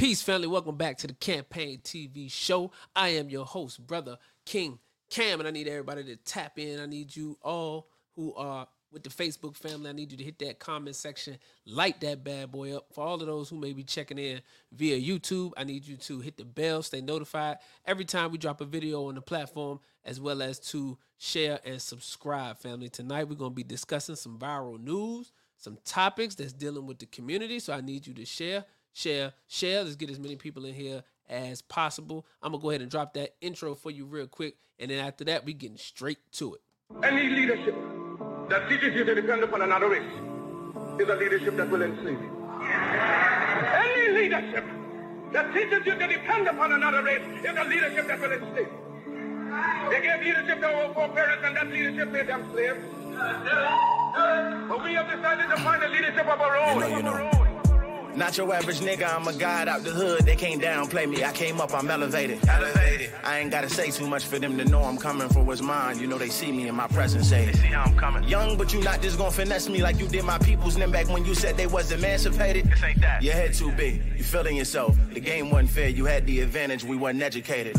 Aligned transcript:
Peace, 0.00 0.22
family. 0.22 0.46
Welcome 0.46 0.78
back 0.78 0.96
to 0.96 1.06
the 1.06 1.12
Campaign 1.12 1.78
TV 1.84 2.32
show. 2.32 2.72
I 2.96 3.10
am 3.10 3.28
your 3.28 3.44
host, 3.44 3.86
Brother 3.86 4.16
King 4.46 4.78
Cam, 5.10 5.40
and 5.40 5.46
I 5.46 5.50
need 5.50 5.68
everybody 5.68 6.02
to 6.04 6.16
tap 6.16 6.58
in. 6.58 6.80
I 6.80 6.86
need 6.86 7.14
you 7.14 7.36
all 7.42 7.86
who 8.16 8.32
are 8.32 8.66
with 8.90 9.02
the 9.02 9.10
Facebook 9.10 9.54
family. 9.54 9.90
I 9.90 9.92
need 9.92 10.10
you 10.10 10.16
to 10.16 10.24
hit 10.24 10.38
that 10.38 10.58
comment 10.58 10.96
section, 10.96 11.36
light 11.66 12.00
that 12.00 12.24
bad 12.24 12.50
boy 12.50 12.74
up. 12.74 12.86
For 12.94 13.04
all 13.04 13.20
of 13.20 13.26
those 13.26 13.50
who 13.50 13.58
may 13.58 13.74
be 13.74 13.84
checking 13.84 14.16
in 14.16 14.40
via 14.72 14.98
YouTube, 14.98 15.52
I 15.58 15.64
need 15.64 15.86
you 15.86 15.98
to 15.98 16.20
hit 16.20 16.38
the 16.38 16.46
bell, 16.46 16.82
stay 16.82 17.02
notified 17.02 17.58
every 17.84 18.06
time 18.06 18.32
we 18.32 18.38
drop 18.38 18.62
a 18.62 18.64
video 18.64 19.06
on 19.06 19.16
the 19.16 19.20
platform, 19.20 19.80
as 20.06 20.18
well 20.18 20.40
as 20.40 20.58
to 20.70 20.96
share 21.18 21.60
and 21.62 21.82
subscribe, 21.82 22.56
family. 22.56 22.88
Tonight, 22.88 23.28
we're 23.28 23.34
going 23.34 23.50
to 23.50 23.54
be 23.54 23.64
discussing 23.64 24.16
some 24.16 24.38
viral 24.38 24.82
news, 24.82 25.30
some 25.58 25.76
topics 25.84 26.36
that's 26.36 26.54
dealing 26.54 26.86
with 26.86 27.00
the 27.00 27.04
community. 27.04 27.60
So 27.60 27.74
I 27.74 27.82
need 27.82 28.06
you 28.06 28.14
to 28.14 28.24
share 28.24 28.64
share, 29.00 29.32
share. 29.48 29.82
Let's 29.82 29.96
get 29.96 30.10
as 30.10 30.18
many 30.18 30.36
people 30.36 30.64
in 30.64 30.74
here 30.74 31.02
as 31.28 31.62
possible. 31.62 32.26
I'm 32.42 32.52
gonna 32.52 32.62
go 32.62 32.70
ahead 32.70 32.82
and 32.82 32.90
drop 32.90 33.14
that 33.14 33.34
intro 33.40 33.74
for 33.74 33.90
you 33.90 34.04
real 34.04 34.26
quick, 34.26 34.56
and 34.78 34.90
then 34.90 35.04
after 35.04 35.24
that, 35.24 35.44
we 35.44 35.54
getting 35.54 35.78
straight 35.78 36.18
to 36.32 36.54
it. 36.54 36.60
Any 37.02 37.28
leadership 37.28 37.74
that 38.48 38.68
teaches 38.68 38.94
you 38.94 39.04
to 39.04 39.14
depend 39.14 39.42
upon 39.42 39.62
another 39.62 39.88
race 39.88 40.12
is 40.98 41.08
a 41.08 41.14
leadership 41.14 41.56
that 41.56 41.70
will 41.70 41.82
enslave 41.82 42.20
you. 42.20 42.30
Any 42.62 44.12
leadership 44.12 44.64
that 45.32 45.54
teaches 45.54 45.86
you 45.86 45.94
to 45.94 46.06
depend 46.06 46.48
upon 46.48 46.72
another 46.72 47.02
race 47.02 47.22
is 47.44 47.56
a 47.56 47.64
leadership 47.64 48.06
that 48.08 48.20
will 48.20 48.32
enslave 48.32 48.68
you. 48.68 48.80
They 49.90 50.00
gave 50.02 50.20
leadership 50.20 50.60
to 50.60 50.66
our 50.66 50.94
foreparents, 50.94 51.44
and 51.44 51.56
that 51.56 51.68
leadership 51.68 52.08
made 52.10 52.26
them 52.26 52.50
slaves. 52.52 52.78
But 54.68 54.84
we 54.84 54.94
have 54.94 55.10
decided 55.10 55.48
to 55.48 55.56
find 55.62 55.82
a 55.82 55.88
leadership 55.88 56.26
of 56.26 56.40
our 56.40 56.56
own. 56.56 56.74
You 56.74 56.80
know, 56.80 56.96
you 56.96 57.02
know. 57.02 57.39
Not 58.16 58.36
your 58.36 58.52
average 58.52 58.80
nigga, 58.80 59.14
I'm 59.14 59.26
a 59.28 59.32
god 59.32 59.68
out 59.68 59.84
the 59.84 59.90
hood. 59.90 60.26
They 60.26 60.36
can't 60.36 60.60
downplay 60.60 61.08
me. 61.08 61.24
I 61.24 61.32
came 61.32 61.60
up, 61.60 61.72
I'm 61.72 61.88
elevated. 61.88 62.44
Elevated. 62.48 63.10
I 63.22 63.38
ain't 63.38 63.50
gotta 63.50 63.68
say 63.68 63.90
too 63.90 64.06
much 64.06 64.24
for 64.26 64.38
them 64.38 64.58
to 64.58 64.64
know 64.64 64.82
I'm 64.82 64.96
coming 64.96 65.28
for 65.28 65.42
what's 65.42 65.60
mine. 65.62 65.98
You 65.98 66.06
know 66.06 66.18
they 66.18 66.28
see 66.28 66.50
me 66.50 66.68
in 66.68 66.74
my 66.74 66.88
presence, 66.88 67.28
say 67.28 67.46
they 67.46 67.52
see 67.52 67.68
how 67.68 67.84
I'm 67.84 67.96
coming. 67.96 68.24
Young, 68.24 68.56
but 68.56 68.72
you 68.72 68.82
not 68.82 69.00
just 69.00 69.16
gonna 69.18 69.30
finesse 69.30 69.68
me 69.68 69.82
like 69.82 69.98
you 69.98 70.08
did 70.08 70.24
my 70.24 70.38
people's 70.38 70.76
name 70.76 70.90
back 70.90 71.08
when 71.08 71.24
you 71.24 71.34
said 71.34 71.56
they 71.56 71.66
was 71.66 71.92
emancipated. 71.92 72.66
This 72.70 72.82
ain't 72.82 73.00
that. 73.00 73.22
Your 73.22 73.34
head 73.34 73.54
too 73.54 73.70
big. 73.72 74.02
You 74.16 74.24
feeling 74.24 74.56
yourself. 74.56 74.96
The 75.12 75.20
game 75.20 75.50
wasn't 75.50 75.70
fair. 75.70 75.88
You 75.88 76.06
had 76.06 76.26
the 76.26 76.40
advantage. 76.40 76.84
We 76.84 76.96
wasn't 76.96 77.22
educated. 77.22 77.76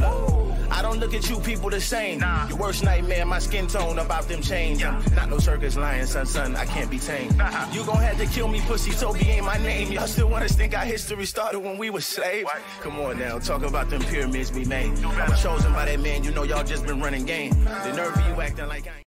I 0.72 0.82
don't 0.82 1.00
look 1.00 1.14
at 1.14 1.30
you 1.30 1.40
people 1.42 1.70
the 1.70 1.82
same. 1.82 2.20
Nah. 2.20 2.48
Your 2.48 2.58
worst 2.58 2.84
nightmare, 2.84 3.26
my 3.26 3.40
skin 3.40 3.68
tone 3.68 4.00
about 4.00 4.28
them 4.28 4.42
chains. 4.42 4.80
Yeah. 4.80 5.02
Not 5.14 5.30
no 5.30 5.38
circus 5.38 5.76
lion, 5.76 6.08
son, 6.08 6.26
son. 6.26 6.56
I 6.56 6.66
can't 6.66 6.90
be 6.90 6.98
tamed. 6.98 7.38
Nah. 7.38 7.72
You 7.72 7.84
gon' 7.84 7.98
have 7.98 8.18
to 8.18 8.26
kill 8.26 8.48
me, 8.48 8.62
pussy. 8.62 8.92
Toby 8.92 9.20
ain't 9.30 9.46
my 9.46 9.58
name. 9.58 9.92
Y'all 9.92 10.08
still 10.08 10.30
want 10.30 10.46
us 10.46 10.54
think 10.54 10.76
our 10.76 10.86
history 10.86 11.26
started 11.26 11.60
when 11.60 11.78
we 11.78 11.90
were 11.90 12.02
slaves? 12.02 12.46
What? 12.46 12.62
Come 12.80 13.00
on 13.00 13.20
now, 13.20 13.38
talk 13.38 13.64
about 13.64 13.90
them 13.90 14.02
pyramids 14.04 14.52
we 14.52 14.64
made. 14.66 14.98
I 15.04 15.30
was 15.30 15.42
chosen 15.44 15.74
by 15.74 15.86
that 15.86 16.00
man. 16.00 16.24
You 16.24 16.32
know 16.32 16.44
y'all 16.44 16.64
just 16.64 16.86
been 16.86 17.02
running 17.02 17.26
game. 17.26 17.52
The 17.52 17.94
nerve 17.94 18.16
of 18.16 18.28
you 18.28 18.42
acting 18.42 18.68
like 18.68 18.88
I 18.88 18.98
ain't. 18.98 19.06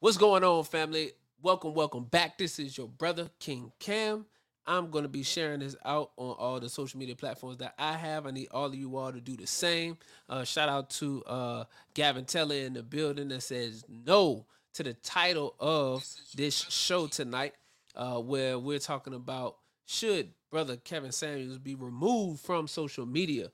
What's 0.00 0.16
going 0.16 0.42
on, 0.42 0.64
family? 0.64 1.12
Welcome, 1.42 1.74
welcome 1.74 2.04
back. 2.04 2.38
This 2.38 2.58
is 2.58 2.76
your 2.78 2.88
brother 2.88 3.30
King 3.38 3.72
Cam. 3.78 4.26
I'm 4.66 4.90
going 4.90 5.02
to 5.02 5.08
be 5.08 5.22
sharing 5.22 5.60
this 5.60 5.76
out 5.84 6.12
on 6.16 6.36
all 6.38 6.60
the 6.60 6.68
social 6.68 6.98
media 6.98 7.16
platforms 7.16 7.58
that 7.58 7.74
I 7.78 7.94
have. 7.94 8.26
I 8.26 8.30
need 8.30 8.48
all 8.50 8.66
of 8.66 8.74
you 8.74 8.96
all 8.96 9.12
to 9.12 9.20
do 9.20 9.36
the 9.36 9.46
same. 9.46 9.98
Uh, 10.28 10.44
shout 10.44 10.68
out 10.68 10.90
to 10.90 11.22
uh, 11.24 11.64
Gavin 11.94 12.24
Teller 12.24 12.54
in 12.54 12.74
the 12.74 12.82
building 12.82 13.28
that 13.28 13.42
says 13.42 13.84
no 13.88 14.46
to 14.74 14.82
the 14.82 14.94
title 14.94 15.54
of 15.60 16.06
this 16.34 16.54
show 16.56 17.06
tonight, 17.06 17.54
uh, 17.94 18.18
where 18.18 18.58
we're 18.58 18.78
talking 18.78 19.14
about 19.14 19.56
should 19.84 20.30
brother 20.50 20.76
Kevin 20.76 21.12
Samuels 21.12 21.58
be 21.58 21.74
removed 21.74 22.40
from 22.40 22.68
social 22.68 23.06
media, 23.06 23.50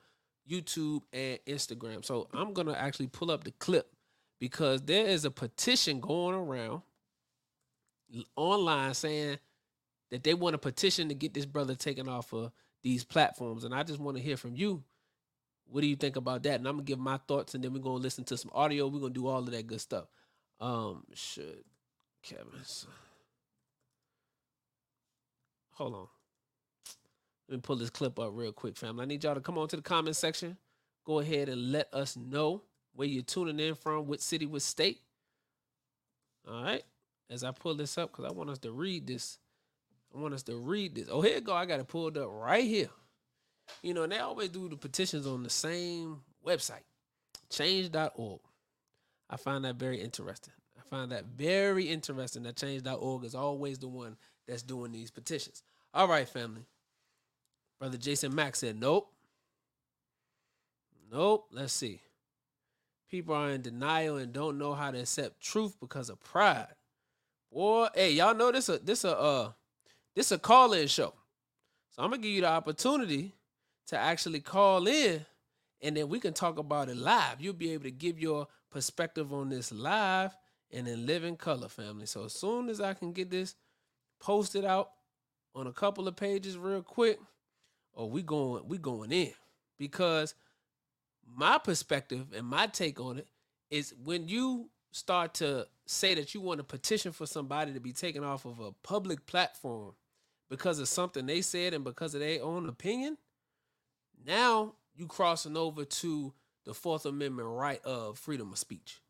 YouTube 0.50 1.02
and 1.12 1.38
Instagram. 1.46 2.04
So 2.04 2.28
I'm 2.34 2.52
going 2.52 2.66
to 2.66 2.78
actually 2.78 3.06
pull 3.06 3.30
up 3.30 3.44
the 3.44 3.52
clip 3.52 3.94
because 4.40 4.82
there 4.82 5.06
is 5.06 5.24
a 5.24 5.30
petition 5.30 6.00
going 6.00 6.34
around 6.34 6.82
online 8.36 8.94
saying 8.94 9.38
that 10.10 10.24
they 10.24 10.34
want 10.34 10.54
a 10.54 10.58
petition 10.58 11.08
to 11.08 11.14
get 11.14 11.34
this 11.34 11.46
brother 11.46 11.74
taken 11.74 12.08
off 12.08 12.32
of 12.32 12.52
these 12.82 13.04
platforms. 13.04 13.64
And 13.64 13.74
I 13.74 13.82
just 13.82 14.00
want 14.00 14.16
to 14.16 14.22
hear 14.22 14.36
from 14.36 14.54
you. 14.54 14.82
What 15.70 15.82
do 15.82 15.86
you 15.86 15.96
think 15.96 16.16
about 16.16 16.42
that? 16.44 16.54
And 16.58 16.66
I'm 16.66 16.76
gonna 16.76 16.84
give 16.84 16.98
my 16.98 17.18
thoughts, 17.28 17.54
and 17.54 17.62
then 17.62 17.74
we're 17.74 17.80
gonna 17.80 17.96
listen 17.96 18.24
to 18.24 18.36
some 18.38 18.50
audio. 18.54 18.88
We're 18.88 19.00
gonna 19.00 19.12
do 19.12 19.26
all 19.26 19.40
of 19.40 19.50
that 19.50 19.66
good 19.66 19.80
stuff. 19.82 20.06
Um, 20.60 21.04
should 21.12 21.62
Kevin? 22.22 22.46
Hold 25.72 25.94
on. 25.94 26.06
Let 27.48 27.56
me 27.56 27.60
pull 27.60 27.76
this 27.76 27.90
clip 27.90 28.18
up 28.18 28.30
real 28.32 28.52
quick, 28.52 28.76
family. 28.76 29.02
I 29.02 29.06
need 29.06 29.24
y'all 29.24 29.34
to 29.34 29.40
come 29.40 29.58
on 29.58 29.68
to 29.68 29.76
the 29.76 29.82
comment 29.82 30.16
section. 30.16 30.56
Go 31.04 31.20
ahead 31.20 31.48
and 31.48 31.72
let 31.72 31.92
us 31.94 32.16
know 32.16 32.62
where 32.94 33.08
you're 33.08 33.22
tuning 33.22 33.60
in 33.60 33.74
from, 33.74 34.06
what 34.06 34.20
city, 34.20 34.44
what 34.44 34.62
state. 34.62 35.00
All 36.46 36.62
right. 36.62 36.82
As 37.30 37.44
I 37.44 37.52
pull 37.52 37.74
this 37.74 37.96
up, 37.96 38.10
because 38.10 38.24
I 38.24 38.34
want 38.34 38.50
us 38.50 38.58
to 38.60 38.72
read 38.72 39.06
this 39.06 39.38
I 40.14 40.18
want 40.18 40.34
us 40.34 40.42
to 40.44 40.56
read 40.56 40.94
this. 40.94 41.08
Oh, 41.10 41.20
here 41.20 41.40
go. 41.40 41.54
I 41.54 41.66
got 41.66 41.80
it 41.80 41.88
pulled 41.88 42.16
up 42.16 42.28
right 42.30 42.64
here. 42.64 42.88
You 43.82 43.94
know, 43.94 44.04
and 44.04 44.12
they 44.12 44.18
always 44.18 44.48
do 44.48 44.68
the 44.68 44.76
petitions 44.76 45.26
on 45.26 45.42
the 45.42 45.50
same 45.50 46.20
website, 46.46 46.84
change.org. 47.50 48.40
I 49.30 49.36
find 49.36 49.64
that 49.64 49.76
very 49.76 50.00
interesting. 50.00 50.54
I 50.78 50.88
find 50.88 51.12
that 51.12 51.26
very 51.26 51.88
interesting 51.88 52.44
that 52.44 52.56
change.org 52.56 53.24
is 53.24 53.34
always 53.34 53.78
the 53.78 53.88
one 53.88 54.16
that's 54.46 54.62
doing 54.62 54.92
these 54.92 55.10
petitions. 55.10 55.62
All 55.92 56.08
right, 56.08 56.28
family. 56.28 56.66
Brother 57.78 57.98
Jason 57.98 58.34
Mack 58.34 58.56
said, 58.56 58.80
nope. 58.80 59.12
Nope. 61.12 61.48
Let's 61.52 61.74
see. 61.74 62.00
People 63.10 63.34
are 63.34 63.50
in 63.50 63.62
denial 63.62 64.16
and 64.16 64.32
don't 64.32 64.58
know 64.58 64.74
how 64.74 64.90
to 64.90 65.00
accept 65.00 65.40
truth 65.40 65.76
because 65.80 66.10
of 66.10 66.20
pride. 66.20 66.74
Boy, 67.50 67.88
hey, 67.94 68.12
y'all 68.12 68.34
know 68.34 68.52
this 68.52 68.68
a 68.68 68.78
this 68.78 69.04
a 69.04 69.18
uh 69.18 69.52
this 70.14 70.26
is 70.26 70.32
a 70.32 70.38
call-in 70.38 70.88
show. 70.88 71.14
So 71.90 72.02
I'm 72.02 72.10
gonna 72.10 72.22
give 72.22 72.32
you 72.32 72.40
the 72.42 72.48
opportunity 72.48 73.34
to 73.88 73.98
actually 73.98 74.40
call 74.40 74.86
in 74.86 75.24
and 75.80 75.96
then 75.96 76.08
we 76.08 76.20
can 76.20 76.34
talk 76.34 76.58
about 76.58 76.88
it 76.88 76.96
live. 76.96 77.40
You'll 77.40 77.52
be 77.52 77.72
able 77.72 77.84
to 77.84 77.90
give 77.90 78.18
your 78.18 78.48
perspective 78.70 79.32
on 79.32 79.48
this 79.48 79.72
live 79.72 80.36
and 80.70 80.86
in 80.88 81.06
living 81.06 81.36
color, 81.36 81.68
family. 81.68 82.06
So 82.06 82.24
as 82.24 82.34
soon 82.34 82.68
as 82.68 82.80
I 82.80 82.94
can 82.94 83.12
get 83.12 83.30
this 83.30 83.54
posted 84.20 84.64
out 84.64 84.90
on 85.54 85.66
a 85.66 85.72
couple 85.72 86.08
of 86.08 86.16
pages 86.16 86.58
real 86.58 86.82
quick, 86.82 87.18
or 87.92 88.04
oh, 88.04 88.06
we 88.06 88.22
going 88.22 88.66
we 88.68 88.78
going 88.78 89.12
in. 89.12 89.32
Because 89.78 90.34
my 91.26 91.58
perspective 91.58 92.26
and 92.34 92.46
my 92.46 92.66
take 92.66 93.00
on 93.00 93.18
it 93.18 93.28
is 93.70 93.94
when 94.02 94.28
you 94.28 94.70
start 94.90 95.34
to 95.34 95.66
say 95.86 96.14
that 96.14 96.34
you 96.34 96.40
want 96.40 96.58
to 96.58 96.64
petition 96.64 97.12
for 97.12 97.26
somebody 97.26 97.72
to 97.72 97.80
be 97.80 97.92
taken 97.92 98.24
off 98.24 98.44
of 98.44 98.60
a 98.60 98.72
public 98.82 99.26
platform 99.26 99.92
because 100.50 100.78
of 100.78 100.88
something 100.88 101.26
they 101.26 101.42
said 101.42 101.74
and 101.74 101.84
because 101.84 102.14
of 102.14 102.20
their 102.20 102.42
own 102.42 102.68
opinion, 102.68 103.16
now 104.26 104.74
you 104.96 105.06
crossing 105.06 105.56
over 105.56 105.84
to 105.84 106.32
the 106.64 106.74
Fourth 106.74 107.06
Amendment 107.06 107.48
right 107.48 107.82
of 107.84 108.18
freedom 108.18 108.52
of 108.52 108.58
speech. 108.58 109.00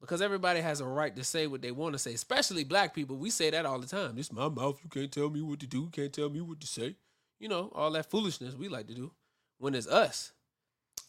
Because 0.00 0.20
everybody 0.20 0.60
has 0.60 0.80
a 0.80 0.86
right 0.86 1.14
to 1.16 1.24
say 1.24 1.46
what 1.46 1.62
they 1.62 1.70
want 1.70 1.94
to 1.94 1.98
say, 1.98 2.12
especially 2.12 2.64
black 2.64 2.94
people. 2.94 3.16
We 3.16 3.30
say 3.30 3.48
that 3.50 3.64
all 3.64 3.78
the 3.78 3.86
time. 3.86 4.18
Is 4.18 4.30
my 4.30 4.48
mouth. 4.48 4.78
You 4.82 4.90
can't 4.90 5.10
tell 5.10 5.30
me 5.30 5.40
what 5.40 5.60
to 5.60 5.66
do. 5.66 5.84
You 5.84 5.90
can't 5.90 6.12
tell 6.12 6.28
me 6.28 6.42
what 6.42 6.60
to 6.60 6.66
say. 6.66 6.96
You 7.40 7.48
know, 7.48 7.72
all 7.74 7.90
that 7.92 8.10
foolishness 8.10 8.54
we 8.54 8.68
like 8.68 8.86
to 8.88 8.94
do 8.94 9.12
when 9.58 9.74
it's 9.74 9.86
us. 9.86 10.32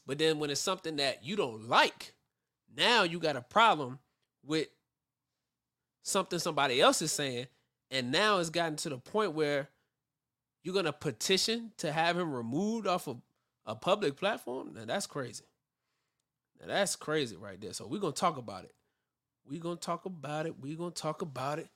But 0.05 0.17
then 0.17 0.39
when 0.39 0.49
it's 0.49 0.61
something 0.61 0.95
that 0.97 1.25
you 1.25 1.35
don't 1.35 1.67
like, 1.67 2.13
now 2.75 3.03
you 3.03 3.19
got 3.19 3.35
a 3.35 3.41
problem 3.41 3.99
with 4.45 4.67
something 6.03 6.39
somebody 6.39 6.81
else 6.81 7.01
is 7.01 7.11
saying 7.11 7.47
and 7.91 8.11
now 8.11 8.39
it's 8.39 8.49
gotten 8.49 8.75
to 8.77 8.89
the 8.89 8.97
point 8.97 9.33
where 9.33 9.69
you're 10.63 10.73
gonna 10.73 10.93
petition 10.93 11.72
to 11.77 11.91
have 11.91 12.17
him 12.17 12.33
removed 12.33 12.87
off 12.87 13.07
of 13.07 13.22
a 13.66 13.75
public 13.75 14.16
platform. 14.16 14.73
Now 14.73 14.85
that's 14.85 15.07
crazy. 15.07 15.45
Now 16.59 16.67
that's 16.67 16.95
crazy 16.95 17.35
right 17.35 17.59
there. 17.59 17.73
So 17.73 17.87
we're 17.87 17.99
gonna 18.01 18.13
talk 18.13 18.37
about 18.37 18.63
it. 18.63 18.73
We're 19.47 19.61
gonna 19.61 19.75
talk 19.75 20.05
about 20.05 20.45
it. 20.47 20.55
We're 20.59 20.78
gonna 20.78 20.91
talk 20.91 21.21
about 21.21 21.59
it. 21.59 21.69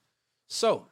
So 0.48 0.88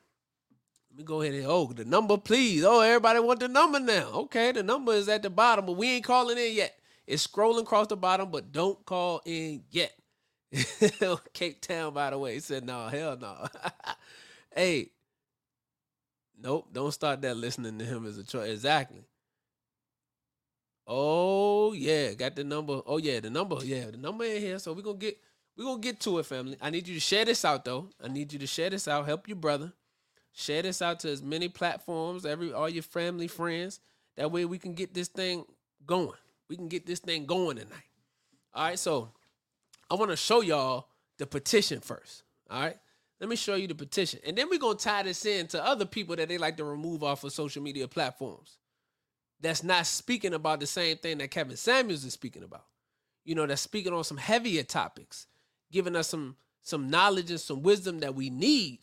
let 0.91 0.99
me 0.99 1.05
go 1.05 1.23
ahead 1.23 1.35
and 1.35 1.47
oh 1.47 1.73
the 1.73 1.85
number, 1.85 2.17
please. 2.17 2.65
Oh, 2.65 2.81
everybody 2.81 3.19
want 3.19 3.41
the 3.41 3.49
number 3.49 3.81
now. 3.81 4.11
Okay, 4.13 4.53
the 4.53 4.63
number 4.63 4.93
is 4.93 5.09
at 5.09 5.23
the 5.23 5.31
bottom, 5.31 5.67
but 5.67 5.77
we 5.77 5.91
ain't 5.91 6.05
calling 6.05 6.39
in 6.39 6.55
yet. 6.55 6.79
It's 7.07 7.27
scrolling 7.27 7.63
across 7.63 7.89
the 7.89 7.97
bottom, 7.97 8.31
but 8.31 8.53
don't 8.53 8.85
call 8.87 9.23
in 9.25 9.65
yet. 9.71 9.93
Cape 11.33 11.61
Town, 11.61 11.93
by 11.95 12.11
the 12.11 12.19
way, 12.19 12.35
he 12.35 12.41
said, 12.41 12.65
no, 12.65 12.89
hell 12.89 13.17
no. 13.21 13.47
hey, 14.55 14.91
Nope, 16.41 16.69
don't 16.73 16.93
start 16.93 17.21
that 17.23 17.37
listening 17.37 17.79
to 17.79 17.85
him 17.85 18.07
as 18.07 18.17
a 18.17 18.25
choice. 18.25 18.51
Exactly. 18.51 19.05
Oh 20.87 21.73
yeah, 21.73 22.15
got 22.15 22.35
the 22.37 22.45
number. 22.45 22.81
Oh 22.87 22.97
yeah, 22.99 23.21
the 23.21 23.31
number. 23.31 23.59
Yeah, 23.63 23.91
the 23.91 23.97
number 23.99 24.25
in 24.25 24.41
here. 24.41 24.59
So 24.59 24.73
we're 24.73 24.83
gonna 24.83 24.99
get 24.99 25.19
we're 25.57 25.65
gonna 25.65 25.81
get 25.81 26.01
to 26.01 26.19
it, 26.19 26.27
family. 26.27 26.57
I 26.61 26.71
need 26.71 26.89
you 26.89 26.95
to 26.95 27.01
share 27.01 27.25
this 27.25 27.45
out 27.45 27.65
though. 27.65 27.91
I 28.03 28.09
need 28.09 28.33
you 28.33 28.39
to 28.39 28.47
share 28.47 28.71
this 28.71 28.89
out. 28.89 29.07
Help 29.07 29.29
your 29.29 29.37
brother. 29.37 29.73
Share 30.33 30.63
this 30.63 30.83
out 30.83 31.01
to 31.01 31.11
as 31.11 31.23
many 31.23 31.49
platforms, 31.49 32.25
every 32.27 32.53
all 32.53 32.69
your 32.69 32.83
family, 32.83 33.29
friends. 33.29 33.81
That 34.17 34.33
way 34.33 34.45
we 34.45 34.59
can 34.59 34.75
get 34.75 34.95
this 34.95 35.09
thing 35.09 35.45
going. 35.87 36.13
We 36.49 36.57
can 36.57 36.69
get 36.69 36.87
this 36.87 37.01
thing 37.01 37.27
going 37.27 37.59
tonight. 37.59 37.85
All 38.55 38.65
right, 38.65 38.79
so 38.79 39.13
I 39.91 39.95
want 39.95 40.11
to 40.11 40.17
show 40.17 40.41
y'all 40.41 40.89
the 41.19 41.27
petition 41.27 41.81
first. 41.81 42.23
All 42.51 42.61
right. 42.61 42.77
Let 43.21 43.29
me 43.29 43.37
show 43.37 43.57
you 43.57 43.67
the 43.67 43.75
petition. 43.75 44.21
And 44.27 44.37
then 44.37 44.49
we're 44.49 44.61
gonna 44.61 44.79
tie 44.79 45.03
this 45.03 45.27
in 45.27 45.49
to 45.49 45.65
other 45.65 45.85
people 45.85 46.15
that 46.17 46.29
they 46.29 46.39
like 46.39 46.57
to 46.59 46.65
remove 46.65 47.03
off 47.03 47.25
of 47.25 47.33
social 47.33 47.63
media 47.63 47.89
platforms. 47.89 48.59
That's 49.41 49.65
not 49.65 49.87
speaking 49.87 50.35
about 50.35 50.61
the 50.61 50.67
same 50.67 50.99
thing 50.99 51.19
that 51.19 51.31
Kevin 51.31 51.57
Samuels 51.57 52.05
is 52.05 52.13
speaking 52.13 52.45
about. 52.45 52.65
You 53.25 53.35
know, 53.35 53.47
that's 53.47 53.63
speaking 53.63 53.93
on 53.93 54.05
some 54.05 54.17
heavier 54.17 54.63
topics, 54.63 55.27
giving 55.73 55.97
us 55.97 56.09
some 56.09 56.37
some 56.63 56.91
knowledge 56.91 57.31
and 57.31 57.41
some 57.41 57.63
wisdom 57.63 58.01
that 58.01 58.15
we 58.15 58.31
need 58.31 58.81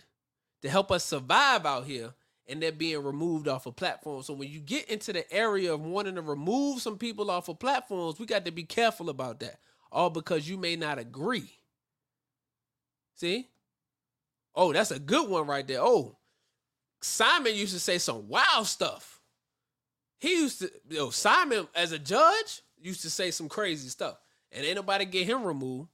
to 0.61 0.69
help 0.69 0.91
us 0.91 1.05
survive 1.05 1.65
out 1.65 1.85
here 1.85 2.13
and 2.47 2.61
they're 2.61 2.71
being 2.71 3.03
removed 3.03 3.47
off 3.47 3.65
of 3.65 3.75
platforms. 3.75 4.27
So 4.27 4.33
when 4.33 4.49
you 4.49 4.59
get 4.59 4.89
into 4.89 5.13
the 5.13 5.31
area 5.33 5.73
of 5.73 5.81
wanting 5.81 6.15
to 6.15 6.21
remove 6.21 6.81
some 6.81 6.97
people 6.97 7.31
off 7.31 7.47
of 7.49 7.59
platforms, 7.59 8.19
we 8.19 8.25
got 8.25 8.45
to 8.45 8.51
be 8.51 8.63
careful 8.63 9.09
about 9.09 9.39
that. 9.39 9.59
All 9.95 10.09
because 10.09 10.47
you 10.47 10.57
may 10.57 10.75
not 10.75 10.99
agree. 10.99 11.49
See? 13.15 13.47
Oh, 14.53 14.73
that's 14.73 14.91
a 14.91 14.99
good 14.99 15.29
one 15.29 15.47
right 15.47 15.65
there. 15.65 15.79
Oh, 15.79 16.17
Simon 17.01 17.55
used 17.55 17.73
to 17.73 17.79
say 17.79 17.97
some 17.97 18.27
wild 18.27 18.67
stuff. 18.67 19.21
He 20.19 20.33
used 20.33 20.59
to, 20.59 20.71
yo, 20.89 21.11
Simon 21.11 21.69
as 21.73 21.93
a 21.93 21.99
judge 21.99 22.61
used 22.77 23.03
to 23.03 23.09
say 23.09 23.31
some 23.31 23.47
crazy 23.47 23.87
stuff. 23.87 24.17
And 24.51 24.65
ain't 24.65 24.75
nobody 24.75 25.05
get 25.05 25.27
him 25.27 25.45
removed. 25.45 25.87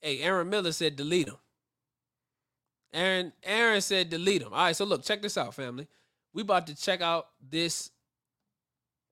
Hey, 0.00 0.22
Aaron 0.22 0.48
Miller 0.48 0.72
said 0.72 0.96
delete 0.96 1.28
him. 1.28 1.36
Aaron 2.94 3.32
Aaron 3.44 3.82
said 3.82 4.08
delete 4.08 4.40
him. 4.40 4.54
All 4.54 4.64
right, 4.64 4.76
so 4.76 4.86
look, 4.86 5.04
check 5.04 5.20
this 5.20 5.36
out, 5.36 5.52
family. 5.52 5.86
We 6.32 6.40
about 6.42 6.66
to 6.68 6.74
check 6.74 7.02
out 7.02 7.26
this 7.46 7.90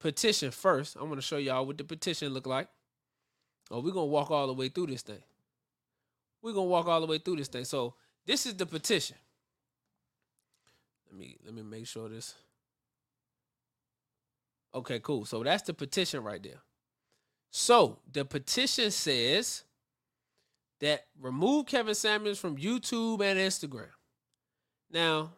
petition 0.01 0.53
first. 0.53 0.97
I'm 0.99 1.11
gonna 1.11 1.21
show 1.21 1.37
y'all 1.37 1.67
what 1.67 1.77
the 1.77 1.85
petition 1.85 2.33
look 2.33 2.47
like. 2.47 2.69
Oh, 3.71 3.81
we're 3.81 3.93
gonna 3.93 4.07
walk 4.07 4.31
all 4.31 4.47
the 4.47 4.53
way 4.53 4.69
through 4.69 4.87
this 4.89 5.03
thing. 5.03 5.23
We're 6.43 6.53
gonna 6.53 6.65
walk 6.65 6.87
all 6.87 7.01
the 7.01 7.07
way 7.07 7.19
through 7.19 7.37
this 7.37 7.49
thing. 7.49 7.65
So 7.65 7.95
this 8.27 8.47
is 8.47 8.55
the 8.55 8.67
petition. 8.67 9.17
Let 11.07 11.19
me 11.19 11.37
let 11.45 11.55
me 11.55 11.63
make 11.63 11.87
sure 11.87 12.09
this. 12.09 12.35
Okay, 14.75 14.99
cool. 15.01 15.25
So 15.25 15.43
that's 15.43 15.63
the 15.63 15.75
petition 15.75 16.23
right 16.23 16.43
there. 16.43 16.61
So 17.51 18.01
the 18.13 18.25
petition 18.25 18.91
says 18.91 19.63
that 20.81 21.07
remove 21.21 21.67
Kevin 21.67 21.95
Samuels 21.95 22.39
from 22.39 22.57
YouTube 22.57 23.23
and 23.23 23.39
Instagram. 23.39 23.93
Now, 24.91 25.33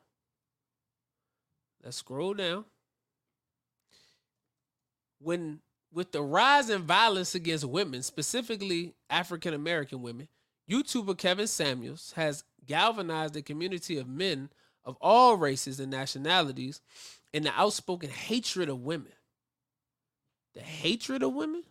let's 1.84 1.98
scroll 1.98 2.34
down. 2.34 2.64
When 5.18 5.60
with 5.92 6.12
the 6.12 6.22
rise 6.22 6.70
in 6.70 6.82
violence 6.82 7.34
against 7.34 7.64
women, 7.64 8.02
specifically 8.02 8.94
African 9.08 9.54
American 9.54 10.02
women, 10.02 10.28
YouTuber 10.70 11.16
Kevin 11.16 11.46
Samuels 11.46 12.12
has 12.16 12.44
galvanized 12.66 13.36
a 13.36 13.42
community 13.42 13.98
of 13.98 14.08
men 14.08 14.50
of 14.84 14.96
all 15.00 15.36
races 15.36 15.80
and 15.80 15.90
nationalities 15.90 16.80
in 17.32 17.44
the 17.44 17.52
outspoken 17.58 18.10
hatred 18.10 18.68
of 18.68 18.80
women. 18.80 19.12
The 20.54 20.60
hatred 20.60 21.22
of 21.22 21.34
women? 21.34 21.64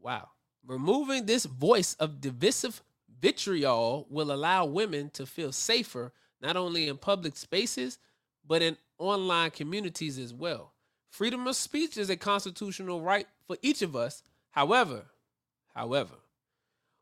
Wow. 0.00 0.28
Removing 0.64 1.26
this 1.26 1.46
voice 1.46 1.94
of 1.94 2.20
divisive 2.20 2.82
vitriol 3.20 4.06
will 4.10 4.30
allow 4.30 4.66
women 4.66 5.10
to 5.10 5.26
feel 5.26 5.52
safer, 5.52 6.12
not 6.40 6.56
only 6.56 6.88
in 6.88 6.98
public 6.98 7.36
spaces, 7.36 7.98
but 8.46 8.62
in 8.62 8.76
online 8.98 9.50
communities 9.50 10.18
as 10.18 10.34
well. 10.34 10.72
Freedom 11.16 11.46
of 11.46 11.56
speech 11.56 11.96
is 11.96 12.10
a 12.10 12.16
constitutional 12.18 13.00
right 13.00 13.26
for 13.46 13.56
each 13.62 13.80
of 13.80 13.96
us. 13.96 14.22
However, 14.50 15.06
however, 15.74 16.16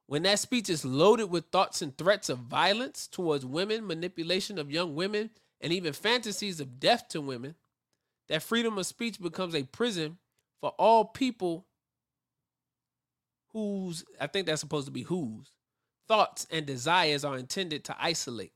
when 0.07 0.23
that 0.23 0.39
speech 0.39 0.71
is 0.71 0.85
loaded 0.85 1.31
with 1.31 1.47
thoughts 1.47 1.83
and 1.83 1.99
threats 1.99 2.29
of 2.29 2.39
violence 2.39 3.09
towards 3.09 3.45
women, 3.45 3.89
manipulation 3.89 4.57
of 4.57 4.71
young 4.71 4.95
women, 4.95 5.31
and 5.61 5.73
even 5.73 5.93
fantasies 5.93 6.61
of 6.61 6.79
death 6.79 7.09
to 7.09 7.21
women, 7.21 7.57
that 8.29 8.45
freedom 8.45 8.79
of 8.79 8.87
speech 8.87 9.21
becomes 9.21 9.53
a 9.53 9.65
prison 9.65 10.19
for 10.61 10.71
all 10.79 11.07
people 11.07 11.67
whose, 13.53 14.05
I 14.21 14.29
think 14.29 14.47
that's 14.47 14.61
supposed 14.61 14.87
to 14.87 14.93
be 14.93 15.03
whose, 15.03 15.51
thoughts 16.07 16.47
and 16.53 16.65
desires 16.65 17.25
are 17.25 17.37
intended 17.37 17.83
to 17.87 17.97
isolate. 17.99 18.53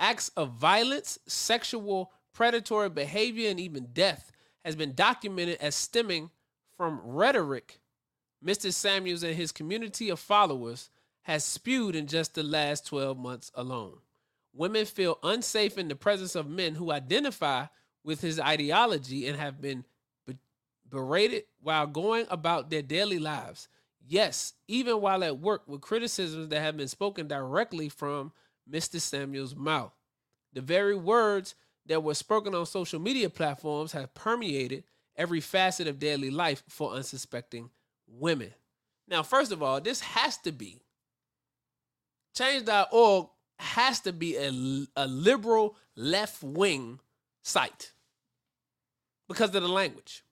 Acts 0.00 0.30
of 0.30 0.54
violence, 0.54 1.20
sexual, 1.28 2.10
predatory 2.32 2.88
behavior, 2.88 3.48
and 3.48 3.60
even 3.60 3.90
death 3.92 4.32
has 4.64 4.76
been 4.76 4.94
documented 4.94 5.58
as 5.60 5.74
stemming 5.74 6.30
from 6.76 7.00
rhetoric 7.04 7.80
Mr. 8.44 8.72
Samuels 8.72 9.22
and 9.22 9.34
his 9.34 9.52
community 9.52 10.08
of 10.08 10.18
followers 10.18 10.88
has 11.22 11.44
spewed 11.44 11.94
in 11.94 12.06
just 12.06 12.34
the 12.34 12.42
last 12.42 12.86
12 12.86 13.18
months 13.18 13.50
alone. 13.54 13.98
Women 14.54 14.86
feel 14.86 15.18
unsafe 15.22 15.78
in 15.78 15.88
the 15.88 15.94
presence 15.94 16.34
of 16.34 16.48
men 16.48 16.74
who 16.74 16.90
identify 16.90 17.66
with 18.02 18.22
his 18.22 18.40
ideology 18.40 19.26
and 19.26 19.38
have 19.38 19.60
been 19.60 19.84
berated 20.88 21.44
while 21.60 21.86
going 21.86 22.26
about 22.30 22.70
their 22.70 22.82
daily 22.82 23.18
lives. 23.18 23.68
Yes, 24.08 24.54
even 24.66 25.00
while 25.00 25.22
at 25.22 25.38
work 25.38 25.62
with 25.68 25.82
criticisms 25.82 26.48
that 26.48 26.62
have 26.62 26.76
been 26.76 26.88
spoken 26.88 27.28
directly 27.28 27.88
from 27.88 28.32
Mr. 28.68 29.00
Samuel's 29.00 29.54
mouth. 29.54 29.92
The 30.52 30.62
very 30.62 30.96
words 30.96 31.54
that 31.86 32.02
was 32.02 32.18
spoken 32.18 32.54
on 32.54 32.66
social 32.66 33.00
media 33.00 33.30
platforms 33.30 33.92
have 33.92 34.14
permeated 34.14 34.84
every 35.16 35.40
facet 35.40 35.86
of 35.86 35.98
daily 35.98 36.30
life 36.30 36.62
for 36.68 36.92
unsuspecting 36.92 37.70
women. 38.06 38.52
Now, 39.08 39.22
first 39.22 39.52
of 39.52 39.62
all, 39.62 39.80
this 39.80 40.00
has 40.00 40.36
to 40.38 40.52
be 40.52 40.80
change.org 42.36 43.26
has 43.58 44.00
to 44.00 44.12
be 44.12 44.36
a, 44.36 44.50
a 44.96 45.06
liberal 45.06 45.76
left 45.94 46.42
wing 46.42 46.98
site 47.42 47.92
because 49.28 49.54
of 49.54 49.62
the 49.62 49.68
language. 49.68 50.24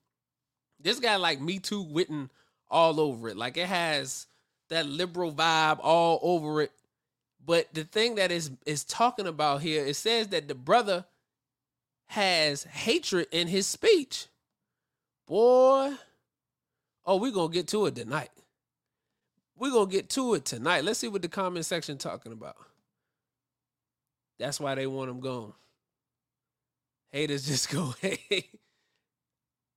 This 0.80 1.00
guy 1.00 1.16
like 1.16 1.40
Me 1.40 1.58
Too 1.58 1.86
written 1.92 2.30
all 2.70 3.00
over 3.00 3.28
it. 3.28 3.36
Like 3.36 3.56
it 3.56 3.66
has 3.66 4.26
that 4.70 4.86
liberal 4.86 5.32
vibe 5.32 5.78
all 5.82 6.20
over 6.22 6.62
it. 6.62 6.72
But 7.44 7.72
the 7.72 7.84
thing 7.84 8.16
that 8.16 8.30
is 8.30 8.50
is 8.66 8.84
talking 8.84 9.26
about 9.26 9.62
here, 9.62 9.84
it 9.84 9.96
says 9.96 10.28
that 10.28 10.48
the 10.48 10.54
brother 10.54 11.04
has 12.08 12.64
hatred 12.64 13.28
in 13.30 13.46
his 13.48 13.66
speech. 13.66 14.26
Boy, 15.26 15.92
oh, 17.04 17.16
we're 17.16 17.32
gonna 17.32 17.52
get 17.52 17.68
to 17.68 17.86
it 17.86 17.94
tonight. 17.94 18.30
We're 19.56 19.72
gonna 19.72 19.90
get 19.90 20.08
to 20.10 20.34
it 20.34 20.44
tonight. 20.44 20.84
Let's 20.84 20.98
see 20.98 21.08
what 21.08 21.22
the 21.22 21.28
comment 21.28 21.66
section 21.66 21.98
talking 21.98 22.32
about. 22.32 22.56
That's 24.38 24.60
why 24.60 24.74
they 24.74 24.86
want 24.86 25.10
him 25.10 25.20
gone. 25.20 25.52
Haters 27.10 27.46
just 27.46 27.70
go, 27.70 27.94
hey. 28.00 28.48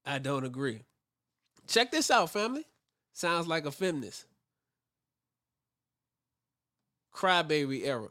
I 0.05 0.19
don't 0.19 0.45
agree. 0.45 0.81
Check 1.67 1.91
this 1.91 2.09
out, 2.09 2.31
family. 2.31 2.65
Sounds 3.13 3.47
like 3.47 3.65
a 3.65 3.71
feminist. 3.71 4.25
Crybaby 7.13 7.85
era. 7.85 8.07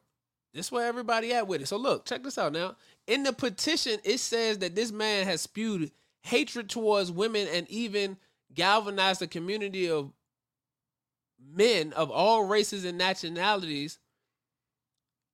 This 0.53 0.71
where 0.71 0.87
everybody 0.87 1.33
at 1.33 1.47
with 1.47 1.63
it. 1.63 1.69
So 1.69 1.77
look, 1.77 2.05
check 2.05 2.23
this 2.23 2.39
out 2.39 2.53
now. 2.53 2.77
In 3.11 3.25
the 3.25 3.33
petition, 3.33 3.99
it 4.05 4.19
says 4.19 4.59
that 4.59 4.77
this 4.77 4.93
man 4.93 5.27
has 5.27 5.41
spewed 5.41 5.91
hatred 6.23 6.71
towards 6.71 7.11
women 7.11 7.49
and 7.53 7.69
even 7.69 8.17
galvanized 8.55 9.21
a 9.21 9.27
community 9.27 9.91
of 9.91 10.13
men 11.53 11.93
of 11.95 12.13
all 12.13 12.45
races 12.45 12.85
and 12.85 12.97
nationalities 12.97 13.99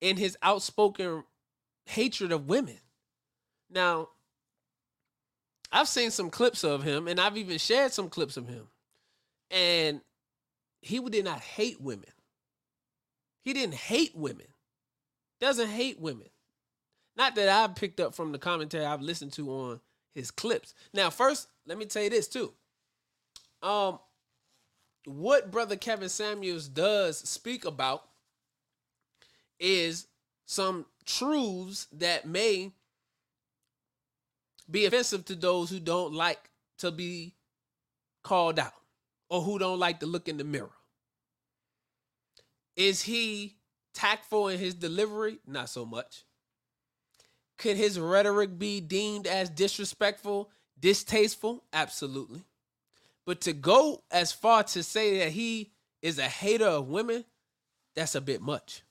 in 0.01 0.17
his 0.17 0.35
outspoken 0.41 1.23
hatred 1.85 2.31
of 2.31 2.49
women. 2.49 2.79
Now, 3.69 4.09
I've 5.71 5.87
seen 5.87 6.09
some 6.09 6.31
clips 6.31 6.63
of 6.63 6.81
him 6.81 7.07
and 7.07 7.19
I've 7.19 7.37
even 7.37 7.59
shared 7.59 7.93
some 7.93 8.09
clips 8.09 8.37
of 8.37 8.47
him. 8.47 8.69
And 9.51 10.01
he 10.81 10.99
did 10.99 11.25
not 11.25 11.41
hate 11.41 11.79
women. 11.79 12.09
He 13.43 13.53
didn't 13.53 13.75
hate 13.75 14.15
women. 14.15 14.47
Doesn't 15.39 15.69
hate 15.69 15.99
women. 15.99 16.29
Not 17.17 17.33
that 17.35 17.49
I've 17.49 17.75
picked 17.75 17.99
up 17.99 18.13
from 18.13 18.31
the 18.31 18.37
commentary 18.37 18.85
I've 18.85 19.01
listened 19.01 19.33
to 19.33 19.49
on 19.49 19.79
his 20.13 20.29
clips. 20.29 20.75
Now, 20.93 21.09
first, 21.09 21.47
let 21.65 21.77
me 21.77 21.85
tell 21.85 22.03
you 22.03 22.11
this 22.11 22.27
too. 22.27 22.53
Um, 23.63 23.99
what 25.05 25.51
brother 25.51 25.75
Kevin 25.75 26.09
Samuels 26.09 26.67
does 26.67 27.17
speak 27.17 27.65
about 27.65 28.03
is 29.59 30.07
some 30.45 30.85
truths 31.05 31.87
that 31.93 32.27
may 32.27 32.71
be 34.69 34.85
offensive 34.85 35.25
to 35.25 35.35
those 35.35 35.71
who 35.71 35.79
don't 35.79 36.13
like 36.13 36.51
to 36.79 36.91
be 36.91 37.33
called 38.23 38.59
out 38.59 38.73
or 39.29 39.41
who 39.41 39.57
don't 39.57 39.79
like 39.79 40.01
to 40.01 40.05
look 40.05 40.27
in 40.27 40.37
the 40.37 40.43
mirror. 40.43 40.69
Is 42.75 43.01
he 43.01 43.55
tactful 43.95 44.49
in 44.49 44.59
his 44.59 44.75
delivery? 44.75 45.39
Not 45.47 45.69
so 45.69 45.83
much. 45.85 46.26
Could 47.57 47.77
his 47.77 47.99
rhetoric 47.99 48.57
be 48.59 48.81
deemed 48.81 49.27
as 49.27 49.49
disrespectful, 49.49 50.49
distasteful? 50.79 51.63
Absolutely. 51.73 52.43
But 53.25 53.41
to 53.41 53.53
go 53.53 54.03
as 54.11 54.31
far 54.31 54.63
to 54.63 54.83
say 54.83 55.19
that 55.19 55.31
he 55.31 55.71
is 56.01 56.19
a 56.19 56.23
hater 56.23 56.65
of 56.65 56.87
women, 56.87 57.25
that's 57.95 58.15
a 58.15 58.21
bit 58.21 58.41
much. 58.41 58.83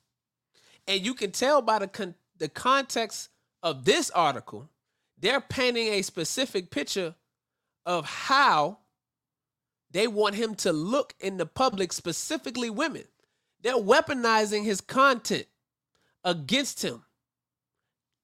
And 0.88 1.04
you 1.04 1.14
can 1.14 1.30
tell 1.30 1.62
by 1.62 1.78
the 1.78 1.88
con- 1.88 2.14
the 2.36 2.48
context 2.48 3.30
of 3.62 3.84
this 3.84 4.10
article, 4.10 4.68
they're 5.18 5.40
painting 5.40 5.88
a 5.88 6.02
specific 6.02 6.70
picture 6.70 7.14
of 7.86 8.04
how 8.04 8.78
they 9.90 10.06
want 10.06 10.34
him 10.34 10.54
to 10.56 10.72
look 10.72 11.14
in 11.20 11.36
the 11.36 11.46
public, 11.46 11.92
specifically 11.92 12.68
women. 12.68 13.04
They're 13.62 13.74
weaponizing 13.74 14.64
his 14.64 14.80
content 14.80 15.46
against 16.24 16.82
him 16.82 17.04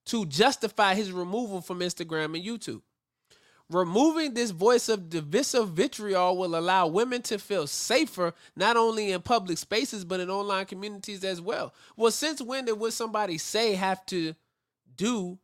to 0.06 0.26
justify 0.26 0.94
his 0.94 1.12
removal 1.12 1.60
from 1.60 1.80
Instagram 1.80 2.34
and 2.36 2.44
YouTube. 2.44 2.82
Removing 3.70 4.34
this 4.34 4.50
voice 4.50 4.88
of 4.88 5.08
divisive 5.08 5.70
vitriol 5.70 6.36
will 6.36 6.56
allow 6.56 6.86
women 6.86 7.22
to 7.22 7.38
feel 7.38 7.66
safer, 7.66 8.34
not 8.54 8.76
only 8.76 9.12
in 9.12 9.22
public 9.22 9.56
spaces, 9.56 10.04
but 10.04 10.20
in 10.20 10.28
online 10.28 10.66
communities 10.66 11.24
as 11.24 11.40
well. 11.40 11.72
Well, 11.96 12.10
since 12.10 12.42
when 12.42 12.66
did 12.66 12.78
what 12.78 12.92
somebody 12.92 13.38
say 13.38 13.74
have 13.74 14.04
to 14.06 14.34
do 14.94 15.38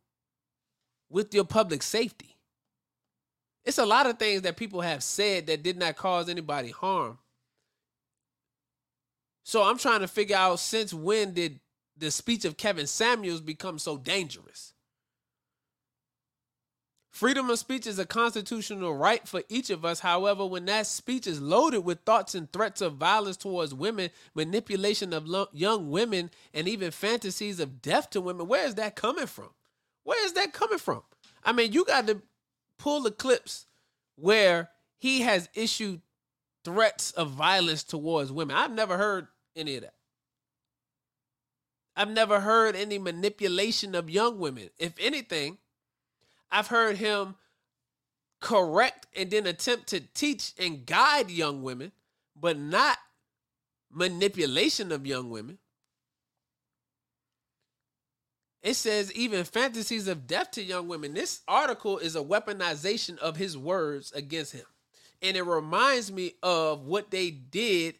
with 1.09 1.33
your 1.33 1.45
public 1.45 1.81
safety? 1.81 2.35
It's 3.65 3.79
a 3.79 3.85
lot 3.85 4.05
of 4.05 4.19
things 4.19 4.43
that 4.43 4.57
people 4.57 4.81
have 4.81 5.03
said 5.03 5.47
that 5.47 5.63
did 5.63 5.77
not 5.77 5.95
cause 5.95 6.29
anybody 6.29 6.69
harm. 6.69 7.17
So 9.43 9.63
I'm 9.63 9.79
trying 9.79 10.01
to 10.01 10.07
figure 10.07 10.35
out 10.35 10.59
since 10.59 10.93
when 10.93 11.33
did 11.33 11.59
the 11.99 12.11
speech 12.11 12.45
of 12.45 12.57
Kevin 12.57 12.87
Samuels 12.87 13.41
becomes 13.41 13.83
so 13.83 13.97
dangerous? 13.97 14.73
Freedom 17.11 17.49
of 17.49 17.59
speech 17.59 17.85
is 17.87 17.99
a 17.99 18.05
constitutional 18.05 18.95
right 18.95 19.27
for 19.27 19.43
each 19.49 19.69
of 19.69 19.83
us. 19.83 19.99
However, 19.99 20.45
when 20.45 20.65
that 20.65 20.87
speech 20.87 21.27
is 21.27 21.41
loaded 21.41 21.79
with 21.79 21.99
thoughts 22.05 22.35
and 22.35 22.51
threats 22.53 22.81
of 22.81 22.93
violence 22.95 23.35
towards 23.35 23.73
women, 23.73 24.11
manipulation 24.35 25.11
of 25.11 25.27
lo- 25.27 25.49
young 25.51 25.89
women, 25.89 26.29
and 26.53 26.67
even 26.67 26.91
fantasies 26.91 27.59
of 27.59 27.81
death 27.81 28.11
to 28.11 28.21
women, 28.21 28.47
where 28.47 28.65
is 28.65 28.75
that 28.75 28.95
coming 28.95 29.25
from? 29.25 29.49
Where 30.03 30.23
is 30.25 30.33
that 30.33 30.53
coming 30.53 30.77
from? 30.77 31.01
I 31.43 31.51
mean, 31.51 31.73
you 31.73 31.83
got 31.83 32.07
to 32.07 32.21
pull 32.77 33.01
the 33.01 33.11
clips 33.11 33.65
where 34.15 34.69
he 34.97 35.21
has 35.21 35.49
issued 35.53 36.01
threats 36.63 37.11
of 37.11 37.31
violence 37.31 37.83
towards 37.83 38.31
women. 38.31 38.55
I've 38.55 38.71
never 38.71 38.97
heard 38.97 39.27
any 39.55 39.75
of 39.75 39.81
that. 39.81 39.93
I've 41.99 42.09
never 42.09 42.39
heard 42.39 42.77
any 42.77 42.97
manipulation 42.97 43.93
of 43.93 44.09
young 44.09 44.39
women. 44.39 44.69
If 44.79 44.93
anything, 45.01 45.57
I've 46.49 46.67
heard 46.67 46.95
him 46.95 47.35
correct 48.39 49.05
and 49.17 49.29
then 49.29 49.45
attempt 49.45 49.87
to 49.87 49.99
teach 49.99 50.53
and 50.57 50.85
guide 50.85 51.29
young 51.29 51.61
women, 51.61 51.91
but 52.39 52.57
not 52.57 52.97
manipulation 53.91 54.93
of 54.93 55.05
young 55.05 55.29
women. 55.29 55.57
It 58.63 58.75
says 58.75 59.11
even 59.11 59.43
fantasies 59.43 60.07
of 60.07 60.25
death 60.25 60.51
to 60.51 60.63
young 60.63 60.87
women. 60.87 61.13
This 61.13 61.41
article 61.49 61.97
is 61.97 62.15
a 62.15 62.23
weaponization 62.23 63.17
of 63.17 63.35
his 63.35 63.57
words 63.57 64.13
against 64.13 64.53
him. 64.53 64.65
And 65.21 65.35
it 65.35 65.43
reminds 65.43 66.13
me 66.13 66.35
of 66.41 66.85
what 66.85 67.11
they 67.11 67.29
did 67.29 67.95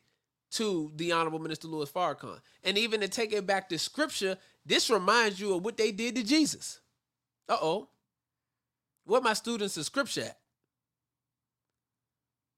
to 0.52 0.92
the 0.96 1.12
Honorable 1.12 1.40
Minister 1.40 1.68
Louis 1.68 1.92
Farrakhan. 1.92 2.40
And 2.64 2.78
even 2.78 3.02
to 3.02 3.08
take 3.08 3.34
it 3.34 3.46
back 3.46 3.70
to 3.70 3.78
scripture, 3.78 4.38
this 4.66 4.90
reminds 4.90 5.40
you 5.40 5.56
of 5.56 5.64
what 5.64 5.78
they 5.78 5.92
did 5.92 6.16
to 6.16 6.24
Jesus. 6.24 6.80
Uh 7.48 7.58
oh. 7.62 7.90
Where 9.06 9.22
my 9.22 9.34
students 9.34 9.78
in 9.78 9.84
scripture 9.84 10.22
at? 10.22 10.38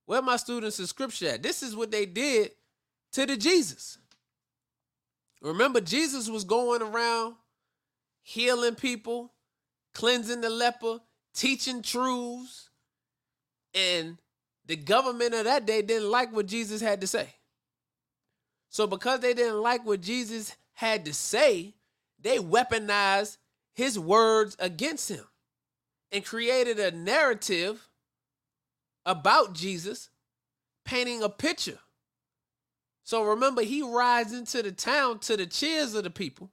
Where 0.06 0.22
my 0.22 0.38
students 0.38 0.80
in 0.80 0.88
scripture 0.88 1.30
at? 1.30 1.44
This 1.44 1.64
is 1.64 1.76
what 1.76 1.92
they 1.92 2.06
did 2.06 2.52
to 3.14 3.26
the 3.26 3.38
Jesus. 3.38 3.98
Remember, 5.42 5.82
Jesus 5.82 6.30
was 6.30 6.44
going 6.44 6.82
around 6.82 7.36
healing 8.22 8.76
people, 8.76 9.34
cleansing 9.94 10.42
the 10.42 10.50
leper, 10.50 11.00
teaching 11.34 11.82
truths, 11.82 12.70
and 13.74 14.18
the 14.66 14.76
government 14.76 15.34
of 15.34 15.46
that 15.46 15.66
day 15.66 15.82
didn't 15.82 16.10
like 16.10 16.34
what 16.34 16.46
Jesus 16.46 16.82
had 16.82 17.02
to 17.02 17.08
say. 17.08 17.28
So, 18.72 18.88
because 18.88 19.20
they 19.20 19.34
didn't 19.34 19.62
like 19.62 19.86
what 19.86 20.02
Jesus 20.02 20.56
had 20.74 21.06
to 21.06 21.14
say, 21.14 21.76
they 22.20 22.38
weaponized 22.38 23.38
his 23.74 24.00
words 24.00 24.56
against 24.60 25.10
him 25.10 25.26
and 26.12 26.26
created 26.26 26.80
a 26.80 26.92
narrative 26.92 27.90
about 29.06 29.54
Jesus, 29.54 30.10
painting 30.86 31.22
a 31.22 31.28
picture. 31.28 31.80
So 33.04 33.24
remember, 33.24 33.62
he 33.62 33.82
rides 33.82 34.32
into 34.32 34.64
the 34.64 34.72
town 34.72 35.20
to 35.20 35.36
the 35.36 35.46
cheers 35.46 35.94
of 35.94 36.06
the 36.06 36.10
people. 36.10 36.50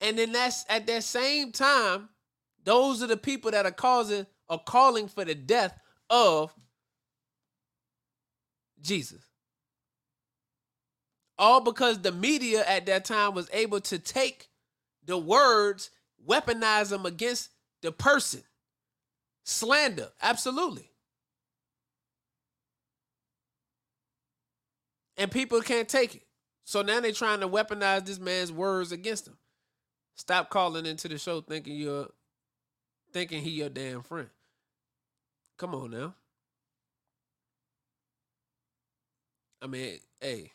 And 0.00 0.18
then 0.18 0.32
that's 0.32 0.64
at 0.68 0.88
that 0.88 1.04
same 1.04 1.52
time, 1.52 2.08
those 2.64 3.00
are 3.00 3.06
the 3.06 3.16
people 3.16 3.52
that 3.52 3.64
are 3.64 3.70
causing 3.70 4.26
or 4.48 4.58
calling 4.58 5.06
for 5.06 5.24
the 5.24 5.36
death 5.36 5.78
of 6.08 6.52
Jesus. 8.80 9.29
All 11.40 11.62
because 11.62 12.00
the 12.00 12.12
media 12.12 12.62
at 12.68 12.84
that 12.86 13.06
time 13.06 13.34
was 13.34 13.48
able 13.54 13.80
to 13.80 13.98
take 13.98 14.50
the 15.06 15.16
words, 15.16 15.90
weaponize 16.28 16.90
them 16.90 17.06
against 17.06 17.48
the 17.80 17.90
person. 17.90 18.42
Slander, 19.42 20.10
absolutely. 20.20 20.90
And 25.16 25.30
people 25.30 25.62
can't 25.62 25.88
take 25.88 26.14
it. 26.14 26.22
So 26.64 26.82
now 26.82 27.00
they're 27.00 27.12
trying 27.12 27.40
to 27.40 27.48
weaponize 27.48 28.04
this 28.04 28.20
man's 28.20 28.52
words 28.52 28.92
against 28.92 29.26
him. 29.26 29.38
Stop 30.16 30.50
calling 30.50 30.84
into 30.84 31.08
the 31.08 31.16
show 31.16 31.40
thinking 31.40 31.74
you're 31.74 32.08
thinking 33.12 33.42
he 33.42 33.50
your 33.50 33.70
damn 33.70 34.02
friend. 34.02 34.28
Come 35.56 35.74
on 35.74 35.90
now. 35.90 36.14
I 39.62 39.66
mean, 39.66 39.98
hey, 40.20 40.52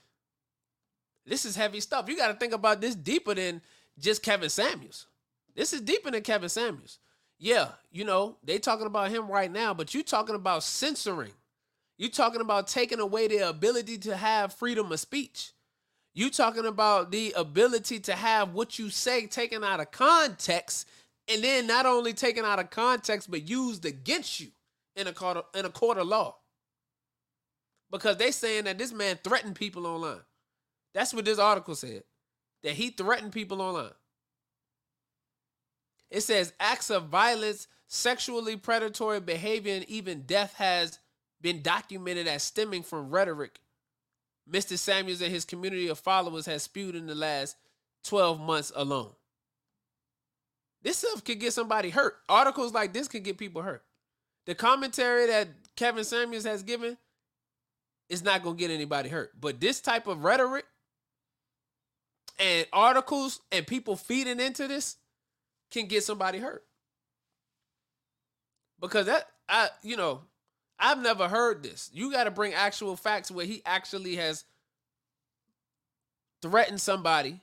this 1.26 1.46
is 1.46 1.56
heavy 1.56 1.80
stuff. 1.80 2.08
You 2.08 2.16
got 2.16 2.28
to 2.28 2.36
think 2.36 2.54
about 2.54 2.82
this 2.82 2.96
deeper 2.96 3.34
than 3.34 3.62
just 4.00 4.24
Kevin 4.24 4.50
Samuels. 4.50 5.08
This 5.56 5.74
is 5.74 5.82
deeper 5.82 6.12
than 6.12 6.22
Kevin 6.22 6.50
Samuels. 6.50 7.00
Yeah, 7.38 7.70
you 7.92 8.06
know, 8.06 8.38
they 8.44 8.60
talking 8.60 8.88
about 8.88 9.12
him 9.12 9.28
right 9.28 9.52
now, 9.52 9.74
but 9.74 9.94
you 9.94 10.04
talking 10.04 10.36
about 10.36 10.64
censoring. 10.64 11.34
You 11.98 12.10
talking 12.10 12.42
about 12.42 12.68
taking 12.68 13.00
away 13.00 13.28
the 13.28 13.50
ability 13.50 13.98
to 14.00 14.16
have 14.16 14.54
freedom 14.54 14.92
of 14.92 15.00
speech. 15.00 15.52
You 16.14 16.30
talking 16.30 16.66
about 16.66 17.12
the 17.12 17.34
ability 17.36 18.00
to 18.02 18.14
have 18.14 18.54
what 18.54 18.80
you 18.80 18.90
say 18.90 19.28
taken 19.28 19.64
out 19.64 19.82
of 19.82 19.92
context, 19.92 20.88
and 21.28 21.44
then 21.44 21.68
not 21.68 21.86
only 21.86 22.14
taken 22.14 22.46
out 22.46 22.60
of 22.60 22.70
context, 22.70 23.30
but 23.30 23.48
used 23.48 23.86
against 23.86 24.40
you 24.40 24.48
in 24.96 25.08
a 25.08 25.14
court 25.14 25.38
of, 25.38 25.46
in 25.54 25.66
a 25.66 25.70
court 25.70 25.98
of 25.98 26.08
law. 26.08 26.36
Because 27.92 28.18
they 28.18 28.32
saying 28.32 28.64
that 28.66 28.78
this 28.78 28.94
man 28.94 29.20
threatened 29.24 29.56
people 29.56 29.86
online. 29.86 30.22
That's 30.96 31.14
what 31.14 31.26
this 31.26 31.38
article 31.38 31.76
said. 31.76 32.04
That 32.64 32.74
he 32.74 32.90
threatened 32.90 33.34
people 33.34 33.62
online. 33.62 33.92
It 36.10 36.22
says 36.22 36.54
acts 36.60 36.90
of 36.90 37.10
violence, 37.10 37.68
sexually 37.88 38.56
predatory 38.56 39.20
behavior, 39.20 39.76
and 39.76 39.84
even 39.90 40.22
death 40.22 40.56
has 40.56 40.98
been 41.42 41.62
documented 41.62 42.28
as 42.28 42.42
stemming 42.42 42.82
from 42.82 43.12
rhetoric 43.12 43.60
Mr. 44.50 44.78
Samuels 44.78 45.22
and 45.22 45.32
his 45.32 45.46
community 45.46 45.88
of 45.88 46.00
followers 46.00 46.46
has 46.46 46.64
spewed 46.64 46.96
in 46.96 47.08
the 47.08 47.16
last 47.16 47.58
12 48.04 48.40
months 48.40 48.72
alone. 48.76 49.12
This 50.84 50.98
stuff 50.98 51.24
could 51.24 51.40
get 51.40 51.54
somebody 51.54 51.90
hurt. 51.90 52.16
Articles 52.30 52.74
like 52.74 52.94
this 52.94 53.08
could 53.08 53.24
get 53.24 53.40
people 53.40 53.64
hurt. 53.64 53.84
The 54.46 54.54
commentary 54.54 55.26
that 55.28 55.48
Kevin 55.76 56.04
Samuels 56.04 56.46
has 56.46 56.62
given 56.62 56.98
is 58.08 58.24
not 58.24 58.44
going 58.44 58.56
to 58.56 58.60
get 58.60 58.70
anybody 58.70 59.10
hurt. 59.10 59.32
But 59.40 59.60
this 59.60 59.82
type 59.82 60.06
of 60.06 60.24
rhetoric 60.24 60.66
and 62.40 62.68
articles 62.74 63.40
and 63.52 63.66
people 63.66 63.96
feeding 63.96 64.40
into 64.40 64.68
this 64.68 64.98
can 65.72 65.88
get 65.88 66.04
somebody 66.04 66.40
hurt. 66.40 66.64
Because 68.80 69.06
that 69.06 69.28
I 69.48 69.70
you 69.84 69.98
know, 69.98 70.22
I've 70.80 71.02
never 71.02 71.28
heard 71.28 71.64
this. 71.64 71.90
You 71.94 72.12
got 72.12 72.26
to 72.26 72.32
bring 72.32 72.54
actual 72.54 72.96
facts 72.96 73.32
where 73.32 73.46
he 73.46 73.62
actually 73.66 74.16
has 74.18 74.44
threatened 76.42 76.82
somebody, 76.82 77.42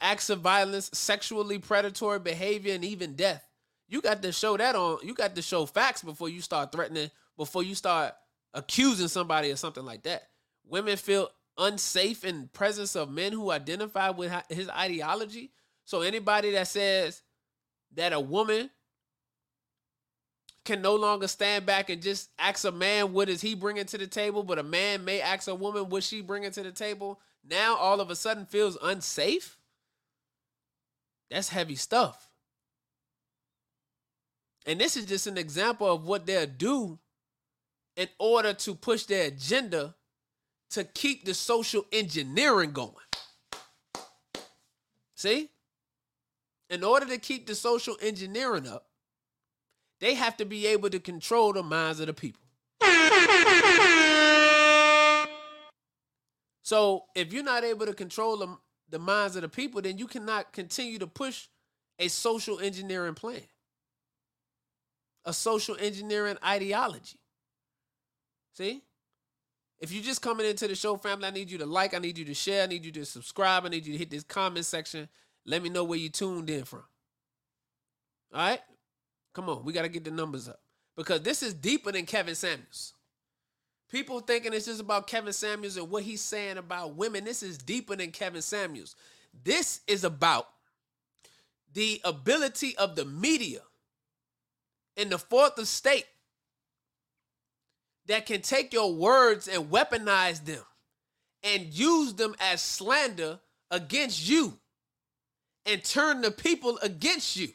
acts 0.00 0.30
of 0.30 0.40
violence, 0.40 0.90
sexually 0.92 1.58
predatory 1.58 2.18
behavior, 2.18 2.74
and 2.74 2.84
even 2.84 3.14
death. 3.14 3.44
You 3.88 4.02
got 4.02 4.22
to 4.22 4.32
show 4.32 4.56
that 4.56 4.74
on. 4.74 4.98
You 5.02 5.14
got 5.14 5.34
to 5.36 5.42
show 5.42 5.64
facts 5.64 6.02
before 6.02 6.28
you 6.28 6.40
start 6.40 6.72
threatening. 6.72 7.10
Before 7.36 7.62
you 7.62 7.74
start 7.74 8.14
accusing 8.52 9.08
somebody 9.08 9.50
of 9.50 9.58
something 9.58 9.84
like 9.84 10.02
that. 10.02 10.24
Women 10.66 10.96
feel 10.96 11.30
unsafe 11.58 12.24
in 12.24 12.48
presence 12.52 12.94
of 12.96 13.10
men 13.10 13.32
who 13.32 13.50
identify 13.50 14.10
with 14.10 14.32
his 14.48 14.68
ideology. 14.70 15.50
So 15.84 16.02
anybody 16.02 16.52
that 16.52 16.68
says 16.68 17.22
that 17.94 18.12
a 18.12 18.20
woman 18.20 18.70
can 20.64 20.82
no 20.82 20.94
longer 20.94 21.26
stand 21.26 21.64
back 21.66 21.88
and 21.90 22.02
just 22.02 22.28
ask 22.38 22.64
a 22.64 22.70
man 22.70 23.12
what 23.12 23.28
is 23.28 23.40
he 23.40 23.54
bringing 23.54 23.86
to 23.86 23.98
the 23.98 24.06
table, 24.06 24.42
but 24.42 24.58
a 24.58 24.62
man 24.62 25.04
may 25.04 25.20
ask 25.20 25.48
a 25.48 25.54
woman 25.54 25.88
what 25.88 26.04
she 26.04 26.20
bringing 26.20 26.50
to 26.50 26.62
the 26.62 26.72
table. 26.72 27.18
Now 27.48 27.76
all 27.76 28.00
of 28.00 28.10
a 28.10 28.16
sudden 28.16 28.44
feels 28.44 28.76
unsafe. 28.82 29.56
That's 31.30 31.48
heavy 31.48 31.74
stuff. 31.74 32.28
And 34.66 34.78
this 34.78 34.96
is 34.96 35.06
just 35.06 35.26
an 35.26 35.38
example 35.38 35.90
of 35.90 36.04
what 36.04 36.26
they'll 36.26 36.46
do 36.46 36.98
in 37.96 38.08
order 38.18 38.52
to 38.52 38.74
push 38.74 39.04
their 39.04 39.28
agenda 39.28 39.94
to 40.70 40.84
keep 40.84 41.24
the 41.24 41.34
social 41.34 41.84
engineering 41.92 42.72
going. 42.72 42.94
See? 45.14 45.50
In 46.70 46.84
order 46.84 47.06
to 47.06 47.18
keep 47.18 47.46
the 47.46 47.54
social 47.54 47.96
engineering 48.02 48.66
up, 48.66 48.86
they 50.00 50.14
have 50.14 50.36
to 50.36 50.44
be 50.44 50.66
able 50.66 50.90
to 50.90 51.00
control 51.00 51.52
the 51.52 51.62
minds 51.62 52.00
of 52.00 52.06
the 52.06 52.12
people. 52.12 52.42
So 56.62 57.04
if 57.14 57.32
you're 57.32 57.42
not 57.42 57.64
able 57.64 57.86
to 57.86 57.94
control 57.94 58.36
the, 58.36 58.54
the 58.90 58.98
minds 58.98 59.36
of 59.36 59.42
the 59.42 59.48
people, 59.48 59.80
then 59.80 59.96
you 59.96 60.06
cannot 60.06 60.52
continue 60.52 60.98
to 60.98 61.06
push 61.06 61.48
a 61.98 62.08
social 62.08 62.60
engineering 62.60 63.14
plan, 63.14 63.40
a 65.24 65.32
social 65.32 65.78
engineering 65.80 66.36
ideology. 66.44 67.18
See? 68.52 68.82
If 69.80 69.92
you're 69.92 70.02
just 70.02 70.22
coming 70.22 70.46
into 70.46 70.66
the 70.66 70.74
show, 70.74 70.96
family, 70.96 71.26
I 71.26 71.30
need 71.30 71.50
you 71.50 71.58
to 71.58 71.66
like, 71.66 71.94
I 71.94 71.98
need 71.98 72.18
you 72.18 72.24
to 72.24 72.34
share, 72.34 72.64
I 72.64 72.66
need 72.66 72.84
you 72.84 72.92
to 72.92 73.04
subscribe, 73.04 73.64
I 73.64 73.68
need 73.68 73.86
you 73.86 73.92
to 73.92 73.98
hit 73.98 74.10
this 74.10 74.24
comment 74.24 74.66
section. 74.66 75.08
Let 75.44 75.62
me 75.62 75.68
know 75.68 75.84
where 75.84 75.98
you 75.98 76.08
tuned 76.08 76.50
in 76.50 76.64
from. 76.64 76.82
All 78.34 78.40
right? 78.40 78.60
Come 79.32 79.48
on, 79.48 79.64
we 79.64 79.72
got 79.72 79.82
to 79.82 79.88
get 79.88 80.04
the 80.04 80.10
numbers 80.10 80.48
up 80.48 80.60
because 80.96 81.22
this 81.22 81.42
is 81.42 81.54
deeper 81.54 81.92
than 81.92 82.06
Kevin 82.06 82.34
Samuels. 82.34 82.94
People 83.90 84.20
thinking 84.20 84.52
it's 84.52 84.66
just 84.66 84.80
about 84.80 85.06
Kevin 85.06 85.32
Samuels 85.32 85.76
and 85.76 85.88
what 85.88 86.02
he's 86.02 86.20
saying 86.20 86.58
about 86.58 86.96
women. 86.96 87.24
This 87.24 87.42
is 87.42 87.56
deeper 87.56 87.96
than 87.96 88.10
Kevin 88.10 88.42
Samuels. 88.42 88.96
This 89.44 89.80
is 89.86 90.04
about 90.04 90.48
the 91.72 92.00
ability 92.04 92.76
of 92.76 92.96
the 92.96 93.04
media 93.04 93.60
in 94.96 95.08
the 95.08 95.18
fourth 95.18 95.58
estate 95.58 96.04
that 98.08 98.26
can 98.26 98.40
take 98.40 98.72
your 98.72 98.92
words 98.92 99.48
and 99.48 99.70
weaponize 99.70 100.44
them 100.44 100.62
and 101.42 101.66
use 101.66 102.14
them 102.14 102.34
as 102.40 102.60
slander 102.60 103.38
against 103.70 104.28
you 104.28 104.58
and 105.66 105.84
turn 105.84 106.20
the 106.22 106.30
people 106.30 106.78
against 106.82 107.36
you 107.36 107.48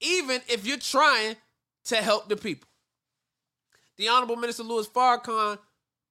even 0.00 0.40
if 0.48 0.66
you're 0.66 0.78
trying 0.78 1.36
to 1.84 1.96
help 1.96 2.28
the 2.28 2.36
people. 2.36 2.68
The 3.96 4.08
Honorable 4.08 4.36
Minister 4.36 4.62
Louis 4.62 4.88
Farrakhan, 4.88 5.58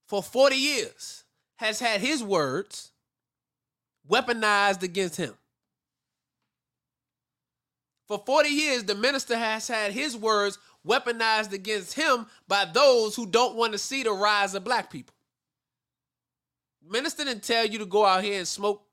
for 0.08 0.22
40 0.22 0.56
years, 0.56 1.24
has 1.58 1.80
had 1.80 2.02
his 2.02 2.24
words 2.24 2.92
weaponized 4.08 4.84
against 4.84 5.18
him. 5.18 5.34
For 8.08 8.22
40 8.26 8.50
years, 8.50 8.84
the 8.84 8.96
minister 8.96 9.38
has 9.38 9.68
had 9.68 9.92
his 9.92 10.18
words 10.18 10.58
weaponized 10.88 11.52
against 11.54 11.94
him 11.94 12.26
by 12.48 12.66
those 12.66 13.16
who 13.16 13.26
don't 13.26 13.56
want 13.56 13.74
to 13.74 13.78
see 13.78 14.04
the 14.04 14.12
rise 14.12 14.56
of 14.56 14.64
black 14.64 14.92
people. 14.92 15.16
Minister 16.88 17.26
didn't 17.26 17.44
tell 17.44 17.66
you 17.66 17.80
to 17.80 17.86
go 17.86 18.06
out 18.06 18.24
here 18.24 18.40
and 18.40 18.48
smoke 18.48 18.84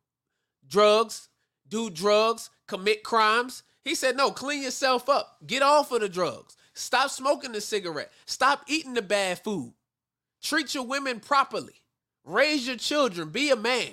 drugs, 0.69 1.28
do 1.69 1.88
drugs, 1.90 2.50
commit 2.66 3.02
crimes. 3.02 3.62
He 3.85 3.95
said, 3.95 4.16
no, 4.16 4.31
clean 4.31 4.62
yourself 4.62 5.09
up. 5.09 5.38
Get 5.47 5.62
off 5.62 5.93
of 5.93 6.00
the 6.00 6.09
drugs. 6.09 6.57
Stop 6.75 7.11
smoking 7.11 7.53
the 7.53 7.61
cigarette. 7.61 8.12
Stop 8.27 8.64
eating 8.66 8.94
the 8.94 9.03
bad 9.03 9.38
food. 9.42 9.72
Treat 10.42 10.75
your 10.75 10.85
women 10.85 11.20
properly. 11.20 11.81
Raise 12.25 12.66
your 12.66 12.77
children. 12.77 13.31
Be 13.31 13.51
a 13.51 13.57
man. 13.57 13.92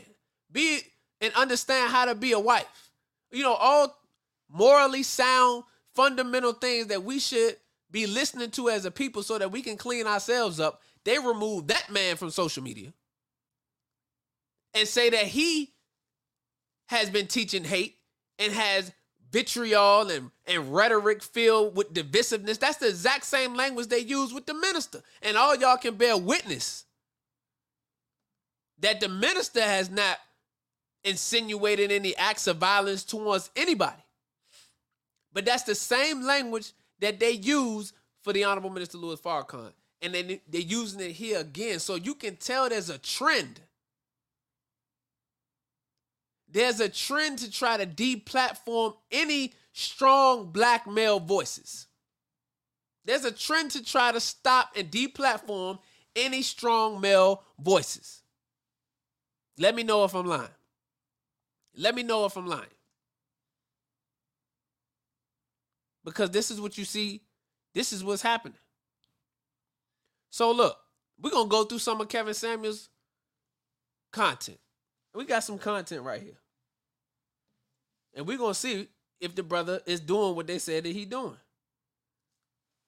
Be 0.52 0.82
and 1.22 1.34
understand 1.36 1.92
how 1.92 2.06
to 2.06 2.16
be 2.16 2.34
a 2.34 2.40
wife. 2.40 2.92
You 3.32 3.44
know, 3.44 3.54
all 3.54 3.98
morally 4.50 5.04
sound, 5.04 5.64
fundamental 5.96 6.54
things 6.54 6.88
that 6.88 7.04
we 7.04 7.20
should 7.20 7.56
be 7.94 8.08
listening 8.08 8.50
to 8.52 8.70
as 8.70 8.84
a 8.84 8.92
people 8.92 9.24
so 9.24 9.38
that 9.38 9.52
we 9.52 9.62
can 9.62 9.78
clean 9.78 10.08
ourselves 10.08 10.60
up. 10.60 10.82
They 11.06 11.20
remove 11.20 11.68
that 11.68 11.90
man 11.90 12.18
from 12.18 12.32
social 12.32 12.64
media 12.64 12.92
and 14.74 14.88
say 14.88 15.12
that 15.12 15.28
he 15.28 15.72
has 16.88 17.10
been 17.10 17.28
teaching 17.28 17.64
hate 17.64 17.98
and 18.40 18.52
has 18.52 18.92
vitriol 19.32 20.10
and, 20.10 20.32
and 20.48 20.74
rhetoric 20.74 21.22
filled 21.22 21.78
with 21.78 21.94
divisiveness. 21.94 22.60
That's 22.60 22.78
the 22.78 22.90
exact 22.90 23.26
same 23.26 23.56
language 23.56 23.88
they 23.88 24.00
use 24.00 24.34
with 24.34 24.48
the 24.48 24.56
minister. 24.56 25.02
And 25.22 25.38
all 25.38 25.56
y'all 25.56 25.78
can 25.78 25.96
bear 25.96 26.18
witness 26.18 26.86
that 28.80 29.00
the 29.00 29.08
minister 29.08 29.62
has 29.62 29.92
not 29.92 30.18
insinuated 31.04 31.92
any 31.92 32.16
acts 32.18 32.48
of 32.48 32.58
violence 32.58 33.04
towards 33.04 33.52
anybody. 33.56 34.02
But 35.32 35.46
that's 35.46 35.64
the 35.64 35.76
same 35.76 36.24
language 36.24 36.74
that 37.04 37.20
they 37.20 37.32
use 37.32 37.94
for 38.22 38.34
the 38.34 38.44
Honorable 38.44 38.70
Minister 38.70 38.98
Louis 38.98 39.20
Farrakhan. 39.20 39.74
And 40.02 40.14
they, 40.14 40.42
they're 40.50 40.62
using 40.62 41.00
it 41.00 41.12
here 41.12 41.40
again. 41.40 41.80
So 41.80 41.96
you 41.96 42.16
can 42.16 42.36
tell 42.36 42.68
there's 42.70 42.90
a 42.90 42.98
trend 42.98 43.62
there's 46.54 46.80
a 46.80 46.88
trend 46.88 47.40
to 47.40 47.52
try 47.52 47.78
to 47.78 47.86
deplatform 47.86 48.96
any 49.12 49.54
strong 49.74 50.52
black 50.52 50.88
male 50.88 51.20
voices. 51.20 51.88
There's 53.06 53.26
a 53.26 53.32
trend 53.32 53.72
to 53.72 53.84
try 53.84 54.12
to 54.12 54.20
stop 54.20 54.70
and 54.78 54.90
deplatform 54.90 55.80
any 56.16 56.44
strong 56.44 57.02
male 57.02 57.44
voices. 57.60 58.22
Let 59.58 59.74
me 59.74 59.82
know 59.82 60.04
if 60.06 60.14
I'm 60.14 60.28
lying. 60.28 60.48
Let 61.76 61.96
me 61.96 62.04
know 62.04 62.26
if 62.26 62.38
I'm 62.38 62.46
lying. 62.46 62.68
Because 66.04 66.32
this 66.32 66.52
is 66.52 66.60
what 66.60 66.78
you 66.78 66.86
see, 66.86 67.22
this 67.74 67.94
is 67.94 68.04
what's 68.04 68.22
happening. 68.22 68.58
So 70.30 70.52
look, 70.52 70.78
we're 71.22 71.30
to 71.32 71.50
go 71.50 71.64
through 71.64 71.80
some 71.80 72.02
of 72.02 72.10
Kevin 72.10 72.34
Samuels' 72.34 72.90
content. 74.12 74.60
We 75.14 75.26
got 75.26 75.44
some 75.44 75.60
content 75.60 76.04
right 76.04 76.22
here. 76.22 76.38
And 78.16 78.28
we're 78.28 78.38
gonna 78.38 78.54
see 78.54 78.88
if 79.20 79.36
the 79.36 79.44
brother 79.44 79.82
is 79.86 80.00
doing 80.00 80.36
what 80.36 80.48
they 80.48 80.60
said 80.60 80.84
that 80.84 80.92
he 80.92 81.06
doing. 81.06 81.38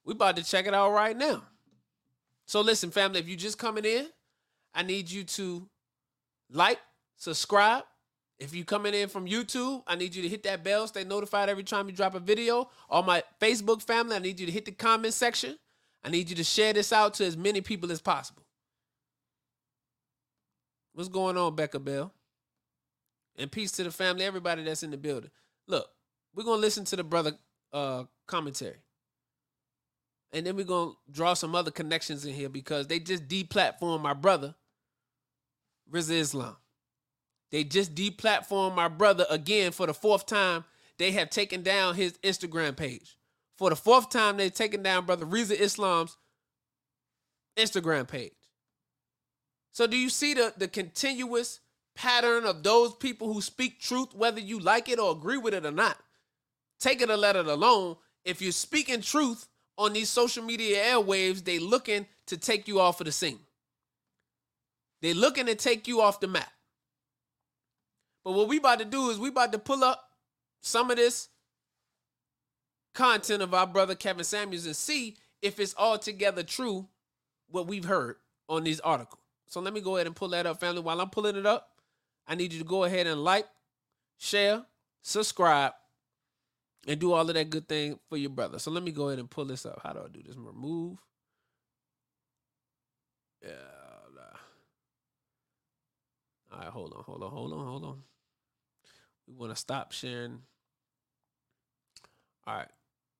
We 0.04 0.14
about 0.14 0.36
to 0.38 0.44
check 0.44 0.68
it 0.68 0.74
out 0.74 0.92
right 0.92 1.16
now. 1.16 1.44
So 2.46 2.62
listen, 2.62 2.92
family, 2.92 3.20
if 3.20 3.28
you 3.28 3.36
just 3.36 3.58
coming 3.58 3.86
in, 3.86 4.08
I 4.74 4.84
need 4.84 5.10
you 5.10 5.24
to 5.24 5.68
like, 6.52 6.80
subscribe. 7.16 7.84
If 8.38 8.54
you 8.54 8.66
coming 8.66 8.94
in 8.94 9.08
from 9.08 9.28
YouTube, 9.28 9.84
I 9.88 9.96
need 9.96 10.14
you 10.14 10.22
to 10.22 10.28
hit 10.28 10.44
that 10.44 10.64
bell, 10.64 10.88
stay 10.88 11.06
notified 11.06 11.48
every 11.48 11.64
time 11.64 11.88
you 11.88 11.94
drop 11.94 12.16
a 12.16 12.20
video. 12.20 12.70
All 12.90 13.02
my 13.02 13.24
Facebook 13.40 13.82
family, 13.82 14.16
I 14.16 14.20
need 14.20 14.40
you 14.40 14.46
to 14.46 14.52
hit 14.52 14.66
the 14.66 14.72
comment 14.72 15.14
section. 15.14 15.58
I 16.04 16.10
need 16.10 16.30
you 16.30 16.36
to 16.36 16.44
share 16.44 16.74
this 16.74 16.92
out 16.92 17.14
to 17.16 17.26
as 17.26 17.38
many 17.38 17.62
people 17.62 17.92
as 17.92 18.02
possible. 18.02 18.44
What's 20.94 21.10
going 21.10 21.38
on, 21.38 21.56
Becca 21.56 21.80
Bell? 21.80 22.14
And 23.38 23.52
peace 23.52 23.72
to 23.74 23.84
the 23.84 23.92
family, 23.92 24.24
everybody 24.24 24.64
that's 24.64 24.84
in 24.84 24.92
the 24.92 24.98
building. 24.98 25.32
Look, 25.68 25.88
we're 26.34 26.44
gonna 26.44 26.62
listen 26.62 26.86
to 26.86 26.96
the 26.96 27.04
brother 27.04 27.34
uh 27.74 28.04
commentary. 28.28 28.78
And 30.32 30.46
then 30.46 30.56
we're 30.56 30.66
gonna 30.66 30.92
draw 31.10 31.34
some 31.34 31.56
other 31.56 31.72
connections 31.72 32.26
in 32.26 32.34
here 32.34 32.50
because 32.50 32.88
they 32.88 33.00
just 33.00 33.28
deplatformed 33.28 34.02
my 34.02 34.14
brother, 34.14 34.56
Rizza 35.92 36.12
Islam. 36.12 36.56
They 37.56 37.64
just 37.64 37.96
deplatformed 37.96 38.76
my 38.76 38.90
brother 38.90 39.26
again 39.30 39.72
for 39.72 39.88
the 39.88 39.94
fourth 39.94 40.26
time. 40.26 40.66
They 40.98 41.12
have 41.12 41.30
taken 41.30 41.64
down 41.64 41.96
his 41.96 42.18
Instagram 42.18 42.76
page. 42.76 43.16
For 43.56 43.70
the 43.70 43.78
fourth 43.78 44.10
time, 44.10 44.36
they've 44.36 44.54
taken 44.54 44.84
down 44.84 45.06
brother 45.06 45.26
Rizza 45.26 45.58
Islam's 45.58 46.18
Instagram 47.56 48.10
page. 48.10 48.34
So 49.72 49.88
do 49.88 49.96
you 49.96 50.10
see 50.10 50.34
the, 50.34 50.54
the 50.58 50.68
continuous 50.68 51.62
pattern 51.96 52.44
of 52.44 52.62
those 52.62 52.94
people 52.94 53.32
who 53.32 53.40
speak 53.40 53.80
truth, 53.80 54.14
whether 54.14 54.42
you 54.42 54.60
like 54.60 54.90
it 54.90 55.00
or 55.00 55.14
agree 55.14 55.38
with 55.38 55.54
it 55.54 55.66
or 55.66 55.72
not. 55.72 55.98
Take 56.78 57.02
it 57.02 57.10
or 57.10 57.16
let 57.16 57.38
it 57.38 57.48
alone. 57.48 57.96
If 58.26 58.42
you're 58.42 58.52
speaking 58.52 59.00
truth 59.00 59.48
on 59.78 59.94
these 59.94 60.10
social 60.10 60.44
media 60.44 60.84
airwaves, 60.84 61.46
they 61.46 61.60
looking 61.60 62.06
to 62.26 62.36
take 62.36 62.68
you 62.68 62.82
off 62.82 63.00
of 63.00 63.06
the 63.06 63.14
scene. 63.14 63.40
They 65.02 65.14
looking 65.14 65.46
to 65.46 65.56
take 65.56 65.88
you 65.88 66.02
off 66.02 66.20
the 66.20 66.28
map. 66.28 66.52
But 68.26 68.34
what 68.34 68.50
we 68.50 68.58
about 68.58 68.80
to 68.80 68.86
do 68.86 69.10
is 69.12 69.20
we 69.20 69.30
about 69.30 69.52
to 69.54 69.60
pull 69.60 69.84
up 69.84 70.10
some 70.62 70.90
of 70.90 70.98
this 70.98 71.30
content 72.96 73.44
of 73.44 73.54
our 73.54 73.68
brother 73.68 73.94
Kevin 73.94 74.24
Samuels 74.24 74.66
and 74.66 74.76
see 74.76 75.16
if 75.42 75.60
it's 75.60 75.76
altogether 75.78 76.42
true 76.42 76.88
what 77.50 77.68
we've 77.68 77.86
heard 77.86 78.16
on 78.50 78.64
these 78.64 78.80
articles. 78.80 79.22
So 79.48 79.62
let 79.62 79.74
me 79.74 79.80
go 79.80 79.96
ahead 79.96 80.08
and 80.08 80.16
pull 80.16 80.30
that 80.30 80.48
up, 80.48 80.60
family. 80.60 80.82
While 80.82 81.00
I'm 81.00 81.12
pulling 81.12 81.36
it 81.36 81.46
up, 81.46 81.70
I 82.28 82.34
need 82.34 82.52
you 82.52 82.60
to 82.60 82.66
go 82.66 82.84
ahead 82.84 83.06
and 83.06 83.24
like, 83.24 83.46
share, 84.18 84.66
subscribe, 85.04 85.74
and 86.88 87.00
do 87.00 87.14
all 87.14 87.30
of 87.30 87.36
that 87.36 87.52
good 87.52 87.68
thing 87.68 88.00
for 88.10 88.18
your 88.18 88.32
brother. 88.32 88.58
So 88.58 88.72
let 88.72 88.82
me 88.82 88.92
go 88.92 89.10
ahead 89.10 89.20
and 89.20 89.30
pull 89.30 89.46
this 89.46 89.68
up. 89.68 89.82
How 89.84 89.94
do 89.94 90.00
I 90.00 90.08
do 90.12 90.24
this? 90.24 90.36
Remove. 90.36 90.98
Yeah. 93.44 93.52
All 96.52 96.62
right, 96.62 96.70
hold 96.70 96.94
on, 96.94 97.04
hold 97.04 97.24
on, 97.24 97.32
hold 97.32 97.54
on, 97.54 97.66
hold 97.66 97.84
on. 97.84 98.04
We 99.28 99.34
want 99.36 99.54
to 99.54 99.60
stop 99.60 99.92
sharing. 99.92 100.42
All 102.48 102.56
right. 102.56 102.68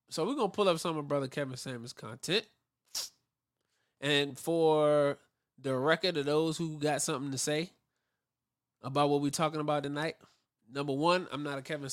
So 0.08 0.24
we're 0.24 0.36
gonna 0.36 0.48
pull 0.48 0.68
up 0.68 0.78
some 0.78 0.96
of 0.96 1.08
Brother 1.08 1.28
Kevin 1.28 1.56
Samuels' 1.56 1.92
content. 1.92 2.46
And 4.00 4.38
for 4.38 5.18
the 5.60 5.74
record 5.74 6.16
of 6.16 6.26
those 6.26 6.56
who 6.56 6.78
got 6.78 7.02
something 7.02 7.32
to 7.32 7.38
say 7.38 7.70
about 8.82 9.08
what 9.08 9.20
we're 9.20 9.30
talking 9.30 9.60
about 9.60 9.82
tonight, 9.82 10.16
number 10.72 10.92
one, 10.92 11.26
I'm 11.32 11.42
not 11.42 11.58
a 11.58 11.62
Kevin 11.62 11.90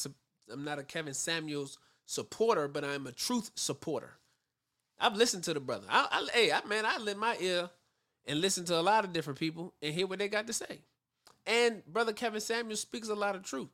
I'm 0.51 0.63
not 0.63 0.79
a 0.79 0.83
Kevin 0.83 1.13
Samuels 1.13 1.77
supporter, 2.05 2.67
but 2.67 2.83
I'm 2.83 3.07
a 3.07 3.11
truth 3.11 3.51
supporter. 3.55 4.11
I've 4.99 5.15
listened 5.15 5.43
to 5.45 5.53
the 5.53 5.59
brother. 5.59 5.87
I, 5.89 6.07
I 6.11 6.37
hey, 6.37 6.51
I, 6.51 6.63
man, 6.65 6.85
I 6.85 6.97
lend 6.97 7.19
my 7.19 7.35
ear 7.39 7.69
and 8.25 8.41
listen 8.41 8.65
to 8.65 8.79
a 8.79 8.81
lot 8.81 9.05
of 9.05 9.13
different 9.13 9.39
people 9.39 9.73
and 9.81 9.93
hear 9.93 10.07
what 10.07 10.19
they 10.19 10.27
got 10.27 10.47
to 10.47 10.53
say. 10.53 10.81
And 11.45 11.83
brother 11.85 12.13
Kevin 12.13 12.41
Samuels 12.41 12.81
speaks 12.81 13.09
a 13.09 13.15
lot 13.15 13.35
of 13.35 13.43
truth. 13.43 13.69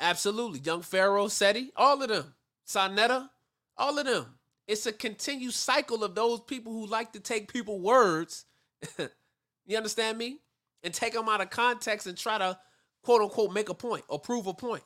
Absolutely. 0.00 0.60
Young 0.60 0.82
Pharaoh, 0.82 1.28
Seti, 1.28 1.72
all 1.76 2.02
of 2.02 2.08
them. 2.08 2.34
Sonetta, 2.66 3.28
all 3.76 3.98
of 3.98 4.06
them. 4.06 4.26
It's 4.66 4.86
a 4.86 4.92
continued 4.92 5.54
cycle 5.54 6.04
of 6.04 6.14
those 6.14 6.40
people 6.40 6.72
who 6.72 6.86
like 6.86 7.12
to 7.12 7.20
take 7.20 7.50
people 7.50 7.80
words, 7.80 8.44
you 9.66 9.76
understand 9.76 10.18
me? 10.18 10.38
And 10.84 10.94
take 10.94 11.14
them 11.14 11.28
out 11.28 11.40
of 11.40 11.50
context 11.50 12.06
and 12.06 12.16
try 12.16 12.38
to 12.38 12.56
quote 13.02 13.22
unquote 13.22 13.52
make 13.52 13.68
a 13.68 13.74
point 13.74 14.04
or 14.08 14.20
prove 14.20 14.46
a 14.46 14.54
point. 14.54 14.84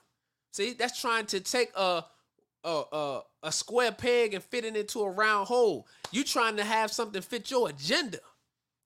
See, 0.53 0.73
that's 0.73 1.01
trying 1.01 1.27
to 1.27 1.41
take 1.41 1.71
a 1.77 2.05
a, 2.65 2.83
a, 2.93 3.21
a 3.43 3.53
square 3.53 3.93
peg 3.93 4.35
and 4.35 4.43
fit 4.43 4.65
it 4.65 4.77
into 4.77 5.01
a 5.01 5.11
round 5.11 5.49
hole. 5.49 5.87
You 6.13 6.25
trying 6.25 6.57
to 6.57 6.65
have 6.65 6.93
something 6.93 7.21
fit 7.21 7.51
your 7.51 7.69
agenda. 7.69 8.21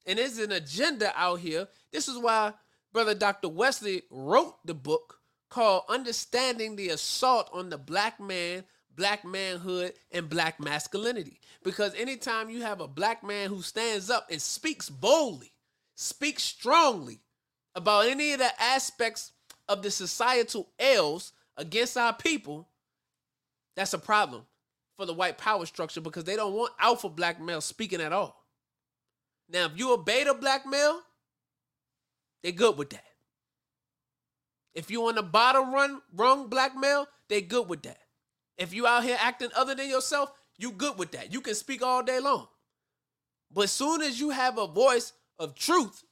And 0.07 0.19
there's 0.19 0.39
an 0.39 0.53
agenda 0.53 1.12
out 1.15 1.41
here. 1.41 1.69
This 1.93 2.09
is 2.09 2.19
why 2.19 2.55
Brother 2.93 3.15
Dr. 3.15 3.49
Wesley 3.49 4.03
wrote 4.11 4.57
the 4.65 4.75
book 4.75 5.19
called 5.49 5.85
Understanding 5.89 6.77
the 6.77 6.89
Assault 6.91 7.49
on 7.53 7.71
the 7.71 7.79
Black 7.79 8.21
Man, 8.21 8.65
Black 8.95 9.25
Manhood, 9.25 9.95
and 10.11 10.29
Black 10.29 10.61
Masculinity. 10.61 11.41
Because 11.63 11.95
anytime 11.95 12.51
you 12.51 12.63
have 12.63 12.81
a 12.81 12.89
black 12.89 13.23
man 13.23 13.49
who 13.49 13.63
stands 13.63 14.11
up 14.11 14.29
and 14.31 14.41
speaks 14.41 14.89
boldly, 14.89 15.53
speaks 15.95 16.43
strongly 16.43 17.21
about 17.75 18.07
any 18.07 18.33
of 18.33 18.39
the 18.39 18.63
aspects 18.63 19.33
of 19.69 19.83
the 19.83 19.91
societal 19.91 20.69
ills 20.79 21.33
against 21.57 21.97
our 21.97 22.13
people, 22.15 22.69
that's 23.75 23.93
a 23.93 23.99
problem 23.99 24.47
for 24.97 25.07
the 25.07 25.15
white 25.15 25.39
power 25.39 25.67
structure 25.67 26.01
because 26.01 26.25
they 26.25 26.37
don't 26.37 26.55
want 26.55 26.73
alpha 26.81 27.09
black 27.09 27.41
males 27.41 27.65
speaking 27.65 28.01
at 28.01 28.13
all. 28.13 28.45
Now, 29.49 29.67
if 29.67 29.79
you 29.79 29.93
a 29.93 29.99
beta 29.99 30.35
black 30.35 30.67
male, 30.67 31.01
they're 32.43 32.53
good 32.53 32.77
with 32.79 32.91
that. 32.91 33.05
If 34.77 34.91
you 34.91 35.09
on 35.09 35.15
the 35.15 35.23
bottom 35.23 35.73
run 35.73 36.03
rung 36.15 36.49
black 36.49 36.77
male, 36.77 37.09
they 37.29 37.41
good 37.41 37.67
with 37.67 37.83
that. 37.85 37.99
If 38.59 38.75
you 38.75 38.87
out 38.87 39.05
here 39.05 39.17
acting 39.19 39.49
other 39.57 39.75
than 39.75 39.89
yourself, 39.89 40.31
you 40.59 40.71
good 40.71 40.99
with 40.99 41.12
that. 41.12 41.33
You 41.33 41.41
can 41.41 41.55
speak 41.55 41.83
all 41.83 42.03
day 42.03 42.21
long. 42.21 42.47
But 43.51 43.71
soon 43.71 44.03
as 44.03 44.21
you 44.21 44.31
have 44.31 44.59
a 44.59 44.67
voice 44.67 45.15
of 45.39 45.55
truth, 45.55 46.05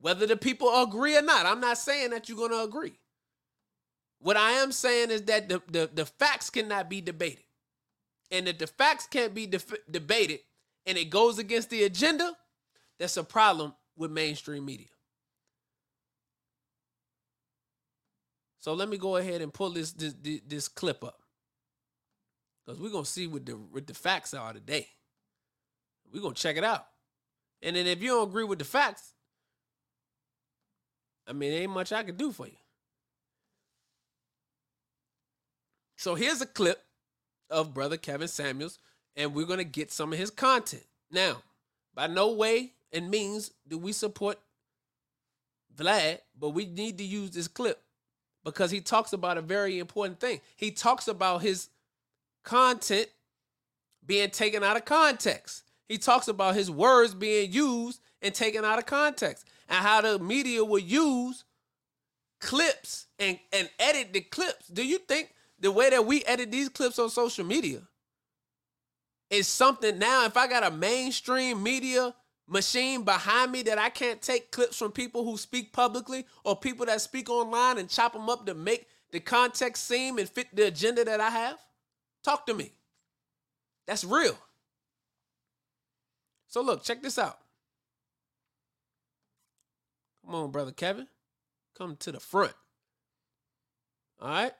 whether 0.00 0.26
the 0.26 0.36
people 0.36 0.82
agree 0.82 1.16
or 1.16 1.22
not, 1.22 1.44
I'm 1.44 1.60
not 1.60 1.76
saying 1.76 2.10
that 2.10 2.28
you're 2.28 2.38
gonna 2.38 2.62
agree. 2.62 2.98
What 4.20 4.38
I 4.38 4.52
am 4.52 4.72
saying 4.72 5.10
is 5.10 5.22
that 5.24 5.50
the, 5.50 5.62
the, 5.70 5.90
the 5.92 6.06
facts 6.06 6.48
cannot 6.48 6.88
be 6.88 7.02
debated. 7.02 7.44
And 8.30 8.48
if 8.48 8.58
the 8.58 8.66
facts 8.66 9.06
can't 9.06 9.34
be 9.34 9.46
def- 9.46 9.90
debated 9.90 10.40
and 10.86 10.96
it 10.96 11.10
goes 11.10 11.38
against 11.38 11.68
the 11.68 11.84
agenda, 11.84 12.34
that's 12.98 13.16
a 13.18 13.24
problem 13.24 13.74
with 13.96 14.10
mainstream 14.10 14.64
media. 14.64 14.88
So 18.60 18.74
let 18.74 18.88
me 18.88 18.98
go 18.98 19.16
ahead 19.16 19.40
and 19.40 19.52
pull 19.52 19.70
this 19.70 19.92
this, 19.92 20.14
this 20.46 20.68
clip 20.68 21.04
up. 21.04 21.20
Because 22.64 22.80
we're 22.80 22.90
gonna 22.90 23.04
see 23.04 23.26
what 23.26 23.46
the 23.46 23.52
what 23.52 23.86
the 23.86 23.94
facts 23.94 24.34
are 24.34 24.52
today. 24.52 24.88
We're 26.12 26.22
gonna 26.22 26.34
check 26.34 26.56
it 26.56 26.64
out. 26.64 26.86
And 27.62 27.76
then 27.76 27.86
if 27.86 28.02
you 28.02 28.10
don't 28.10 28.28
agree 28.28 28.44
with 28.44 28.58
the 28.58 28.64
facts, 28.64 29.14
I 31.26 31.32
mean, 31.32 31.52
ain't 31.52 31.72
much 31.72 31.92
I 31.92 32.02
can 32.02 32.16
do 32.16 32.32
for 32.32 32.46
you. 32.46 32.56
So 35.96 36.14
here's 36.14 36.40
a 36.40 36.46
clip 36.46 36.82
of 37.50 37.74
brother 37.74 37.96
Kevin 37.96 38.28
Samuels, 38.28 38.78
and 39.16 39.34
we're 39.34 39.46
gonna 39.46 39.64
get 39.64 39.92
some 39.92 40.12
of 40.12 40.18
his 40.18 40.30
content. 40.30 40.84
Now, 41.10 41.42
by 41.94 42.06
no 42.06 42.32
way 42.32 42.72
and 42.92 43.10
means 43.10 43.50
do 43.66 43.78
we 43.78 43.92
support 43.92 44.38
Vlad, 45.74 46.18
but 46.38 46.50
we 46.50 46.66
need 46.66 46.98
to 46.98 47.04
use 47.04 47.30
this 47.30 47.48
clip 47.48 47.82
because 48.50 48.70
he 48.70 48.80
talks 48.80 49.12
about 49.12 49.38
a 49.38 49.42
very 49.42 49.78
important 49.78 50.20
thing. 50.20 50.40
He 50.56 50.70
talks 50.70 51.08
about 51.08 51.42
his 51.42 51.68
content 52.44 53.08
being 54.06 54.30
taken 54.30 54.64
out 54.64 54.76
of 54.76 54.84
context. 54.84 55.64
He 55.88 55.98
talks 55.98 56.28
about 56.28 56.54
his 56.54 56.70
words 56.70 57.14
being 57.14 57.52
used 57.52 58.00
and 58.22 58.34
taken 58.34 58.64
out 58.64 58.78
of 58.78 58.86
context 58.86 59.46
and 59.68 59.78
how 59.78 60.00
the 60.00 60.18
media 60.18 60.64
will 60.64 60.78
use 60.78 61.44
clips 62.40 63.06
and, 63.18 63.38
and 63.52 63.68
edit 63.78 64.12
the 64.12 64.20
clips. 64.20 64.68
Do 64.68 64.84
you 64.86 64.98
think 64.98 65.34
the 65.58 65.70
way 65.70 65.90
that 65.90 66.06
we 66.06 66.24
edit 66.24 66.50
these 66.50 66.68
clips 66.68 66.98
on 66.98 67.10
social 67.10 67.44
media 67.44 67.80
is 69.30 69.46
something 69.46 69.98
now 69.98 70.24
if 70.24 70.36
I 70.36 70.46
got 70.46 70.64
a 70.64 70.70
mainstream 70.70 71.62
media 71.62 72.14
machine 72.48 73.02
behind 73.02 73.52
me 73.52 73.62
that 73.62 73.78
I 73.78 73.90
can't 73.90 74.20
take 74.20 74.50
clips 74.50 74.78
from 74.78 74.90
people 74.90 75.24
who 75.24 75.36
speak 75.36 75.72
publicly 75.72 76.26
or 76.44 76.56
people 76.56 76.86
that 76.86 77.00
speak 77.00 77.28
online 77.28 77.78
and 77.78 77.88
chop 77.88 78.14
them 78.14 78.28
up 78.28 78.46
to 78.46 78.54
make 78.54 78.86
the 79.10 79.20
context 79.20 79.86
seem 79.86 80.18
and 80.18 80.28
fit 80.28 80.48
the 80.54 80.66
agenda 80.66 81.04
that 81.04 81.20
I 81.20 81.30
have? 81.30 81.58
Talk 82.22 82.46
to 82.46 82.54
me. 82.54 82.72
That's 83.86 84.04
real. 84.04 84.36
So 86.48 86.62
look, 86.62 86.82
check 86.82 87.02
this 87.02 87.18
out. 87.18 87.38
Come 90.24 90.34
on, 90.34 90.50
brother 90.50 90.72
Kevin. 90.72 91.06
Come 91.76 91.96
to 91.96 92.12
the 92.12 92.20
front. 92.20 92.52
All 94.20 94.28
right. 94.28 94.52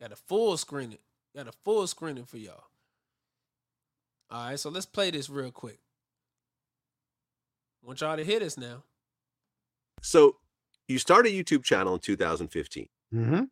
Got 0.00 0.12
a 0.12 0.16
full 0.16 0.56
screening. 0.56 0.98
Got 1.34 1.48
a 1.48 1.52
full 1.64 1.86
screening 1.86 2.24
for 2.24 2.38
y'all. 2.38 2.64
All 4.30 4.48
right, 4.48 4.58
so 4.58 4.70
let's 4.70 4.86
play 4.86 5.10
this 5.10 5.28
real 5.28 5.50
quick. 5.50 5.78
Want 7.82 8.00
y'all 8.00 8.16
to 8.16 8.24
hear 8.24 8.40
this 8.40 8.58
now. 8.58 8.84
So 10.02 10.36
you 10.88 10.98
started 10.98 11.32
a 11.32 11.36
YouTube 11.36 11.64
channel 11.64 11.94
in 11.94 12.00
2015. 12.00 12.88
Mm-hmm. 13.14 13.44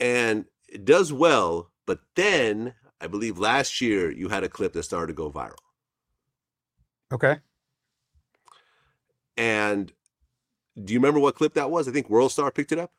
And 0.00 0.44
it 0.68 0.84
does 0.84 1.12
well, 1.12 1.70
but 1.86 2.00
then 2.14 2.74
I 3.00 3.06
believe 3.06 3.38
last 3.38 3.80
year 3.80 4.10
you 4.10 4.28
had 4.28 4.44
a 4.44 4.48
clip 4.48 4.72
that 4.72 4.82
started 4.82 5.08
to 5.08 5.12
go 5.14 5.30
viral. 5.30 5.54
Okay. 7.12 7.38
And 9.36 9.92
do 10.82 10.92
you 10.92 10.98
remember 10.98 11.20
what 11.20 11.34
clip 11.34 11.54
that 11.54 11.70
was? 11.70 11.88
I 11.88 11.92
think 11.92 12.10
World 12.10 12.32
Star 12.32 12.50
picked 12.50 12.72
it 12.72 12.78
up. 12.78 12.90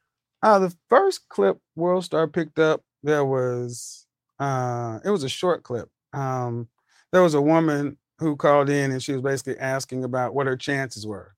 Uh, 0.42 0.60
the 0.60 0.76
first 0.90 1.30
clip 1.30 1.60
World 1.76 2.06
Star 2.06 2.28
picked 2.28 2.60
up, 2.60 2.84
there 3.08 3.26
was 3.26 4.06
uh, 4.40 5.00
it 5.04 5.10
was 5.10 5.24
a 5.24 5.30
short 5.30 5.64
clip. 5.64 5.90
Um, 6.14 6.68
there 7.12 7.24
was 7.24 7.34
a 7.34 7.42
woman 7.42 7.98
who 8.20 8.36
called 8.36 8.70
in 8.70 8.92
and 8.92 9.02
she 9.02 9.14
was 9.14 9.22
basically 9.22 9.58
asking 9.60 10.04
about 10.04 10.36
what 10.36 10.46
her 10.46 10.58
chances 10.58 11.08
were. 11.08 11.34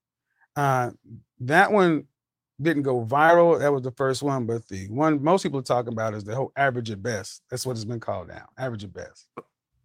Uh, 0.56 0.90
that 1.38 1.70
one 1.72 2.06
didn't 2.60 2.82
go 2.82 3.04
viral. 3.06 3.58
That 3.58 3.72
was 3.72 3.82
the 3.82 3.92
first 3.92 4.22
one, 4.22 4.46
but 4.46 4.66
the 4.68 4.88
one 4.88 5.22
most 5.22 5.44
people 5.44 5.60
are 5.60 5.62
talking 5.62 5.92
about 5.92 6.12
is 6.14 6.24
the 6.24 6.34
whole 6.34 6.52
average 6.56 6.90
at 6.90 7.02
best. 7.02 7.42
That's 7.50 7.64
what 7.64 7.72
it's 7.72 7.84
been 7.84 8.00
called 8.00 8.28
now, 8.28 8.48
average 8.58 8.84
at 8.84 8.92
best. 8.92 9.28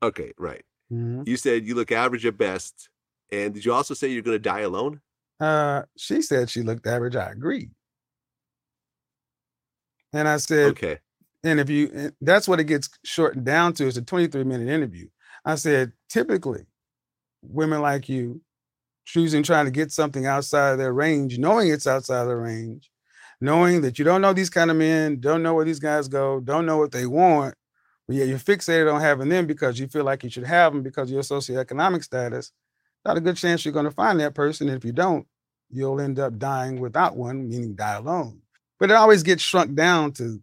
Okay, 0.01 0.33
right. 0.37 0.63
Mhm. 0.91 1.27
You 1.27 1.37
said 1.37 1.65
you 1.65 1.75
look 1.75 1.91
average 1.91 2.25
at 2.25 2.37
best. 2.37 2.89
And 3.31 3.53
did 3.53 3.63
you 3.63 3.73
also 3.73 3.93
say 3.93 4.07
you're 4.07 4.21
going 4.21 4.35
to 4.35 4.39
die 4.39 4.61
alone? 4.61 5.01
Uh, 5.39 5.83
she 5.97 6.21
said 6.21 6.49
she 6.49 6.63
looked 6.63 6.85
average. 6.87 7.15
I 7.15 7.31
agreed. 7.31 7.71
And 10.13 10.27
I 10.27 10.37
said, 10.37 10.71
Okay. 10.71 10.99
And 11.45 11.61
if 11.61 11.69
you 11.71 12.13
that's 12.21 12.49
what 12.49 12.61
it 12.61 12.65
gets 12.65 12.89
shortened 13.05 13.45
down 13.45 13.73
to 13.73 13.87
is 13.87 13.97
a 13.97 14.03
23 14.03 14.45
minute 14.45 14.69
interview 14.69 15.07
i 15.45 15.55
said 15.55 15.93
typically 16.09 16.65
women 17.43 17.81
like 17.81 18.09
you 18.09 18.41
choosing 19.05 19.43
trying 19.43 19.65
to 19.65 19.71
get 19.71 19.91
something 19.91 20.27
outside 20.27 20.71
of 20.73 20.79
their 20.79 20.93
range 20.93 21.39
knowing 21.39 21.69
it's 21.71 21.87
outside 21.87 22.23
of 22.23 22.29
their 22.29 22.39
range 22.39 22.91
knowing 23.41 23.81
that 23.81 23.99
you 23.99 24.05
don't 24.05 24.21
know 24.21 24.33
these 24.33 24.51
kind 24.51 24.71
of 24.71 24.77
men 24.77 25.19
don't 25.21 25.43
know 25.43 25.55
where 25.55 25.65
these 25.65 25.79
guys 25.79 26.09
go 26.09 26.41
don't 26.41 26.67
know 26.67 26.77
what 26.77 26.93
they 26.93 27.07
want 27.07 27.55
But 28.07 28.17
yeah, 28.17 28.25
you're 28.25 28.39
fixated 28.39 28.93
on 28.93 29.01
having 29.01 29.29
them 29.29 29.47
because 29.47 29.79
you 29.79 29.87
feel 29.89 30.05
like 30.05 30.23
you 30.23 30.31
should 30.31 30.45
have 30.45 30.73
them 30.73 30.83
because 30.83 31.09
of 31.09 31.15
your 31.15 31.23
socioeconomic 31.23 32.05
status. 32.05 32.53
Not 33.05 33.17
a 33.17 33.21
good 33.21 33.37
chance 33.37 33.65
you're 33.65 33.73
going 33.73 33.85
to 33.85 33.91
find 33.91 34.19
that 34.21 34.35
person. 34.35 34.69
And 34.69 34.77
if 34.77 34.85
you 34.85 34.93
don't, 34.93 35.27
you'll 35.71 36.01
end 36.01 36.19
up 36.19 36.39
dying 36.39 36.81
without 36.81 37.17
one, 37.17 37.49
meaning 37.49 37.75
die 37.75 37.95
alone. 37.95 38.41
But 38.79 38.91
it 38.91 38.95
always 38.97 39.23
gets 39.23 39.43
shrunk 39.43 39.75
down 39.75 40.13
to 40.13 40.41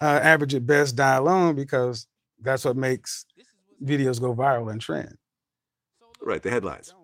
uh, 0.00 0.04
average 0.04 0.54
at 0.54 0.66
best, 0.66 0.96
die 0.96 1.16
alone 1.16 1.54
because 1.54 2.06
that's 2.40 2.64
what 2.64 2.76
makes 2.76 3.24
videos 3.82 4.20
go 4.20 4.34
viral 4.34 4.70
and 4.70 4.80
trend. 4.80 5.16
Right, 6.20 6.42
the 6.42 6.50
headlines. 6.50 6.94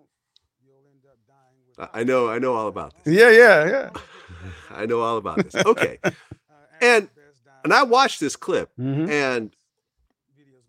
I- 1.79 1.89
I 2.01 2.03
know, 2.03 2.29
I 2.29 2.39
know 2.39 2.53
all 2.55 2.67
about 2.67 2.93
this. 3.03 3.13
Yeah, 3.13 3.29
yeah, 3.29 3.69
yeah. 3.69 3.89
I 4.69 4.85
know 4.85 5.01
all 5.01 5.17
about 5.17 5.37
this. 5.43 5.55
Okay, 5.65 5.99
And- 6.81 7.09
and 7.63 7.73
I 7.73 7.83
watched 7.83 8.19
this 8.19 8.35
clip, 8.35 8.69
Mhm. 8.79 9.09
and 9.09 9.55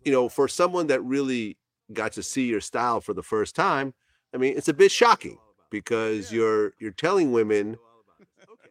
you 0.05 0.11
know, 0.11 0.27
for 0.29 0.47
someone 0.47 0.87
that 0.87 1.01
really 1.01 1.57
got 1.93 2.11
to 2.13 2.21
see 2.23 2.45
your 2.45 2.59
style 2.61 2.99
for 3.01 3.13
the 3.13 3.23
first 3.23 3.55
time, 3.55 3.93
I 4.33 4.37
mean, 4.37 4.55
it's 4.57 4.67
a 4.67 4.73
bit 4.73 4.91
shocking 4.91 5.37
because 5.71 6.31
you're 6.31 6.73
you're 6.79 6.91
telling 6.91 7.31
women 7.31 7.77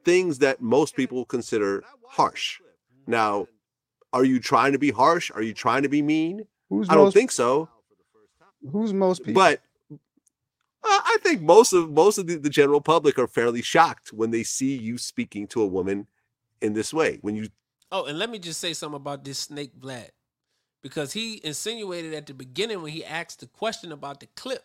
things 0.05 0.39
that 0.39 0.61
most 0.61 0.95
people 0.95 1.25
consider 1.25 1.83
harsh. 2.07 2.61
Now, 3.07 3.47
are 4.13 4.25
you 4.25 4.41
trying 4.41 4.73
to 4.73 4.79
be 4.79 4.91
harsh? 4.91 5.31
Are 5.35 5.43
you 5.43 5.55
trying 5.55 5.83
to 5.83 5.89
be 5.89 6.03
mean? 6.03 6.47
who's 6.73 6.89
I 6.89 6.95
don't 6.95 7.05
most, 7.05 7.15
think 7.15 7.31
so. 7.31 7.69
who's 8.71 8.93
most 8.95 9.25
people. 9.25 9.35
But 9.35 9.61
uh, 9.91 9.97
I 10.85 11.19
think 11.23 11.43
most 11.43 11.73
of 11.73 11.91
most 11.91 12.19
of 12.19 12.27
the, 12.27 12.37
the 12.37 12.51
general 12.51 12.81
public 12.81 13.19
are 13.19 13.27
fairly 13.27 13.63
shocked 13.63 14.13
when 14.13 14.31
they 14.31 14.43
see 14.43 14.77
you 14.77 14.97
speaking 14.97 15.47
to 15.49 15.61
a 15.63 15.67
woman 15.67 16.07
in 16.63 16.73
this 16.73 16.93
way. 16.93 17.19
When 17.21 17.37
you 17.37 17.49
Oh, 17.91 18.07
and 18.07 18.19
let 18.19 18.31
me 18.31 18.39
just 18.39 18.59
say 18.59 18.73
something 18.73 18.97
about 18.97 19.23
this 19.23 19.39
snake 19.39 19.79
Vlad. 19.79 20.09
Because 20.83 21.13
he 21.13 21.41
insinuated 21.45 22.15
at 22.15 22.27
the 22.27 22.35
beginning 22.35 22.83
when 22.83 22.91
he 22.91 23.05
asked 23.05 23.41
the 23.41 23.47
question 23.47 23.93
about 23.93 24.21
the 24.21 24.27
clip 24.35 24.65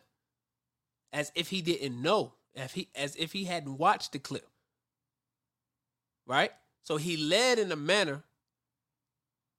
as 1.12 1.32
if 1.36 1.50
he 1.50 1.62
didn't 1.62 2.02
know, 2.02 2.34
if 2.56 2.72
he 2.72 2.88
as 2.96 3.16
if 3.18 3.34
he 3.34 3.44
hadn't 3.44 3.78
watched 3.78 4.14
the 4.14 4.20
clip. 4.20 4.48
Right? 6.26 6.52
So 6.84 6.96
he 6.96 7.18
led 7.18 7.60
in 7.60 7.70
a 7.72 7.76
manner 7.76 8.24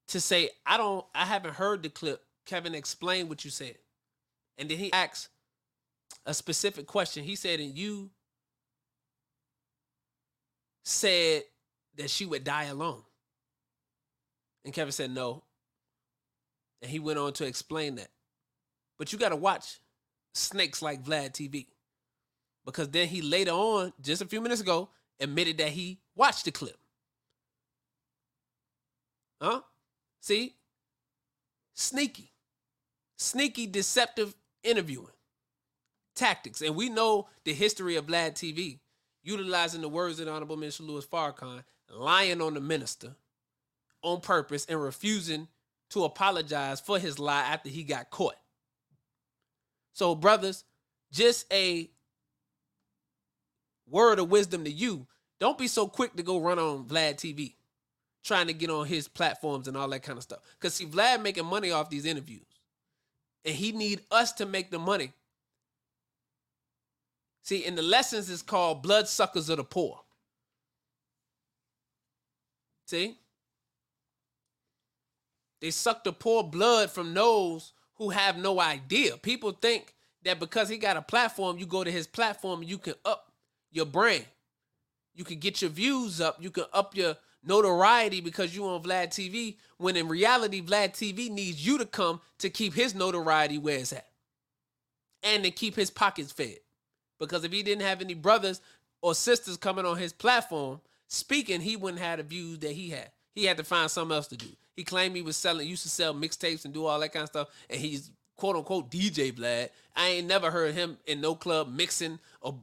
to 0.09 0.21
say, 0.21 0.51
I 0.67 0.77
don't 0.77 1.05
I 1.15 1.25
haven't 1.25 1.55
heard 1.55 1.83
the 1.83 1.89
clip. 1.89 2.23
Kevin, 2.47 2.75
explain 2.75 3.29
what 3.29 3.45
you 3.45 3.51
said. 3.51 3.77
And 4.57 4.69
then 4.69 4.79
he 4.79 4.93
asked 4.93 5.29
a 6.27 6.35
specific 6.35 6.87
question. 6.87 7.25
He 7.25 7.37
said, 7.37 7.61
and 7.61 7.77
you 7.77 8.11
said 10.85 11.43
that 11.97 12.11
she 12.11 12.25
would 12.27 12.45
die 12.45 12.65
alone. 12.65 13.03
And 14.65 14.73
Kevin 14.73 14.93
said 14.93 15.11
no. 15.11 15.45
And 16.81 16.91
he 16.91 16.99
went 16.99 17.19
on 17.19 17.33
to 17.35 17.45
explain 17.45 17.97
that. 17.97 18.09
But 18.99 19.13
you 19.13 19.19
got 19.19 19.31
to 19.31 19.37
watch 19.37 19.81
Snakes 20.35 20.83
Like 20.83 21.05
Vlad 21.05 21.33
TV. 21.33 21.67
Because 22.65 22.89
then 22.89 23.09
he 23.09 23.23
later 23.23 23.53
on, 23.53 23.93
just 24.01 24.23
a 24.23 24.27
few 24.27 24.41
minutes 24.41 24.61
ago, 24.61 24.91
admitted 25.21 25.59
that 25.59 25.71
he 25.71 26.01
watched 26.15 26.45
the 26.45 26.51
clip. 26.51 26.77
Huh? 29.41 29.61
See? 30.21 30.55
Sneaky. 31.75 32.33
Sneaky, 33.17 33.67
deceptive 33.67 34.35
interviewing 34.63 35.09
tactics. 36.15 36.61
And 36.61 36.77
we 36.77 36.89
know 36.89 37.29
the 37.45 37.55
history 37.55 37.97
of 37.97 38.07
Vlad 38.07 38.33
TV, 38.33 38.81
utilizing 39.23 39.81
the 39.81 39.89
words 39.89 40.21
of 40.21 40.27
the 40.27 40.33
Honorable 40.33 40.57
Minister 40.57 40.83
Louis 40.83 41.07
Farrakhan, 41.07 41.63
lying 41.91 42.43
on 42.43 42.55
the 42.55 42.61
minister 42.61 43.15
on 44.03 44.21
purpose 44.21 44.67
and 44.67 44.83
refusing 44.83 45.49
to 45.91 46.05
apologize 46.05 46.81
for 46.81 46.99
his 46.99 47.19
lie 47.19 47.43
after 47.43 47.69
he 47.69 47.83
got 47.83 48.11
caught. 48.11 48.37
So, 49.95 50.15
brothers, 50.15 50.65
just 51.11 51.51
a 51.53 51.91
word 53.89 54.19
of 54.19 54.31
wisdom 54.31 54.65
to 54.65 54.71
you. 54.71 55.07
Don't 55.41 55.59
be 55.59 55.69
so 55.69 55.87
quick 55.87 56.15
to 56.17 56.23
go 56.23 56.41
run 56.41 56.59
on 56.59 56.85
Vlad 56.85 57.15
TV, 57.15 57.55
trying 58.25 58.47
to 58.47 58.53
get 58.53 58.71
on 58.71 58.87
his 58.87 59.09
platforms 59.09 59.69
and 59.69 59.77
all 59.77 59.89
that 59.89 60.03
kind 60.03 60.17
of 60.17 60.23
stuff. 60.23 60.41
Because 60.59 60.75
see, 60.75 60.87
Vlad 60.87 61.23
making 61.23 61.47
money 61.47 61.71
off 61.71 61.91
these 61.91 62.07
interviews. 62.07 62.45
And 63.45 63.55
he 63.55 63.73
need 63.73 64.01
us 64.11 64.33
to 64.35 64.47
make 64.47 64.71
the 64.71 64.79
money. 64.79 65.13
See, 67.43 67.65
and 67.65 67.79
the 67.79 67.83
lessons 67.83 68.29
is 68.29 68.43
called 68.43 68.83
bloodsuckers 68.83 69.49
of 69.49 69.57
the 69.57 69.65
poor. 69.65 70.01
See? 72.87 73.17
They 75.61 75.71
suck 75.71 76.05
the 76.05 76.13
poor 76.13 76.43
blood 76.43 76.91
from 76.91 77.15
those 77.15 77.73
who 77.97 78.11
have 78.11 78.37
no 78.37 78.61
idea. 78.61 79.17
People 79.17 79.53
think 79.53 79.95
that 80.25 80.39
because 80.39 80.69
he 80.69 80.77
got 80.77 80.97
a 80.97 81.03
platform, 81.03 81.59
you 81.59 81.67
go 81.67 81.83
to 81.85 81.91
his 81.91 82.07
platform 82.07 82.63
you 82.63 82.79
can 82.79 82.95
up 83.05 83.33
your 83.71 83.87
brand. 83.87 84.27
You 85.15 85.25
can 85.25 85.39
get 85.39 85.63
your 85.63 85.71
views 85.71 86.21
up. 86.21 86.37
You 86.41 86.51
can 86.51 86.65
up 86.73 86.97
your 86.97 87.17
notoriety 87.45 88.21
because 88.21 88.55
you 88.55 88.67
on 88.67 88.83
Vlad 88.83 89.09
TV. 89.09 89.57
When 89.79 89.97
in 89.97 90.09
reality, 90.09 90.63
Vlad 90.63 90.93
TV 90.93 91.31
needs 91.31 91.65
you 91.65 91.79
to 91.79 91.87
come 91.87 92.21
to 92.39 92.51
keep 92.51 92.75
his 92.75 92.95
notoriety 92.95 93.59
where 93.59 93.79
it's 93.79 93.93
at. 93.93 94.07
And 95.23 95.45
to 95.45 95.51
keep 95.51 95.75
his 95.75 95.91
pockets 95.91 96.33
fed. 96.33 96.59
Because 97.19 97.45
if 97.45 97.53
he 97.53 97.63
didn't 97.63 97.83
have 97.83 98.01
any 98.01 98.15
brothers 98.15 98.61
or 99.03 99.15
sisters 99.15 99.57
coming 99.57 99.85
on 99.85 99.97
his 99.97 100.13
platform 100.13 100.81
speaking, 101.09 101.61
he 101.61 101.77
wouldn't 101.77 102.03
have 102.03 102.19
the 102.19 102.23
views 102.23 102.59
that 102.61 102.73
he 102.73 102.91
had. 102.91 103.11
He 103.35 103.45
had 103.45 103.57
to 103.57 103.65
find 103.65 103.91
something 103.91 104.15
else 104.15 104.29
to 104.29 104.37
do. 104.37 104.49
He 104.75 104.85
claimed 104.85 105.17
he 105.17 105.23
was 105.23 105.37
selling, 105.37 105.69
used 105.69 105.83
to 105.83 105.89
sell 105.89 106.15
mixtapes 106.15 106.65
and 106.65 106.75
do 106.75 106.87
all 106.87 107.01
that 107.01 107.13
kind 107.13 107.25
of 107.25 107.29
stuff, 107.29 107.49
and 107.69 107.81
he's 107.81 108.11
quote 108.37 108.57
unquote 108.57 108.91
DJ 108.91 109.33
Vlad. 109.33 109.71
I 109.97 110.09
ain't 110.09 110.27
never 110.29 110.51
heard 110.51 110.75
him 110.75 110.99
in 111.07 111.21
no 111.21 111.35
club 111.35 111.69
mixing 111.69 112.19
or 112.41 112.61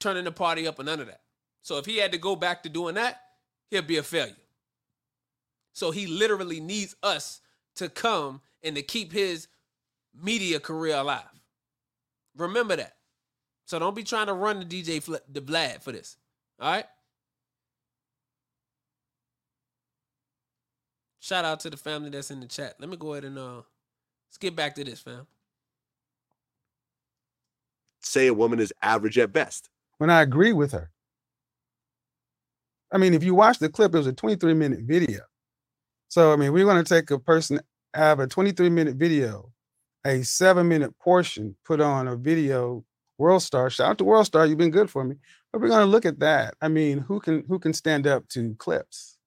turning 0.00 0.24
the 0.24 0.32
party 0.32 0.66
up 0.66 0.78
or 0.78 0.84
none 0.84 1.00
of 1.00 1.06
that. 1.06 1.20
So 1.62 1.78
if 1.78 1.86
he 1.86 1.98
had 1.98 2.12
to 2.12 2.18
go 2.18 2.34
back 2.34 2.64
to 2.64 2.68
doing 2.68 2.96
that, 2.96 3.20
he'll 3.72 3.82
be 3.82 3.96
a 3.96 4.02
failure. 4.02 4.36
So 5.72 5.90
he 5.90 6.06
literally 6.06 6.60
needs 6.60 6.94
us 7.02 7.40
to 7.76 7.88
come 7.88 8.42
and 8.62 8.76
to 8.76 8.82
keep 8.82 9.10
his 9.10 9.48
media 10.14 10.60
career 10.60 10.96
alive. 10.96 11.24
Remember 12.36 12.76
that. 12.76 12.96
So 13.64 13.78
don't 13.78 13.96
be 13.96 14.04
trying 14.04 14.26
to 14.26 14.34
run 14.34 14.60
the 14.60 14.66
DJ 14.66 15.02
Fl- 15.02 15.14
the 15.26 15.40
Vlad 15.40 15.82
for 15.82 15.90
this. 15.90 16.18
All 16.60 16.70
right. 16.70 16.84
Shout 21.20 21.46
out 21.46 21.60
to 21.60 21.70
the 21.70 21.78
family 21.78 22.10
that's 22.10 22.30
in 22.30 22.40
the 22.40 22.46
chat. 22.46 22.74
Let 22.78 22.90
me 22.90 22.98
go 22.98 23.12
ahead 23.12 23.24
and 23.24 23.38
uh 23.38 23.62
let's 24.28 24.36
get 24.38 24.54
back 24.54 24.74
to 24.74 24.84
this, 24.84 25.00
fam. 25.00 25.26
say 28.00 28.26
a 28.26 28.34
woman 28.34 28.60
is 28.60 28.72
average 28.82 29.16
at 29.16 29.32
best. 29.32 29.70
when 29.96 30.10
I 30.10 30.20
agree 30.20 30.52
with 30.52 30.72
her. 30.72 30.91
I 32.92 32.98
mean, 32.98 33.14
if 33.14 33.24
you 33.24 33.34
watch 33.34 33.58
the 33.58 33.68
clip, 33.70 33.94
it 33.94 33.98
was 33.98 34.06
a 34.06 34.12
23 34.12 34.54
minute 34.54 34.80
video. 34.82 35.20
So, 36.08 36.32
I 36.32 36.36
mean, 36.36 36.52
we're 36.52 36.64
going 36.66 36.82
to 36.82 36.88
take 36.94 37.10
a 37.10 37.18
person, 37.18 37.60
have 37.94 38.20
a 38.20 38.26
23 38.26 38.70
minute 38.70 38.96
video, 38.96 39.52
a 40.06 40.22
seven 40.24 40.68
minute 40.68 40.98
portion, 40.98 41.56
put 41.64 41.80
on 41.80 42.08
a 42.08 42.16
video, 42.16 42.84
World 43.18 43.42
Star. 43.42 43.70
Shout 43.70 43.90
out 43.90 43.98
to 43.98 44.04
World 44.04 44.26
Star, 44.26 44.46
you've 44.46 44.58
been 44.58 44.70
good 44.70 44.90
for 44.90 45.04
me. 45.04 45.16
But 45.52 45.62
we're 45.62 45.68
going 45.68 45.80
to 45.80 45.86
look 45.86 46.06
at 46.06 46.20
that. 46.20 46.54
I 46.60 46.68
mean, 46.68 46.98
who 46.98 47.20
can 47.20 47.44
who 47.48 47.58
can 47.58 47.72
stand 47.74 48.06
up 48.06 48.28
to 48.30 48.54
clips? 48.56 49.18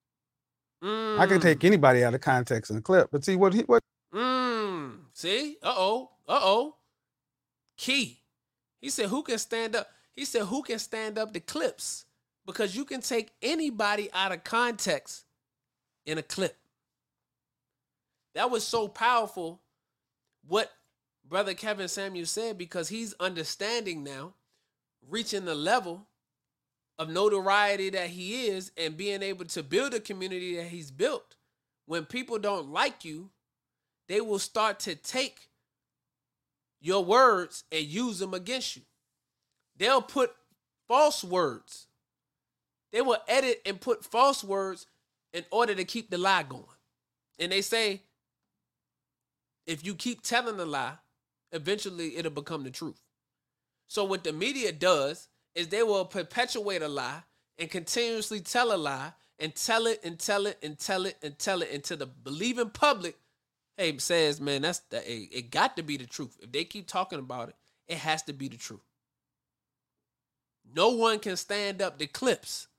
I 1.18 1.28
can 1.28 1.40
Mm, 1.40 1.42
take 1.42 1.64
anybody 1.64 2.04
out 2.04 2.14
of 2.14 2.22
context 2.22 2.72
in 2.72 2.78
a 2.78 2.82
clip, 2.82 3.10
but 3.12 3.26
see 3.26 3.36
what 3.36 3.54
he 3.54 3.62
what 3.62 3.82
Mm. 4.14 5.00
See? 5.14 5.58
Uh 5.64 5.74
oh. 5.78 6.12
Uh 6.28 6.40
oh. 6.42 6.76
Key. 7.78 8.22
He 8.82 8.90
said, 8.90 9.10
"Who 9.10 9.24
can 9.24 9.38
stand 9.38 9.76
up?" 9.76 9.88
He 10.16 10.26
said, 10.26 10.44
"Who 10.44 10.64
can 10.64 10.80
stand 10.80 11.18
up 11.18 11.34
to 11.34 11.40
clips?" 11.40 12.06
Because 12.46 12.76
you 12.76 12.86
can 12.86 13.02
take 13.02 13.32
anybody 13.42 14.10
out 14.14 14.32
of 14.32 14.44
context 14.44 15.26
in 16.06 16.18
a 16.18 16.24
clip. 16.24 16.56
That 18.36 18.52
was 18.52 18.66
so 18.66 18.88
powerful. 18.88 19.62
What 20.48 20.72
brother 21.28 21.54
Kevin 21.54 21.88
Samuel 21.88 22.26
said 22.26 22.58
because 22.58 22.90
he's 22.90 23.14
understanding 23.20 24.04
now, 24.04 24.34
reaching 25.10 25.46
the 25.46 25.56
level 25.56 26.08
of 26.98 27.10
notoriety 27.10 27.90
that 27.90 28.10
he 28.10 28.48
is, 28.48 28.72
and 28.78 28.96
being 28.96 29.22
able 29.22 29.46
to 29.46 29.64
build 29.64 29.94
a 29.94 30.00
community 30.00 30.56
that 30.56 30.68
he's 30.68 30.92
built. 30.92 31.36
When 31.86 32.06
people 32.06 32.40
don't 32.40 32.72
like 32.72 33.04
you, 33.04 33.32
they 34.08 34.22
will 34.22 34.40
start 34.40 34.80
to 34.82 34.96
take 34.96 35.50
your 36.80 37.04
words 37.04 37.64
and 37.72 37.86
use 37.86 38.20
them 38.20 38.34
against 38.34 38.78
you. 38.78 38.84
They'll 39.78 40.02
put 40.02 40.32
false 40.88 41.24
words. 41.24 41.88
They 42.96 43.02
will 43.02 43.18
edit 43.28 43.62
and 43.66 43.82
put 43.82 44.06
false 44.06 44.42
words 44.42 44.88
in 45.34 45.44
order 45.52 45.76
to 45.76 45.84
keep 45.84 46.10
the 46.10 46.18
lie 46.18 46.44
going. 46.44 46.64
And 47.38 47.52
they 47.52 47.60
say, 47.60 48.04
if 49.68 49.86
you 49.86 49.96
keep 49.96 50.22
telling 50.22 50.56
the 50.56 50.66
lie, 50.66 50.94
eventually 51.52 52.16
it'll 52.16 52.32
become 52.32 52.64
the 52.64 52.72
truth. 52.72 53.02
So 53.90 54.06
what 54.06 54.24
the 54.24 54.32
media 54.32 54.72
does 54.72 55.28
is 55.56 55.68
they 55.68 55.84
will 55.84 56.06
perpetuate 56.06 56.82
a 56.82 56.88
lie 56.88 57.24
and 57.60 57.70
continuously 57.70 58.40
tell 58.40 58.74
a 58.74 58.78
lie 58.78 59.12
and 59.40 59.54
tell 59.54 59.88
it 59.88 60.00
and 60.06 60.18
tell 60.18 60.46
it 60.46 60.58
and 60.64 60.80
tell 60.80 61.06
it 61.06 61.18
and 61.22 61.38
tell 61.38 61.64
it 61.64 61.72
until 61.74 61.98
the 61.98 62.06
believing 62.06 62.70
public 62.70 63.18
hey 63.76 63.98
says, 63.98 64.40
man, 64.40 64.62
that's 64.62 64.80
the, 64.90 65.00
it, 65.00 65.28
it 65.34 65.52
got 65.52 65.76
to 65.76 65.84
be 65.84 65.98
the 65.98 66.06
truth. 66.06 66.38
If 66.42 66.54
they 66.54 66.64
keep 66.64 66.88
talking 66.88 67.20
about 67.20 67.50
it, 67.50 67.56
it 67.90 67.98
has 67.98 68.24
to 68.24 68.32
be 68.32 68.48
the 68.48 68.56
truth. 68.56 68.88
No 70.74 70.92
one 70.92 71.20
can 71.20 71.36
stand 71.36 71.82
up 71.82 71.98
the 71.98 72.08
clips. 72.08 72.70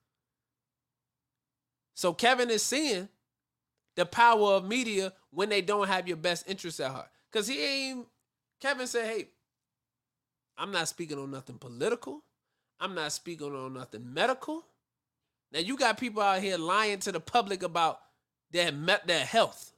So 1.96 2.12
Kevin 2.12 2.50
is 2.50 2.62
seeing 2.62 3.09
the 3.96 4.04
power 4.04 4.52
of 4.52 4.68
media 4.68 5.14
when 5.30 5.48
they 5.48 5.62
don't 5.62 5.88
have 5.88 6.06
your 6.06 6.18
best 6.18 6.46
interests 6.46 6.78
at 6.78 6.90
heart. 6.90 7.09
Cause 7.32 7.48
he 7.48 7.64
ain't 7.64 8.06
Kevin 8.61 8.87
said, 8.87 9.06
hey, 9.06 9.28
I'm 10.59 10.70
not 10.70 10.88
speaking 10.88 11.18
on 11.18 11.30
nothing 11.30 11.56
political. 11.56 12.22
I'm 12.78 12.94
not 12.94 13.12
speaking 13.12 13.54
on 13.54 13.72
nothing 13.72 14.12
medical. 14.12 14.62
Now 15.52 15.61
you 15.61 15.78
got 15.78 15.98
people 15.98 16.22
out 16.22 16.42
here 16.42 16.59
lying 16.59 16.98
to 17.00 17.12
the 17.12 17.20
public 17.20 17.62
about 17.62 18.00
their 18.50 18.70
their 19.06 19.24
health. 19.24 19.72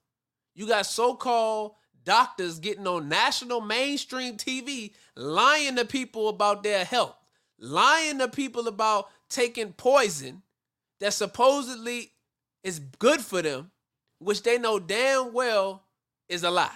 You 0.57 0.67
got 0.67 0.87
so-called 0.87 1.75
doctors 2.05 2.59
getting 2.59 2.89
on 2.89 3.09
national 3.09 3.61
mainstream 3.61 4.37
TV 4.37 4.93
lying 5.15 5.77
to 5.77 5.85
people 5.85 6.29
about 6.29 6.65
their 6.65 6.85
health, 6.85 7.15
lying 7.61 8.19
to 8.19 8.27
people 8.27 8.67
about 8.67 9.09
taking 9.29 9.73
poison 9.73 10.43
that 11.01 11.13
supposedly 11.13 12.13
is 12.63 12.79
good 12.79 13.21
for 13.21 13.43
them, 13.43 13.71
which 14.19 14.43
they 14.43 14.59
know 14.59 14.79
damn 14.79 15.33
well 15.33 15.85
is 16.29 16.43
a 16.43 16.51
lie. 16.51 16.71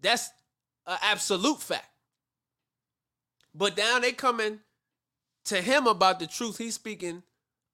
That's 0.00 0.30
an 0.86 0.98
absolute 1.02 1.60
fact. 1.60 1.88
But 3.54 3.76
now 3.76 3.98
they 3.98 4.12
coming 4.12 4.60
to 5.46 5.60
him 5.60 5.86
about 5.86 6.18
the 6.18 6.26
truth 6.26 6.58
he's 6.58 6.74
speaking 6.74 7.22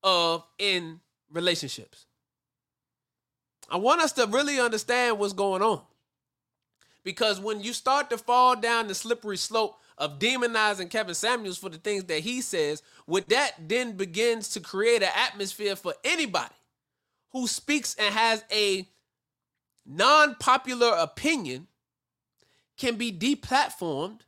of 0.03 0.45
in 0.59 1.01
relationships. 1.31 2.07
I 3.71 3.77
want 3.77 4.01
us 4.01 4.13
to 4.13 4.27
really 4.27 4.59
understand 4.59 5.19
what's 5.19 5.33
going 5.33 5.63
on. 5.63 5.83
Because 7.05 7.41
when 7.41 7.63
you 7.63 7.73
start 7.73 8.11
to 8.11 8.19
fall 8.19 8.57
down 8.57 8.89
the 8.89 8.95
slippery 8.95 9.37
slope 9.37 9.79
of 10.01 10.19
demonizing 10.19 10.89
Kevin 10.89 11.15
Samuels 11.15 11.59
for 11.59 11.69
the 11.69 11.77
things 11.77 12.05
that 12.05 12.21
he 12.21 12.41
says, 12.41 12.83
what 13.05 13.29
that 13.29 13.53
then 13.61 13.93
begins 13.93 14.49
to 14.49 14.61
create 14.61 15.03
an 15.03 15.11
atmosphere 15.15 15.77
for 15.77 15.95
anybody 16.03 16.55
who 17.33 17.47
speaks 17.47 17.95
and 17.97 18.13
has 18.15 18.43
a 18.51 18.89
non 19.85 20.37
popular 20.41 20.97
opinion 20.99 21.69
can 22.79 22.97
be 22.97 23.13
deplatformed 23.13 24.21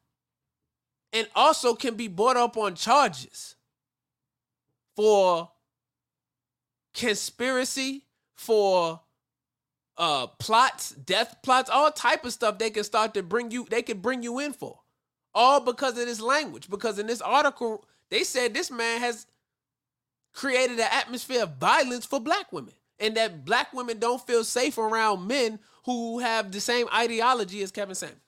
and 1.14 1.26
also 1.34 1.74
can 1.74 1.94
be 1.94 2.06
brought 2.06 2.36
up 2.36 2.58
on 2.58 2.74
charges 2.74 3.56
for 4.94 5.50
conspiracy, 6.92 8.04
for 8.34 9.00
uh 9.96 10.26
plots, 10.26 10.90
death 10.90 11.36
plots, 11.42 11.70
all 11.70 11.90
type 11.90 12.26
of 12.26 12.32
stuff 12.32 12.58
they 12.58 12.70
can 12.70 12.84
start 12.84 13.14
to 13.14 13.22
bring 13.22 13.50
you 13.50 13.66
they 13.70 13.82
can 13.82 14.00
bring 14.00 14.22
you 14.22 14.38
in 14.38 14.52
for. 14.52 14.81
All 15.34 15.60
because 15.60 15.98
of 15.98 16.06
this 16.06 16.20
language 16.20 16.68
because 16.68 16.98
in 16.98 17.06
this 17.06 17.22
article 17.22 17.84
they 18.10 18.24
said 18.24 18.52
this 18.52 18.70
man 18.70 19.00
has 19.00 19.26
created 20.34 20.78
an 20.78 20.88
atmosphere 20.90 21.44
of 21.44 21.56
violence 21.56 22.04
for 22.04 22.20
black 22.20 22.52
women 22.52 22.74
and 22.98 23.16
that 23.16 23.44
black 23.44 23.72
women 23.72 23.98
don't 23.98 24.24
feel 24.26 24.44
safe 24.44 24.78
around 24.78 25.26
men 25.26 25.58
who 25.84 26.20
have 26.20 26.52
the 26.52 26.60
same 26.60 26.86
ideology 26.94 27.62
as 27.62 27.70
Kevin 27.70 27.94
Samuels. 27.94 28.18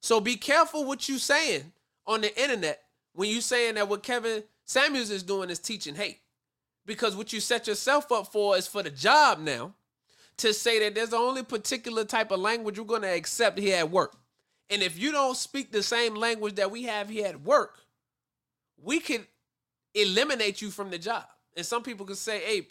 So 0.00 0.20
be 0.20 0.36
careful 0.36 0.84
what 0.84 1.08
you're 1.08 1.18
saying 1.18 1.72
on 2.06 2.22
the 2.22 2.42
internet 2.42 2.82
when 3.12 3.28
you're 3.28 3.42
saying 3.42 3.74
that 3.74 3.88
what 3.88 4.02
Kevin 4.02 4.42
Samuels 4.64 5.10
is 5.10 5.22
doing 5.22 5.50
is 5.50 5.58
teaching 5.58 5.94
hate. 5.94 6.20
Because 6.86 7.14
what 7.14 7.32
you 7.32 7.40
set 7.40 7.66
yourself 7.66 8.10
up 8.10 8.32
for 8.32 8.56
is 8.56 8.66
for 8.66 8.82
the 8.82 8.90
job 8.90 9.38
now 9.38 9.74
to 10.40 10.54
say 10.54 10.80
that 10.80 10.94
there's 10.94 11.12
only 11.12 11.42
particular 11.42 12.04
type 12.04 12.30
of 12.30 12.40
language 12.40 12.76
you're 12.76 12.86
going 12.86 13.02
to 13.02 13.14
accept 13.14 13.58
here 13.58 13.76
at 13.76 13.90
work. 13.90 14.16
And 14.70 14.82
if 14.82 14.98
you 14.98 15.12
don't 15.12 15.36
speak 15.36 15.72
the 15.72 15.82
same 15.82 16.14
language 16.14 16.54
that 16.56 16.70
we 16.70 16.84
have 16.84 17.08
here 17.08 17.26
at 17.26 17.42
work, 17.42 17.78
we 18.82 19.00
could 19.00 19.26
eliminate 19.94 20.62
you 20.62 20.70
from 20.70 20.90
the 20.90 20.98
job. 20.98 21.24
And 21.56 21.66
some 21.66 21.82
people 21.82 22.06
could 22.06 22.16
say, 22.16 22.40
hey, 22.40 22.68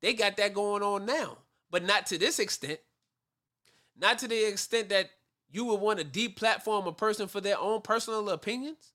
they 0.00 0.14
got 0.14 0.36
that 0.36 0.54
going 0.54 0.82
on 0.82 1.06
now, 1.06 1.38
but 1.70 1.84
not 1.84 2.06
to 2.06 2.18
this 2.18 2.38
extent. 2.38 2.78
Not 3.98 4.18
to 4.18 4.28
the 4.28 4.48
extent 4.48 4.88
that 4.88 5.10
you 5.50 5.64
would 5.66 5.80
want 5.80 5.98
to 5.98 6.04
deplatform 6.04 6.86
a 6.86 6.92
person 6.92 7.28
for 7.28 7.40
their 7.40 7.58
own 7.58 7.80
personal 7.80 8.30
opinions? 8.30 8.92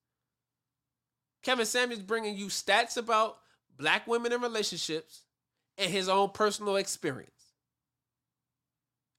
Kevin 1.42 1.66
Samuels 1.66 2.02
bringing 2.02 2.36
you 2.36 2.48
stats 2.48 2.98
about 2.98 3.38
black 3.78 4.08
women 4.08 4.34
in 4.34 4.42
relationships 4.42 5.24
and 5.78 5.92
his 5.92 6.10
own 6.10 6.30
personal 6.30 6.76
experience. 6.76 7.39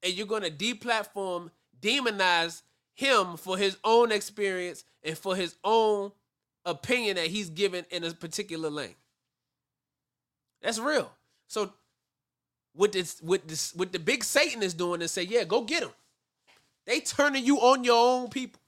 And 0.03 0.15
you're 0.15 0.27
going 0.27 0.43
to 0.43 0.51
deplatform, 0.51 1.51
demonize 1.81 2.63
him 2.95 3.37
for 3.37 3.57
his 3.57 3.77
own 3.85 4.13
experience 4.13 4.85
and 5.03 5.17
for 5.17 5.37
his 5.37 5.57
own 5.65 6.13
opinion 6.65 7.17
that 7.17 7.29
he's 7.29 7.51
given 7.51 7.85
in 7.91 8.05
a 8.05 8.13
particular 8.13 8.71
lane. 8.71 8.95
That's 10.63 10.79
real. 10.79 11.11
So 11.49 11.73
what 12.75 12.93
this 12.93 13.21
what 13.21 13.47
this 13.49 13.75
what 13.75 13.93
the 13.93 13.99
big 13.99 14.23
Satan 14.25 14.63
is 14.63 14.75
doing 14.75 15.03
is 15.03 15.11
say, 15.11 15.23
yeah, 15.23 15.45
go 15.45 15.63
get 15.63 15.83
him. 15.83 15.91
They 16.87 17.01
turning 17.01 17.45
you 17.45 17.59
on 17.59 17.85
your 17.85 18.21
own 18.21 18.29
people. 18.29 18.61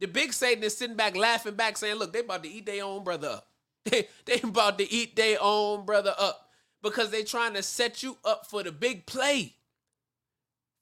The 0.00 0.06
big 0.06 0.32
Satan 0.32 0.62
is 0.62 0.76
sitting 0.76 0.96
back 0.96 1.16
laughing 1.16 1.54
back 1.54 1.76
saying, 1.76 1.96
look, 1.96 2.12
they 2.12 2.20
about 2.20 2.42
to 2.42 2.50
eat 2.50 2.66
their 2.66 2.84
own 2.84 3.04
brother 3.04 3.28
up. 3.28 3.48
They, 3.86 4.08
they 4.24 4.40
about 4.42 4.78
to 4.78 4.92
eat 4.92 5.14
their 5.14 5.38
own 5.40 5.86
brother 5.86 6.12
up 6.18 6.48
because 6.82 7.10
they 7.10 7.22
trying 7.22 7.54
to 7.54 7.62
set 7.62 8.02
you 8.02 8.18
up 8.24 8.46
for 8.46 8.64
the 8.64 8.72
big 8.72 9.06
play. 9.06 9.54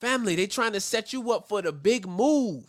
Family, 0.05 0.37
they 0.37 0.47
trying 0.47 0.75
to 0.75 0.83
set 0.83 1.15
you 1.15 1.33
up 1.33 1.49
for 1.49 1.63
the 1.63 1.73
big 1.73 2.07
move 2.07 2.63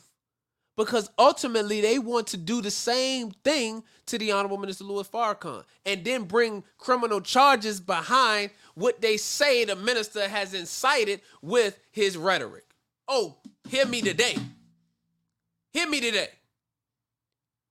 because 0.77 1.09
ultimately 1.19 1.81
they 1.81 1.99
want 1.99 2.27
to 2.27 2.37
do 2.37 2.61
the 2.61 2.71
same 2.71 3.31
thing 3.43 3.83
to 4.05 4.17
the 4.17 4.31
Honorable 4.31 4.57
Minister 4.57 4.85
Louis 4.85 5.05
Farrakhan 5.05 5.65
and 5.85 6.05
then 6.05 6.23
bring 6.23 6.63
criminal 6.77 7.19
charges 7.19 7.81
behind 7.81 8.51
what 8.75 9.01
they 9.01 9.17
say 9.17 9.65
the 9.65 9.75
minister 9.75 10.29
has 10.29 10.53
incited 10.53 11.19
with 11.41 11.77
his 11.91 12.15
rhetoric. 12.15 12.63
Oh, 13.05 13.35
hear 13.67 13.85
me 13.85 14.01
today. 14.01 14.37
Hear 15.73 15.89
me 15.89 15.99
today. 15.99 16.29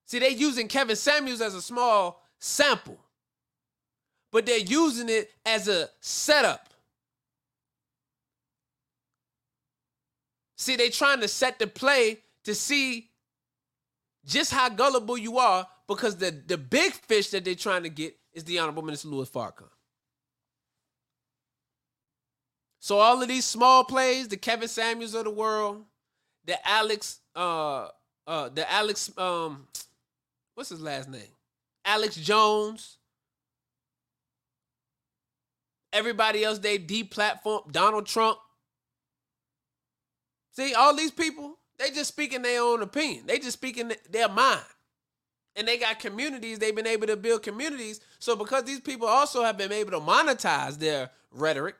See, 0.04 0.18
they're 0.18 0.28
using 0.28 0.68
Kevin 0.68 0.96
Samuels 0.96 1.40
as 1.40 1.54
a 1.54 1.62
small 1.62 2.22
sample, 2.38 2.98
but 4.30 4.44
they're 4.44 4.58
using 4.58 5.08
it 5.08 5.30
as 5.46 5.68
a 5.68 5.88
setup. 6.02 6.73
See, 10.56 10.76
they're 10.76 10.90
trying 10.90 11.20
to 11.20 11.28
set 11.28 11.58
the 11.58 11.66
play 11.66 12.18
to 12.44 12.54
see 12.54 13.10
just 14.24 14.52
how 14.52 14.68
gullible 14.68 15.18
you 15.18 15.38
are 15.38 15.66
because 15.88 16.16
the, 16.16 16.30
the 16.30 16.56
big 16.56 16.92
fish 16.92 17.30
that 17.30 17.44
they're 17.44 17.54
trying 17.54 17.82
to 17.82 17.88
get 17.88 18.16
is 18.32 18.44
the 18.44 18.58
Honorable 18.58 18.82
Minister 18.82 19.08
Louis 19.08 19.28
Farrakhan. 19.28 19.68
So 22.80 22.98
all 22.98 23.22
of 23.22 23.28
these 23.28 23.44
small 23.44 23.84
plays, 23.84 24.28
the 24.28 24.36
Kevin 24.36 24.68
Samuels 24.68 25.14
of 25.14 25.24
the 25.24 25.30
world, 25.30 25.84
the 26.44 26.68
Alex, 26.68 27.20
uh, 27.34 27.88
uh, 28.26 28.50
the 28.50 28.70
Alex, 28.70 29.10
um, 29.16 29.66
what's 30.54 30.68
his 30.68 30.80
last 30.80 31.08
name? 31.08 31.22
Alex 31.84 32.16
Jones. 32.16 32.98
Everybody 35.92 36.44
else 36.44 36.58
they 36.58 36.78
deplatform 36.78 37.70
Donald 37.70 38.06
Trump. 38.06 38.38
See, 40.54 40.72
all 40.74 40.94
these 40.94 41.10
people, 41.10 41.58
they 41.78 41.90
just 41.90 42.08
speaking 42.08 42.42
their 42.42 42.62
own 42.62 42.82
opinion. 42.82 43.26
They 43.26 43.38
just 43.38 43.52
speaking 43.52 43.92
their 44.10 44.28
mind. 44.28 44.62
And 45.56 45.68
they 45.68 45.78
got 45.78 46.00
communities, 46.00 46.58
they've 46.58 46.74
been 46.74 46.86
able 46.86 47.06
to 47.08 47.16
build 47.16 47.42
communities. 47.42 48.00
So 48.18 48.34
because 48.34 48.64
these 48.64 48.80
people 48.80 49.06
also 49.06 49.42
have 49.42 49.56
been 49.56 49.72
able 49.72 49.92
to 49.92 50.00
monetize 50.00 50.78
their 50.78 51.10
rhetoric, 51.30 51.76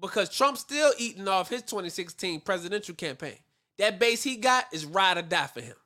because 0.00 0.28
Trump's 0.28 0.60
still 0.60 0.92
eating 0.98 1.26
off 1.26 1.48
his 1.48 1.62
2016 1.62 2.40
presidential 2.40 2.94
campaign. 2.94 3.38
That 3.78 3.98
base 3.98 4.22
he 4.22 4.36
got 4.36 4.66
is 4.72 4.84
ride 4.84 5.18
or 5.18 5.22
die 5.22 5.46
for 5.46 5.60
him. 5.60 5.76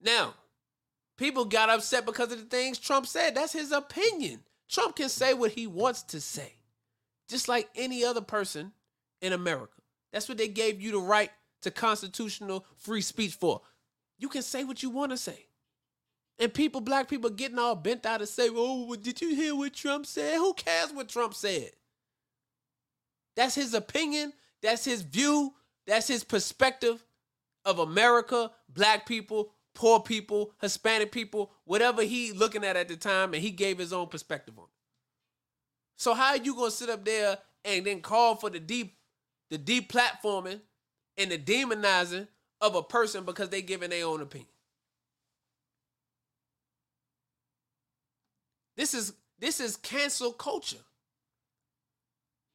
Now, 0.00 0.34
people 1.16 1.44
got 1.44 1.70
upset 1.70 2.06
because 2.06 2.32
of 2.32 2.38
the 2.38 2.44
things 2.44 2.78
Trump 2.78 3.06
said. 3.06 3.34
That's 3.34 3.52
his 3.52 3.72
opinion. 3.72 4.40
Trump 4.68 4.96
can 4.96 5.08
say 5.08 5.34
what 5.34 5.52
he 5.52 5.66
wants 5.66 6.02
to 6.04 6.20
say, 6.20 6.54
just 7.28 7.48
like 7.48 7.68
any 7.74 8.04
other 8.04 8.20
person 8.20 8.72
in 9.20 9.32
America. 9.32 9.80
That's 10.12 10.28
what 10.28 10.38
they 10.38 10.48
gave 10.48 10.80
you 10.80 10.92
the 10.92 10.98
right 10.98 11.30
to 11.62 11.70
constitutional 11.70 12.64
free 12.76 13.00
speech 13.00 13.34
for. 13.34 13.60
You 14.18 14.28
can 14.28 14.42
say 14.42 14.64
what 14.64 14.82
you 14.82 14.90
want 14.90 15.12
to 15.12 15.16
say. 15.16 15.46
And 16.38 16.52
people, 16.52 16.80
black 16.80 17.08
people, 17.08 17.30
getting 17.30 17.58
all 17.58 17.74
bent 17.74 18.04
out 18.04 18.20
to 18.20 18.26
say, 18.26 18.48
oh, 18.50 18.94
did 18.96 19.20
you 19.20 19.34
hear 19.34 19.56
what 19.56 19.72
Trump 19.74 20.06
said? 20.06 20.36
Who 20.36 20.52
cares 20.54 20.92
what 20.92 21.08
Trump 21.08 21.34
said? 21.34 21.70
That's 23.36 23.54
his 23.54 23.74
opinion. 23.74 24.32
That's 24.62 24.84
his 24.84 25.02
view. 25.02 25.54
That's 25.86 26.08
his 26.08 26.24
perspective 26.24 27.04
of 27.64 27.78
America, 27.78 28.50
black 28.68 29.06
people, 29.06 29.50
poor 29.74 30.00
people, 30.00 30.52
Hispanic 30.60 31.12
people, 31.12 31.52
whatever 31.64 32.02
he 32.02 32.32
looking 32.32 32.64
at 32.64 32.76
at 32.76 32.88
the 32.88 32.96
time, 32.96 33.34
and 33.34 33.42
he 33.42 33.50
gave 33.50 33.78
his 33.78 33.92
own 33.92 34.08
perspective 34.08 34.54
on 34.58 34.64
it. 34.64 34.70
So 35.96 36.14
how 36.14 36.30
are 36.30 36.36
you 36.36 36.54
gonna 36.54 36.70
sit 36.70 36.90
up 36.90 37.04
there 37.04 37.38
and 37.64 37.84
then 37.84 38.00
call 38.00 38.36
for 38.36 38.50
the 38.50 38.60
deep, 38.60 38.96
the 39.50 39.58
deplatforming 39.58 40.60
and 41.16 41.30
the 41.30 41.38
demonizing 41.38 42.28
of 42.60 42.74
a 42.74 42.82
person 42.82 43.24
because 43.24 43.48
they 43.48 43.62
giving 43.62 43.90
their 43.90 44.06
own 44.06 44.20
opinion? 44.20 44.48
This 48.76 48.94
is 48.94 49.12
this 49.38 49.60
is 49.60 49.76
cancel 49.76 50.32
culture. 50.32 50.76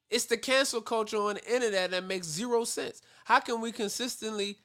It's 0.09 0.25
the 0.25 0.37
cancel 0.37 0.81
culture 0.81 1.17
on 1.17 1.35
the 1.35 1.53
internet 1.53 1.91
that 1.91 2.03
makes 2.03 2.27
zero 2.27 2.63
sense. 2.65 3.01
How 3.23 3.39
can 3.39 3.61
we 3.61 3.71
consistently 3.71 4.57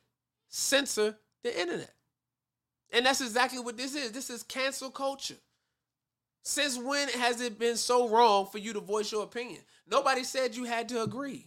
censor 0.48 1.16
the 1.42 1.58
internet? 1.60 1.94
And 2.92 3.06
that's 3.06 3.20
exactly 3.20 3.60
what 3.60 3.76
this 3.76 3.94
is. 3.94 4.12
This 4.12 4.28
is 4.28 4.42
cancel 4.42 4.90
culture. 4.90 5.36
Since 6.42 6.78
when 6.78 7.08
has 7.08 7.40
it 7.40 7.58
been 7.58 7.76
so 7.76 8.08
wrong 8.08 8.46
for 8.46 8.58
you 8.58 8.72
to 8.72 8.80
voice 8.80 9.10
your 9.12 9.24
opinion? 9.24 9.60
Nobody 9.88 10.24
said 10.24 10.56
you 10.56 10.64
had 10.64 10.88
to 10.90 11.02
agree. 11.02 11.46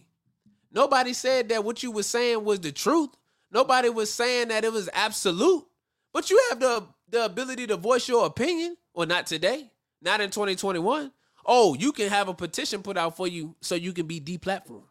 Nobody 0.72 1.12
said 1.12 1.48
that 1.48 1.64
what 1.64 1.82
you 1.82 1.90
were 1.90 2.02
saying 2.02 2.44
was 2.44 2.60
the 2.60 2.72
truth. 2.72 3.10
Nobody 3.50 3.88
was 3.88 4.12
saying 4.12 4.48
that 4.48 4.64
it 4.64 4.72
was 4.72 4.88
absolute. 4.92 5.64
But 6.12 6.30
you 6.30 6.40
have 6.50 6.60
the, 6.60 6.86
the 7.08 7.24
ability 7.24 7.66
to 7.68 7.76
voice 7.76 8.08
your 8.08 8.26
opinion. 8.26 8.76
Well, 8.94 9.06
not 9.06 9.26
today. 9.26 9.70
Not 10.02 10.20
in 10.20 10.30
2021. 10.30 11.12
Oh, 11.46 11.74
you 11.74 11.92
can 11.92 12.08
have 12.08 12.28
a 12.28 12.34
petition 12.34 12.82
put 12.82 12.96
out 12.96 13.16
for 13.16 13.26
you 13.26 13.56
so 13.60 13.74
you 13.74 13.92
can 13.92 14.06
be 14.06 14.20
deplatformed. 14.20 14.84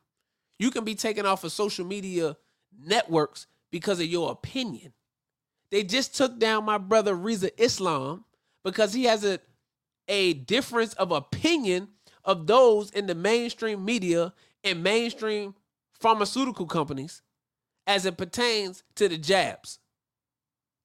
You 0.57 0.71
can 0.71 0.83
be 0.83 0.95
taken 0.95 1.25
off 1.25 1.43
of 1.43 1.51
social 1.51 1.85
media 1.85 2.35
networks 2.77 3.47
because 3.71 3.99
of 3.99 4.07
your 4.07 4.31
opinion. 4.31 4.93
They 5.71 5.83
just 5.83 6.15
took 6.15 6.39
down 6.39 6.65
my 6.65 6.77
brother 6.77 7.15
Rizza 7.15 7.51
Islam 7.57 8.25
because 8.63 8.93
he 8.93 9.05
has 9.05 9.23
a 9.23 9.39
a 10.09 10.33
difference 10.33 10.93
of 10.95 11.11
opinion 11.11 11.87
of 12.25 12.47
those 12.47 12.89
in 12.91 13.05
the 13.05 13.13
mainstream 13.15 13.85
media 13.85 14.33
and 14.63 14.83
mainstream 14.83 15.53
pharmaceutical 15.99 16.65
companies 16.65 17.21
as 17.87 18.05
it 18.05 18.17
pertains 18.17 18.83
to 18.95 19.07
the 19.07 19.17
jabs. 19.17 19.79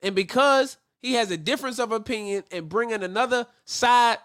And 0.03 0.15
because 0.15 0.79
he 1.01 1.15
has 1.15 1.31
a 1.31 1.37
difference 1.37 1.79
of 1.79 1.93
opinion 1.93 2.45
and 2.51 2.69
bringing 2.69 3.03
another 3.03 3.47
side 3.65 4.19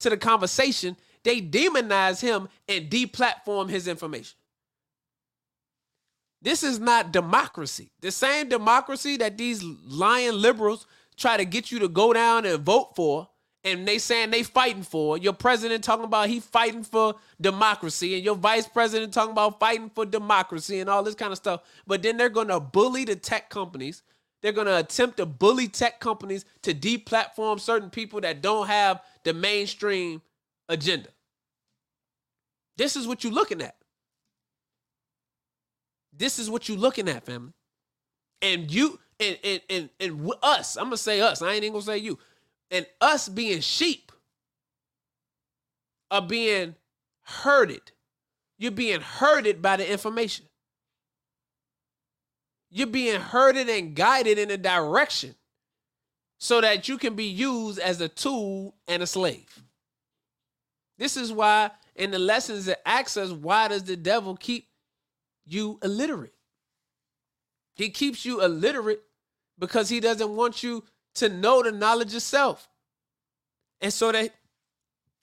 to 0.00 0.10
the 0.10 0.16
conversation, 0.16 0.96
they 1.22 1.40
demonize 1.40 2.20
him 2.20 2.48
and 2.68 2.90
deplatform 2.90 3.70
his 3.70 3.88
information. 3.88 4.36
This 6.42 6.62
is 6.62 6.78
not 6.78 7.12
democracy. 7.12 7.90
The 8.00 8.10
same 8.10 8.48
democracy 8.50 9.16
that 9.16 9.38
these 9.38 9.62
lying 9.62 10.34
liberals 10.34 10.86
try 11.16 11.38
to 11.38 11.44
get 11.44 11.72
you 11.72 11.78
to 11.78 11.88
go 11.88 12.12
down 12.12 12.44
and 12.44 12.62
vote 12.62 12.94
for, 12.94 13.28
and 13.64 13.88
they 13.88 13.98
saying 13.98 14.30
they 14.30 14.42
fighting 14.42 14.82
for. 14.82 15.16
Your 15.18 15.32
president 15.32 15.82
talking 15.82 16.04
about 16.04 16.28
he 16.28 16.40
fighting 16.40 16.84
for 16.84 17.14
democracy, 17.40 18.14
and 18.14 18.24
your 18.24 18.36
vice 18.36 18.68
president 18.68 19.12
talking 19.14 19.32
about 19.32 19.58
fighting 19.58 19.90
for 19.90 20.04
democracy 20.04 20.80
and 20.80 20.90
all 20.90 21.02
this 21.02 21.14
kind 21.14 21.32
of 21.32 21.38
stuff. 21.38 21.62
But 21.86 22.02
then 22.02 22.16
they're 22.16 22.28
gonna 22.28 22.60
bully 22.60 23.04
the 23.04 23.16
tech 23.16 23.50
companies. 23.50 24.02
They're 24.42 24.52
gonna 24.52 24.76
attempt 24.76 25.16
to 25.16 25.26
bully 25.26 25.68
tech 25.68 26.00
companies 26.00 26.44
to 26.62 26.74
deplatform 26.74 27.58
certain 27.58 27.90
people 27.90 28.20
that 28.20 28.42
don't 28.42 28.66
have 28.66 29.02
the 29.24 29.32
mainstream 29.32 30.20
agenda. 30.68 31.08
This 32.76 32.96
is 32.96 33.06
what 33.06 33.24
you're 33.24 33.32
looking 33.32 33.62
at. 33.62 33.76
This 36.16 36.38
is 36.38 36.50
what 36.50 36.68
you're 36.68 36.78
looking 36.78 37.08
at, 37.08 37.24
family. 37.24 37.52
And 38.42 38.70
you 38.70 39.00
and 39.18 39.38
and 39.42 39.60
and, 39.70 39.90
and 39.98 40.30
us, 40.42 40.76
I'm 40.76 40.84
gonna 40.84 40.96
say 40.98 41.20
us, 41.22 41.40
I 41.40 41.52
ain't 41.52 41.64
even 41.64 41.72
gonna 41.72 41.84
say 41.84 41.98
you. 41.98 42.18
And 42.74 42.86
us 43.00 43.28
being 43.28 43.60
sheep 43.60 44.10
are 46.10 46.20
being 46.20 46.74
herded. 47.22 47.92
You're 48.58 48.72
being 48.72 49.00
herded 49.00 49.62
by 49.62 49.76
the 49.76 49.88
information. 49.88 50.46
You're 52.70 52.88
being 52.88 53.20
herded 53.20 53.68
and 53.68 53.94
guided 53.94 54.40
in 54.40 54.50
a 54.50 54.56
direction 54.56 55.36
so 56.38 56.60
that 56.62 56.88
you 56.88 56.98
can 56.98 57.14
be 57.14 57.26
used 57.26 57.78
as 57.78 58.00
a 58.00 58.08
tool 58.08 58.74
and 58.88 59.04
a 59.04 59.06
slave. 59.06 59.62
This 60.98 61.16
is 61.16 61.32
why 61.32 61.70
in 61.94 62.10
the 62.10 62.18
lessons 62.18 62.66
it 62.66 62.82
asks 62.84 63.16
us, 63.16 63.30
why 63.30 63.68
does 63.68 63.84
the 63.84 63.94
devil 63.94 64.36
keep 64.36 64.66
you 65.46 65.78
illiterate? 65.80 66.34
He 67.76 67.90
keeps 67.90 68.24
you 68.24 68.42
illiterate 68.42 69.02
because 69.60 69.88
he 69.88 70.00
doesn't 70.00 70.34
want 70.34 70.64
you 70.64 70.82
to 71.14 71.28
know 71.28 71.62
the 71.62 71.72
knowledge 71.72 72.14
of 72.14 72.22
self. 72.22 72.68
And 73.80 73.92
so 73.92 74.12
that 74.12 74.32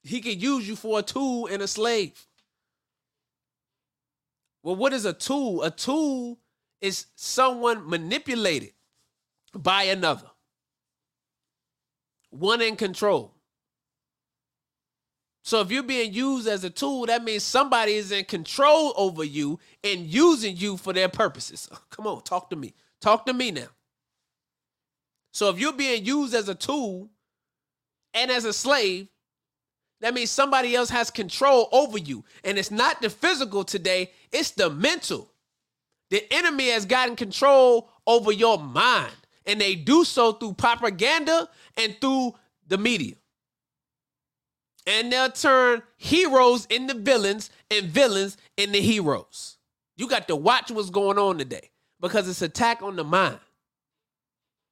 he 0.03 0.21
can 0.21 0.39
use 0.39 0.67
you 0.67 0.75
for 0.75 0.99
a 0.99 1.03
tool 1.03 1.47
and 1.47 1.61
a 1.61 1.67
slave. 1.67 2.25
Well, 4.63 4.75
what 4.75 4.93
is 4.93 5.05
a 5.05 5.13
tool? 5.13 5.63
A 5.63 5.71
tool 5.71 6.39
is 6.79 7.07
someone 7.15 7.89
manipulated 7.89 8.73
by 9.53 9.83
another, 9.83 10.29
one 12.29 12.61
in 12.61 12.75
control. 12.75 13.33
So 15.43 15.61
if 15.61 15.71
you're 15.71 15.83
being 15.83 16.13
used 16.13 16.47
as 16.47 16.63
a 16.63 16.69
tool, 16.69 17.07
that 17.07 17.23
means 17.23 17.43
somebody 17.43 17.93
is 17.93 18.11
in 18.11 18.25
control 18.25 18.93
over 18.95 19.23
you 19.23 19.59
and 19.83 20.05
using 20.05 20.55
you 20.55 20.77
for 20.77 20.93
their 20.93 21.09
purposes. 21.09 21.67
Come 21.89 22.07
on, 22.07 22.21
talk 22.23 22.49
to 22.51 22.55
me. 22.55 22.73
Talk 22.99 23.25
to 23.25 23.33
me 23.33 23.51
now. 23.51 23.67
So 25.31 25.49
if 25.49 25.59
you're 25.59 25.73
being 25.73 26.05
used 26.05 26.33
as 26.33 26.49
a 26.49 26.55
tool 26.55 27.09
and 28.13 28.29
as 28.29 28.45
a 28.45 28.53
slave, 28.53 29.07
that 30.01 30.13
means 30.13 30.31
somebody 30.31 30.75
else 30.75 30.89
has 30.89 31.09
control 31.11 31.69
over 31.71 31.97
you. 31.97 32.25
And 32.43 32.57
it's 32.57 32.71
not 32.71 33.01
the 33.01 33.09
physical 33.09 33.63
today, 33.63 34.11
it's 34.31 34.51
the 34.51 34.69
mental. 34.69 35.29
The 36.09 36.25
enemy 36.33 36.69
has 36.69 36.85
gotten 36.85 37.15
control 37.15 37.89
over 38.05 38.31
your 38.31 38.57
mind, 38.59 39.13
and 39.45 39.61
they 39.61 39.75
do 39.75 40.03
so 40.03 40.33
through 40.33 40.53
propaganda 40.53 41.47
and 41.77 41.95
through 42.01 42.35
the 42.67 42.77
media. 42.77 43.15
And 44.87 45.11
they'll 45.11 45.31
turn 45.31 45.83
heroes 45.97 46.65
into 46.65 46.95
villains 46.95 47.51
and 47.69 47.85
villains 47.85 48.35
into 48.57 48.79
heroes. 48.79 49.57
You 49.95 50.07
got 50.07 50.27
to 50.27 50.35
watch 50.35 50.71
what's 50.71 50.89
going 50.89 51.19
on 51.19 51.37
today 51.37 51.69
because 52.01 52.27
it's 52.27 52.41
attack 52.41 52.81
on 52.81 52.95
the 52.95 53.03
mind. 53.03 53.39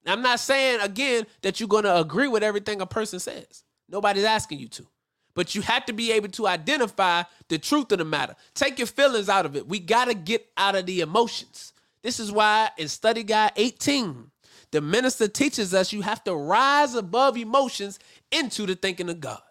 I'm 0.09 0.21
not 0.21 0.39
saying 0.39 0.81
again 0.81 1.25
that 1.41 1.59
you're 1.59 1.69
going 1.69 1.83
to 1.83 1.99
agree 1.99 2.27
with 2.27 2.43
everything 2.43 2.81
a 2.81 2.85
person 2.85 3.19
says. 3.19 3.63
Nobody's 3.89 4.23
asking 4.23 4.59
you 4.59 4.67
to. 4.69 4.87
But 5.35 5.55
you 5.55 5.61
have 5.61 5.85
to 5.85 5.93
be 5.93 6.11
able 6.11 6.29
to 6.29 6.47
identify 6.47 7.23
the 7.47 7.57
truth 7.57 7.91
of 7.91 7.99
the 7.99 8.05
matter. 8.05 8.35
Take 8.53 8.79
your 8.79 8.87
feelings 8.87 9.29
out 9.29 9.45
of 9.45 9.55
it. 9.55 9.67
We 9.67 9.79
got 9.79 10.05
to 10.05 10.13
get 10.13 10.47
out 10.57 10.75
of 10.75 10.85
the 10.85 11.01
emotions. 11.01 11.73
This 12.01 12.19
is 12.19 12.31
why 12.31 12.71
in 12.77 12.87
study 12.87 13.23
guide 13.23 13.51
18, 13.55 14.31
the 14.71 14.81
minister 14.81 15.27
teaches 15.27 15.73
us 15.73 15.93
you 15.93 16.01
have 16.01 16.23
to 16.25 16.35
rise 16.35 16.95
above 16.95 17.37
emotions 17.37 17.99
into 18.31 18.65
the 18.65 18.75
thinking 18.75 19.09
of 19.09 19.19
God. 19.19 19.41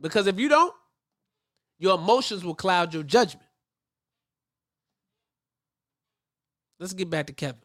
Because 0.00 0.26
if 0.26 0.38
you 0.38 0.48
don't, 0.48 0.74
your 1.78 1.96
emotions 1.96 2.44
will 2.44 2.54
cloud 2.54 2.94
your 2.94 3.02
judgment. 3.02 3.46
Let's 6.78 6.92
get 6.92 7.10
back 7.10 7.26
to 7.28 7.32
Kevin. 7.32 7.60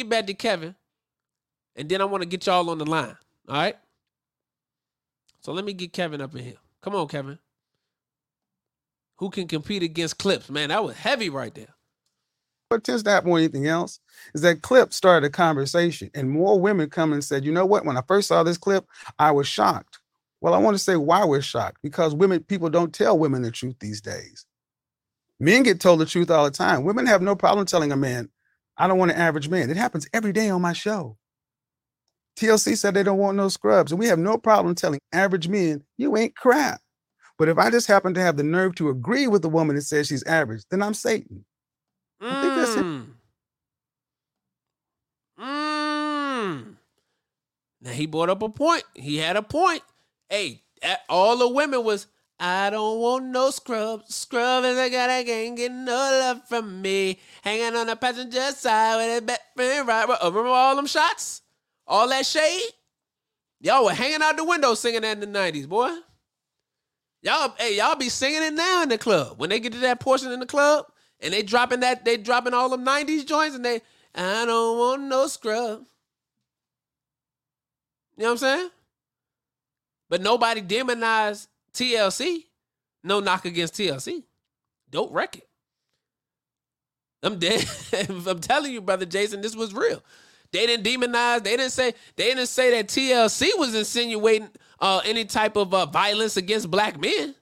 Get 0.00 0.08
back 0.08 0.26
to 0.28 0.34
Kevin. 0.34 0.74
And 1.76 1.86
then 1.86 2.00
I 2.00 2.06
want 2.06 2.22
to 2.22 2.26
get 2.26 2.46
y'all 2.46 2.70
on 2.70 2.78
the 2.78 2.86
line. 2.86 3.18
All 3.46 3.54
right. 3.54 3.76
So 5.42 5.52
let 5.52 5.62
me 5.62 5.74
get 5.74 5.92
Kevin 5.92 6.22
up 6.22 6.34
in 6.34 6.42
here. 6.42 6.56
Come 6.80 6.94
on, 6.94 7.06
Kevin. 7.06 7.38
Who 9.18 9.28
can 9.28 9.46
compete 9.46 9.82
against 9.82 10.16
clips? 10.16 10.48
Man, 10.48 10.70
that 10.70 10.82
was 10.82 10.96
heavy 10.96 11.28
right 11.28 11.54
there. 11.54 11.74
What 12.70 12.82
tends 12.82 13.02
to 13.02 13.10
happen 13.10 13.28
more 13.28 13.36
anything 13.36 13.66
else 13.66 14.00
is 14.34 14.40
that 14.40 14.62
clip 14.62 14.94
started 14.94 15.26
a 15.26 15.30
conversation, 15.30 16.10
and 16.14 16.30
more 16.30 16.58
women 16.58 16.88
come 16.88 17.12
and 17.12 17.22
said, 17.22 17.44
"You 17.44 17.52
know 17.52 17.66
what? 17.66 17.84
When 17.84 17.98
I 17.98 18.02
first 18.08 18.28
saw 18.28 18.42
this 18.42 18.56
clip, 18.56 18.86
I 19.18 19.32
was 19.32 19.46
shocked." 19.46 19.98
Well, 20.40 20.54
I 20.54 20.58
want 20.58 20.78
to 20.78 20.82
say 20.82 20.96
why 20.96 21.26
we're 21.26 21.42
shocked 21.42 21.82
because 21.82 22.14
women, 22.14 22.42
people 22.44 22.70
don't 22.70 22.94
tell 22.94 23.18
women 23.18 23.42
the 23.42 23.50
truth 23.50 23.76
these 23.80 24.00
days. 24.00 24.46
Men 25.38 25.62
get 25.62 25.78
told 25.78 26.00
the 26.00 26.06
truth 26.06 26.30
all 26.30 26.44
the 26.44 26.50
time. 26.50 26.84
Women 26.84 27.04
have 27.04 27.20
no 27.20 27.36
problem 27.36 27.66
telling 27.66 27.92
a 27.92 27.96
man, 27.98 28.30
I 28.80 28.86
don't 28.88 28.98
want 28.98 29.10
an 29.10 29.18
average 29.18 29.50
man. 29.50 29.68
It 29.68 29.76
happens 29.76 30.08
every 30.14 30.32
day 30.32 30.48
on 30.48 30.62
my 30.62 30.72
show. 30.72 31.18
TLC 32.38 32.78
said 32.78 32.94
they 32.94 33.02
don't 33.02 33.18
want 33.18 33.36
no 33.36 33.48
scrubs, 33.48 33.92
and 33.92 33.98
we 33.98 34.06
have 34.06 34.18
no 34.18 34.38
problem 34.38 34.74
telling 34.74 35.00
average 35.12 35.48
men, 35.48 35.84
you 35.98 36.16
ain't 36.16 36.34
crap. 36.34 36.80
But 37.36 37.48
if 37.50 37.58
I 37.58 37.68
just 37.68 37.86
happen 37.86 38.14
to 38.14 38.22
have 38.22 38.38
the 38.38 38.42
nerve 38.42 38.74
to 38.76 38.88
agree 38.88 39.26
with 39.26 39.42
the 39.42 39.50
woman 39.50 39.76
that 39.76 39.82
says 39.82 40.06
she's 40.06 40.22
average, 40.24 40.62
then 40.70 40.82
I'm 40.82 40.94
Satan. 40.94 41.44
I 42.22 42.40
think 42.40 42.54
that's 42.54 42.76
it. 42.76 42.84
Mm. 42.84 43.06
Mm. 45.40 46.74
Now 47.82 47.90
he 47.90 48.06
brought 48.06 48.30
up 48.30 48.40
a 48.40 48.48
point. 48.48 48.84
He 48.94 49.18
had 49.18 49.36
a 49.36 49.42
point. 49.42 49.82
Hey, 50.30 50.62
all 51.08 51.36
the 51.36 51.48
women 51.48 51.84
was, 51.84 52.06
I 52.42 52.70
don't 52.70 52.98
want 53.00 53.26
no 53.26 53.50
scrub. 53.50 54.04
Scrub 54.08 54.64
is 54.64 54.78
a 54.78 54.88
guy 54.88 55.08
that 55.08 55.26
can't 55.26 55.54
get 55.58 55.70
no 55.70 55.92
love 55.92 56.48
from 56.48 56.80
me. 56.80 57.20
Hanging 57.42 57.76
on 57.76 57.86
the 57.86 57.96
passenger 57.96 58.50
side 58.52 58.96
with 58.96 59.22
a 59.22 59.26
best 59.26 59.42
friend 59.54 59.86
right. 59.86 60.08
Remember 60.08 60.48
all 60.48 60.74
them 60.74 60.86
shots? 60.86 61.42
All 61.86 62.08
that 62.08 62.24
shade? 62.24 62.62
Y'all 63.60 63.84
were 63.84 63.92
hanging 63.92 64.22
out 64.22 64.38
the 64.38 64.44
window 64.44 64.72
singing 64.72 65.02
that 65.02 65.22
in 65.22 65.32
the 65.32 65.38
90s, 65.38 65.68
boy. 65.68 65.94
Y'all, 67.20 67.52
hey, 67.58 67.76
y'all 67.76 67.94
be 67.94 68.08
singing 68.08 68.42
it 68.42 68.54
now 68.54 68.84
in 68.84 68.88
the 68.88 68.96
club. 68.96 69.38
When 69.38 69.50
they 69.50 69.60
get 69.60 69.74
to 69.74 69.78
that 69.80 70.00
portion 70.00 70.32
in 70.32 70.40
the 70.40 70.46
club 70.46 70.86
and 71.20 71.34
they 71.34 71.42
dropping 71.42 71.80
that, 71.80 72.06
they 72.06 72.16
dropping 72.16 72.54
all 72.54 72.70
them 72.70 72.86
90s 72.86 73.26
joints 73.26 73.54
and 73.54 73.62
they, 73.62 73.82
I 74.14 74.46
don't 74.46 74.78
want 74.78 75.02
no 75.02 75.26
scrub. 75.26 75.84
You 78.16 78.22
know 78.22 78.28
what 78.28 78.30
I'm 78.30 78.38
saying? 78.38 78.70
But 80.08 80.22
nobody 80.22 80.62
demonized 80.62 81.48
TLC. 81.74 82.44
No 83.02 83.20
knock 83.20 83.44
against 83.44 83.74
TLC. 83.74 84.24
Dope 84.90 85.14
record. 85.14 85.42
I'm 87.22 87.38
dead. 87.38 87.64
I'm 88.10 88.40
telling 88.40 88.72
you, 88.72 88.80
brother 88.80 89.06
Jason, 89.06 89.40
this 89.40 89.56
was 89.56 89.74
real. 89.74 90.02
They 90.52 90.66
didn't 90.66 90.84
demonize. 90.84 91.44
They 91.44 91.56
didn't 91.56 91.70
say. 91.70 91.94
They 92.16 92.24
didn't 92.24 92.46
say 92.46 92.70
that 92.72 92.88
TLC 92.88 93.50
was 93.56 93.74
insinuating 93.74 94.48
uh, 94.80 95.00
any 95.04 95.24
type 95.24 95.56
of 95.56 95.72
uh, 95.72 95.86
violence 95.86 96.36
against 96.36 96.70
black 96.70 97.00
men. 97.00 97.34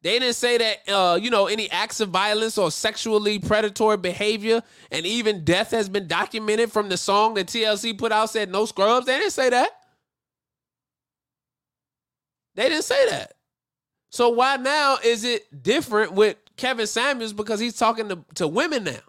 They 0.00 0.18
didn't 0.18 0.36
say 0.36 0.58
that 0.58 0.88
uh, 0.88 1.18
you 1.20 1.30
know 1.30 1.48
any 1.48 1.70
acts 1.70 2.00
of 2.00 2.10
violence 2.10 2.56
or 2.56 2.70
sexually 2.70 3.38
predatory 3.38 3.96
behavior 3.96 4.62
and 4.90 5.04
even 5.04 5.44
death 5.44 5.72
has 5.72 5.88
been 5.88 6.06
documented 6.06 6.72
from 6.72 6.88
the 6.88 6.96
song 6.96 7.34
that 7.34 7.48
TLC 7.48 7.98
put 7.98 8.12
out 8.12 8.30
said 8.30 8.50
no 8.50 8.64
scrubs. 8.64 9.06
They 9.06 9.18
didn't 9.18 9.32
say 9.32 9.50
that. 9.50 9.70
They 12.54 12.68
didn't 12.68 12.84
say 12.84 13.10
that. 13.10 13.32
So 14.10 14.30
why 14.30 14.56
now 14.56 14.98
is 15.04 15.24
it 15.24 15.62
different 15.62 16.12
with 16.12 16.36
Kevin 16.56 16.86
Samuels 16.86 17.32
because 17.32 17.60
he's 17.60 17.76
talking 17.76 18.08
to, 18.08 18.24
to 18.36 18.48
women 18.48 18.84
now? 18.84 19.00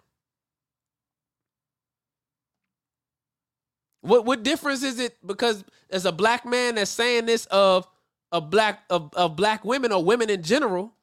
What 4.02 4.24
what 4.24 4.42
difference 4.42 4.82
is 4.82 4.98
it 4.98 5.16
because 5.26 5.64
as 5.90 6.06
a 6.06 6.12
black 6.12 6.46
man 6.46 6.76
that's 6.76 6.90
saying 6.90 7.26
this 7.26 7.46
of 7.46 7.86
of 8.32 8.50
black 8.50 8.82
of, 8.90 9.12
of 9.14 9.36
black 9.36 9.64
women 9.64 9.92
or 9.92 10.02
women 10.04 10.30
in 10.30 10.42
general, 10.42 10.94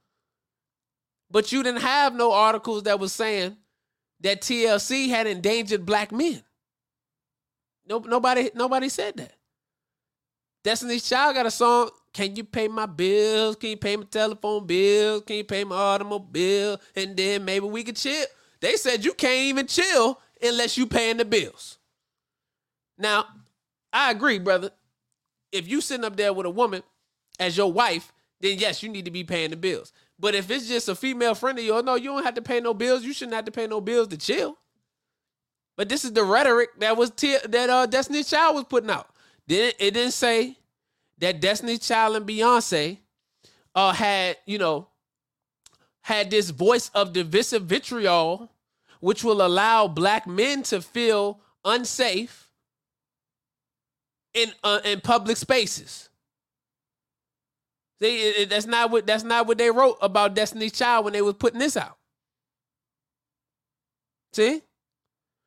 but 1.29 1.51
you 1.51 1.63
didn't 1.63 1.81
have 1.81 2.15
no 2.15 2.31
articles 2.33 2.83
that 2.83 2.99
was 2.99 3.13
saying 3.13 3.57
that 4.21 4.41
TLC 4.41 5.09
had 5.09 5.27
endangered 5.27 5.85
black 5.85 6.11
men. 6.11 6.43
No, 7.87 7.99
nobody 7.99 8.49
nobody 8.55 8.89
said 8.89 9.17
that. 9.17 9.33
Destiny's 10.63 11.07
Child 11.07 11.35
got 11.35 11.45
a 11.45 11.51
song. 11.51 11.89
Can 12.17 12.35
you 12.35 12.43
pay 12.45 12.67
my 12.67 12.87
bills? 12.87 13.57
Can 13.57 13.69
you 13.69 13.77
pay 13.77 13.95
my 13.95 14.03
telephone 14.05 14.65
bills? 14.65 15.21
Can 15.27 15.35
you 15.35 15.43
pay 15.43 15.63
my 15.63 15.75
automobile? 15.75 16.81
And 16.95 17.15
then 17.15 17.45
maybe 17.45 17.67
we 17.67 17.83
could 17.83 17.95
chill. 17.95 18.25
They 18.59 18.75
said 18.75 19.05
you 19.05 19.13
can't 19.13 19.43
even 19.43 19.67
chill 19.67 20.19
unless 20.41 20.79
you 20.79 20.87
paying 20.87 21.17
the 21.17 21.25
bills. 21.25 21.77
Now, 22.97 23.25
I 23.93 24.09
agree, 24.09 24.39
brother. 24.39 24.71
If 25.51 25.67
you 25.67 25.79
sitting 25.79 26.05
up 26.05 26.15
there 26.15 26.33
with 26.33 26.47
a 26.47 26.49
woman 26.49 26.81
as 27.39 27.55
your 27.55 27.71
wife, 27.71 28.11
then 28.41 28.57
yes, 28.57 28.81
you 28.81 28.89
need 28.89 29.05
to 29.05 29.11
be 29.11 29.23
paying 29.23 29.51
the 29.51 29.55
bills. 29.55 29.93
But 30.17 30.33
if 30.33 30.49
it's 30.49 30.67
just 30.67 30.89
a 30.89 30.95
female 30.95 31.35
friend 31.35 31.59
of 31.59 31.63
yours, 31.63 31.83
no, 31.83 31.93
you 31.93 32.05
don't 32.05 32.23
have 32.23 32.33
to 32.33 32.41
pay 32.41 32.59
no 32.59 32.73
bills. 32.73 33.03
You 33.03 33.13
shouldn't 33.13 33.35
have 33.35 33.45
to 33.45 33.51
pay 33.51 33.67
no 33.67 33.79
bills 33.79 34.07
to 34.07 34.17
chill. 34.17 34.57
But 35.75 35.87
this 35.87 36.03
is 36.03 36.13
the 36.13 36.23
rhetoric 36.23 36.79
that 36.79 36.97
was 36.97 37.11
that 37.11 37.69
uh, 37.69 37.85
Destiny's 37.85 38.27
Child 38.27 38.55
was 38.55 38.63
putting 38.63 38.89
out. 38.89 39.07
Then 39.45 39.73
it 39.77 39.93
didn't 39.93 40.13
say 40.13 40.56
that 41.19 41.41
Destiny's 41.41 41.79
Child 41.79 42.17
and 42.17 42.27
Beyonce 42.27 42.99
uh, 43.75 43.93
had 43.93 44.37
you 44.45 44.57
know 44.57 44.87
had 46.01 46.31
this 46.31 46.51
voice 46.51 46.89
of 46.93 47.13
divisive 47.13 47.63
vitriol, 47.63 48.49
which 48.99 49.23
will 49.23 49.45
allow 49.45 49.87
black 49.87 50.25
men 50.25 50.63
to 50.63 50.81
feel 50.81 51.41
unsafe 51.65 52.49
in 54.33 54.51
uh, 54.63 54.79
in 54.85 55.01
public 55.01 55.37
spaces. 55.37 56.09
See, 57.99 58.27
it, 58.27 58.37
it, 58.37 58.49
that's 58.49 58.67
not 58.67 58.91
what 58.91 59.07
that's 59.07 59.23
not 59.23 59.47
what 59.47 59.57
they 59.57 59.71
wrote 59.71 59.97
about 60.01 60.35
Destiny's 60.35 60.73
Child 60.73 61.05
when 61.05 61.13
they 61.13 61.21
was 61.21 61.35
putting 61.35 61.59
this 61.59 61.75
out. 61.75 61.97
See? 64.33 64.61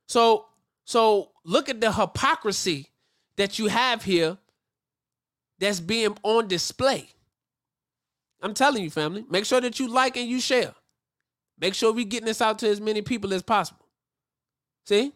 So 0.08 0.46
so 0.84 1.30
look 1.44 1.68
at 1.68 1.80
the 1.80 1.92
hypocrisy 1.92 2.88
that 3.36 3.58
you 3.58 3.68
have 3.68 4.02
here 4.02 4.36
that's 5.60 5.80
being 5.80 6.16
on 6.22 6.48
display. 6.48 7.08
I'm 8.42 8.54
telling 8.54 8.82
you, 8.82 8.90
family, 8.90 9.24
make 9.30 9.44
sure 9.44 9.60
that 9.60 9.78
you 9.78 9.88
like 9.88 10.16
and 10.16 10.28
you 10.28 10.40
share. 10.40 10.74
Make 11.60 11.74
sure 11.74 11.92
we 11.92 12.04
getting 12.04 12.26
this 12.26 12.40
out 12.40 12.58
to 12.60 12.68
as 12.68 12.80
many 12.80 13.02
people 13.02 13.34
as 13.34 13.42
possible. 13.42 13.86
See? 14.86 15.12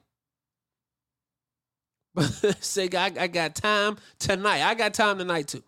But 2.14 2.24
Say, 2.60 2.88
I, 2.94 3.12
I 3.18 3.26
got 3.26 3.54
time 3.54 3.96
tonight. 4.18 4.62
I 4.62 4.74
got 4.74 4.94
time 4.94 5.18
tonight 5.18 5.48
too. 5.48 5.64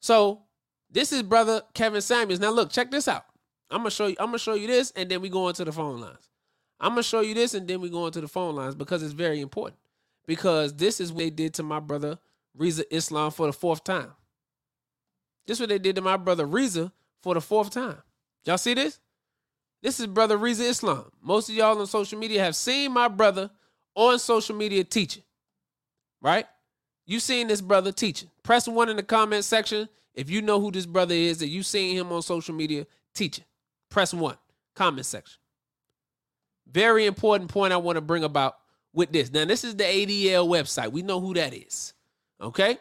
So 0.00 0.42
this 0.90 1.12
is 1.12 1.22
brother 1.22 1.62
Kevin 1.74 2.02
Samuels. 2.02 2.38
Now 2.38 2.50
look, 2.50 2.70
check 2.70 2.90
this 2.90 3.08
out. 3.08 3.24
I'm 3.70 3.78
gonna 3.78 3.90
show 3.90 4.06
you. 4.06 4.16
I'm 4.20 4.26
gonna 4.26 4.38
show 4.38 4.54
you 4.54 4.68
this, 4.68 4.92
and 4.94 5.10
then 5.10 5.20
we 5.20 5.28
go 5.28 5.48
into 5.48 5.64
the 5.64 5.72
phone 5.72 6.00
lines. 6.00 6.30
I'm 6.78 6.90
gonna 6.90 7.02
show 7.02 7.20
you 7.20 7.34
this, 7.34 7.54
and 7.54 7.66
then 7.66 7.80
we 7.80 7.90
go 7.90 8.06
into 8.06 8.20
the 8.20 8.28
phone 8.28 8.54
lines 8.54 8.74
because 8.76 9.02
it's 9.02 9.14
very 9.14 9.40
important. 9.40 9.78
Because 10.26 10.74
this 10.74 11.00
is 11.00 11.12
what 11.12 11.20
they 11.20 11.30
did 11.30 11.54
to 11.54 11.62
my 11.62 11.80
brother 11.80 12.18
Rizza 12.58 12.84
Islam 12.90 13.30
for 13.30 13.46
the 13.46 13.52
fourth 13.52 13.84
time. 13.84 14.12
This 15.46 15.56
is 15.58 15.60
what 15.60 15.68
they 15.68 15.78
did 15.78 15.96
to 15.96 16.02
my 16.02 16.16
brother 16.16 16.46
Rizza 16.46 16.90
for 17.22 17.34
the 17.34 17.40
fourth 17.40 17.70
time. 17.70 17.98
Y'all 18.44 18.58
see 18.58 18.74
this? 18.74 18.98
This 19.82 20.00
is 20.00 20.06
brother 20.06 20.38
Rizza 20.38 20.68
Islam. 20.68 21.10
Most 21.22 21.48
of 21.48 21.54
y'all 21.54 21.78
on 21.78 21.86
social 21.86 22.18
media 22.18 22.42
have 22.42 22.56
seen 22.56 22.92
my 22.92 23.08
brother 23.08 23.50
on 23.94 24.18
social 24.18 24.56
media 24.56 24.84
teaching, 24.84 25.22
right? 26.20 26.46
You 27.06 27.20
seen 27.20 27.46
this 27.46 27.60
brother 27.60 27.92
teaching. 27.92 28.30
Press 28.42 28.66
one 28.66 28.88
in 28.88 28.96
the 28.96 29.02
comment 29.02 29.44
section 29.44 29.88
if 30.14 30.28
you 30.30 30.42
know 30.42 30.60
who 30.60 30.72
this 30.72 30.86
brother 30.86 31.14
is 31.14 31.38
that 31.38 31.48
you 31.48 31.62
seen 31.62 31.96
him 31.96 32.10
on 32.10 32.22
social 32.22 32.54
media 32.54 32.86
teaching. 33.14 33.44
Press 33.90 34.12
one, 34.12 34.36
comment 34.74 35.06
section. 35.06 35.38
Very 36.70 37.06
important 37.06 37.50
point 37.50 37.72
I 37.72 37.76
want 37.76 37.96
to 37.96 38.00
bring 38.00 38.24
about 38.24 38.56
with 38.92 39.12
this. 39.12 39.30
Now, 39.30 39.44
this 39.44 39.62
is 39.62 39.76
the 39.76 39.84
ADL 39.84 40.48
website. 40.48 40.90
We 40.90 41.02
know 41.02 41.20
who 41.20 41.34
that 41.34 41.54
is. 41.54 41.92
Okay? 42.40 42.78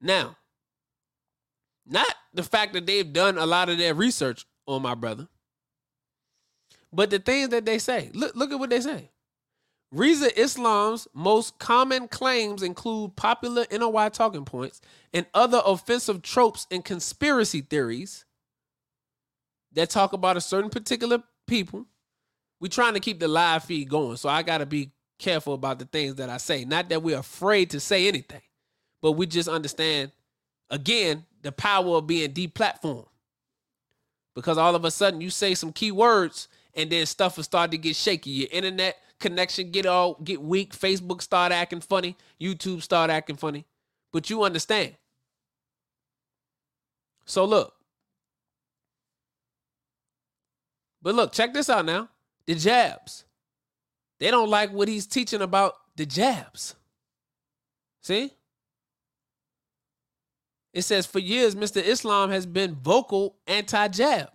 Now, 0.00 0.36
not 1.86 2.14
the 2.32 2.42
fact 2.42 2.74
that 2.74 2.86
they've 2.86 3.10
done 3.10 3.38
a 3.38 3.46
lot 3.46 3.68
of 3.68 3.78
their 3.78 3.94
research 3.94 4.46
on 4.66 4.82
my 4.82 4.94
brother, 4.94 5.28
but 6.92 7.10
the 7.10 7.18
things 7.18 7.50
that 7.50 7.64
they 7.64 7.78
say. 7.78 8.10
Look, 8.14 8.34
look 8.34 8.52
at 8.52 8.58
what 8.58 8.70
they 8.70 8.80
say. 8.80 9.10
Rizza 9.94 10.36
Islam's 10.36 11.06
most 11.14 11.58
common 11.58 12.08
claims 12.08 12.62
include 12.62 13.14
popular 13.14 13.64
NOI 13.70 14.08
talking 14.08 14.44
points 14.44 14.80
and 15.12 15.24
other 15.34 15.60
offensive 15.64 16.22
tropes 16.22 16.66
and 16.70 16.84
conspiracy 16.84 17.60
theories 17.60 18.24
that 19.72 19.90
talk 19.90 20.12
about 20.12 20.36
a 20.36 20.40
certain 20.40 20.70
particular 20.70 21.22
people. 21.46 21.86
We're 22.60 22.68
trying 22.68 22.94
to 22.94 23.00
keep 23.00 23.20
the 23.20 23.28
live 23.28 23.64
feed 23.64 23.88
going, 23.88 24.16
so 24.16 24.28
I 24.28 24.42
got 24.42 24.58
to 24.58 24.66
be 24.66 24.90
careful 25.24 25.54
about 25.54 25.78
the 25.78 25.86
things 25.86 26.16
that 26.16 26.28
I 26.28 26.36
say. 26.36 26.64
Not 26.66 26.90
that 26.90 27.02
we're 27.02 27.18
afraid 27.18 27.70
to 27.70 27.80
say 27.80 28.06
anything, 28.06 28.42
but 29.00 29.12
we 29.12 29.26
just 29.26 29.48
understand, 29.48 30.12
again, 30.68 31.24
the 31.42 31.50
power 31.50 31.96
of 31.96 32.06
being 32.06 32.30
deplatformed. 32.30 33.06
Because 34.34 34.58
all 34.58 34.74
of 34.74 34.84
a 34.84 34.90
sudden 34.90 35.22
you 35.22 35.30
say 35.30 35.54
some 35.54 35.72
key 35.72 35.92
words 35.92 36.48
and 36.74 36.90
then 36.90 37.06
stuff 37.06 37.36
will 37.36 37.44
start 37.44 37.70
to 37.70 37.78
get 37.78 37.96
shaky. 37.96 38.30
Your 38.30 38.48
internet 38.52 38.98
connection 39.18 39.70
get 39.70 39.86
all 39.86 40.14
get 40.22 40.42
weak. 40.42 40.76
Facebook 40.76 41.22
start 41.22 41.52
acting 41.52 41.80
funny. 41.80 42.16
YouTube 42.38 42.82
start 42.82 43.10
acting 43.10 43.36
funny. 43.36 43.64
But 44.12 44.28
you 44.28 44.42
understand. 44.42 44.96
So 47.24 47.44
look. 47.44 47.72
But 51.00 51.14
look, 51.14 51.32
check 51.32 51.54
this 51.54 51.70
out 51.70 51.86
now. 51.86 52.08
The 52.46 52.56
jabs. 52.56 53.23
They 54.20 54.30
don't 54.30 54.50
like 54.50 54.72
what 54.72 54.88
he's 54.88 55.06
teaching 55.06 55.42
about 55.42 55.74
the 55.96 56.06
jabs. 56.06 56.74
See? 58.02 58.32
It 60.72 60.82
says 60.82 61.06
for 61.06 61.20
years, 61.20 61.54
Mr. 61.54 61.82
Islam 61.82 62.30
has 62.30 62.46
been 62.46 62.74
vocal 62.74 63.36
anti 63.46 63.88
jab. 63.88 64.30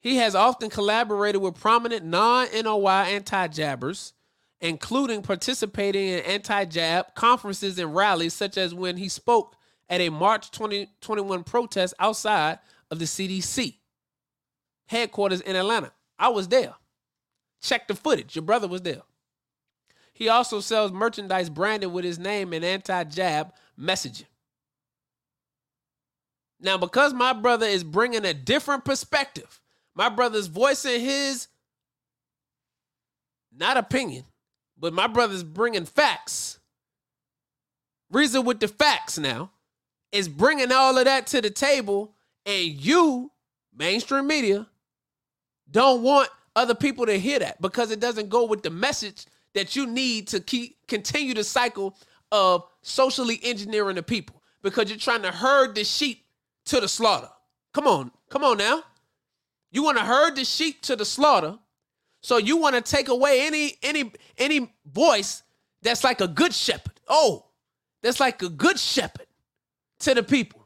He 0.00 0.16
has 0.16 0.34
often 0.34 0.68
collaborated 0.68 1.40
with 1.40 1.54
prominent 1.54 2.04
non 2.04 2.48
NOI 2.52 3.04
anti 3.10 3.46
jabbers, 3.48 4.14
including 4.60 5.22
participating 5.22 6.08
in 6.08 6.20
anti 6.20 6.64
jab 6.64 7.14
conferences 7.14 7.78
and 7.78 7.94
rallies, 7.94 8.34
such 8.34 8.56
as 8.56 8.74
when 8.74 8.96
he 8.96 9.08
spoke 9.08 9.54
at 9.88 10.00
a 10.00 10.08
March 10.08 10.50
2021 10.50 11.44
protest 11.44 11.94
outside 11.98 12.58
of 12.90 12.98
the 12.98 13.04
CDC 13.04 13.76
headquarters 14.86 15.42
in 15.42 15.56
Atlanta. 15.56 15.92
I 16.18 16.30
was 16.30 16.48
there. 16.48 16.74
Check 17.62 17.88
the 17.88 17.94
footage. 17.94 18.36
Your 18.36 18.42
brother 18.42 18.68
was 18.68 18.82
there. 18.82 19.02
He 20.12 20.28
also 20.28 20.60
sells 20.60 20.92
merchandise 20.92 21.48
branded 21.48 21.92
with 21.92 22.04
his 22.04 22.18
name 22.18 22.52
and 22.52 22.64
anti 22.64 23.04
jab 23.04 23.54
messaging. 23.80 24.26
Now, 26.60 26.76
because 26.76 27.14
my 27.14 27.32
brother 27.32 27.66
is 27.66 27.82
bringing 27.82 28.24
a 28.24 28.34
different 28.34 28.84
perspective 28.84 29.60
my 29.94 30.08
brother's 30.08 30.46
voicing 30.46 31.00
his 31.00 31.48
not 33.54 33.76
opinion, 33.76 34.24
but 34.78 34.94
my 34.94 35.06
brother's 35.06 35.44
bringing 35.44 35.84
facts. 35.84 36.58
reason 38.10 38.44
with 38.44 38.60
the 38.60 38.68
facts 38.68 39.18
now 39.18 39.50
is 40.10 40.28
bringing 40.28 40.72
all 40.72 40.96
of 40.96 41.04
that 41.04 41.26
to 41.28 41.40
the 41.40 41.50
table, 41.50 42.14
and 42.46 42.70
you, 42.70 43.30
mainstream 43.74 44.26
media, 44.26 44.66
don't 45.70 46.02
want 46.02 46.28
other 46.54 46.74
people 46.74 47.06
to 47.06 47.18
hear 47.18 47.38
that 47.38 47.60
because 47.60 47.90
it 47.90 48.00
doesn't 48.00 48.28
go 48.28 48.44
with 48.46 48.62
the 48.62 48.70
message 48.70 49.26
that 49.54 49.76
you 49.76 49.86
need 49.86 50.28
to 50.28 50.40
keep 50.40 50.86
continue 50.86 51.34
the 51.34 51.44
cycle 51.44 51.96
of 52.30 52.64
socially 52.82 53.38
engineering 53.42 53.96
the 53.96 54.02
people 54.02 54.42
because 54.62 54.88
you're 54.88 54.98
trying 54.98 55.22
to 55.22 55.30
herd 55.30 55.74
the 55.74 55.84
sheep 55.84 56.24
to 56.66 56.80
the 56.80 56.88
slaughter. 56.88 57.28
Come 57.74 57.86
on, 57.86 58.10
come 58.28 58.44
on 58.44 58.58
now. 58.58 58.82
You 59.70 59.82
want 59.82 59.98
to 59.98 60.04
herd 60.04 60.36
the 60.36 60.44
sheep 60.44 60.82
to 60.82 60.96
the 60.96 61.04
slaughter. 61.04 61.58
So 62.22 62.36
you 62.36 62.56
want 62.56 62.74
to 62.74 62.80
take 62.82 63.08
away 63.08 63.46
any 63.46 63.74
any 63.82 64.12
any 64.38 64.72
voice 64.86 65.42
that's 65.82 66.04
like 66.04 66.20
a 66.20 66.28
good 66.28 66.54
shepherd. 66.54 67.00
Oh, 67.08 67.46
that's 68.02 68.20
like 68.20 68.42
a 68.42 68.48
good 68.48 68.78
shepherd 68.78 69.26
to 70.00 70.14
the 70.14 70.22
people. 70.22 70.60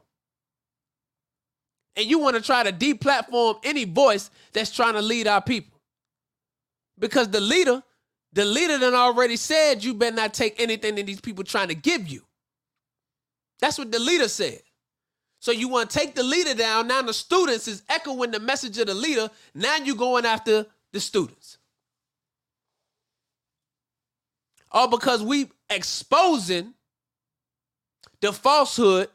And 1.95 2.05
you 2.05 2.19
want 2.19 2.35
to 2.35 2.41
try 2.41 2.61
to 2.63 2.71
deplatform 2.71 3.59
any 3.63 3.85
voice 3.85 4.29
that's 4.53 4.71
trying 4.71 4.93
to 4.93 5.01
lead 5.01 5.27
our 5.27 5.41
people. 5.41 5.76
Because 6.99 7.29
the 7.29 7.41
leader, 7.41 7.83
the 8.33 8.45
leader 8.45 8.79
done 8.79 8.93
already 8.93 9.37
said 9.37 9.83
you 9.83 9.93
better 9.93 10.15
not 10.15 10.33
take 10.33 10.59
anything 10.59 10.95
that 10.95 11.05
these 11.05 11.21
people 11.21 11.43
trying 11.43 11.67
to 11.69 11.75
give 11.75 12.07
you. 12.07 12.21
That's 13.59 13.77
what 13.77 13.91
the 13.91 13.99
leader 13.99 14.27
said. 14.27 14.61
So 15.39 15.51
you 15.51 15.67
want 15.67 15.89
to 15.89 15.99
take 15.99 16.15
the 16.15 16.23
leader 16.23 16.53
down. 16.53 16.87
Now 16.87 17.01
the 17.01 17.13
students 17.13 17.67
is 17.67 17.83
echoing 17.89 18.31
the 18.31 18.39
message 18.39 18.77
of 18.79 18.87
the 18.87 18.93
leader. 18.93 19.29
Now 19.53 19.77
you're 19.77 19.95
going 19.95 20.25
after 20.25 20.65
the 20.91 20.99
students. 20.99 21.57
All 24.71 24.87
because 24.87 25.23
we 25.23 25.49
exposing 25.69 26.73
the 28.21 28.33
falsehood 28.33 29.09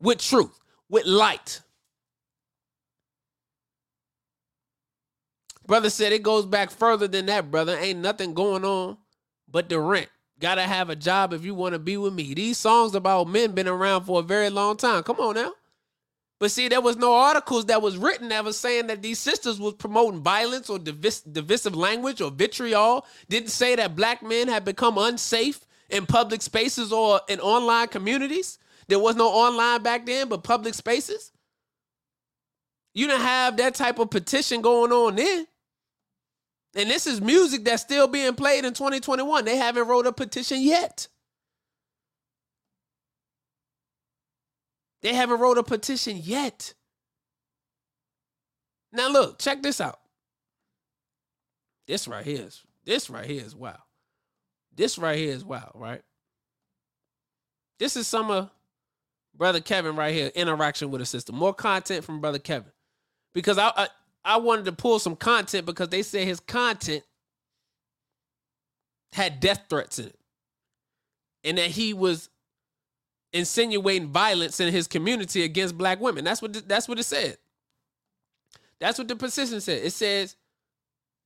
with 0.00 0.18
truth, 0.18 0.58
with 0.88 1.06
light. 1.06 1.60
Brother 5.66 5.90
said 5.90 6.12
it 6.12 6.22
goes 6.22 6.46
back 6.46 6.70
further 6.70 7.08
than 7.08 7.26
that, 7.26 7.50
brother. 7.50 7.76
Ain't 7.78 8.00
nothing 8.00 8.34
going 8.34 8.64
on 8.64 8.98
but 9.48 9.68
the 9.68 9.78
rent. 9.80 10.08
Gotta 10.40 10.62
have 10.62 10.90
a 10.90 10.96
job 10.96 11.32
if 11.32 11.44
you 11.44 11.54
want 11.54 11.74
to 11.74 11.78
be 11.78 11.96
with 11.96 12.14
me. 12.14 12.34
These 12.34 12.58
songs 12.58 12.94
about 12.94 13.28
men 13.28 13.52
been 13.52 13.68
around 13.68 14.04
for 14.04 14.20
a 14.20 14.24
very 14.24 14.50
long 14.50 14.76
time. 14.76 15.02
Come 15.04 15.20
on 15.20 15.36
now. 15.36 15.52
But 16.40 16.50
see, 16.50 16.66
there 16.66 16.80
was 16.80 16.96
no 16.96 17.14
articles 17.14 17.66
that 17.66 17.82
was 17.82 17.96
written 17.96 18.30
that 18.30 18.44
was 18.44 18.58
saying 18.58 18.88
that 18.88 19.00
these 19.00 19.20
sisters 19.20 19.60
was 19.60 19.74
promoting 19.74 20.22
violence 20.22 20.68
or 20.68 20.78
divis- 20.78 21.22
divisive 21.32 21.76
language 21.76 22.20
or 22.20 22.32
vitriol. 22.32 23.06
Didn't 23.28 23.50
say 23.50 23.76
that 23.76 23.94
black 23.94 24.24
men 24.24 24.48
had 24.48 24.64
become 24.64 24.98
unsafe 24.98 25.64
in 25.88 26.04
public 26.04 26.42
spaces 26.42 26.92
or 26.92 27.20
in 27.28 27.38
online 27.38 27.86
communities. 27.86 28.58
There 28.88 28.98
was 28.98 29.14
no 29.14 29.28
online 29.28 29.84
back 29.84 30.04
then, 30.04 30.28
but 30.28 30.42
public 30.42 30.74
spaces. 30.74 31.30
You 32.94 33.06
didn't 33.06 33.22
have 33.22 33.56
that 33.58 33.76
type 33.76 34.00
of 34.00 34.10
petition 34.10 34.62
going 34.62 34.90
on 34.90 35.14
then. 35.14 35.46
And 36.74 36.88
this 36.88 37.06
is 37.06 37.20
music 37.20 37.64
that's 37.64 37.82
still 37.82 38.08
being 38.08 38.34
played 38.34 38.64
in 38.64 38.72
2021. 38.72 39.44
They 39.44 39.56
haven't 39.56 39.86
wrote 39.86 40.06
a 40.06 40.12
petition 40.12 40.62
yet. 40.62 41.08
They 45.02 45.14
haven't 45.14 45.40
wrote 45.40 45.58
a 45.58 45.62
petition 45.62 46.18
yet. 46.22 46.74
Now 48.92 49.10
look, 49.10 49.38
check 49.38 49.62
this 49.62 49.80
out. 49.80 49.98
This 51.86 52.06
right 52.06 52.24
here 52.24 52.42
is 52.46 52.62
this 52.84 53.10
right 53.10 53.28
here 53.28 53.42
is 53.44 53.54
wow. 53.54 53.78
This 54.74 54.96
right 54.96 55.18
here 55.18 55.34
is 55.34 55.44
wow, 55.44 55.72
right? 55.74 56.02
This 57.78 57.96
is 57.96 58.06
some 58.06 58.30
of 58.30 58.50
brother 59.34 59.60
Kevin 59.60 59.96
right 59.96 60.14
here 60.14 60.30
interaction 60.34 60.90
with 60.90 61.00
a 61.00 61.06
sister. 61.06 61.32
More 61.32 61.52
content 61.54 62.04
from 62.04 62.20
brother 62.20 62.38
Kevin 62.38 62.72
because 63.34 63.58
I, 63.58 63.72
I 63.76 63.88
I 64.24 64.36
wanted 64.36 64.66
to 64.66 64.72
pull 64.72 64.98
some 64.98 65.16
content 65.16 65.66
because 65.66 65.88
they 65.88 66.02
said 66.02 66.26
his 66.26 66.40
content 66.40 67.02
had 69.12 69.40
death 69.40 69.64
threats 69.68 69.98
in 69.98 70.06
it. 70.06 70.18
And 71.44 71.58
that 71.58 71.70
he 71.70 71.92
was 71.92 72.28
insinuating 73.32 74.08
violence 74.08 74.60
in 74.60 74.72
his 74.72 74.86
community 74.86 75.42
against 75.42 75.76
black 75.76 76.00
women. 76.00 76.24
That's 76.24 76.40
what 76.40 76.68
that's 76.68 76.88
what 76.88 76.98
it 76.98 77.04
said. 77.04 77.38
That's 78.78 78.98
what 78.98 79.08
the 79.08 79.16
petition 79.16 79.60
said. 79.60 79.82
It 79.82 79.92
says 79.92 80.36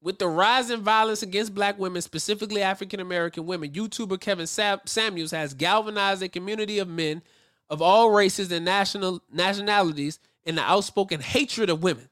with 0.03 0.19
the 0.19 0.29
rise 0.29 0.71
in 0.71 0.83
violence 0.83 1.23
against 1.23 1.55
black 1.55 1.79
women, 1.79 2.01
specifically 2.01 2.63
African 2.63 3.01
American 3.01 3.47
women, 3.47 3.73
YouTuber 3.73 4.21
Kevin 4.21 4.47
Samuels 4.47 5.31
has 5.33 5.55
galvanized 5.55 6.23
a 6.23 6.29
community 6.29 6.79
of 6.79 6.89
men 6.89 7.23
of 7.69 7.83
all 7.83 8.11
races 8.11 8.53
and 8.53 8.65
national 8.65 9.21
nationalities 9.33 10.19
in 10.45 10.55
the 10.55 10.63
outspoken 10.63 11.21
hatred 11.21 11.69
of 11.69 11.83
women. 11.83 12.09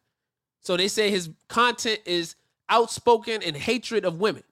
So 0.65 0.77
they 0.77 0.89
say 0.89 1.11
his 1.11 1.31
content 1.49 2.01
is 2.07 2.37
outspoken 2.69 3.43
in 3.43 3.55
hatred 3.55 4.05
of 4.05 4.19
women. 4.19 4.43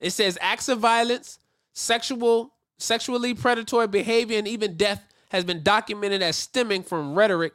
It 0.00 0.10
says 0.10 0.38
acts 0.40 0.68
of 0.68 0.78
violence, 0.78 1.40
sexual, 1.72 2.54
sexually 2.78 3.34
predatory 3.34 3.88
behavior, 3.88 4.38
and 4.38 4.46
even 4.46 4.76
death 4.76 5.02
has 5.30 5.44
been 5.44 5.62
documented 5.62 6.22
as 6.22 6.36
stemming 6.36 6.84
from 6.84 7.14
rhetoric 7.14 7.52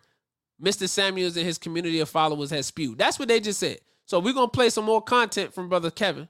Mr. 0.62 0.88
Samuels 0.88 1.38
and 1.38 1.46
his 1.46 1.58
community 1.58 2.00
of 2.00 2.10
followers 2.10 2.50
has 2.52 2.68
spewed. 2.68 2.98
That's 2.98 3.18
what 3.18 3.30
they 3.30 3.40
just 3.40 3.60
said. 3.60 3.80
So 4.06 4.20
we're 4.20 4.34
gonna 4.34 4.50
play 4.50 4.70
some 4.70 4.86
more 4.86 5.02
content 5.02 5.54
from 5.54 5.70
Brother 5.70 5.92
Kevin 5.92 6.28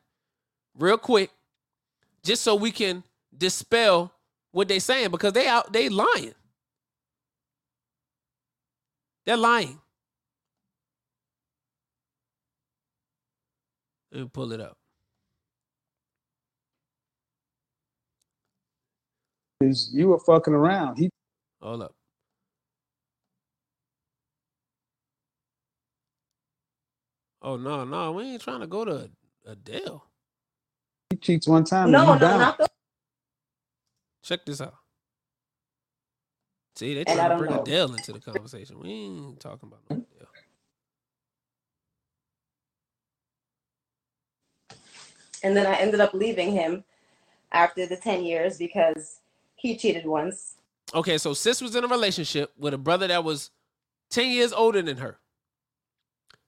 real 0.78 0.98
quick, 0.98 1.32
just 2.24 2.44
so 2.44 2.56
we 2.56 2.72
can 2.72 3.04
dispel 3.36 4.14
what 4.52 4.68
they're 4.68 4.80
saying 4.80 5.10
because 5.10 5.34
they 5.34 5.48
out 5.48 5.74
they 5.74 5.90
lying. 5.90 6.36
They're 9.26 9.38
lying. 9.38 9.80
Let 14.14 14.24
me 14.24 14.30
pull 14.34 14.54
it 14.54 14.62
up. 14.62 14.78
Is 19.62 19.92
you 19.94 20.10
were 20.10 20.20
fucking 20.20 20.54
around. 20.54 20.98
He 20.98 21.10
hold 21.62 21.84
up. 21.84 21.94
Oh 27.42 27.58
no, 27.58 27.86
no, 27.86 28.14
we 28.14 28.24
ain't 28.26 28.42
trying 28.44 28.62
to 28.62 28.68
go 28.68 28.86
to 28.86 29.10
Adele. 29.48 30.06
He 31.12 31.18
cheats 31.18 31.48
one 31.48 31.66
time. 31.66 31.92
No, 31.92 32.06
no, 32.16 32.20
down. 32.20 32.40
not 32.40 32.58
the- 32.58 32.68
Check 34.24 34.46
this 34.46 34.62
out. 34.62 34.76
See, 36.76 36.96
they 36.96 37.06
trying 37.06 37.30
to 37.30 37.36
bring 37.36 37.52
know. 37.52 37.62
Adele 37.62 37.94
into 37.96 38.14
the 38.14 38.20
conversation. 38.22 38.80
We 38.80 38.90
ain't 38.90 39.40
talking 39.40 39.70
about 39.70 39.82
no 39.90 39.98
And 45.44 45.56
then 45.56 45.68
I 45.68 45.76
ended 45.76 46.00
up 46.00 46.14
leaving 46.14 46.52
him 46.54 46.84
after 47.52 47.86
the 47.86 47.98
10 47.98 48.24
years 48.24 48.58
because 48.58 49.20
he 49.56 49.78
cheated 49.78 50.06
once. 50.06 50.56
Okay, 50.94 51.18
so 51.18 51.34
sis 51.34 51.62
was 51.62 51.76
in 51.76 51.84
a 51.84 51.88
relationship 51.88 52.52
with 52.58 52.74
a 52.74 52.78
brother 52.78 53.08
that 53.08 53.24
was 53.24 53.52
10 54.10 54.32
years 54.32 54.54
older 54.54 54.82
than 54.82 54.98
her. 54.98 55.18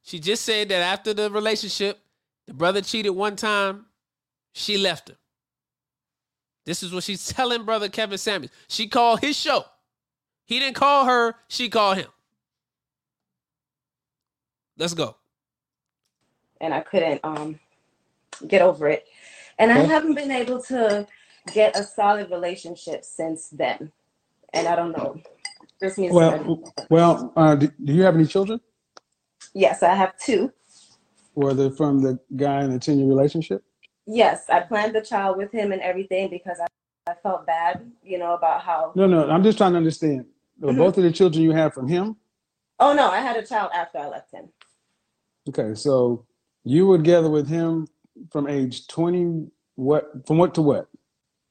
She 0.04 0.20
just 0.20 0.46
said 0.46 0.70
that 0.70 0.82
after 0.82 1.14
the 1.14 1.32
relationship, 1.32 2.00
the 2.46 2.54
brother 2.54 2.82
cheated 2.82 3.12
one 3.14 3.36
time, 3.36 3.86
she 4.54 4.78
left 4.78 5.10
him. 5.10 5.18
This 6.66 6.84
is 6.84 6.94
what 6.94 7.04
she's 7.04 7.28
telling 7.34 7.64
brother 7.64 7.90
Kevin 7.90 8.18
Samuels. 8.18 8.52
She 8.68 8.88
called 8.88 9.22
his 9.22 9.36
show. 9.36 9.66
He 10.46 10.60
didn't 10.60 10.76
call 10.76 11.06
her, 11.06 11.36
she 11.48 11.70
called 11.70 11.98
him. 11.98 12.08
Let's 14.78 14.94
go. 14.94 15.16
And 16.62 16.74
I 16.74 16.82
couldn't 16.82 17.22
um 17.24 17.60
get 18.48 18.62
over 18.62 18.88
it. 18.88 19.06
And 19.58 19.72
I 19.72 19.80
haven't 19.80 20.16
been 20.16 20.32
able 20.32 20.62
to 20.64 21.08
get 21.54 21.78
a 21.78 21.84
solid 21.84 22.30
relationship 22.30 23.06
since 23.06 23.50
then. 23.50 23.92
And 24.54 24.68
I 24.68 24.76
don't 24.76 24.92
know. 24.92 25.18
This 25.80 25.98
means 25.98 26.14
well, 26.14 26.74
well, 26.90 27.34
uh, 27.36 27.56
do, 27.56 27.72
do 27.84 27.94
you 27.94 28.04
have 28.04 28.16
any 28.16 28.26
children? 28.26 28.60
Yes, 29.54 29.84
I 29.84 29.94
have 29.94 30.18
two. 30.18 30.52
Were 31.36 31.54
they 31.54 31.70
from 31.70 32.02
the 32.02 32.20
guy 32.36 32.64
in 32.64 32.72
a 32.72 32.80
10 32.80 33.00
year 33.00 33.08
relationship? 33.08 33.64
Yes, 34.08 34.46
I 34.50 34.62
planned 34.62 34.96
the 34.96 35.02
child 35.02 35.38
with 35.38 35.52
him 35.52 35.72
and 35.72 35.82
everything 35.82 36.30
because 36.30 36.60
I, 36.60 36.68
I 37.12 37.16
felt 37.16 37.46
bad, 37.46 37.92
you 38.04 38.18
know, 38.18 38.34
about 38.34 38.62
how. 38.62 38.94
No, 38.96 39.08
no, 39.08 39.30
I'm 39.30 39.44
just 39.44 39.58
trying 39.58 39.72
to 39.72 39.78
understand. 39.78 40.26
Mm-hmm. 40.62 40.78
Both 40.78 40.98
of 40.98 41.04
the 41.04 41.12
children 41.12 41.44
you 41.44 41.52
have 41.52 41.74
from 41.74 41.88
him? 41.88 42.16
Oh, 42.80 42.94
no, 42.94 43.10
I 43.10 43.20
had 43.20 43.36
a 43.36 43.46
child 43.46 43.72
after 43.74 43.98
I 43.98 44.08
left 44.08 44.32
him. 44.32 44.50
Okay, 45.50 45.76
so 45.76 46.26
you 46.64 46.86
were 46.86 46.98
together 46.98 47.30
with 47.30 47.48
him 47.48 47.88
from 48.32 48.48
age 48.48 48.88
20 48.88 49.48
what 49.76 50.12
from 50.28 50.38
what 50.38 50.54
to 50.56 50.62
what 50.62 50.90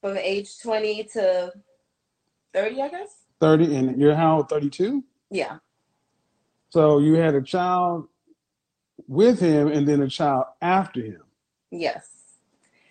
from 0.02 0.16
age 0.18 0.58
20 0.62 1.04
to 1.04 1.52
30 2.54 2.82
i 2.82 2.88
guess 2.88 3.08
30 3.40 3.76
and 3.76 4.00
you're 4.00 4.14
how 4.14 4.42
32 4.44 5.04
yeah 5.30 5.58
so 6.70 6.98
you 7.00 7.14
had 7.14 7.34
a 7.34 7.42
child 7.42 8.08
with 9.08 9.40
him 9.40 9.68
and 9.68 9.86
then 9.88 10.02
a 10.02 10.08
child 10.08 10.46
after 10.62 11.00
him 11.02 11.22
yes 11.70 12.24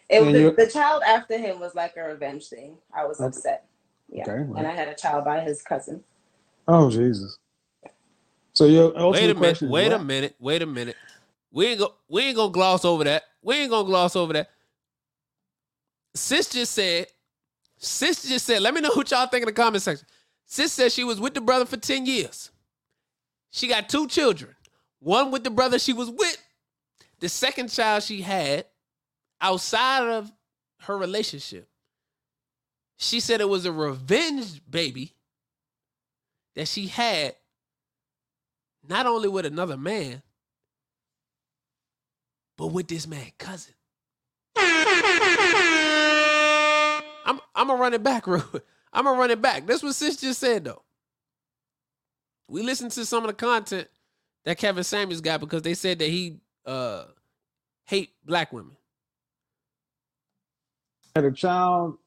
It 0.10 0.24
And 0.24 0.36
was 0.36 0.56
the, 0.58 0.66
the 0.66 0.72
child 0.72 1.04
after 1.06 1.38
him 1.38 1.60
was 1.60 1.76
like 1.76 1.98
a 1.98 2.04
revenge 2.04 2.48
thing. 2.48 2.78
I 2.96 3.06
was 3.06 3.20
Okay. 3.20 3.28
upset. 3.28 3.66
Yeah. 4.10 4.24
Okay, 4.24 4.44
well. 4.44 4.60
And 4.60 4.68
I 4.68 4.72
had 4.72 4.88
a 4.88 4.96
child 4.96 5.26
by 5.26 5.42
his 5.42 5.62
cousin. 5.64 6.04
Oh 6.68 6.90
Jesus. 6.90 7.38
So 8.54 8.66
your 8.66 8.94
Wait 9.12 9.30
a 9.32 9.36
minute. 9.36 9.38
question 9.38 9.68
is 9.70 9.72
Wait 9.74 9.92
a 9.92 10.00
minute. 10.00 10.36
Wait 10.40 10.62
a 10.62 10.66
minute. 10.66 10.98
We 11.52 11.68
ain't 11.68 11.80
go. 11.80 11.96
We 12.10 12.24
ain't 12.24 12.38
gonna 12.38 12.52
gloss 12.52 12.86
over 12.86 13.04
that. 13.06 13.24
We 13.44 13.56
ain't 13.56 13.70
gonna 13.70 13.86
gloss 13.86 14.16
over 14.16 14.34
that. 14.34 14.50
Sis 16.16 16.50
just 16.50 16.74
said. 16.74 17.08
Sis 17.78 18.24
just 18.24 18.46
said. 18.46 18.62
Let 18.62 18.74
me 18.74 18.82
know 18.82 18.92
what 18.94 19.12
y'all 19.12 19.28
think 19.28 19.44
in 19.44 19.48
the 19.48 19.54
comment 19.54 19.84
section. 19.84 20.08
Sis 20.46 20.72
said 20.72 20.92
she 20.92 21.04
was 21.04 21.20
with 21.20 21.34
the 21.34 21.42
brother 21.42 21.66
for 21.66 21.78
ten 21.78 22.06
years. 22.06 22.52
She 23.52 23.68
got 23.68 23.90
two 23.90 24.08
children. 24.08 24.56
One 25.00 25.32
with 25.32 25.44
the 25.44 25.50
brother 25.50 25.78
she 25.78 25.94
was 25.94 26.10
with. 26.10 26.38
The 27.20 27.30
second 27.30 27.70
child 27.70 28.04
she 28.04 28.22
had 28.22 28.66
outside 29.42 30.08
of 30.08 30.32
her 30.80 30.98
relationship. 30.98 31.68
She 32.98 33.20
said 33.20 33.42
it 33.42 33.50
was 33.50 33.66
a 33.66 33.72
revenge 33.72 34.62
baby 34.70 35.14
that 36.56 36.68
she 36.68 36.88
had 36.88 37.36
not 38.88 39.06
only 39.06 39.30
with 39.30 39.46
another 39.46 39.78
man, 39.78 40.22
but 42.64 42.72
with 42.72 42.88
this 42.88 43.06
man 43.06 43.26
cousin. 43.38 43.74
I'm 44.56 44.64
I'm 47.54 47.68
gonna 47.68 47.76
run 47.76 47.94
it 47.94 48.04
back, 48.04 48.26
real 48.28 48.40
quick. 48.40 48.64
I'm 48.94 49.04
gonna 49.04 49.20
run 49.20 49.32
it 49.32 49.42
back. 49.42 49.68
That's 49.68 49.84
what 49.84 49.94
sis 49.96 50.16
just 50.16 50.40
said 50.40 50.64
though. 50.64 50.82
We 52.48 52.64
listened 52.64 52.92
to 52.92 53.06
some 53.06 53.26
of 53.26 53.28
the 53.28 53.34
content 53.34 53.90
that 54.46 54.60
Kevin 54.60 54.86
Samuels 54.86 55.20
got 55.20 55.42
because 55.42 55.64
they 55.64 55.74
said 55.74 56.00
that 56.00 56.08
he 56.08 56.38
uh 56.66 57.04
hate 57.86 58.12
black 58.24 58.54
women. 58.54 58.78
Had 61.18 61.26
a 61.26 61.34
child 61.34 61.98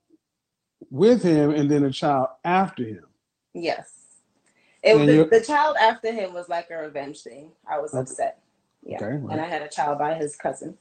with 0.91 1.23
him 1.23 1.51
and 1.51 1.71
then 1.71 1.85
a 1.85 1.93
child 1.93 2.29
after 2.47 2.83
him. 2.83 3.05
Yes. 3.53 3.93
It 4.83 4.95
was 4.95 5.03
And 5.03 5.11
the, 5.11 5.39
the 5.39 5.45
child 5.45 5.77
after 5.79 6.11
him 6.15 6.33
was 6.33 6.49
like 6.49 6.71
a 6.71 6.79
revenge 6.79 7.21
thing. 7.21 7.51
I 7.69 7.79
was 7.79 7.93
Okay. 7.93 8.01
upset. 8.01 8.39
Yeah. 8.87 8.97
Okay, 8.97 9.17
well. 9.17 9.33
And 9.33 9.41
I 9.41 9.47
had 9.47 9.63
a 9.63 9.69
child 9.69 9.99
by 9.99 10.15
his 10.15 10.37
cousin. 10.37 10.79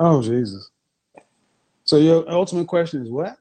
Oh 0.00 0.22
Jesus. 0.22 0.70
So 1.84 1.98
your 1.98 2.28
ultimate 2.28 2.66
question 2.66 3.02
is 3.02 3.10
what? 3.10 3.36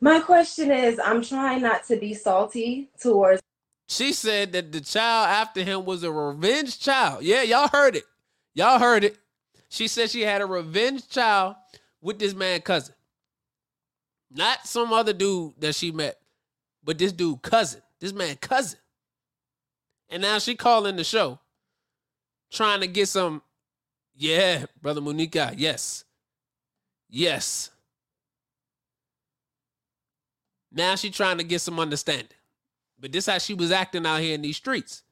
My 0.00 0.20
question 0.20 0.70
is 0.70 1.00
I'm 1.04 1.22
trying 1.22 1.60
not 1.62 1.84
to 1.86 1.96
be 1.96 2.14
salty 2.14 2.88
towards 3.00 3.42
She 3.88 4.12
said 4.12 4.52
that 4.52 4.70
the 4.70 4.80
child 4.80 5.28
after 5.28 5.62
him 5.64 5.84
was 5.84 6.04
a 6.04 6.12
revenge 6.12 6.78
child. 6.78 7.24
Yeah, 7.24 7.42
y'all 7.42 7.68
heard 7.68 7.96
it. 7.96 8.04
Y'all 8.54 8.78
heard 8.78 9.04
it. 9.04 9.18
She 9.68 9.88
said 9.88 10.10
she 10.10 10.22
had 10.22 10.40
a 10.40 10.46
revenge 10.46 11.08
child 11.08 11.56
with 12.00 12.18
this 12.18 12.34
man 12.34 12.60
cousin. 12.60 12.94
Not 14.30 14.66
some 14.66 14.92
other 14.92 15.12
dude 15.12 15.54
that 15.58 15.74
she 15.74 15.90
met, 15.90 16.18
but 16.84 16.98
this 16.98 17.12
dude 17.12 17.42
cousin. 17.42 17.82
This 17.98 18.12
man 18.12 18.36
cousin. 18.36 18.78
And 20.08 20.22
now 20.22 20.38
she 20.38 20.54
calling 20.54 20.96
the 20.96 21.04
show 21.04 21.38
trying 22.52 22.80
to 22.82 22.86
get 22.86 23.08
some 23.08 23.42
yeah, 24.14 24.66
brother 24.80 25.00
Monica. 25.00 25.52
Yes. 25.56 26.04
Yes. 27.08 27.70
Now 30.70 30.94
she 30.94 31.10
trying 31.10 31.38
to 31.38 31.44
get 31.44 31.60
some 31.60 31.80
understanding. 31.80 32.28
But 32.98 33.12
this 33.12 33.26
how 33.26 33.38
she 33.38 33.54
was 33.54 33.72
acting 33.72 34.06
out 34.06 34.20
here 34.20 34.34
in 34.34 34.42
these 34.42 34.56
streets. 34.56 35.02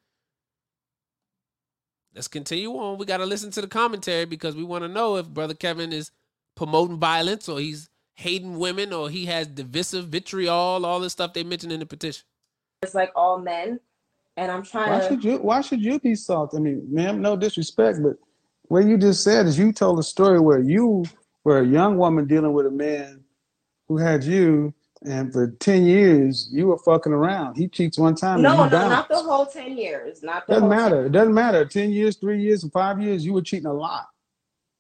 Let's 2.15 2.29
continue 2.29 2.71
on. 2.73 2.99
We 2.99 3.07
got 3.07 3.19
to 3.19 3.27
listen 3.27 3.51
to 3.53 3.61
the 3.61 3.69
commentary 3.69 4.25
because 4.25 4.57
we 4.57 4.65
want 4.65 4.85
to 4.85 4.89
know 4.89 5.17
if 5.17 5.29
brother 5.29 5.55
Kevin 5.55 5.93
is 5.93 6.11
promoting 6.57 6.99
violence 6.99 7.49
or 7.49 7.59
he's 7.61 7.89
hating 8.15 8.59
women 8.59 8.93
or 8.93 9.09
he 9.09 9.27
has 9.27 9.47
divisive 9.47 10.09
vitriol, 10.09 10.85
all 10.85 11.01
the 11.01 11.11
stuff 11.11 11.33
they 11.33 11.45
mentioned 11.45 11.73
in 11.73 11.81
the 11.81 11.87
petition. 11.87 12.25
It's 12.83 12.95
like 12.95 13.13
all 13.15 13.39
men. 13.39 13.81
And 14.41 14.51
I'm 14.51 14.63
trying 14.63 14.91
Why 14.91 15.01
to 15.01 15.09
should 15.09 15.23
you 15.23 15.37
why 15.37 15.61
should 15.61 15.83
you 15.83 16.01
be 16.01 16.15
salty? 16.15 16.57
I 16.57 16.61
mean, 16.61 16.87
ma'am, 16.91 17.21
no 17.21 17.37
disrespect, 17.37 17.99
but 18.03 18.17
what 18.69 18.87
you 18.87 18.97
just 18.97 19.23
said 19.23 19.45
is 19.45 19.59
you 19.59 19.71
told 19.71 19.99
a 19.99 20.03
story 20.03 20.41
where 20.41 20.61
you 20.61 21.05
were 21.45 21.59
a 21.59 21.67
young 21.67 21.99
woman 21.99 22.27
dealing 22.27 22.55
with 22.55 22.65
a 22.65 22.71
man 22.71 23.23
who 23.87 23.99
had 23.99 24.25
you 24.25 24.73
and 25.03 25.31
for 25.31 25.49
10 25.61 25.85
years 25.85 26.49
you 26.53 26.69
were 26.69 26.79
fucking 26.79 27.13
around. 27.13 27.57
He 27.57 27.69
cheats 27.69 27.99
one 27.99 28.15
time 28.15 28.41
No, 28.41 28.67
no, 28.67 28.89
not 28.89 29.11
the 29.11 29.23
whole 29.23 29.45
10 29.45 29.77
years. 29.77 30.23
Not 30.23 30.47
Doesn't 30.47 30.71
matter. 30.71 31.03
10 31.03 31.07
It 31.07 31.13
doesn't 31.13 31.35
matter. 31.35 31.67
10 31.67 31.91
years, 31.91 32.17
three 32.17 32.41
years, 32.41 32.67
five 32.71 32.99
years, 33.03 33.27
you 33.27 33.35
were 33.35 33.43
cheating 33.43 33.67
a 33.67 33.75
lot. 33.75 34.07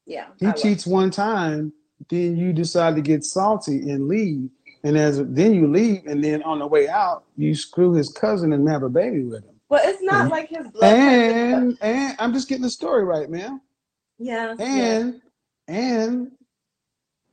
Yeah. 0.06 0.28
He 0.38 0.46
I 0.46 0.52
was. 0.52 0.62
cheats 0.62 0.86
one 0.86 1.10
time, 1.10 1.74
then 2.08 2.34
you 2.34 2.54
decide 2.54 2.94
to 2.96 3.02
get 3.02 3.24
salty 3.24 3.90
and 3.90 4.08
leave. 4.08 4.48
And 4.82 4.96
as 4.96 5.22
then 5.22 5.52
you 5.52 5.66
leave, 5.66 6.06
and 6.06 6.24
then 6.24 6.42
on 6.44 6.58
the 6.60 6.66
way 6.66 6.88
out, 6.88 7.24
you 7.36 7.54
screw 7.54 7.92
his 7.92 8.08
cousin 8.10 8.54
and 8.54 8.66
have 8.68 8.82
a 8.82 8.88
baby 8.88 9.24
with 9.24 9.44
him. 9.44 9.49
But 9.70 9.82
it's 9.86 10.02
not 10.02 10.22
And- 10.22 10.30
like 10.30 10.48
his 10.50 10.68
blood. 10.68 10.92
And 10.92 11.78
and 11.80 12.16
I'm 12.18 12.34
just 12.34 12.48
getting 12.48 12.62
the 12.64 12.70
story 12.70 13.04
right, 13.04 13.30
man. 13.30 13.60
yeah. 14.18 14.54
yeah. 14.58 14.64
And 14.66 15.22
and 15.68 16.32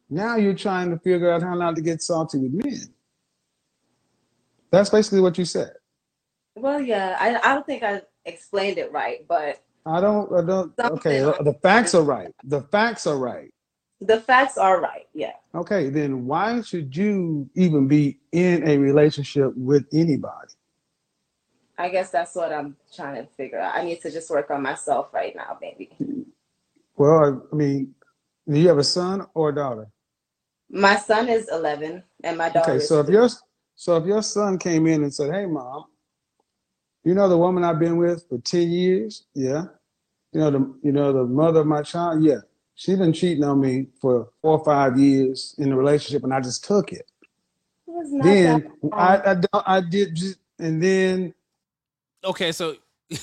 now 0.10 0.36
you're 0.38 0.54
trying 0.54 0.92
to 0.92 1.00
figure 1.00 1.30
out 1.32 1.42
how 1.42 1.56
not 1.56 1.76
to 1.76 1.82
get 1.82 2.02
salty 2.02 2.38
with 2.38 2.54
men. 2.54 2.94
That's 4.72 4.90
basically 4.90 5.22
what 5.22 5.38
you 5.38 5.46
said. 5.46 5.72
Well, 6.56 6.80
yeah. 6.82 7.18
I, 7.20 7.36
I 7.38 7.54
don't 7.56 7.66
think 7.66 7.84
I 7.84 8.02
explained 8.26 8.78
it 8.78 8.92
right, 8.92 9.26
but 9.28 9.64
I 9.86 10.00
don't. 10.02 10.32
I 10.34 10.42
don't. 10.46 10.74
Okay, 10.80 11.20
the 11.20 11.58
facts 11.62 11.96
are 11.96 12.04
right. 12.04 12.34
The 12.44 12.62
facts 12.62 13.08
are 13.08 13.18
right. 13.18 13.52
the 14.02 14.20
facts 14.20 14.58
are 14.58 14.80
right. 14.82 15.08
Yeah. 15.14 15.34
Okay, 15.56 15.90
then 15.90 16.26
why 16.28 16.62
should 16.62 16.96
you 16.96 17.50
even 17.56 17.88
be 17.88 18.20
in 18.32 18.68
a 18.68 18.78
relationship 18.78 19.54
with 19.56 19.86
anybody? 19.94 20.54
I 21.78 21.90
guess 21.90 22.10
that's 22.10 22.36
what 22.36 22.52
I'm 22.52 22.76
trying 22.96 23.16
to 23.24 23.32
figure 23.34 23.60
out. 23.60 23.76
I 23.76 23.84
need 23.84 24.02
to 24.02 24.12
just 24.12 24.30
work 24.30 24.50
on 24.50 24.64
myself 24.64 25.14
right 25.14 25.36
now, 25.36 25.58
maybe. 25.62 25.92
Well, 26.96 27.48
I 27.52 27.56
mean, 27.56 27.94
do 28.50 28.60
you 28.60 28.68
have 28.70 28.80
a 28.80 28.84
son 28.84 29.26
or 29.36 29.50
a 29.50 29.56
daughter? 29.56 29.88
My 30.70 30.96
son 30.96 31.30
is 31.30 31.48
11 31.52 32.04
and 32.24 32.38
my 32.38 32.50
daughter 32.50 32.72
Okay, 32.74 32.84
so 32.86 33.00
if 33.02 33.10
your 33.10 33.30
so 33.76 33.98
if 33.98 34.06
your 34.06 34.24
son 34.24 34.58
came 34.58 34.88
in 34.88 35.04
and 35.04 35.14
said, 35.14 35.32
"Hey, 35.32 35.46
mom, 35.46 35.86
you 37.04 37.14
know 37.14 37.30
the 37.30 37.38
woman 37.38 37.64
I've 37.64 37.80
been 37.80 37.98
with 37.98 38.28
for 38.28 38.40
ten 38.40 38.72
years, 38.72 39.26
yeah, 39.36 39.66
you 40.34 40.40
know 40.40 40.50
the 40.50 40.80
you 40.82 40.92
know 40.92 41.14
the 41.14 41.24
mother 41.26 41.62
of 41.62 41.68
my 41.68 41.84
child, 41.84 42.24
yeah, 42.24 42.40
she's 42.74 42.98
been 42.98 43.14
cheating 43.14 43.44
on 43.44 43.62
me 43.62 43.88
for 44.02 44.30
four 44.42 44.58
or 44.58 44.66
five 44.66 44.98
years 44.98 45.56
in 45.60 45.70
the 45.70 45.76
relationship, 45.76 46.24
and 46.24 46.34
I 46.34 46.42
just 46.42 46.66
took 46.66 46.92
it. 46.92 47.10
It 47.88 48.24
Then 48.24 48.74
I 48.92 49.22
I, 49.32 49.34
don't, 49.36 49.64
I 49.68 49.82
did 49.82 50.16
just, 50.16 50.40
and 50.60 50.82
then 50.82 51.34
Okay, 52.24 52.52
so 52.52 52.76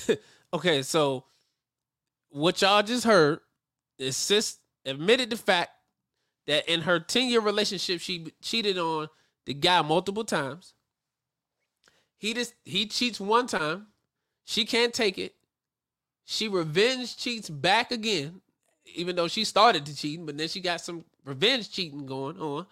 okay, 0.53 0.81
so 0.81 1.25
what 2.29 2.61
y'all 2.61 2.83
just 2.83 3.05
heard 3.05 3.39
is 3.97 4.17
sis 4.17 4.57
admitted 4.85 5.29
the 5.29 5.37
fact 5.37 5.71
that 6.47 6.67
in 6.71 6.81
her 6.81 6.99
10 6.99 7.29
year 7.29 7.41
relationship 7.41 7.99
she 8.01 8.27
cheated 8.41 8.77
on 8.77 9.07
the 9.45 9.53
guy 9.53 9.81
multiple 9.81 10.23
times. 10.23 10.73
He 12.17 12.33
just 12.33 12.53
he 12.63 12.87
cheats 12.87 13.19
one 13.19 13.47
time. 13.47 13.87
She 14.45 14.65
can't 14.65 14.93
take 14.93 15.17
it. 15.17 15.35
She 16.25 16.47
revenge 16.47 17.17
cheats 17.17 17.49
back 17.49 17.91
again, 17.91 18.41
even 18.95 19.15
though 19.15 19.27
she 19.27 19.43
started 19.43 19.85
to 19.85 19.95
cheating, 19.95 20.25
but 20.25 20.37
then 20.37 20.47
she 20.47 20.59
got 20.59 20.81
some 20.81 21.05
revenge 21.23 21.71
cheating 21.71 22.05
going 22.05 22.39
on. 22.39 22.65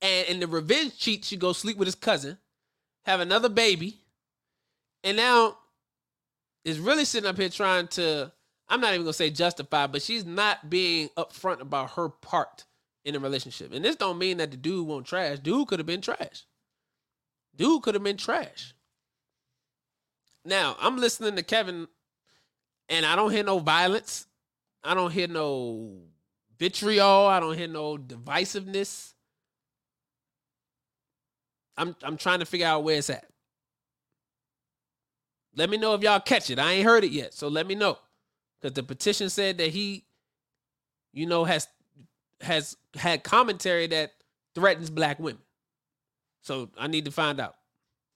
And 0.00 0.28
in 0.28 0.40
the 0.40 0.46
revenge 0.46 0.98
cheat, 0.98 1.24
she 1.24 1.36
goes 1.36 1.58
sleep 1.58 1.76
with 1.76 1.86
his 1.86 1.94
cousin, 1.94 2.38
have 3.04 3.20
another 3.20 3.48
baby, 3.48 4.00
and 5.04 5.16
now 5.16 5.56
is 6.64 6.78
really 6.78 7.04
sitting 7.04 7.28
up 7.28 7.36
here 7.38 7.48
trying 7.48 7.88
to 7.88 8.30
i'm 8.68 8.80
not 8.80 8.92
even 8.92 9.04
gonna 9.04 9.12
say 9.12 9.30
justify 9.30 9.86
but 9.86 10.02
she's 10.02 10.24
not 10.24 10.68
being 10.68 11.08
upfront 11.16 11.60
about 11.60 11.92
her 11.92 12.08
part 12.08 12.64
in 13.08 13.14
the 13.14 13.20
relationship. 13.20 13.72
And 13.72 13.82
this 13.84 13.96
don't 13.96 14.18
mean 14.18 14.36
that 14.36 14.50
the 14.50 14.56
dude 14.58 14.86
won't 14.86 15.06
trash. 15.06 15.38
Dude 15.38 15.66
could 15.66 15.78
have 15.78 15.86
been 15.86 16.02
trash. 16.02 16.44
Dude 17.56 17.82
could 17.82 17.94
have 17.94 18.04
been 18.04 18.18
trash. 18.18 18.74
Now 20.44 20.76
i'm 20.80 20.96
listening 20.98 21.36
to 21.36 21.42
kevin 21.42 21.88
and 22.88 23.04
i 23.04 23.16
don't 23.16 23.32
hear 23.32 23.44
no 23.44 23.58
violence. 23.58 24.26
I 24.84 24.94
don't 24.94 25.10
hear 25.10 25.26
no 25.26 26.02
vitriol. 26.58 27.26
I 27.26 27.40
don't 27.40 27.56
hear 27.56 27.68
no 27.68 27.96
divisiveness. 27.96 29.14
I'm 31.76 31.96
i'm 32.02 32.16
trying 32.16 32.40
to 32.40 32.46
figure 32.46 32.66
out 32.66 32.84
where 32.84 32.98
it's 32.98 33.10
at 33.10 33.27
let 35.58 35.68
me 35.68 35.76
know 35.76 35.94
if 35.94 36.02
y'all 36.02 36.20
catch 36.20 36.50
it. 36.50 36.58
I 36.58 36.72
ain't 36.72 36.86
heard 36.86 37.02
it 37.02 37.10
yet, 37.10 37.34
so 37.34 37.48
let 37.48 37.66
me 37.66 37.74
know. 37.74 37.98
Because 38.60 38.74
the 38.74 38.82
petition 38.84 39.28
said 39.28 39.58
that 39.58 39.70
he, 39.70 40.04
you 41.12 41.26
know, 41.26 41.44
has 41.44 41.66
has 42.40 42.76
had 42.94 43.24
commentary 43.24 43.88
that 43.88 44.12
threatens 44.54 44.88
black 44.88 45.18
women. 45.18 45.42
So 46.42 46.70
I 46.78 46.86
need 46.86 47.04
to 47.06 47.10
find 47.10 47.40
out. 47.40 47.56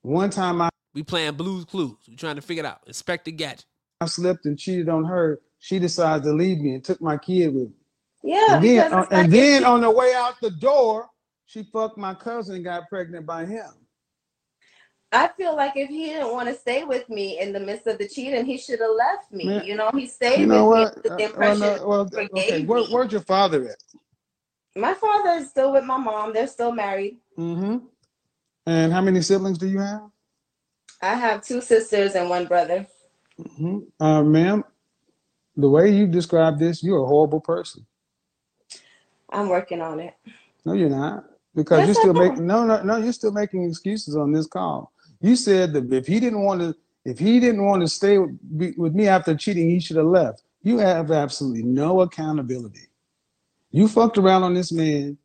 one 0.01 0.29
time 0.29 0.61
I, 0.61 0.69
We 0.93 1.03
playing 1.03 1.33
Blues 1.33 1.65
Clues. 1.65 1.97
We 2.07 2.15
trying 2.15 2.37
to 2.37 2.41
figure 2.41 2.63
it 2.63 2.67
out. 2.67 2.79
Inspector 2.87 3.29
Gadget. 3.31 3.65
I 3.99 4.05
slipped 4.05 4.45
and 4.45 4.57
cheated 4.57 4.87
on 4.87 5.03
her. 5.03 5.41
She 5.59 5.79
decided 5.79 6.23
to 6.23 6.33
leave 6.33 6.59
me 6.59 6.75
and 6.75 6.83
took 6.83 7.01
my 7.01 7.17
kid 7.17 7.53
with 7.53 7.69
me. 7.69 7.75
Yeah. 8.23 8.55
And 8.55 8.63
then, 8.63 8.89
because 8.89 9.07
uh, 9.07 9.15
and 9.15 9.31
then 9.31 9.65
on 9.65 9.81
the 9.81 9.91
way 9.91 10.13
out 10.13 10.35
the 10.41 10.51
door, 10.51 11.09
she 11.45 11.63
fucked 11.63 11.97
my 11.97 12.13
cousin 12.13 12.55
and 12.55 12.63
got 12.63 12.87
pregnant 12.89 13.25
by 13.25 13.45
him. 13.45 13.69
I 15.13 15.27
feel 15.37 15.55
like 15.55 15.73
if 15.75 15.89
he 15.89 16.07
didn't 16.07 16.31
want 16.31 16.49
to 16.49 16.55
stay 16.55 16.83
with 16.83 17.07
me 17.07 17.39
in 17.39 17.53
the 17.53 17.59
midst 17.59 17.85
of 17.87 17.99
the 17.99 18.07
cheating, 18.07 18.45
he 18.45 18.57
should 18.57 18.79
have 18.79 18.95
left 18.97 19.31
me. 19.31 19.45
Man, 19.45 19.65
you 19.65 19.75
know, 19.75 19.91
he 19.93 20.07
stayed 20.07 20.39
You 20.39 20.47
know 20.47 20.67
with 20.67 20.79
what? 20.79 20.95
me 20.95 21.01
with 21.03 21.03
the 21.03 21.11
Uh, 21.11 21.17
well, 21.17 21.27
impression. 21.53 21.59
no, 21.81 21.87
well, 21.87 22.09
okay. 22.35 22.65
Where, 22.65 22.83
where's 22.85 23.11
your 23.11 23.21
father 23.21 23.69
at? 23.69 23.77
My 24.75 24.95
father 24.95 25.31
is 25.41 25.49
still 25.51 25.71
with 25.71 25.83
my 25.83 25.97
mom. 25.97 26.33
They're 26.33 26.47
still 26.47 26.71
married. 26.71 27.17
Mm-hmm. 27.37 27.77
And 28.65 28.91
how 28.91 29.01
many 29.01 29.21
siblings 29.21 29.59
do 29.59 29.67
you 29.67 29.79
have? 29.79 30.01
I 31.01 31.13
have 31.15 31.43
two 31.43 31.61
sisters 31.61 32.15
and 32.15 32.29
one 32.29 32.45
brother. 32.47 32.87
Mm-hmm. 33.39 33.79
Uh, 34.03 34.23
ma'am, 34.23 34.63
the 35.55 35.69
way 35.69 35.91
you 35.93 36.07
describe 36.07 36.57
this, 36.57 36.81
you're 36.81 37.03
a 37.03 37.07
horrible 37.07 37.41
person. 37.41 37.85
I'm 39.29 39.49
working 39.49 39.81
on 39.81 39.99
it. 39.99 40.15
No, 40.65 40.73
you're 40.73 40.89
not. 40.89 41.25
Because 41.55 41.79
Yes, 41.79 41.87
you're 41.87 41.95
still 41.95 42.13
making 42.13 42.47
no, 42.47 42.65
no, 42.65 42.81
no. 42.81 42.97
You're 42.97 43.13
still 43.13 43.31
making 43.31 43.63
excuses 43.65 44.15
on 44.15 44.31
this 44.31 44.47
call. 44.47 44.92
You 45.23 45.37
said 45.37 45.71
that 45.71 45.91
if 45.91 46.05
he 46.05 46.19
didn't 46.19 46.41
want 46.41 46.59
to, 46.59 46.75
if 47.05 47.17
he 47.17 47.39
didn't 47.39 47.63
want 47.63 47.81
to 47.81 47.87
stay 47.87 48.17
with, 48.17 48.37
be- 48.57 48.73
with 48.77 48.93
me 48.93 49.07
after 49.07 49.33
cheating, 49.35 49.69
he 49.69 49.79
should 49.79 49.95
have 49.95 50.05
left. 50.05 50.43
You 50.63 50.77
have 50.79 51.11
absolutely 51.11 51.63
no 51.63 52.01
accountability. 52.01 52.87
You 53.71 53.87
fucked 53.87 54.17
around 54.17 54.43
on 54.43 54.53
this 54.53 54.73
man, 54.73 55.17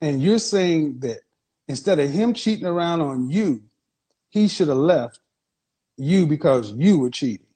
and 0.00 0.20
you're 0.20 0.40
saying 0.40 0.98
that 0.98 1.20
instead 1.68 2.00
of 2.00 2.10
him 2.10 2.34
cheating 2.34 2.66
around 2.66 3.02
on 3.02 3.30
you, 3.30 3.62
he 4.30 4.48
should 4.48 4.66
have 4.66 4.76
left 4.78 5.20
you 5.96 6.26
because 6.26 6.72
you 6.72 6.98
were 6.98 7.10
cheating. 7.10 7.46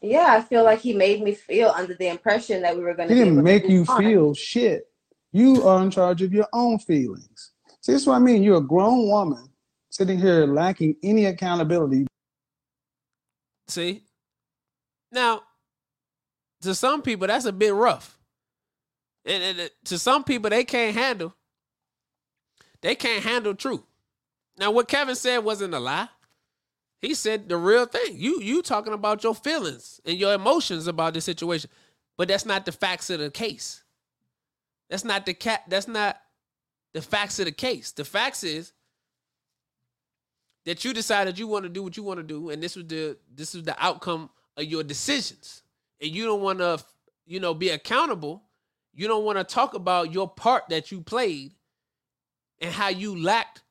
Yeah, 0.00 0.28
I 0.28 0.42
feel 0.42 0.62
like 0.62 0.78
he 0.78 0.94
made 0.94 1.22
me 1.24 1.34
feel 1.34 1.70
under 1.70 1.94
the 1.94 2.06
impression 2.06 2.62
that 2.62 2.76
we 2.76 2.84
were 2.84 2.94
going 2.94 3.08
to. 3.08 3.14
He 3.14 3.20
didn't 3.20 3.42
make 3.42 3.68
you 3.68 3.84
feel 3.84 4.32
shit. 4.32 4.88
You 5.32 5.66
are 5.66 5.82
in 5.82 5.90
charge 5.90 6.22
of 6.22 6.32
your 6.32 6.46
own 6.52 6.78
feelings. 6.78 7.50
See, 7.80 7.90
that's 7.90 8.06
what 8.06 8.14
I 8.14 8.20
mean. 8.20 8.44
You're 8.44 8.58
a 8.58 8.60
grown 8.60 9.08
woman 9.08 9.50
sitting 9.96 10.18
here 10.18 10.46
lacking 10.46 10.96
any 11.02 11.24
accountability. 11.24 12.06
See? 13.68 14.02
Now, 15.10 15.42
to 16.62 16.74
some 16.74 17.02
people, 17.02 17.26
that's 17.26 17.46
a 17.46 17.52
bit 17.52 17.72
rough. 17.72 18.18
And, 19.24 19.42
and, 19.42 19.70
to 19.86 19.98
some 19.98 20.22
people, 20.22 20.50
they 20.50 20.64
can't 20.64 20.94
handle. 20.94 21.34
They 22.82 22.94
can't 22.94 23.24
handle 23.24 23.54
truth. 23.54 23.82
Now, 24.58 24.70
what 24.70 24.88
Kevin 24.88 25.14
said 25.14 25.38
wasn't 25.38 25.74
a 25.74 25.80
lie. 25.80 26.08
He 27.00 27.14
said 27.14 27.48
the 27.48 27.56
real 27.56 27.86
thing. 27.86 28.14
You 28.16 28.40
you 28.40 28.62
talking 28.62 28.92
about 28.92 29.22
your 29.22 29.34
feelings 29.34 30.00
and 30.04 30.16
your 30.16 30.32
emotions 30.32 30.86
about 30.86 31.14
the 31.14 31.20
situation, 31.20 31.70
but 32.16 32.28
that's 32.28 32.46
not 32.46 32.64
the 32.64 32.72
facts 32.72 33.10
of 33.10 33.20
the 33.20 33.30
case. 33.30 33.84
That's 34.88 35.04
not 35.04 35.26
the 35.26 35.34
cat. 35.34 35.64
That's 35.68 35.88
not 35.88 36.20
the 36.94 37.02
facts 37.02 37.38
of 37.38 37.44
the 37.44 37.52
case. 37.52 37.92
The 37.92 38.04
facts 38.04 38.44
is 38.44 38.72
that 40.66 40.84
you 40.84 40.92
decided 40.92 41.38
you 41.38 41.46
want 41.46 41.62
to 41.62 41.68
do 41.68 41.82
what 41.82 41.96
you 41.96 42.02
want 42.02 42.18
to 42.18 42.24
do, 42.24 42.50
and 42.50 42.62
this 42.62 42.76
was 42.76 42.86
the 42.86 43.16
this 43.34 43.54
is 43.54 43.62
the 43.62 43.82
outcome 43.82 44.28
of 44.56 44.64
your 44.64 44.82
decisions, 44.82 45.62
and 46.00 46.10
you 46.10 46.24
don't 46.24 46.42
want 46.42 46.58
to, 46.58 46.78
you 47.24 47.40
know, 47.40 47.54
be 47.54 47.70
accountable. 47.70 48.42
You 48.92 49.08
don't 49.08 49.24
want 49.24 49.38
to 49.38 49.44
talk 49.44 49.74
about 49.74 50.12
your 50.12 50.28
part 50.28 50.64
that 50.70 50.90
you 50.90 51.00
played 51.00 51.52
and 52.60 52.72
how 52.72 52.88
you 52.88 53.22
lacked 53.22 53.62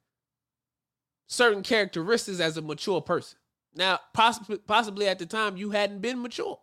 certain 1.27 1.63
characteristics 1.63 2.39
as 2.39 2.57
a 2.57 2.61
mature 2.61 3.01
person. 3.01 3.39
Now, 3.75 3.99
possibly, 4.13 4.57
possibly 4.57 5.07
at 5.07 5.19
the 5.19 5.25
time 5.25 5.57
you 5.57 5.71
hadn't 5.71 5.99
been 5.99 6.21
mature. 6.21 6.59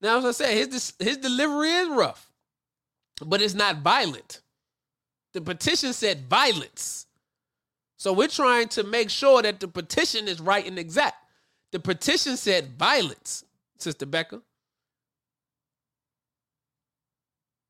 Now, 0.00 0.18
as 0.18 0.24
I 0.24 0.30
said, 0.32 0.72
his 0.72 0.92
his 0.98 1.16
delivery 1.16 1.70
is 1.70 1.88
rough, 1.88 2.30
but 3.24 3.42
it's 3.42 3.54
not 3.54 3.78
violent. 3.78 4.42
The 5.32 5.40
petition 5.40 5.92
said 5.92 6.28
violence. 6.28 7.06
So 8.02 8.12
we're 8.12 8.26
trying 8.26 8.66
to 8.70 8.82
make 8.82 9.10
sure 9.10 9.42
that 9.42 9.60
the 9.60 9.68
petition 9.68 10.26
is 10.26 10.40
right 10.40 10.66
and 10.66 10.76
exact. 10.76 11.14
The 11.70 11.78
petition 11.78 12.36
said 12.36 12.76
violence, 12.76 13.44
Sister 13.78 14.06
Becca. 14.06 14.42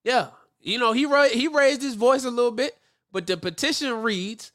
Yeah, 0.05 0.29
you 0.59 0.79
know 0.79 0.93
he 0.93 1.05
ra- 1.05 1.25
he 1.25 1.49
raised 1.49 1.83
his 1.83 1.97
voice 1.97 2.25
a 2.25 2.31
little 2.31 2.51
bit, 2.51 2.79
but 3.13 3.27
the 3.27 3.37
petition 3.37 4.01
reads, 4.01 4.53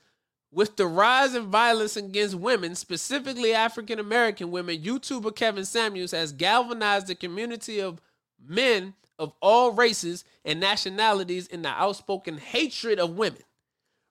with 0.52 0.78
the 0.78 0.88
rise 0.88 1.36
in 1.36 1.52
violence 1.52 1.96
against 1.96 2.34
women, 2.34 2.74
specifically 2.74 3.54
African 3.54 4.00
American 4.00 4.50
women, 4.50 4.82
YouTuber 4.82 5.36
Kevin 5.36 5.64
Samuels 5.64 6.10
has 6.10 6.32
galvanized 6.32 7.06
the 7.06 7.14
community 7.14 7.80
of 7.82 8.02
men 8.44 8.96
of 9.20 9.32
all 9.44 9.74
races 9.74 10.26
and 10.44 10.60
nationalities 10.60 11.46
in 11.46 11.62
the 11.62 11.70
outspoken 11.70 12.40
hatred 12.40 12.98
of 12.98 13.12
women. 13.12 13.44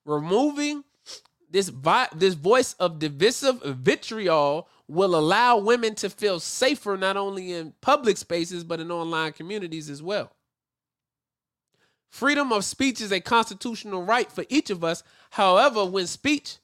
Removing 0.04 0.84
this 1.56 1.70
vi- 1.70 2.08
this 2.14 2.34
voice 2.34 2.74
of 2.74 2.98
divisive 2.98 3.62
vitriol 3.62 4.68
will 4.88 5.16
allow 5.16 5.56
women 5.56 5.94
to 5.94 6.10
feel 6.10 6.38
safer 6.38 6.98
not 6.98 7.16
only 7.16 7.54
in 7.54 7.72
public 7.80 8.18
spaces 8.18 8.62
but 8.62 8.78
in 8.78 8.90
online 8.90 9.32
communities 9.32 9.88
as 9.88 10.02
well. 10.02 10.30
Freedom 12.10 12.52
of 12.52 12.62
speech 12.62 13.00
is 13.00 13.10
a 13.10 13.20
constitutional 13.20 14.02
right 14.02 14.30
for 14.30 14.44
each 14.50 14.68
of 14.68 14.84
us. 14.84 15.02
However, 15.30 15.86
when 15.86 16.06
speech, 16.06 16.58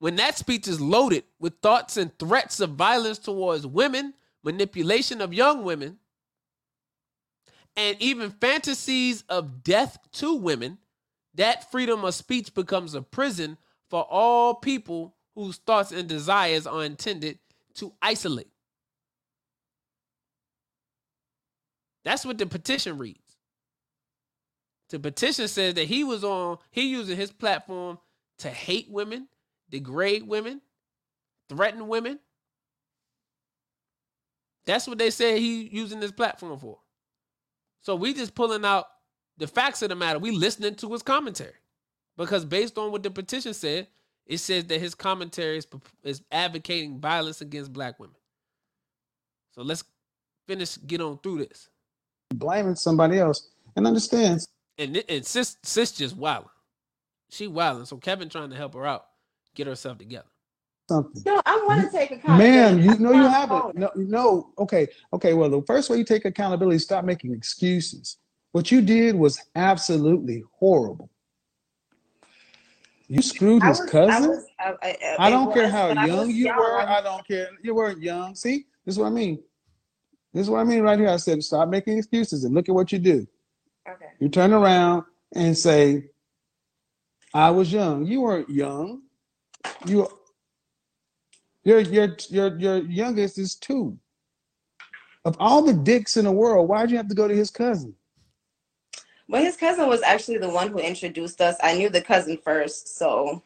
when 0.00 0.16
that 0.16 0.36
speech 0.36 0.66
is 0.66 0.80
loaded 0.80 1.22
with 1.38 1.60
thoughts 1.62 1.96
and 1.96 2.16
threats 2.18 2.58
of 2.58 2.70
violence 2.70 3.18
towards 3.18 3.68
women, 3.68 4.14
manipulation 4.42 5.20
of 5.20 5.32
young 5.32 5.62
women, 5.62 5.98
and 7.76 7.96
even 8.02 8.32
fantasies 8.32 9.22
of 9.28 9.62
death 9.62 9.96
to 10.14 10.34
women, 10.34 10.78
that 11.34 11.70
freedom 11.70 12.04
of 12.04 12.16
speech 12.16 12.52
becomes 12.52 12.94
a 12.94 13.02
prison 13.02 13.56
for 13.88 14.02
all 14.02 14.54
people 14.54 15.14
whose 15.34 15.56
thoughts 15.58 15.92
and 15.92 16.08
desires 16.08 16.66
are 16.66 16.84
intended 16.84 17.38
to 17.74 17.92
isolate. 18.02 18.50
That's 22.04 22.24
what 22.24 22.38
the 22.38 22.46
petition 22.46 22.98
reads. 22.98 23.18
The 24.90 24.98
petition 24.98 25.48
says 25.48 25.74
that 25.74 25.86
he 25.86 26.04
was 26.04 26.24
on, 26.24 26.58
he 26.70 26.88
using 26.88 27.16
his 27.16 27.30
platform 27.30 27.98
to 28.38 28.48
hate 28.48 28.90
women, 28.90 29.28
degrade 29.68 30.26
women, 30.26 30.62
threaten 31.48 31.88
women. 31.88 32.18
That's 34.64 34.86
what 34.86 34.98
they 34.98 35.10
say 35.10 35.40
he 35.40 35.68
using 35.68 36.00
this 36.00 36.12
platform 36.12 36.58
for. 36.58 36.78
So 37.82 37.94
we 37.94 38.14
just 38.14 38.34
pulling 38.34 38.64
out 38.64 38.86
the 39.36 39.46
facts 39.46 39.82
of 39.82 39.90
the 39.90 39.94
matter. 39.94 40.18
We 40.18 40.30
listening 40.30 40.74
to 40.76 40.92
his 40.92 41.02
commentary. 41.02 41.52
Because 42.18 42.44
based 42.44 42.76
on 42.76 42.92
what 42.92 43.02
the 43.02 43.10
petition 43.10 43.54
said, 43.54 43.86
it 44.26 44.38
says 44.38 44.64
that 44.64 44.80
his 44.80 44.94
commentary 44.94 45.56
is, 45.56 45.66
is 46.02 46.20
advocating 46.30 47.00
violence 47.00 47.40
against 47.40 47.72
black 47.72 47.98
women. 47.98 48.16
So 49.52 49.62
let's 49.62 49.84
finish, 50.46 50.76
get 50.86 51.00
on 51.00 51.18
through 51.18 51.46
this. 51.46 51.70
Blaming 52.34 52.74
somebody 52.74 53.20
else 53.20 53.48
and 53.76 53.86
understands. 53.86 54.48
And 54.76 55.02
and 55.08 55.24
sis 55.24 55.56
sis 55.62 55.92
just 55.92 56.16
wilding. 56.16 56.50
She 57.30 57.46
wilding. 57.46 57.86
So 57.86 57.96
Kevin 57.96 58.28
trying 58.28 58.50
to 58.50 58.56
help 58.56 58.74
her 58.74 58.86
out, 58.86 59.06
get 59.54 59.66
herself 59.66 59.98
together. 59.98 60.28
something. 60.88 61.22
No, 61.24 61.40
I 61.46 61.64
want 61.66 61.90
to 61.90 61.96
take 61.96 62.26
Ma'am, 62.28 62.80
you 62.80 62.98
know 62.98 63.12
you 63.12 63.28
haven't. 63.28 63.56
alone. 63.56 63.72
No, 63.76 63.90
no. 63.96 64.52
Okay, 64.58 64.88
okay. 65.12 65.34
Well, 65.34 65.48
the 65.48 65.62
first 65.62 65.88
way 65.88 65.98
you 65.98 66.04
take 66.04 66.24
accountability 66.26 66.76
is 66.76 66.84
stop 66.84 67.04
making 67.04 67.32
excuses. 67.32 68.18
What 68.52 68.70
you 68.70 68.82
did 68.82 69.14
was 69.14 69.40
absolutely 69.54 70.44
horrible. 70.52 71.10
You 73.08 73.22
screwed 73.22 73.62
his 73.62 73.80
was, 73.80 73.90
cousin. 73.90 74.24
I, 74.24 74.28
was, 74.28 74.46
I, 74.60 74.74
I, 74.82 75.16
I 75.18 75.30
don't 75.30 75.52
care 75.52 75.68
how 75.68 75.92
young 76.04 76.30
you 76.30 76.48
were. 76.48 76.78
I 76.78 77.00
don't 77.00 77.26
care. 77.26 77.48
You 77.62 77.74
weren't 77.74 78.02
young. 78.02 78.34
See, 78.34 78.66
this 78.84 78.94
is 78.94 78.98
what 78.98 79.06
I 79.06 79.10
mean. 79.10 79.42
This 80.34 80.42
is 80.42 80.50
what 80.50 80.60
I 80.60 80.64
mean 80.64 80.82
right 80.82 80.98
here. 80.98 81.08
I 81.08 81.16
said, 81.16 81.42
stop 81.42 81.70
making 81.70 81.96
excuses 81.96 82.44
and 82.44 82.54
look 82.54 82.68
at 82.68 82.74
what 82.74 82.92
you 82.92 82.98
do. 82.98 83.26
Okay. 83.88 84.10
You 84.20 84.28
turn 84.28 84.52
around 84.52 85.04
and 85.34 85.56
say, 85.56 86.10
I 87.32 87.50
was 87.50 87.72
young. 87.72 88.06
You 88.06 88.20
weren't 88.22 88.50
young. 88.50 89.02
You 89.86 90.08
your 91.64 91.80
your 91.80 92.16
your 92.28 92.58
your 92.58 92.76
youngest 92.78 93.38
is 93.38 93.54
two. 93.54 93.98
Of 95.24 95.36
all 95.38 95.62
the 95.62 95.74
dicks 95.74 96.16
in 96.16 96.24
the 96.24 96.32
world, 96.32 96.68
why'd 96.68 96.90
you 96.90 96.96
have 96.96 97.08
to 97.08 97.14
go 97.14 97.28
to 97.28 97.34
his 97.34 97.50
cousin? 97.50 97.94
Well, 99.28 99.42
his 99.42 99.56
cousin 99.56 99.86
was 99.88 100.00
actually 100.02 100.38
the 100.38 100.48
one 100.48 100.68
who 100.68 100.78
introduced 100.78 101.40
us. 101.40 101.56
I 101.62 101.76
knew 101.76 101.90
the 101.90 102.00
cousin 102.00 102.38
first, 102.42 102.96
so 102.96 103.42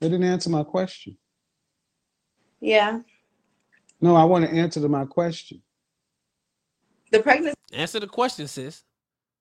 They 0.00 0.08
didn't 0.08 0.24
answer 0.24 0.50
my 0.50 0.64
question. 0.64 1.16
yeah. 2.60 3.00
No, 4.00 4.16
I 4.16 4.24
want 4.24 4.44
to 4.44 4.50
answer 4.50 4.80
to 4.80 4.88
my 4.88 5.04
question. 5.04 5.62
The 7.12 7.20
pregnancy 7.20 7.56
Answer 7.72 8.00
the 8.00 8.08
question, 8.08 8.48
sis. 8.48 8.82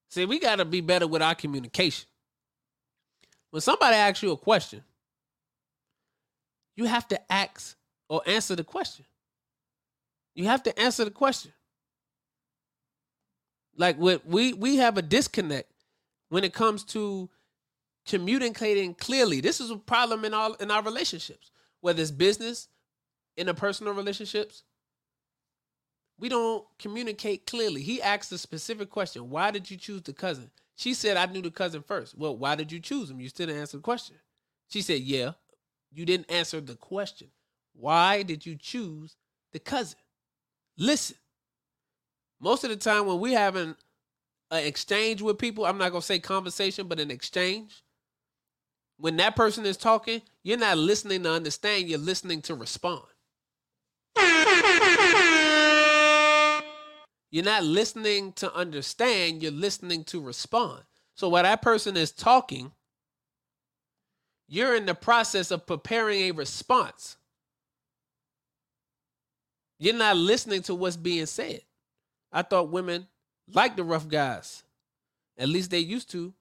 See, 0.10 0.26
we 0.26 0.40
got 0.40 0.58
to 0.58 0.66
be 0.66 0.82
better 0.82 1.08
with 1.08 1.24
our 1.24 1.34
communication. 1.34 2.08
When 3.50 3.62
somebody 3.62 3.96
asks 3.96 4.22
you 4.22 4.32
a 4.32 4.38
question, 4.38 4.84
you 6.76 6.86
have 6.86 7.08
to 7.08 7.32
ask 7.32 7.76
or 8.08 8.22
answer 8.28 8.56
the 8.56 8.64
question. 8.64 9.06
You 10.36 10.46
have 10.46 10.62
to 10.64 10.80
answer 10.80 11.06
the 11.06 11.12
question. 11.12 11.52
Like 13.82 13.98
we 13.98 14.54
we 14.54 14.76
have 14.76 15.00
a 15.00 15.02
disconnect 15.02 15.72
when 16.30 16.44
it 16.44 16.54
comes 16.54 16.84
to 16.84 17.28
communicating 18.06 18.94
clearly. 18.94 19.42
This 19.42 19.60
is 19.60 19.72
a 19.72 19.76
problem 19.76 20.24
in 20.24 20.36
all 20.36 20.54
in 20.54 20.70
our 20.70 20.84
relationships, 20.84 21.50
whether 21.80 22.00
it's 22.00 22.12
business, 22.12 22.68
interpersonal 23.40 23.98
relationships. 23.98 24.62
We 26.20 26.30
don't 26.30 26.64
communicate 26.78 27.48
clearly. 27.48 27.82
He 27.82 28.00
asked 28.04 28.32
a 28.32 28.38
specific 28.38 28.92
question. 28.92 29.32
Why 29.32 29.50
did 29.50 29.72
you 29.72 29.78
choose 29.78 30.04
the 30.04 30.14
cousin? 30.14 30.52
She 30.76 30.94
said, 30.94 31.18
I 31.18 31.26
knew 31.26 31.42
the 31.42 31.50
cousin 31.50 31.82
first. 31.82 32.16
Well, 32.16 32.38
why 32.38 32.54
did 32.54 32.72
you 32.72 32.80
choose 32.80 33.10
him? 33.10 33.20
You 33.20 33.30
still 33.30 33.48
didn't 33.48 33.62
answer 33.62 33.78
the 33.78 33.84
question. 33.84 34.18
She 34.70 34.84
said, 34.84 35.00
Yeah. 35.02 35.32
You 35.92 36.06
didn't 36.06 36.30
answer 36.30 36.62
the 36.62 36.76
question. 36.76 37.30
Why 37.74 38.22
did 38.22 38.46
you 38.46 38.56
choose 38.58 39.16
the 39.54 39.60
cousin? 39.60 39.98
Listen. 40.78 41.18
Most 42.42 42.64
of 42.64 42.72
the 42.72 42.76
time 42.76 43.06
when 43.06 43.20
we 43.20 43.34
having 43.34 43.76
an 44.50 44.66
exchange 44.66 45.22
with 45.22 45.38
people, 45.38 45.64
I'm 45.66 45.78
not 45.78 45.92
gonna 45.92 46.02
say 46.02 46.18
conversation, 46.18 46.88
but 46.88 47.00
an 47.00 47.12
exchange. 47.12 47.84
When 48.98 49.16
that 49.18 49.36
person 49.36 49.66
is 49.66 49.78
talking, 49.78 50.24
you're 50.44 50.58
not 50.58 50.78
listening 50.78 51.24
to 51.24 51.32
understand, 51.32 51.88
you're 51.88 52.00
listening 52.00 52.42
to 52.44 52.56
respond. 52.56 53.04
You're 57.30 57.46
not 57.46 57.64
listening 57.64 58.34
to 58.34 58.54
understand, 58.54 59.42
you're 59.42 59.52
listening 59.52 60.04
to 60.06 60.20
respond. 60.20 60.84
So 61.16 61.30
while 61.30 61.44
that 61.44 61.62
person 61.62 61.96
is 61.96 62.12
talking, 62.12 62.72
you're 64.48 64.76
in 64.76 64.86
the 64.86 64.96
process 64.96 65.52
of 65.52 65.66
preparing 65.66 66.22
a 66.22 66.32
response. 66.32 67.18
You're 69.80 69.96
not 69.96 70.18
listening 70.18 70.64
to 70.64 70.76
what's 70.76 70.98
being 70.98 71.26
said. 71.28 71.62
I 72.32 72.42
thought 72.42 72.70
women 72.70 73.08
like 73.54 73.76
the 73.76 73.84
rough 73.84 74.08
guys. 74.08 74.64
At 75.38 75.50
least 75.50 75.72
they 75.72 75.80
used 75.80 76.10
to. 76.12 76.34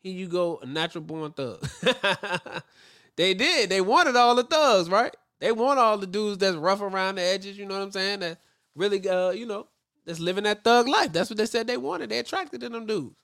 Here 0.00 0.12
you 0.12 0.28
go, 0.28 0.58
a 0.62 0.66
natural 0.66 1.02
born 1.04 1.32
thug. 1.32 1.66
they 3.16 3.34
did. 3.34 3.68
They 3.68 3.80
wanted 3.80 4.16
all 4.16 4.34
the 4.34 4.44
thugs, 4.44 4.88
right? 4.88 5.14
They 5.40 5.52
want 5.52 5.78
all 5.78 5.98
the 5.98 6.06
dudes 6.06 6.38
that's 6.38 6.56
rough 6.56 6.80
around 6.80 7.16
the 7.16 7.22
edges, 7.22 7.58
you 7.58 7.66
know 7.66 7.74
what 7.76 7.84
I'm 7.84 7.92
saying? 7.92 8.20
That 8.20 8.38
really 8.74 9.06
uh, 9.08 9.30
you 9.30 9.46
know, 9.46 9.68
that's 10.06 10.20
living 10.20 10.44
that 10.44 10.64
thug 10.64 10.88
life. 10.88 11.12
That's 11.12 11.30
what 11.30 11.36
they 11.36 11.46
said 11.46 11.66
they 11.66 11.76
wanted. 11.76 12.10
They 12.10 12.18
attracted 12.18 12.60
to 12.60 12.68
them 12.68 12.86
dudes. 12.86 13.16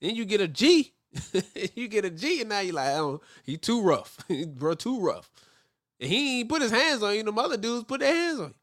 Then 0.00 0.14
you 0.14 0.24
get 0.24 0.40
a 0.40 0.48
G. 0.48 0.94
you 1.74 1.88
get 1.88 2.04
a 2.04 2.10
G, 2.10 2.40
and 2.40 2.48
now 2.48 2.60
you're 2.60 2.74
like, 2.74 2.88
oh, 2.90 3.20
he 3.44 3.56
too 3.56 3.82
rough. 3.82 4.18
Bro, 4.46 4.74
too 4.74 5.00
rough. 5.00 5.30
And 6.00 6.08
he 6.10 6.40
ain't 6.40 6.48
put 6.48 6.62
his 6.62 6.70
hands 6.70 7.02
on 7.02 7.14
you. 7.14 7.22
The 7.22 7.32
other 7.32 7.56
dudes 7.56 7.84
put 7.84 8.00
their 8.00 8.14
hands 8.14 8.40
on 8.40 8.48
you. 8.48 8.54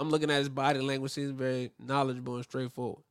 I'm 0.00 0.08
looking 0.08 0.30
at 0.30 0.38
his 0.38 0.48
body 0.48 0.80
language. 0.80 1.14
He's 1.14 1.30
very 1.30 1.72
knowledgeable 1.78 2.36
and 2.36 2.44
straightforward. 2.44 3.02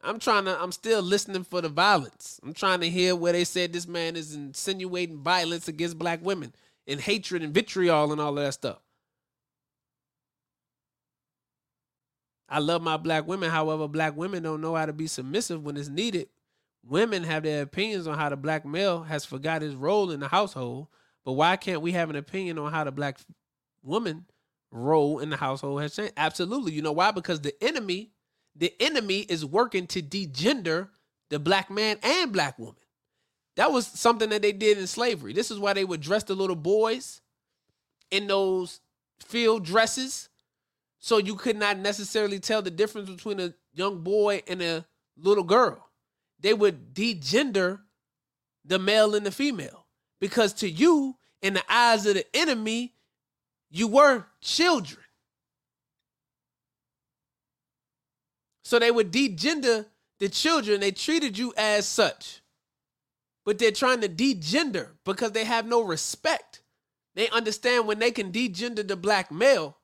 I'm 0.00 0.20
trying 0.20 0.44
to, 0.44 0.56
I'm 0.62 0.70
still 0.70 1.02
listening 1.02 1.42
for 1.42 1.60
the 1.60 1.68
violence. 1.68 2.38
I'm 2.44 2.54
trying 2.54 2.80
to 2.80 2.88
hear 2.88 3.16
where 3.16 3.32
they 3.32 3.42
said 3.42 3.72
this 3.72 3.88
man 3.88 4.14
is 4.14 4.36
insinuating 4.36 5.18
violence 5.18 5.66
against 5.66 5.98
black 5.98 6.24
women 6.24 6.54
and 6.86 7.00
hatred 7.00 7.42
and 7.42 7.52
vitriol 7.52 8.12
and 8.12 8.20
all 8.20 8.38
of 8.38 8.44
that 8.44 8.54
stuff. 8.54 8.78
I 12.48 12.60
love 12.60 12.82
my 12.82 12.96
black 12.96 13.26
women. 13.26 13.50
However, 13.50 13.88
black 13.88 14.16
women 14.16 14.44
don't 14.44 14.60
know 14.60 14.76
how 14.76 14.86
to 14.86 14.92
be 14.92 15.08
submissive 15.08 15.64
when 15.64 15.76
it's 15.76 15.88
needed. 15.88 16.28
Women 16.86 17.24
have 17.24 17.42
their 17.42 17.62
opinions 17.62 18.06
on 18.06 18.16
how 18.16 18.28
the 18.28 18.36
black 18.36 18.64
male 18.64 19.02
has 19.02 19.24
forgot 19.24 19.60
his 19.60 19.74
role 19.74 20.12
in 20.12 20.20
the 20.20 20.28
household. 20.28 20.86
But 21.24 21.32
why 21.32 21.56
can't 21.56 21.82
we 21.82 21.92
have 21.92 22.10
an 22.10 22.16
opinion 22.16 22.60
on 22.60 22.72
how 22.72 22.84
the 22.84 22.92
black 22.92 23.18
woman 23.82 24.26
role 24.70 25.18
in 25.20 25.30
the 25.30 25.36
household 25.36 25.82
has 25.82 25.94
changed? 25.94 26.14
Absolutely. 26.16 26.72
You 26.72 26.82
know 26.82 26.92
why? 26.92 27.10
Because 27.10 27.40
the 27.40 27.54
enemy, 27.62 28.12
the 28.54 28.72
enemy 28.80 29.20
is 29.20 29.44
working 29.44 29.86
to 29.88 30.02
degender 30.02 30.88
the 31.30 31.38
black 31.38 31.70
man 31.70 31.98
and 32.02 32.32
black 32.32 32.58
woman. 32.58 32.76
That 33.56 33.72
was 33.72 33.86
something 33.86 34.30
that 34.30 34.42
they 34.42 34.52
did 34.52 34.78
in 34.78 34.86
slavery. 34.86 35.32
This 35.32 35.50
is 35.50 35.58
why 35.58 35.72
they 35.72 35.84
would 35.84 36.00
dress 36.00 36.22
the 36.22 36.34
little 36.34 36.56
boys 36.56 37.20
in 38.10 38.26
those 38.26 38.80
field 39.20 39.64
dresses 39.64 40.28
so 40.98 41.18
you 41.18 41.34
could 41.34 41.56
not 41.56 41.78
necessarily 41.78 42.40
tell 42.40 42.62
the 42.62 42.70
difference 42.70 43.10
between 43.10 43.40
a 43.40 43.54
young 43.72 44.02
boy 44.02 44.42
and 44.46 44.62
a 44.62 44.86
little 45.16 45.44
girl. 45.44 45.90
They 46.40 46.54
would 46.54 46.94
degender 46.94 47.80
the 48.64 48.78
male 48.78 49.14
and 49.14 49.26
the 49.26 49.32
female 49.32 49.86
because 50.20 50.52
to 50.54 50.68
you, 50.68 51.16
in 51.42 51.54
the 51.54 51.62
eyes 51.68 52.06
of 52.06 52.14
the 52.14 52.26
enemy, 52.34 52.94
you 53.70 53.88
were 53.88 54.26
children. 54.40 55.04
So 58.64 58.78
they 58.78 58.90
would 58.90 59.12
degender 59.12 59.86
the 60.18 60.28
children. 60.28 60.80
They 60.80 60.90
treated 60.90 61.38
you 61.38 61.54
as 61.56 61.86
such. 61.86 62.40
But 63.44 63.58
they're 63.58 63.70
trying 63.70 64.02
to 64.02 64.08
degender 64.08 64.88
because 65.04 65.32
they 65.32 65.44
have 65.44 65.66
no 65.66 65.82
respect. 65.82 66.62
They 67.14 67.28
understand 67.30 67.86
when 67.86 67.98
they 67.98 68.10
can 68.10 68.30
degender 68.30 68.86
the 68.86 68.96
black 68.96 69.32
male, 69.32 69.78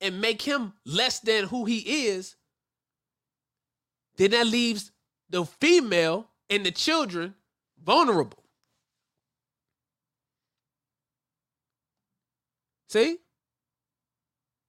and 0.00 0.20
make 0.20 0.42
him 0.42 0.72
less 0.84 1.20
than 1.20 1.44
who 1.44 1.64
he 1.66 2.06
is, 2.06 2.36
then 4.16 4.30
that 4.30 4.46
leaves 4.46 4.92
the 5.28 5.44
female 5.44 6.28
and 6.48 6.64
the 6.64 6.70
children 6.70 7.34
vulnerable. 7.82 8.39
See? 12.90 13.18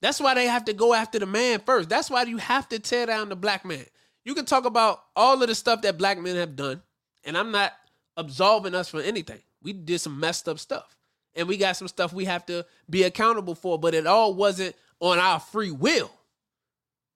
That's 0.01 0.19
why 0.19 0.35
they 0.35 0.45
have 0.45 0.65
to 0.65 0.73
go 0.73 0.93
after 0.93 1.17
the 1.17 1.25
man 1.25 1.59
first. 1.65 1.89
That's 1.89 2.09
why 2.09 2.23
you 2.23 2.37
have 2.37 2.69
to 2.69 2.77
tear 2.77 3.07
down 3.07 3.29
the 3.29 3.35
black 3.35 3.65
man. 3.65 3.85
You 4.23 4.35
can 4.35 4.45
talk 4.45 4.65
about 4.65 5.01
all 5.15 5.41
of 5.41 5.47
the 5.47 5.55
stuff 5.55 5.81
that 5.81 5.97
black 5.97 6.19
men 6.19 6.35
have 6.35 6.55
done, 6.55 6.83
and 7.23 7.35
I'm 7.35 7.51
not 7.51 7.73
absolving 8.17 8.75
us 8.75 8.89
for 8.89 9.01
anything. 9.01 9.39
We 9.63 9.73
did 9.73 9.99
some 9.99 10.19
messed 10.19 10.47
up 10.47 10.59
stuff. 10.59 10.95
And 11.33 11.47
we 11.47 11.57
got 11.57 11.77
some 11.77 11.87
stuff 11.87 12.13
we 12.13 12.25
have 12.25 12.45
to 12.47 12.65
be 12.89 13.03
accountable 13.03 13.55
for, 13.55 13.79
but 13.79 13.93
it 13.93 14.05
all 14.05 14.33
wasn't 14.33 14.75
on 14.99 15.17
our 15.17 15.39
free 15.39 15.71
will. 15.71 16.11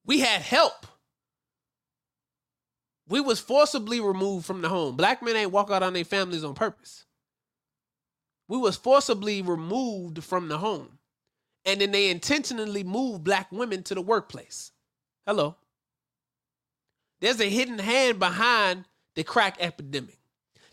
We 0.06 0.22
had 0.22 0.42
help. 0.42 0.88
We 3.08 3.20
was 3.20 3.40
forcibly 3.40 4.00
removed 4.00 4.46
from 4.46 4.62
the 4.62 4.70
home. 4.70 4.96
Black 4.96 5.22
men 5.22 5.36
ain't 5.36 5.52
walk 5.52 5.70
out 5.70 5.84
on 5.84 5.94
their 5.94 6.06
families 6.06 6.44
on 6.44 6.56
purpose. 6.56 7.06
We 8.48 8.58
was 8.58 8.76
forcibly 8.76 9.42
removed 9.42 10.24
from 10.24 10.48
the 10.48 10.58
home. 10.58 11.00
And 11.66 11.82
then 11.82 11.92
they 11.92 12.10
intentionally 12.10 12.84
moved 12.84 13.24
black 13.24 13.52
women 13.52 13.82
to 13.84 13.96
the 13.96 14.02
workplace. 14.02 14.72
Hello. 15.26 15.56
There's 17.22 17.40
a 17.42 17.50
hidden 17.50 17.80
hand 17.80 18.20
behind 18.20 18.86
the 19.16 19.24
crack 19.24 19.58
epidemic. 19.60 20.20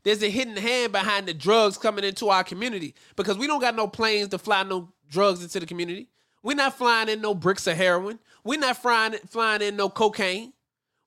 There's 0.04 0.22
a 0.22 0.28
hidden 0.28 0.56
hand 0.56 0.92
behind 0.92 1.26
the 1.26 1.34
drugs 1.34 1.78
coming 1.78 2.04
into 2.04 2.28
our 2.28 2.44
community 2.44 2.94
because 3.16 3.38
we 3.38 3.46
don't 3.46 3.60
got 3.60 3.76
no 3.76 3.86
planes 3.86 4.28
to 4.30 4.38
fly 4.38 4.62
no 4.64 4.92
drugs 5.08 5.42
into 5.42 5.60
the 5.60 5.66
community. 5.66 6.08
We're 6.42 6.56
not 6.56 6.76
flying 6.76 7.08
in 7.08 7.20
no 7.20 7.34
bricks 7.34 7.66
of 7.68 7.76
heroin. 7.76 8.18
We're 8.44 8.58
not 8.58 8.76
flying, 8.76 9.14
flying 9.28 9.62
in 9.62 9.76
no 9.76 9.88
cocaine. 9.88 10.52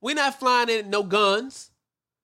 We're 0.01 0.16
not 0.16 0.39
flying 0.39 0.70
in 0.70 0.89
no 0.89 1.03
guns. 1.03 1.72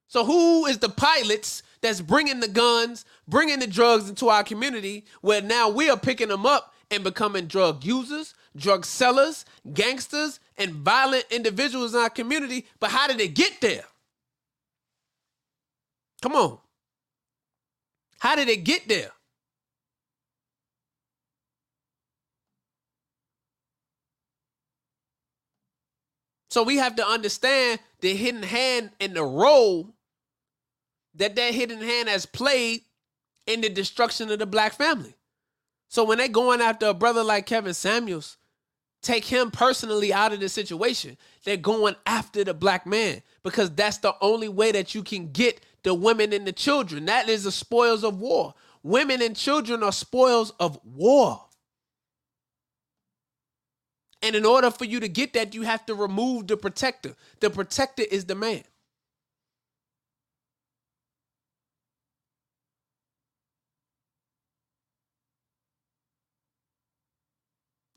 So 0.07 0.25
who 0.25 0.65
is 0.65 0.79
the 0.79 0.89
pilots 0.89 1.61
that's 1.82 2.01
bringing 2.01 2.39
the 2.39 2.47
guns, 2.47 3.05
bringing 3.27 3.59
the 3.59 3.67
drugs 3.67 4.09
into 4.09 4.29
our 4.29 4.43
community 4.43 5.05
where 5.21 5.41
now 5.41 5.69
we 5.69 5.89
are 5.89 5.97
picking 5.97 6.29
them 6.29 6.45
up 6.45 6.73
and 6.89 7.03
becoming 7.03 7.47
drug 7.47 7.84
users, 7.84 8.34
drug 8.55 8.86
sellers, 8.86 9.45
gangsters, 9.73 10.39
and 10.57 10.71
violent 10.73 11.25
individuals 11.32 11.93
in 11.93 12.01
our 12.01 12.09
community. 12.09 12.65
But 12.79 12.91
how 12.91 13.07
did 13.07 13.19
it 13.19 13.34
get 13.34 13.61
there? 13.61 13.84
Come 16.21 16.34
on. 16.34 16.59
How 18.19 18.36
did 18.36 18.49
it 18.49 18.63
get 18.63 18.88
there? 18.88 19.11
So 26.51 26.63
we 26.63 26.77
have 26.77 26.97
to 26.97 27.07
understand 27.07 27.79
the 28.01 28.13
hidden 28.13 28.43
hand 28.43 28.91
and 28.99 29.15
the 29.15 29.23
role 29.23 29.95
that 31.16 31.36
that 31.36 31.53
hidden 31.53 31.82
hand 31.82 32.09
has 32.09 32.26
played 32.26 32.82
in 33.47 33.62
the 33.62 33.70
destruction 33.70 34.32
of 34.32 34.39
the 34.39 34.45
black 34.45 34.74
family. 34.74 35.16
So 35.89 36.03
when 36.03 36.20
they're 36.20 36.28
going 36.28 36.62
after 36.62 36.88
a 36.88 36.93
brother 36.93 37.24
like 37.24 37.45
Kevin 37.45 37.74
Samuels, 37.74 38.38
take 39.01 39.26
him 39.26 39.51
personally 39.51 40.14
out 40.14 40.32
of 40.32 40.39
the 40.39 40.47
situation. 40.47 41.18
They're 41.43 41.57
going 41.57 41.95
after 42.05 42.43
the 42.43 42.53
black 42.53 42.86
man 42.88 43.22
because 43.43 43.72
that's 43.72 43.97
the 43.97 44.16
only 44.22 44.47
way 44.47 44.72
that 44.72 44.95
you 44.95 45.03
can 45.03 45.32
get 45.32 45.59
the 45.84 45.93
women 45.93 46.32
and 46.32 46.47
the 46.47 46.53
children. 46.53 47.05
That 47.05 47.28
is 47.28 47.43
the 47.43 47.51
spoils 47.51 48.03
of 48.03 48.20
war. 48.20 48.53
Women 48.84 49.22
and 49.22 49.36
children 49.36 49.84
are 49.84 49.91
spoils 49.91 50.51
of 50.59 50.80
war. 50.84 51.41
And 54.22 54.36
in 54.36 54.45
order 54.45 54.70
for 54.70 54.86
you 54.86 54.99
to 54.99 55.09
get 55.09 55.34
that, 55.34 55.55
you 55.55 55.64
have 55.64 55.86
to 55.88 55.95
remove 55.95 56.47
the 56.47 56.57
protector. 56.57 57.16
The 57.39 57.49
protector 57.49 58.03
is 58.09 58.26
the 58.26 58.36
man. 58.36 58.64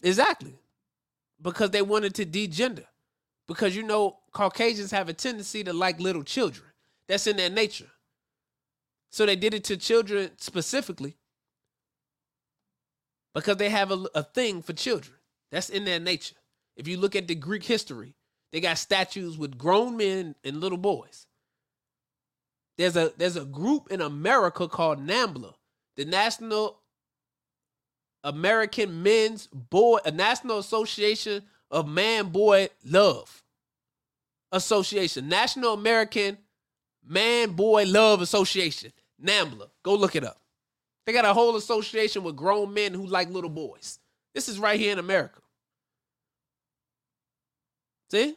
Exactly. 0.05 0.55
Because 1.43 1.71
they 1.73 1.83
wanted 1.83 2.15
to 2.17 2.27
degender. 2.27 2.87
Because 3.49 3.77
you 3.77 3.83
know, 3.85 4.19
Caucasians 4.33 4.93
have 4.93 5.11
a 5.11 5.15
tendency 5.15 5.65
to 5.65 5.73
like 5.75 6.01
little 6.01 6.25
children. 6.25 6.67
That's 7.09 7.27
in 7.27 7.39
their 7.39 7.51
nature. 7.51 7.91
So 9.11 9.27
they 9.27 9.37
did 9.37 9.55
it 9.55 9.65
to 9.65 9.77
children 9.77 10.33
specifically 10.39 11.17
because 13.35 13.59
they 13.59 13.71
have 13.71 13.93
a, 13.93 14.07
a 14.15 14.23
thing 14.25 14.63
for 14.63 14.75
children. 14.75 15.17
That's 15.53 15.71
in 15.71 15.85
their 15.85 16.01
nature. 16.01 16.37
If 16.77 16.89
you 16.89 16.99
look 16.99 17.17
at 17.17 17.29
the 17.29 17.37
Greek 17.37 17.65
history, 17.65 18.15
they 18.53 18.61
got 18.61 18.79
statues 18.79 19.39
with 19.39 19.59
grown 19.59 19.97
men 19.97 20.37
and 20.45 20.61
little 20.61 20.79
boys. 20.79 21.27
There's 22.79 22.97
a 22.97 23.13
there's 23.19 23.37
a 23.37 23.45
group 23.45 23.93
in 23.93 24.01
America 24.01 24.69
called 24.69 25.07
NAMBLA, 25.07 25.55
the 25.97 26.05
National 26.07 26.81
American 28.25 29.03
Men's 29.03 29.47
Boy, 29.47 29.99
a 30.05 30.11
National 30.11 30.59
Association 30.59 31.45
of 31.71 31.87
Man 31.87 32.31
Boy 32.31 32.69
Love 32.85 33.45
Association, 34.51 35.29
National 35.29 35.75
American 35.75 36.39
Man 37.07 37.53
Boy 37.53 37.85
Love 37.85 38.23
Association, 38.23 38.93
NAMBLA. 39.23 39.69
Go 39.83 39.95
look 39.95 40.17
it 40.17 40.25
up. 40.25 40.41
They 41.07 41.13
got 41.13 41.27
a 41.27 41.35
whole 41.35 41.55
association 41.57 42.23
with 42.23 42.35
grown 42.35 42.73
men 42.73 42.95
who 42.95 43.07
like 43.07 43.29
little 43.29 43.51
boys. 43.51 43.99
This 44.35 44.49
is 44.49 44.59
right 44.59 44.81
here 44.81 44.93
in 44.93 44.99
America. 44.99 45.41
See? 48.11 48.37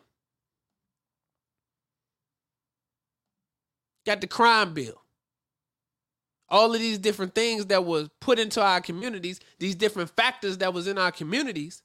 Got 4.05 4.21
the 4.21 4.27
crime 4.27 4.73
bill. 4.73 5.01
All 6.49 6.73
of 6.73 6.79
these 6.79 6.97
different 6.97 7.35
things 7.35 7.65
that 7.67 7.83
was 7.83 8.09
put 8.21 8.39
into 8.39 8.61
our 8.61 8.79
communities, 8.79 9.39
these 9.59 9.75
different 9.75 10.09
factors 10.15 10.59
that 10.59 10.73
was 10.73 10.87
in 10.87 10.97
our 10.97 11.11
communities 11.11 11.81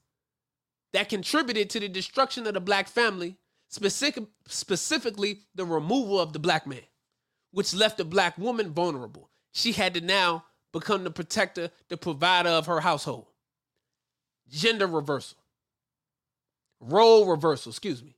that 0.92 1.08
contributed 1.08 1.70
to 1.70 1.80
the 1.80 1.88
destruction 1.88 2.46
of 2.46 2.54
the 2.54 2.60
black 2.60 2.86
family, 2.86 3.36
specific, 3.68 4.24
specifically 4.46 5.40
the 5.54 5.64
removal 5.64 6.20
of 6.20 6.32
the 6.32 6.38
black 6.38 6.66
man, 6.66 6.82
which 7.50 7.74
left 7.74 7.98
the 7.98 8.04
black 8.04 8.38
woman 8.38 8.70
vulnerable. 8.70 9.30
She 9.52 9.72
had 9.72 9.94
to 9.94 10.00
now 10.00 10.44
become 10.72 11.04
the 11.04 11.10
protector, 11.10 11.70
the 11.88 11.96
provider 11.96 12.50
of 12.50 12.66
her 12.66 12.80
household. 12.80 13.26
Gender 14.48 14.86
reversal. 14.86 15.38
Role 16.80 17.26
reversal, 17.26 17.70
excuse 17.70 18.02
me. 18.02 18.16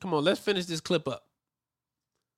Come 0.00 0.14
on, 0.14 0.24
let's 0.24 0.40
finish 0.40 0.66
this 0.66 0.80
clip 0.80 1.08
up. 1.08 1.26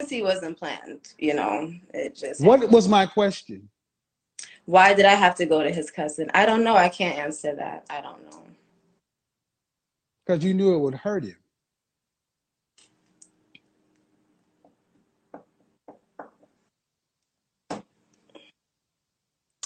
He 0.08 0.22
wasn't 0.22 0.58
planned, 0.58 1.12
you 1.18 1.34
know. 1.34 1.72
It 1.94 2.14
just 2.14 2.40
What 2.40 2.60
happened. 2.60 2.72
was 2.74 2.88
my 2.88 3.06
question? 3.06 3.68
why 4.66 4.92
did 4.94 5.06
I 5.06 5.14
have 5.14 5.36
to 5.36 5.46
go 5.46 5.62
to 5.62 5.70
his 5.70 5.90
cousin? 5.92 6.28
I 6.34 6.44
don't 6.44 6.64
know. 6.64 6.76
I 6.76 6.88
can't 6.88 7.16
answer 7.18 7.54
that. 7.54 7.86
I 7.88 8.00
don't 8.00 8.22
know. 8.30 8.42
Because 10.26 10.44
you 10.44 10.54
knew 10.54 10.74
it 10.74 10.78
would 10.78 10.94
hurt 10.94 11.24
him. 11.24 11.36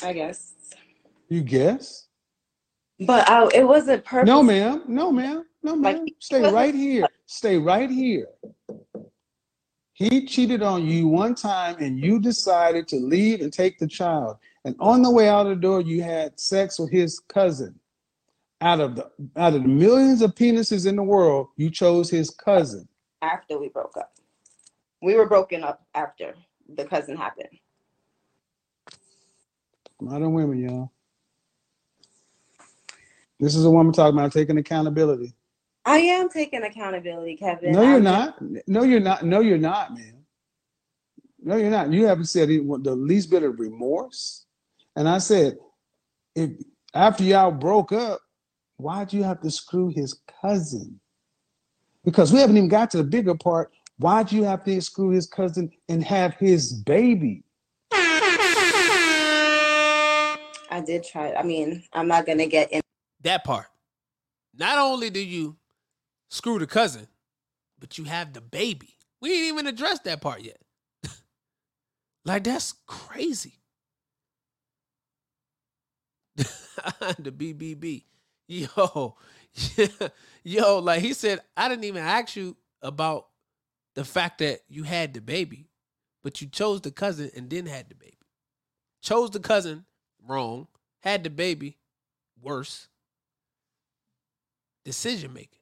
I 0.02 0.12
guess. 0.12 0.52
You 1.28 1.42
guess? 1.42 2.08
But 3.00 3.28
I, 3.28 3.48
it 3.54 3.66
wasn't 3.66 4.04
purpose. 4.04 4.26
No, 4.26 4.42
ma'am. 4.42 4.82
No, 4.86 5.10
ma'am. 5.10 5.44
No, 5.62 5.76
ma'am. 5.76 6.04
he 6.06 6.14
Stay 6.18 6.50
right 6.52 6.74
here. 6.74 7.06
Stay 7.26 7.56
right 7.56 7.90
here. 7.90 8.26
He 10.00 10.24
cheated 10.24 10.62
on 10.62 10.86
you 10.86 11.06
one 11.08 11.34
time 11.34 11.76
and 11.78 12.00
you 12.00 12.18
decided 12.18 12.88
to 12.88 12.96
leave 12.96 13.42
and 13.42 13.52
take 13.52 13.78
the 13.78 13.86
child. 13.86 14.38
And 14.64 14.74
on 14.80 15.02
the 15.02 15.10
way 15.10 15.28
out 15.28 15.46
of 15.46 15.50
the 15.50 15.60
door, 15.60 15.82
you 15.82 16.02
had 16.02 16.40
sex 16.40 16.78
with 16.78 16.90
his 16.90 17.18
cousin. 17.18 17.78
Out 18.62 18.80
of 18.80 18.96
the 18.96 19.10
out 19.36 19.52
of 19.52 19.62
the 19.62 19.68
millions 19.68 20.22
of 20.22 20.34
penises 20.34 20.86
in 20.86 20.96
the 20.96 21.02
world, 21.02 21.48
you 21.56 21.68
chose 21.68 22.08
his 22.08 22.30
cousin. 22.30 22.88
after 23.20 23.58
we 23.58 23.68
broke 23.68 23.94
up. 23.98 24.14
We 25.02 25.16
were 25.16 25.28
broken 25.28 25.62
up 25.62 25.86
after 25.94 26.34
the 26.74 26.86
cousin 26.86 27.18
happened. 27.18 27.58
Modern 30.00 30.32
women, 30.32 30.60
y'all. 30.60 30.92
This 33.38 33.54
is 33.54 33.66
a 33.66 33.70
woman 33.70 33.92
talking 33.92 34.18
about 34.18 34.32
taking 34.32 34.56
accountability. 34.56 35.34
I 35.84 35.98
am 35.98 36.28
taking 36.28 36.62
accountability, 36.62 37.36
Kevin. 37.36 37.72
No, 37.72 37.82
you're 37.82 37.96
I'm 37.96 38.04
not. 38.04 38.42
No, 38.66 38.82
you're 38.82 39.00
not. 39.00 39.24
No, 39.24 39.40
you're 39.40 39.58
not, 39.58 39.94
man. 39.94 40.24
No, 41.42 41.56
you're 41.56 41.70
not. 41.70 41.90
You 41.92 42.06
haven't 42.06 42.26
said 42.26 42.50
it 42.50 42.62
the 42.82 42.94
least 42.94 43.30
bit 43.30 43.42
of 43.42 43.58
remorse. 43.58 44.44
And 44.96 45.08
I 45.08 45.18
said, 45.18 45.56
if 46.34 46.50
after 46.94 47.24
y'all 47.24 47.50
broke 47.50 47.92
up, 47.92 48.20
why'd 48.76 49.12
you 49.12 49.22
have 49.22 49.40
to 49.40 49.50
screw 49.50 49.88
his 49.88 50.20
cousin? 50.42 51.00
Because 52.04 52.32
we 52.32 52.40
haven't 52.40 52.56
even 52.56 52.68
got 52.68 52.90
to 52.90 52.98
the 52.98 53.04
bigger 53.04 53.34
part. 53.34 53.72
Why'd 53.98 54.32
you 54.32 54.44
have 54.44 54.64
to 54.64 54.80
screw 54.80 55.10
his 55.10 55.26
cousin 55.26 55.70
and 55.88 56.04
have 56.04 56.34
his 56.34 56.72
baby? 56.72 57.44
I 60.72 60.82
did 60.84 61.04
try. 61.04 61.34
I 61.34 61.42
mean, 61.42 61.82
I'm 61.92 62.08
not 62.08 62.26
gonna 62.26 62.46
get 62.46 62.70
in. 62.72 62.80
That 63.22 63.44
part. 63.44 63.66
Not 64.56 64.78
only 64.78 65.10
do 65.10 65.20
you 65.20 65.56
screw 66.30 66.58
the 66.58 66.66
cousin, 66.66 67.06
but 67.78 67.98
you 67.98 68.04
have 68.04 68.32
the 68.32 68.40
baby. 68.40 68.96
We 69.20 69.32
ain't 69.34 69.52
even 69.52 69.66
addressed 69.66 70.04
that 70.04 70.22
part 70.22 70.40
yet. 70.42 70.58
like 72.24 72.44
that's 72.44 72.74
crazy. 72.86 73.54
the 77.18 77.32
BBB. 77.32 78.04
Yo, 78.48 79.16
yo, 80.44 80.78
like 80.78 81.00
he 81.02 81.12
said, 81.12 81.40
I 81.56 81.68
didn't 81.68 81.84
even 81.84 82.02
ask 82.02 82.34
you 82.34 82.56
about 82.82 83.28
the 83.94 84.04
fact 84.04 84.38
that 84.38 84.60
you 84.68 84.82
had 84.82 85.14
the 85.14 85.20
baby, 85.20 85.68
but 86.22 86.40
you 86.40 86.48
chose 86.48 86.80
the 86.80 86.90
cousin 86.90 87.30
and 87.36 87.48
then 87.48 87.66
had 87.66 87.88
the 87.88 87.94
baby. 87.94 88.18
Chose 89.02 89.30
the 89.30 89.40
cousin 89.40 89.84
wrong, 90.26 90.66
had 91.00 91.22
the 91.22 91.30
baby 91.30 91.78
worse. 92.42 92.88
Decision 94.84 95.32
making. 95.32 95.59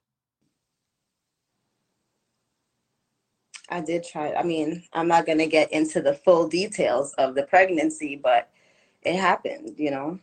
I 3.70 3.80
did 3.80 4.04
try. 4.04 4.32
I 4.32 4.42
mean, 4.42 4.84
I'm 4.92 5.08
not 5.08 5.26
gonna 5.26 5.46
get 5.46 5.72
into 5.72 6.00
the 6.00 6.14
full 6.14 6.48
details 6.48 7.12
of 7.14 7.34
the 7.34 7.42
pregnancy, 7.44 8.16
but 8.16 8.50
it 9.02 9.16
happened. 9.16 9.74
You 9.78 9.90
know. 9.90 10.18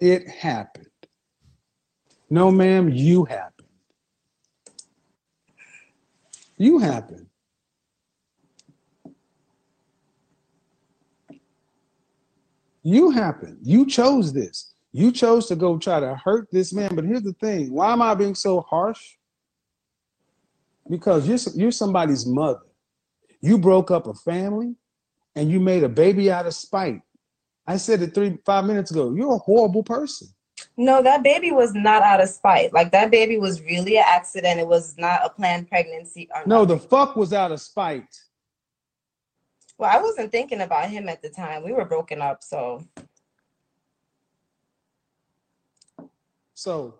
It 0.00 0.28
happened. 0.28 0.88
No, 2.28 2.50
ma'am, 2.50 2.88
you 2.88 3.24
happened. 3.24 3.68
You 6.56 6.78
happened. 6.78 7.26
You 12.82 13.10
happened. 13.10 13.58
You 13.62 13.86
chose 13.86 14.32
this. 14.32 14.71
You 14.92 15.10
chose 15.10 15.46
to 15.46 15.56
go 15.56 15.78
try 15.78 16.00
to 16.00 16.14
hurt 16.14 16.48
this 16.52 16.72
man. 16.72 16.94
But 16.94 17.04
here's 17.04 17.22
the 17.22 17.32
thing 17.32 17.72
why 17.72 17.92
am 17.92 18.02
I 18.02 18.14
being 18.14 18.34
so 18.34 18.60
harsh? 18.60 19.00
Because 20.88 21.26
you're, 21.26 21.54
you're 21.54 21.72
somebody's 21.72 22.26
mother. 22.26 22.60
You 23.40 23.58
broke 23.58 23.90
up 23.90 24.06
a 24.06 24.14
family 24.14 24.76
and 25.34 25.50
you 25.50 25.60
made 25.60 25.82
a 25.82 25.88
baby 25.88 26.30
out 26.30 26.46
of 26.46 26.54
spite. 26.54 27.00
I 27.66 27.76
said 27.76 28.02
it 28.02 28.14
three, 28.14 28.38
five 28.44 28.64
minutes 28.64 28.90
ago. 28.90 29.14
You're 29.14 29.34
a 29.34 29.38
horrible 29.38 29.82
person. 29.82 30.28
No, 30.76 31.02
that 31.02 31.22
baby 31.22 31.50
was 31.50 31.74
not 31.74 32.02
out 32.02 32.20
of 32.20 32.28
spite. 32.28 32.72
Like 32.72 32.92
that 32.92 33.10
baby 33.10 33.38
was 33.38 33.62
really 33.62 33.98
an 33.98 34.04
accident. 34.06 34.60
It 34.60 34.66
was 34.66 34.96
not 34.98 35.20
a 35.24 35.30
planned 35.30 35.68
pregnancy. 35.68 36.28
Or 36.34 36.42
No, 36.46 36.64
the 36.64 36.78
fuck 36.78 37.16
was 37.16 37.32
out 37.32 37.52
of 37.52 37.60
spite. 37.60 38.04
Well, 39.78 39.90
I 39.92 40.00
wasn't 40.00 40.30
thinking 40.30 40.60
about 40.60 40.90
him 40.90 41.08
at 41.08 41.22
the 41.22 41.30
time. 41.30 41.64
We 41.64 41.72
were 41.72 41.84
broken 41.84 42.20
up, 42.20 42.42
so 42.42 42.86
So 46.62 46.94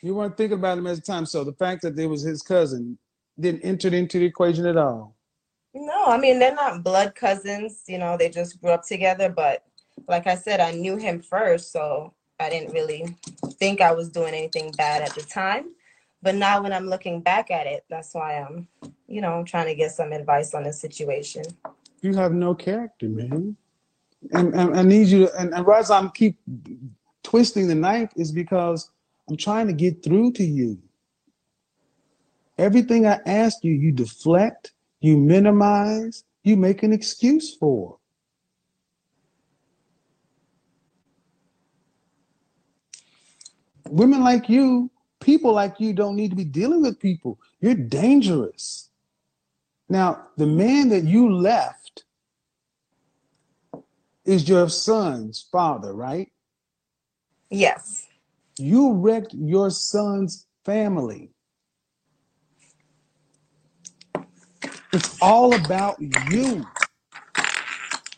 you 0.00 0.14
weren't 0.14 0.36
thinking 0.36 0.58
about 0.58 0.78
him 0.78 0.86
at 0.86 0.94
the 0.94 1.02
time. 1.02 1.26
So 1.26 1.42
the 1.42 1.52
fact 1.52 1.82
that 1.82 1.98
it 1.98 2.06
was 2.06 2.22
his 2.22 2.40
cousin 2.40 2.96
didn't 3.38 3.62
enter 3.62 3.88
into 3.88 4.20
the 4.20 4.26
equation 4.26 4.64
at 4.64 4.76
all. 4.76 5.16
no, 5.74 6.04
I 6.06 6.18
mean 6.18 6.38
they're 6.38 6.54
not 6.54 6.84
blood 6.84 7.16
cousins. 7.16 7.82
You 7.88 7.98
know, 7.98 8.16
they 8.16 8.28
just 8.28 8.60
grew 8.60 8.70
up 8.70 8.86
together. 8.86 9.28
But 9.28 9.64
like 10.06 10.28
I 10.28 10.36
said, 10.36 10.60
I 10.60 10.70
knew 10.70 10.96
him 10.96 11.20
first, 11.20 11.72
so 11.72 12.14
I 12.38 12.48
didn't 12.48 12.72
really 12.72 13.16
think 13.54 13.80
I 13.80 13.90
was 13.92 14.08
doing 14.08 14.34
anything 14.34 14.70
bad 14.76 15.02
at 15.02 15.16
the 15.16 15.22
time. 15.22 15.74
But 16.22 16.36
now 16.36 16.62
when 16.62 16.72
I'm 16.72 16.86
looking 16.86 17.22
back 17.22 17.50
at 17.50 17.66
it, 17.66 17.84
that's 17.90 18.14
why 18.14 18.38
I'm, 18.40 18.68
you 19.08 19.20
know, 19.20 19.42
trying 19.44 19.66
to 19.66 19.74
get 19.74 19.90
some 19.90 20.12
advice 20.12 20.54
on 20.54 20.62
the 20.62 20.72
situation. 20.72 21.42
You 22.02 22.14
have 22.14 22.32
no 22.32 22.54
character, 22.54 23.08
man. 23.08 23.56
And, 24.32 24.54
and 24.54 24.78
I 24.78 24.82
need 24.82 25.08
you 25.08 25.26
to, 25.26 25.40
and, 25.40 25.54
and 25.54 25.66
as 25.68 25.90
I'm 25.90 26.10
keep 26.10 26.38
twisting 27.30 27.68
the 27.68 27.74
knife 27.76 28.10
is 28.16 28.32
because 28.32 28.90
I'm 29.28 29.36
trying 29.36 29.68
to 29.68 29.72
get 29.72 30.02
through 30.02 30.32
to 30.32 30.44
you. 30.44 30.78
Everything 32.58 33.06
I 33.06 33.20
ask 33.24 33.62
you, 33.62 33.72
you 33.72 33.92
deflect, 33.92 34.72
you 35.00 35.16
minimize, 35.16 36.24
you 36.42 36.56
make 36.56 36.82
an 36.82 36.92
excuse 36.92 37.54
for. 37.54 37.98
Women 43.88 44.24
like 44.24 44.48
you, 44.48 44.90
people 45.20 45.52
like 45.52 45.78
you 45.78 45.92
don't 45.92 46.16
need 46.16 46.30
to 46.30 46.36
be 46.36 46.44
dealing 46.44 46.82
with 46.82 46.98
people. 46.98 47.38
You're 47.60 47.74
dangerous. 47.74 48.90
Now, 49.88 50.26
the 50.36 50.46
man 50.46 50.88
that 50.88 51.04
you 51.04 51.32
left 51.32 52.04
is 54.24 54.48
your 54.48 54.68
son's 54.68 55.46
father, 55.52 55.94
right? 55.94 56.30
Yes. 57.50 58.06
You 58.58 58.92
wrecked 58.92 59.34
your 59.34 59.70
son's 59.70 60.46
family. 60.64 61.30
It's 64.92 65.16
all 65.20 65.54
about 65.54 65.96
you. 66.30 66.66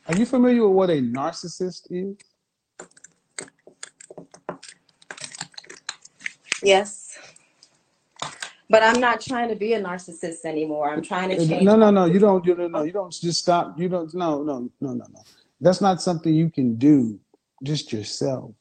Are 0.09 0.17
you 0.17 0.27
familiar 0.27 0.67
with 0.67 0.77
what 0.77 0.91
a 0.91 1.01
narcissist 1.01 1.87
is? 1.91 2.17
Yes. 6.63 7.19
But 8.69 8.83
I'm 8.83 9.01
not 9.01 9.21
trying 9.21 9.49
to 9.51 9.55
be 9.55 9.75
a 9.75 9.83
narcissist 9.83 10.45
anymore. 10.45 10.91
I'm 10.91 11.03
trying 11.03 11.29
to 11.29 11.37
change. 11.37 11.63
No, 11.63 11.77
no, 11.77 11.91
no. 11.91 12.07
You 12.07 12.19
don't. 12.19 12.45
You 12.47 12.55
don't. 12.55 12.73
No, 12.73 12.83
you 12.85 12.93
don't 12.93 13.13
just 13.13 13.41
stop. 13.41 13.79
You 13.79 13.89
don't. 13.89 14.13
No, 14.15 14.43
no, 14.43 14.71
no, 14.81 14.95
no, 14.95 15.05
no. 15.13 15.23
That's 15.61 15.81
not 15.81 16.01
something 16.01 16.35
you 16.35 16.51
can 16.51 16.77
do 16.77 17.21
just 17.63 17.93
yourself. 17.93 18.55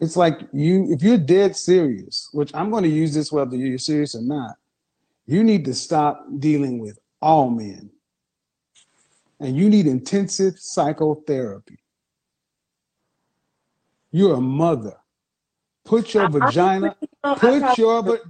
It's 0.00 0.16
like 0.16 0.40
you, 0.52 0.90
if 0.90 1.02
you're 1.02 1.18
dead 1.18 1.54
serious, 1.54 2.30
which 2.32 2.54
I'm 2.54 2.70
going 2.70 2.84
to 2.84 2.88
use 2.90 3.14
this 3.14 3.30
whether 3.30 3.54
you're 3.54 3.78
serious 3.78 4.14
or 4.14 4.22
not, 4.22 4.56
you 5.26 5.44
need 5.44 5.64
to 5.66 5.74
stop 5.74 6.26
dealing 6.38 6.78
with 6.78 6.98
all 7.20 7.50
men. 7.50 7.90
And 9.38 9.56
you 9.56 9.68
need 9.68 9.86
intensive 9.86 10.58
psychotherapy. 10.58 11.78
You're 14.10 14.34
a 14.36 14.40
mother. 14.40 14.96
Put 15.84 16.14
your 16.14 16.24
I- 16.24 16.28
vagina, 16.28 16.96
I 17.22 17.34
put 17.34 17.78
your 17.78 18.02
va- 18.02 18.20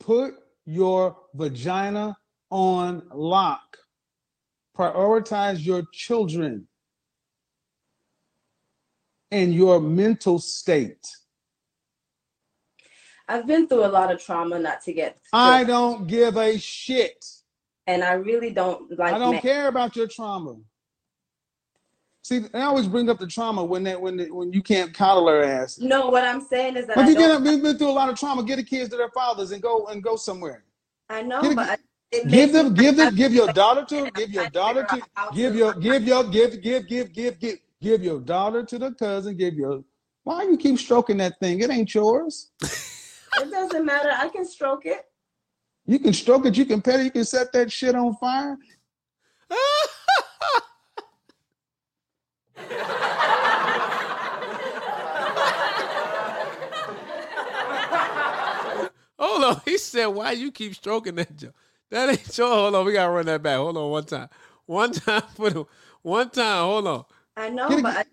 put 0.00 0.34
your 0.64 1.16
vagina 1.34 2.16
on 2.50 3.02
lock. 3.12 3.78
Prioritize 4.76 5.64
your 5.64 5.82
children 5.92 6.66
and 9.34 9.52
your 9.52 9.80
mental 9.80 10.38
state. 10.38 11.04
I've 13.28 13.46
been 13.48 13.66
through 13.66 13.84
a 13.84 13.88
lot 13.88 14.12
of 14.12 14.22
trauma 14.24 14.58
not 14.60 14.82
to 14.82 14.92
get 14.92 15.18
I 15.32 15.64
don't 15.64 16.06
give 16.06 16.36
a 16.36 16.56
shit. 16.56 17.24
and 17.88 18.04
I 18.04 18.12
really 18.12 18.50
don't 18.50 18.96
like 18.96 19.14
I 19.14 19.18
don't 19.18 19.32
men. 19.32 19.42
care 19.42 19.66
about 19.66 19.96
your 19.96 20.06
trauma. 20.06 20.56
See, 22.22 22.42
I 22.54 22.62
always 22.62 22.86
bring 22.86 23.10
up 23.10 23.18
the 23.18 23.26
trauma 23.26 23.64
when 23.64 23.82
that 23.84 24.00
when 24.00 24.16
the, 24.16 24.30
when 24.30 24.52
you 24.52 24.62
can't 24.62 24.94
coddle 24.94 25.26
her 25.28 25.42
ass. 25.42 25.80
No, 25.80 26.10
what 26.10 26.24
I'm 26.24 26.40
saying 26.40 26.76
is 26.76 26.86
that 26.86 26.96
If 26.98 27.06
I, 27.06 27.08
you 27.10 27.16
get 27.16 27.42
we've 27.42 27.62
been 27.62 27.76
through 27.76 27.90
a 27.90 27.98
lot 28.00 28.08
of 28.08 28.18
trauma. 28.18 28.44
Get 28.44 28.56
the 28.56 28.62
kids 28.62 28.90
to 28.90 28.96
their 28.96 29.10
fathers 29.10 29.50
and 29.50 29.60
go 29.60 29.86
and 29.88 30.02
go 30.02 30.14
somewhere. 30.14 30.62
I 31.08 31.22
know, 31.22 31.40
a- 31.40 31.54
but 31.56 31.68
I, 31.70 31.76
Give 32.28 32.52
them, 32.52 32.74
give 32.74 32.96
them, 32.96 33.12
give 33.16 33.32
your 33.34 33.48
daughter 33.48 33.84
to, 33.86 34.08
give 34.12 34.30
your 34.30 34.46
daughter 34.46 34.84
to, 34.84 35.02
give 35.34 35.56
your, 35.56 35.74
give 35.74 36.04
your, 36.04 36.22
give, 36.22 36.62
give, 36.62 36.86
give, 36.86 37.12
give, 37.12 37.40
give, 37.40 37.58
give 37.84 38.02
your 38.02 38.18
daughter 38.18 38.64
to 38.64 38.78
the 38.78 38.92
cousin. 38.92 39.36
Give 39.36 39.54
your. 39.54 39.84
Why 40.24 40.44
you 40.44 40.56
keep 40.56 40.78
stroking 40.78 41.18
that 41.18 41.38
thing? 41.38 41.60
It 41.60 41.70
ain't 41.70 41.94
yours. 41.94 42.50
It 43.36 43.50
doesn't 43.50 43.84
matter. 43.84 44.12
I 44.16 44.28
can 44.28 44.44
stroke 44.44 44.86
it. 44.86 45.06
You 45.86 45.98
can 45.98 46.12
stroke 46.12 46.46
it. 46.46 46.56
You 46.56 46.64
can 46.64 46.80
pet 46.80 47.00
it. 47.00 47.04
You 47.06 47.10
can 47.10 47.24
set 47.24 47.52
that 47.52 47.72
shit 47.72 47.96
on 47.96 48.14
fire. 48.14 48.56
Hold 59.18 59.44
on. 59.44 59.60
He 59.64 59.78
said, 59.78 60.06
"Why 60.06 60.30
you 60.30 60.52
keep 60.52 60.76
stroking 60.76 61.16
that 61.16 61.36
joke? 61.36 61.56
That 61.90 62.10
ain't 62.10 62.38
your." 62.38 62.54
Hold 62.54 62.76
on. 62.76 62.86
We 62.86 62.92
gotta 62.92 63.10
run 63.10 63.26
that 63.26 63.42
back. 63.42 63.56
Hold 63.56 63.76
on. 63.76 63.90
One 63.90 64.04
time. 64.04 64.28
One 64.66 64.92
time 64.92 65.22
for 65.34 65.50
the 65.50 65.64
one 66.02 66.30
time. 66.30 66.62
Hold 66.66 66.86
on. 66.86 67.04
I 67.36 67.50
know, 67.50 67.68
Get 67.68 67.82
but 67.82 67.96
I, 67.96 68.04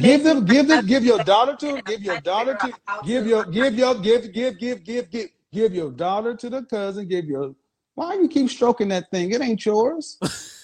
Give 0.00 0.24
them, 0.24 0.44
give 0.44 0.66
them, 0.66 0.86
give 0.86 1.04
your 1.04 1.22
daughter 1.22 1.54
to, 1.60 1.80
give 1.82 2.02
your 2.02 2.20
daughter 2.20 2.56
to, 2.60 2.72
give 3.04 3.26
your, 3.26 3.44
give 3.44 3.74
your, 3.78 3.94
give, 3.94 4.32
give, 4.32 4.58
give, 4.58 4.84
give, 4.84 5.10
give, 5.10 5.28
give 5.52 5.74
your 5.74 5.90
daughter 5.92 6.34
to 6.34 6.50
the 6.50 6.64
cousin. 6.64 7.06
Give 7.06 7.26
your. 7.26 7.54
Why 7.94 8.14
you 8.14 8.28
keep 8.28 8.50
stroking 8.50 8.88
that 8.88 9.08
thing? 9.10 9.30
It 9.30 9.40
ain't 9.40 9.64
yours. 9.64 10.18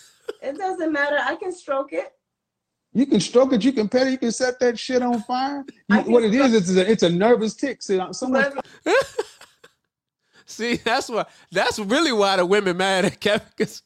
It 0.41 0.59
doesn't 0.59 0.93
matter. 0.93 1.19
I 1.23 1.37
can 1.37 1.53
stroke 1.53 1.93
it. 1.93 2.13
You 2.93 3.07
can 3.07 3.21
stroke 3.21 3.53
it. 3.55 3.65
You 3.65 3.73
can 3.73 3.89
pet 3.89 4.07
it. 4.07 4.11
You 4.13 4.19
can 4.19 4.33
set 4.33 4.59
that 4.61 4.79
shit 4.79 5.01
on 5.03 5.23
fire. 5.23 5.65
You- 5.89 6.01
what 6.01 6.23
it 6.23 6.33
stroke- 6.33 6.49
is, 6.49 6.55
it's 6.55 6.71
a, 6.77 6.91
it's 6.91 7.03
a 7.03 7.11
nervous 7.11 7.55
tick. 7.55 7.83
See, 7.83 7.99
uh, 7.99 8.13
someone 8.13 8.53
See, 10.47 10.77
that's 10.77 11.09
why. 11.09 11.25
That's 11.51 11.79
really 11.79 12.13
why 12.13 12.37
the 12.37 12.45
women 12.47 12.77
mad 12.77 13.07
at 13.07 13.21
Kevin, 13.21 13.47
because 13.57 13.83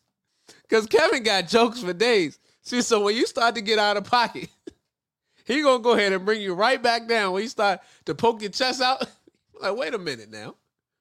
because 0.63 0.87
Kevin 0.87 1.23
got 1.23 1.49
jokes 1.49 1.81
for 1.81 1.93
days. 1.93 2.39
See, 2.69 2.83
so 2.83 3.01
when 3.01 3.17
you 3.17 3.27
start 3.27 3.55
to 3.55 3.63
get 3.63 3.79
out 3.79 3.97
of 3.97 4.05
pocket, 4.05 4.51
he 5.47 5.63
gonna 5.63 5.83
go 5.83 5.93
ahead 5.93 6.13
and 6.13 6.27
bring 6.27 6.43
you 6.43 6.53
right 6.53 6.83
back 6.83 7.09
down. 7.09 7.33
When 7.33 7.43
you 7.43 7.49
start 7.49 7.81
to 8.05 8.15
poke 8.15 8.43
your 8.43 8.51
chest 8.51 8.83
out, 8.83 9.09
like, 9.63 9.75
wait 9.75 9.95
a 9.95 9.99
minute 9.99 10.31
now, 10.31 10.55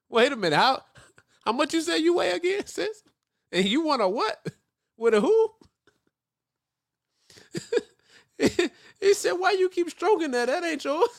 wait 0.07 0.31
a 0.31 0.37
minute, 0.37 0.55
how 0.55 0.81
how 1.45 1.51
much 1.51 1.73
you 1.73 1.81
say 1.81 1.97
you 1.97 2.15
weigh 2.15 2.31
again, 2.31 2.65
sis? 2.65 3.03
And 3.51 3.65
you 3.65 3.81
want 3.81 4.01
a 4.01 4.07
what? 4.07 4.47
With 4.95 5.13
a 5.13 5.19
who? 5.19 5.51
he 9.01 9.13
said, 9.13 9.33
"Why 9.33 9.51
you 9.51 9.67
keep 9.67 9.89
stroking 9.89 10.31
that? 10.31 10.45
That 10.45 10.63
ain't 10.63 10.85
yours." 10.85 11.09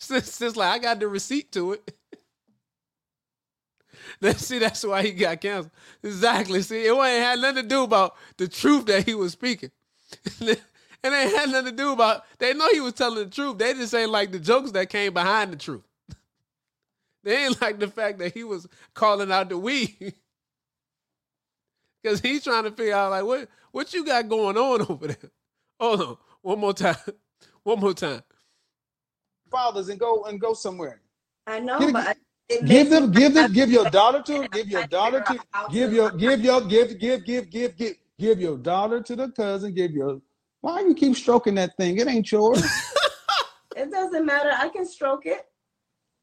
Sis, 0.00 0.34
sis 0.34 0.56
like 0.56 0.72
I 0.72 0.78
got 0.80 0.98
the 0.98 1.06
receipt 1.06 1.52
to 1.52 1.74
it. 1.74 1.94
That 4.20 4.38
see, 4.38 4.58
that's 4.58 4.84
why 4.84 5.02
he 5.02 5.12
got 5.12 5.40
canceled. 5.40 5.72
Exactly. 6.02 6.62
See, 6.62 6.86
it 6.86 6.92
ain't 6.92 7.22
had 7.24 7.38
nothing 7.40 7.62
to 7.62 7.68
do 7.68 7.84
about 7.84 8.16
the 8.36 8.48
truth 8.48 8.86
that 8.86 9.06
he 9.06 9.14
was 9.14 9.32
speaking. 9.32 9.70
it 10.40 10.60
ain't 11.04 11.36
had 11.36 11.50
nothing 11.50 11.72
to 11.72 11.76
do 11.76 11.92
about. 11.92 12.24
They 12.38 12.54
know 12.54 12.68
he 12.70 12.80
was 12.80 12.94
telling 12.94 13.24
the 13.24 13.30
truth. 13.30 13.58
They 13.58 13.74
just 13.74 13.94
ain't 13.94 14.10
like 14.10 14.32
the 14.32 14.38
jokes 14.38 14.72
that 14.72 14.90
came 14.90 15.14
behind 15.14 15.52
the 15.52 15.56
truth. 15.56 15.82
they 17.24 17.46
ain't 17.46 17.60
like 17.60 17.78
the 17.80 17.88
fact 17.88 18.18
that 18.18 18.34
he 18.34 18.44
was 18.44 18.66
calling 18.94 19.32
out 19.32 19.48
the 19.48 19.58
weed. 19.58 20.14
Cause 22.04 22.20
he's 22.20 22.44
trying 22.44 22.64
to 22.64 22.72
figure 22.72 22.94
out 22.94 23.10
like 23.12 23.24
what 23.24 23.48
what 23.72 23.94
you 23.94 24.04
got 24.04 24.28
going 24.28 24.56
on 24.56 24.82
over 24.88 25.08
there. 25.08 25.30
Hold 25.80 26.00
on, 26.02 26.16
one 26.42 26.58
more 26.60 26.74
time, 26.74 26.96
one 27.62 27.80
more 27.80 27.94
time. 27.94 28.22
fathers 29.50 29.88
and 29.88 30.00
go 30.00 30.24
and 30.24 30.40
go 30.40 30.54
somewhere. 30.54 31.00
I 31.46 31.60
know, 31.60 31.78
but 31.92 32.08
I, 32.08 32.14
it 32.52 32.66
Give 32.66 32.90
them, 32.90 33.10
give 33.10 33.34
them, 33.34 33.52
give 33.52 33.70
your 33.70 33.88
daughter 33.90 34.22
to, 34.22 34.48
give 34.52 34.68
your 34.68 34.82
I 34.82 34.86
daughter 34.86 35.20
to, 35.20 35.38
give 35.70 35.92
your, 35.92 36.10
give 36.10 36.40
your, 36.40 36.60
give, 36.60 36.98
give, 36.98 37.24
give, 37.24 37.50
give, 37.50 37.76
give, 37.76 37.94
give 38.18 38.40
your 38.40 38.56
daughter 38.58 39.02
to 39.02 39.16
the 39.16 39.30
cousin. 39.30 39.74
Give 39.74 39.92
your. 39.92 40.20
Why 40.60 40.80
you 40.80 40.94
keep 40.94 41.16
stroking 41.16 41.56
that 41.56 41.76
thing? 41.76 41.98
It 41.98 42.06
ain't 42.08 42.30
yours. 42.30 42.64
It 43.74 43.90
doesn't 43.90 44.26
matter. 44.26 44.50
I 44.54 44.68
can 44.68 44.84
stroke 44.84 45.24
it. 45.24 45.46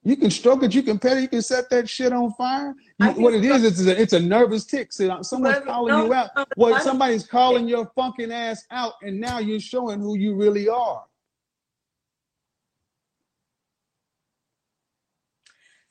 You 0.03 0.15
can 0.15 0.31
stroke 0.31 0.64
it. 0.64 0.73
You 0.73 0.84
can 0.84 0.97
pet 0.97 1.18
it. 1.18 1.22
You 1.22 1.27
can 1.27 1.41
set 1.41 1.69
that 1.72 1.89
shit 1.89 2.14
on 2.14 2.31
fire. 2.34 2.73
You- 2.99 3.11
what 3.14 3.34
it 3.34 3.43
is, 3.43 3.64
it's 3.64 3.81
a, 3.85 4.01
it's 4.01 4.14
a 4.14 4.19
nervous 4.19 4.65
tick. 4.65 4.93
See, 4.93 5.10
someone's 5.22 5.65
calling 5.65 5.93
no, 5.93 6.06
you 6.06 6.14
out. 6.14 6.30
no, 6.38 6.45
Well, 6.56 6.80
somebody's 6.80 7.26
calling 7.26 7.68
your 7.68 7.91
fucking 7.95 8.31
ass 8.31 8.64
out, 8.72 8.93
and 9.01 9.19
now 9.19 9.39
you're 9.39 9.60
showing 9.60 9.99
who 9.99 10.15
you 10.15 10.35
really 10.35 10.69
are. 10.69 11.03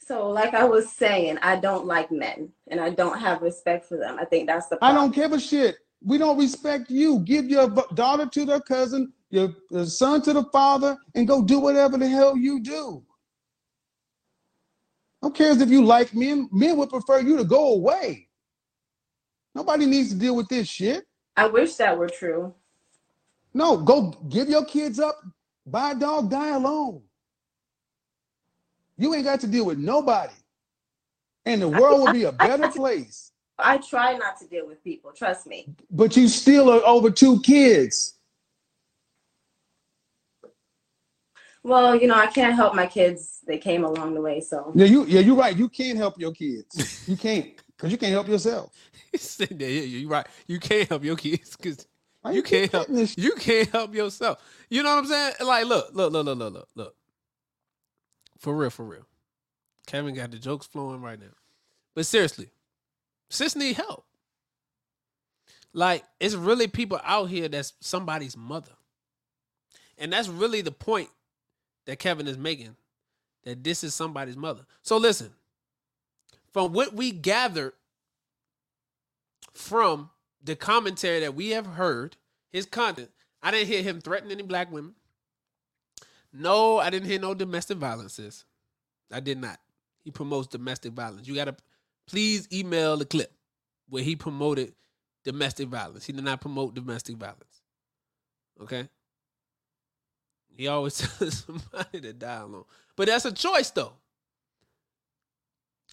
So, 0.09 0.31
like 0.31 0.55
I 0.55 0.65
was 0.65 0.91
saying, 0.91 1.37
I 1.43 1.57
don't 1.57 1.85
like 1.85 2.11
men, 2.11 2.49
and 2.69 2.81
I 2.81 2.89
don't 2.89 3.19
have 3.19 3.43
respect 3.43 3.85
for 3.85 3.99
them. 3.99 4.17
I 4.19 4.25
think 4.25 4.47
that's 4.47 4.67
the 4.69 4.79
I 4.81 4.95
don't 4.95 5.15
give 5.15 5.35
a 5.35 5.39
shit. 5.39 5.77
We 6.03 6.17
don't 6.17 6.39
respect 6.39 6.91
you. 6.91 7.19
Give 7.19 7.51
your 7.51 7.69
daughter 7.93 8.25
to 8.25 8.45
the 8.47 8.59
cousin, 8.63 9.13
your, 9.29 9.55
your 9.71 9.85
son 9.85 10.23
to 10.23 10.33
the 10.33 10.45
father, 10.45 10.97
and 11.15 11.29
go 11.29 11.45
do 11.45 11.59
whatever 11.59 11.99
the 11.99 12.09
hell 12.09 12.39
you 12.39 12.63
do. 12.63 13.05
Who 15.21 15.31
cares 15.31 15.61
if 15.61 15.69
you 15.69 15.85
like 15.85 16.15
men? 16.15 16.49
Men 16.53 16.79
would 16.79 16.89
prefer 16.89 17.21
you 17.21 17.37
to 17.37 17.45
go 17.45 17.75
away. 17.75 18.29
Nobody 19.55 19.85
needs 19.85 20.09
to 20.09 20.15
deal 20.15 20.37
with 20.37 20.49
this 20.49 20.69
shit. 20.69 21.05
I 21.37 21.49
wish 21.49 21.75
that 21.75 21.99
were 21.99 22.09
true. 22.09 22.55
No, 23.53 23.77
go 23.77 24.13
give 24.31 24.49
your 24.49 24.65
kids 24.65 25.01
up. 25.01 25.21
Buy 25.67 25.91
a 25.91 25.95
dog, 25.95 26.31
die 26.31 26.57
alone. 26.57 27.03
You 28.99 29.15
ain't 29.15 29.25
got 29.25 29.41
to 29.41 29.47
deal 29.47 29.65
with 29.65 29.79
nobody. 29.79 30.35
And 31.47 31.63
the 31.63 31.69
world 31.69 32.01
will 32.01 32.13
be 32.13 32.25
a 32.25 32.33
better 32.33 32.69
place. 32.75 33.33
I 33.59 33.79
try 33.79 34.17
not 34.17 34.39
to 34.41 34.47
deal 34.47 34.67
with 34.67 34.83
people. 34.85 35.13
Trust 35.13 35.47
me. 35.47 35.75
But 35.91 36.17
you 36.17 36.29
still 36.29 36.71
are 36.71 36.85
over 36.85 37.11
two 37.11 37.41
kids. 37.41 38.15
Well, 41.63 41.97
you 41.97 42.07
know, 42.07 42.15
I 42.15 42.27
can't 42.27 42.55
help 42.55 42.75
my 42.75 42.87
kids. 42.87 43.41
They 43.47 43.59
came 43.59 43.85
along 43.85 44.15
the 44.15 44.21
way, 44.21 44.41
so 44.41 44.73
Yeah, 44.75 44.87
you 44.87 45.05
yeah, 45.07 45.21
you're 45.21 45.37
right. 45.37 45.57
You 45.57 45.69
can't 45.69 45.99
help 45.99 46.19
your 46.19 46.33
kids. 46.33 47.09
You 47.09 47.17
can't, 47.17 47.47
because 47.77 47.91
you 47.91 47.99
can't 47.99 48.13
help 48.13 48.29
yourself. 48.29 48.73
He 49.13 49.47
yeah, 49.55 49.67
you're 49.67 50.11
right. 50.11 50.27
You 50.47 50.61
can't 50.61 50.89
help 50.89 51.03
your 51.03 51.17
kids 51.17 51.57
because 51.57 51.87
Why 52.21 52.33
you 52.33 52.43
can't 52.43 52.71
help 52.71 52.89
this 52.89 53.17
you 53.17 53.33
can't 53.37 53.69
help 53.71 53.95
yourself. 53.95 54.39
You 54.69 54.83
know 54.83 54.91
what 54.95 54.99
I'm 54.99 55.07
saying? 55.07 55.35
Like, 55.45 55.67
look, 55.67 55.95
look, 55.95 56.13
look, 56.13 56.27
look, 56.27 56.39
look, 56.39 56.53
look, 56.53 56.69
look. 56.75 56.97
For 58.39 58.57
real, 58.57 58.71
for 58.71 58.85
real. 58.85 59.07
Kevin 59.87 60.15
got 60.15 60.31
the 60.31 60.39
jokes 60.39 60.67
flowing 60.67 61.03
right 61.03 61.21
now. 61.21 61.35
But 61.95 62.07
seriously, 62.07 62.51
sis 63.29 63.57
need 63.57 63.77
help. 63.77 64.05
Like, 65.73 66.05
it's 66.21 66.35
really 66.35 66.67
people 66.67 67.01
out 67.05 67.27
here 67.27 67.49
that's 67.49 67.75
somebody's 67.81 68.37
mother. 68.37 68.73
And 69.99 70.13
that's 70.13 70.29
really 70.29 70.61
the 70.61 70.73
point 70.73 71.09
that 71.87 71.99
Kevin 71.99 72.29
is 72.29 72.39
making. 72.39 72.77
That 73.45 73.65
this 73.65 73.83
is 73.83 73.95
somebody's 73.95 74.37
mother. 74.37 74.63
So 74.83 74.97
listen, 74.97 75.31
from 76.53 76.73
what 76.73 76.95
we 76.95 77.11
gathered 77.11 77.73
from 79.53 80.11
the 80.43 80.55
commentary 80.55 81.21
that 81.21 81.35
we 81.35 81.51
have 81.51 81.67
heard, 81.67 82.17
his 82.51 82.67
content, 82.67 83.11
I 83.43 83.51
didn't 83.51 83.69
hear 83.69 83.83
him 83.83 84.01
threaten 84.01 84.31
any 84.31 84.43
black 84.43 84.71
women. 84.73 84.95
No, 86.39 86.79
I 86.79 86.89
didn't 86.89 87.09
hear 87.09 87.19
no 87.19 87.35
domestic 87.35 87.79
violences. 87.79 88.45
I 89.11 89.19
did 89.19 89.39
not. 89.39 89.59
He 90.05 90.13
promotes 90.13 90.47
domestic 90.47 90.93
violence. 90.93 91.27
You 91.27 91.35
gotta 91.35 91.57
please 92.07 92.47
email 92.53 92.97
the 92.97 93.05
clip 93.05 93.33
where 93.89 94.05
he 94.05 94.15
promoted 94.15 94.75
domestic 95.25 95.69
violence. 95.69 96.07
He 96.07 96.13
did 96.13 96.25
not 96.25 96.41
promote 96.41 96.75
domestic 96.75 97.17
violence. 97.17 97.63
Okay. 98.63 98.89
He 100.57 100.69
always 100.69 100.99
tells 101.19 101.45
somebody 101.45 102.01
to 102.01 102.13
die 102.13 102.37
alone. 102.37 102.65
But 102.95 103.09
that's 103.09 103.25
a 103.25 103.33
choice 103.33 103.71
though. 103.71 103.95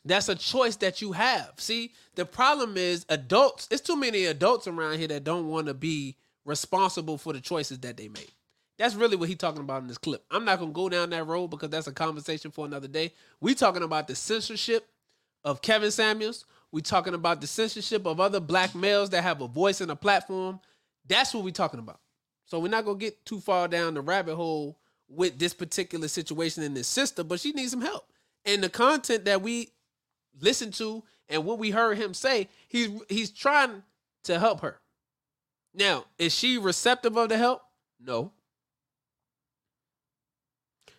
That's 0.04 0.30
a 0.30 0.36
choice 0.36 0.76
that 0.78 1.02
you 1.02 1.14
have. 1.14 1.54
See, 1.58 1.94
the 2.14 2.26
problem 2.26 2.78
is 2.78 3.08
adults, 3.10 3.68
it's 3.72 3.82
too 3.82 3.96
many 3.96 4.26
adults 4.26 4.68
around 4.68 5.00
here 5.00 5.08
that 5.08 5.24
don't 5.24 5.48
want 5.48 5.66
to 5.66 5.74
be 5.74 6.18
responsible 6.46 7.18
for 7.18 7.34
the 7.34 7.42
choices 7.42 7.80
that 7.80 7.98
they 7.98 8.10
make. 8.10 8.35
That's 8.78 8.96
really 8.96 9.16
what 9.16 9.30
he's 9.30 9.38
talking 9.38 9.62
about 9.62 9.82
in 9.82 9.88
this 9.88 9.98
clip. 9.98 10.26
I'm 10.30 10.46
not 10.46 10.60
gonna 10.60 10.72
go 10.72 10.90
down 10.90 11.10
that 11.12 11.26
road 11.26 11.48
because 11.48 11.70
that's 11.70 11.88
a 11.88 11.94
conversation 11.94 12.52
for 12.52 12.66
another 12.66 12.88
day. 12.88 13.14
We 13.40 13.56
talking 13.56 13.84
about 13.84 14.08
the 14.08 14.16
censorship 14.16 14.88
of 15.44 15.62
Kevin 15.62 15.92
Samuels. 15.92 16.46
We 16.72 16.82
talking 16.82 17.14
about 17.14 17.40
the 17.40 17.48
censorship 17.48 18.06
of 18.06 18.20
other 18.20 18.42
black 18.42 18.76
males 18.76 19.12
that 19.12 19.24
have 19.24 19.42
a 19.42 19.48
voice 19.48 19.80
and 19.80 19.92
a 19.92 19.96
platform. 19.96 20.60
That's 21.08 21.34
what 21.34 21.44
we 21.44 21.52
talking 21.54 21.80
about. 21.80 22.00
So 22.46 22.60
we're 22.60 22.68
not 22.68 22.86
gonna 22.86 22.98
get 22.98 23.26
too 23.26 23.40
far 23.40 23.68
down 23.68 23.94
the 23.94 24.02
rabbit 24.02 24.36
hole 24.36 24.78
with 25.08 25.40
this 25.40 25.54
particular 25.54 26.08
situation 26.08 26.64
in 26.64 26.74
this 26.74 26.88
sister, 26.88 27.24
but 27.24 27.40
she 27.40 27.52
needs 27.52 27.72
some 27.72 27.82
help. 27.82 28.12
And 28.44 28.62
the 28.62 28.70
content 28.70 29.26
that 29.26 29.42
we 29.42 29.70
listened 30.42 30.74
to 30.76 31.04
and 31.30 31.46
what 31.46 31.60
we 31.60 31.72
heard 31.72 31.98
him 31.98 32.14
say, 32.14 32.50
he's 32.68 32.90
he's 33.10 33.32
trying 33.32 33.84
to 34.24 34.40
help 34.40 34.62
her. 34.62 34.80
Now, 35.74 36.06
is 36.18 36.34
she 36.34 36.58
receptive 36.58 37.18
of 37.18 37.30
the 37.30 37.38
help? 37.38 37.62
No. 38.00 38.32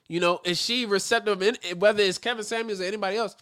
You 0.08 0.20
know, 0.20 0.40
is 0.44 0.60
she 0.60 0.86
receptive? 0.86 1.42
Whether 1.76 2.02
it's 2.02 2.18
Kevin 2.18 2.44
Samuels 2.44 2.80
or 2.80 2.84
anybody 2.84 3.16
else, 3.16 3.36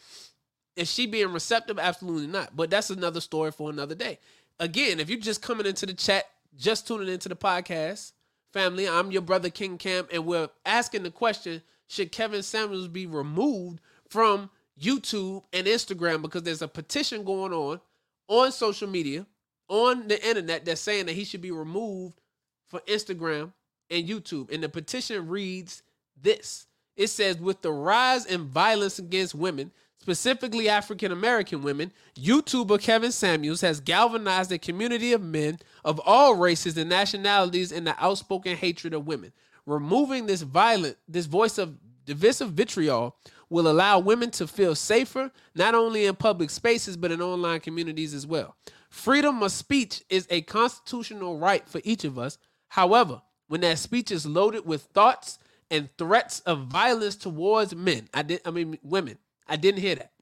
is 0.77 0.93
she 0.93 1.07
being 1.07 1.33
receptive? 1.33 1.79
Absolutely 1.79 2.27
not. 2.27 2.57
But 2.57 2.71
that's 2.71 2.91
another 2.91 3.21
story 3.21 3.53
for 3.53 3.71
another 3.71 3.95
day. 3.95 4.19
Again, 4.59 5.01
if 5.01 5.11
you're 5.11 5.21
just 5.21 5.43
coming 5.43 5.67
into 5.67 5.87
the 5.87 5.95
chat, 5.95 6.25
just 6.57 6.87
tuning 6.87 7.09
into 7.09 7.29
the 7.29 7.37
podcast, 7.37 8.13
family, 8.53 8.89
I'm 8.89 9.11
your 9.11 9.23
brother 9.23 9.51
King 9.51 9.79
Cam, 9.79 10.07
and 10.13 10.25
we're 10.25 10.49
asking 10.65 11.03
the 11.03 11.11
question: 11.11 11.63
Should 11.89 12.13
Kevin 12.13 12.43
Samuels 12.43 12.89
be 12.89 13.07
removed 13.07 13.81
from 14.09 14.51
YouTube 14.81 15.43
and 15.53 15.67
Instagram 15.67 16.23
because 16.23 16.43
there's 16.43 16.63
a 16.63 16.69
petition 16.69 17.25
going 17.25 17.53
on 17.53 17.81
on 18.29 18.53
social 18.53 18.89
media, 18.89 19.27
on 19.69 20.09
the 20.09 20.27
internet 20.27 20.65
that's 20.65 20.81
saying 20.81 21.07
that 21.07 21.13
he 21.15 21.25
should 21.25 21.43
be 21.43 21.51
removed 21.51 22.21
for 22.69 22.81
Instagram 22.81 23.53
and 23.91 24.09
YouTube. 24.09 24.53
And 24.53 24.63
the 24.63 24.69
petition 24.69 25.29
reads 25.29 25.83
this 26.21 26.67
it 26.97 27.09
says, 27.09 27.39
with 27.39 27.63
the 27.63 27.73
rise 27.73 28.25
in 28.27 28.45
violence 28.45 28.99
against 28.99 29.35
women, 29.35 29.73
specifically 30.01 30.69
African 30.69 31.11
American 31.11 31.63
women, 31.63 31.93
YouTuber 32.17 32.81
Kevin 32.81 33.13
Samuels 33.13 33.63
has 33.63 33.81
galvanized 33.81 34.53
a 34.53 34.59
community 34.59 35.13
of 35.13 35.23
men 35.23 35.59
of 35.85 36.01
all 36.05 36.37
races 36.37 36.77
and 36.77 36.89
nationalities 36.89 37.73
in 37.73 37.85
the 37.85 37.97
outspoken 38.03 38.57
hatred 38.57 38.95
of 38.95 39.07
women. 39.07 39.33
Removing 39.67 40.27
this 40.27 40.43
violent, 40.43 40.97
this 41.09 41.27
voice 41.27 41.59
of 41.59 41.77
divisive 42.05 42.53
vitriol 42.53 43.17
will 43.49 43.69
allow 43.69 43.99
women 43.99 44.31
to 44.31 44.47
feel 44.47 44.75
safer, 44.75 45.31
not 45.55 45.75
only 45.75 46.07
in 46.07 46.15
public 46.15 46.51
spaces, 46.51 46.97
but 46.97 47.11
in 47.11 47.21
online 47.21 47.61
communities 47.61 48.15
as 48.15 48.27
well. 48.27 48.57
Freedom 48.89 49.43
of 49.43 49.51
speech 49.51 50.03
is 50.09 50.27
a 50.31 50.43
constitutional 50.43 51.39
right 51.39 51.69
for 51.69 51.81
each 51.83 52.05
of 52.05 52.19
us. 52.19 52.39
However, 52.69 53.23
when 53.49 53.63
that 53.63 53.79
speech 53.79 54.11
is 54.11 54.27
loaded 54.27 54.65
with 54.65 54.83
thoughts 54.83 55.39
and 55.71 55.89
threats 55.99 56.41
of 56.41 56.67
violence 56.67 57.17
towards 57.17 57.75
men, 57.75 58.09
I 58.13 58.23
did 58.23 58.41
I 58.45 58.51
mean 58.51 58.79
women, 58.83 59.19
I 59.47 59.57
didn't 59.57 59.81
hear 59.81 59.97
that. 59.97 60.13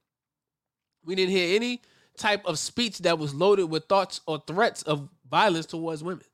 We 1.05 1.15
didn't 1.15 1.31
hear 1.31 1.55
any 1.55 1.81
type 2.17 2.45
of 2.45 2.59
speech 2.59 2.99
that 2.99 3.19
was 3.19 3.33
loaded 3.33 3.65
with 3.65 3.85
thoughts 3.85 4.21
or 4.25 4.41
threats 4.45 4.83
of 4.83 5.09
violence 5.29 5.65
towards 5.65 6.03
women. 6.03 6.25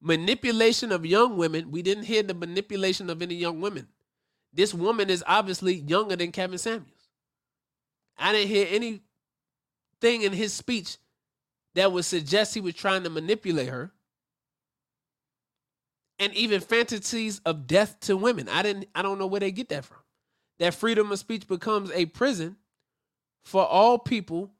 Manipulation 0.00 0.92
of 0.92 1.06
young 1.06 1.36
women, 1.36 1.70
we 1.70 1.82
didn't 1.82 2.04
hear 2.04 2.22
the 2.22 2.34
manipulation 2.34 3.10
of 3.10 3.22
any 3.22 3.34
young 3.34 3.60
women. 3.60 3.88
This 4.52 4.72
woman 4.72 5.10
is 5.10 5.24
obviously 5.26 5.74
younger 5.74 6.16
than 6.16 6.32
Kevin 6.32 6.58
Samuels. 6.58 7.08
I 8.16 8.32
didn't 8.32 8.48
hear 8.48 8.66
anything 8.70 9.02
in 10.22 10.32
his 10.32 10.52
speech 10.52 10.98
that 11.74 11.92
would 11.92 12.04
suggest 12.04 12.54
he 12.54 12.60
was 12.60 12.74
trying 12.74 13.04
to 13.04 13.10
manipulate 13.10 13.68
her. 13.68 13.92
And 16.18 16.34
even 16.34 16.60
fantasies 16.60 17.40
of 17.44 17.66
death 17.66 18.00
to 18.00 18.16
women. 18.16 18.48
I 18.48 18.62
didn't 18.62 18.88
I 18.94 19.02
don't 19.02 19.18
know 19.18 19.26
where 19.26 19.40
they 19.40 19.52
get 19.52 19.68
that 19.68 19.84
from. 19.84 19.98
That 20.58 20.74
freedom 20.74 21.12
of 21.12 21.18
speech 21.18 21.46
becomes 21.46 21.90
a 21.92 22.06
prison 22.06 22.56
for 23.44 23.64
all 23.64 23.98
people 23.98 24.50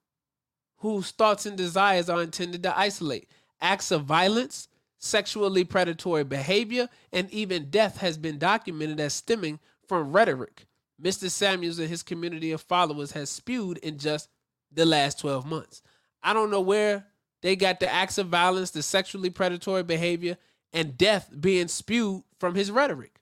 whose 0.77 1.11
thoughts 1.11 1.47
and 1.47 1.57
desires 1.57 2.09
are 2.09 2.23
intended 2.23 2.63
to 2.63 2.79
isolate. 2.79 3.29
Acts 3.61 3.91
of 3.91 4.05
violence, 4.05 4.69
sexually 4.99 5.65
predatory 5.65 6.23
behavior, 6.23 6.89
and 7.13 7.29
even 7.33 7.71
death 7.71 7.99
has 7.99 8.17
been 8.17 8.39
documented 8.39 9.01
as 9.01 9.15
stemming 9.15 9.59
from 9.85 10.13
rhetoric 10.13 10.69
Mr. 11.01 11.31
Samuels 11.31 11.79
and 11.79 11.89
his 11.89 12.03
community 12.03 12.51
of 12.51 12.61
followers 12.61 13.13
has 13.13 13.31
spewed 13.31 13.79
in 13.79 13.99
just 13.99 14.29
the 14.73 14.85
last 14.85 15.21
12 15.21 15.47
months. 15.47 15.83
I 16.23 16.33
don't 16.33 16.51
know 16.51 16.61
where 16.61 17.07
they 17.41 17.55
got 17.55 17.79
the 17.79 17.93
acts 17.93 18.19
of 18.19 18.27
violence, 18.27 18.71
the 18.73 18.83
sexually 18.83 19.31
predatory 19.31 19.85
behavior, 19.85 20.37
and 20.73 20.97
death 20.97 21.31
being 21.39 21.69
spewed 21.69 22.23
from 22.39 22.55
his 22.55 22.71
rhetoric. 22.71 23.21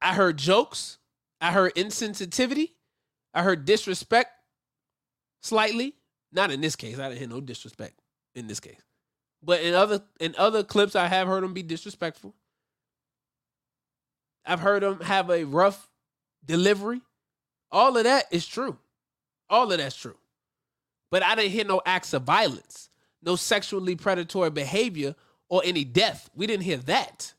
I 0.00 0.14
heard 0.14 0.36
jokes, 0.36 0.98
I 1.40 1.52
heard 1.52 1.74
insensitivity, 1.74 2.70
I 3.32 3.42
heard 3.42 3.64
disrespect 3.64 4.30
slightly. 5.42 5.94
Not 6.32 6.50
in 6.50 6.60
this 6.60 6.74
case. 6.74 6.98
I 6.98 7.08
didn't 7.08 7.18
hear 7.18 7.28
no 7.28 7.40
disrespect 7.40 7.94
in 8.34 8.48
this 8.48 8.58
case. 8.60 8.80
But 9.42 9.60
in 9.62 9.74
other 9.74 10.02
in 10.18 10.34
other 10.36 10.64
clips, 10.64 10.96
I 10.96 11.06
have 11.06 11.28
heard 11.28 11.44
him 11.44 11.52
be 11.52 11.62
disrespectful. 11.62 12.34
I've 14.44 14.60
heard 14.60 14.82
him 14.82 15.00
have 15.00 15.30
a 15.30 15.44
rough 15.44 15.88
delivery. 16.44 17.02
All 17.70 17.96
of 17.96 18.04
that 18.04 18.26
is 18.30 18.46
true. 18.46 18.78
All 19.48 19.70
of 19.70 19.78
that's 19.78 19.96
true. 19.96 20.16
But 21.10 21.22
I 21.22 21.34
didn't 21.34 21.52
hear 21.52 21.64
no 21.64 21.80
acts 21.86 22.12
of 22.12 22.22
violence, 22.22 22.88
no 23.22 23.36
sexually 23.36 23.94
predatory 23.94 24.50
behavior, 24.50 25.14
or 25.54 25.62
any 25.64 25.84
death. 25.84 26.28
We 26.34 26.48
didn't 26.48 26.64
hear 26.64 26.78
that. 26.78 27.32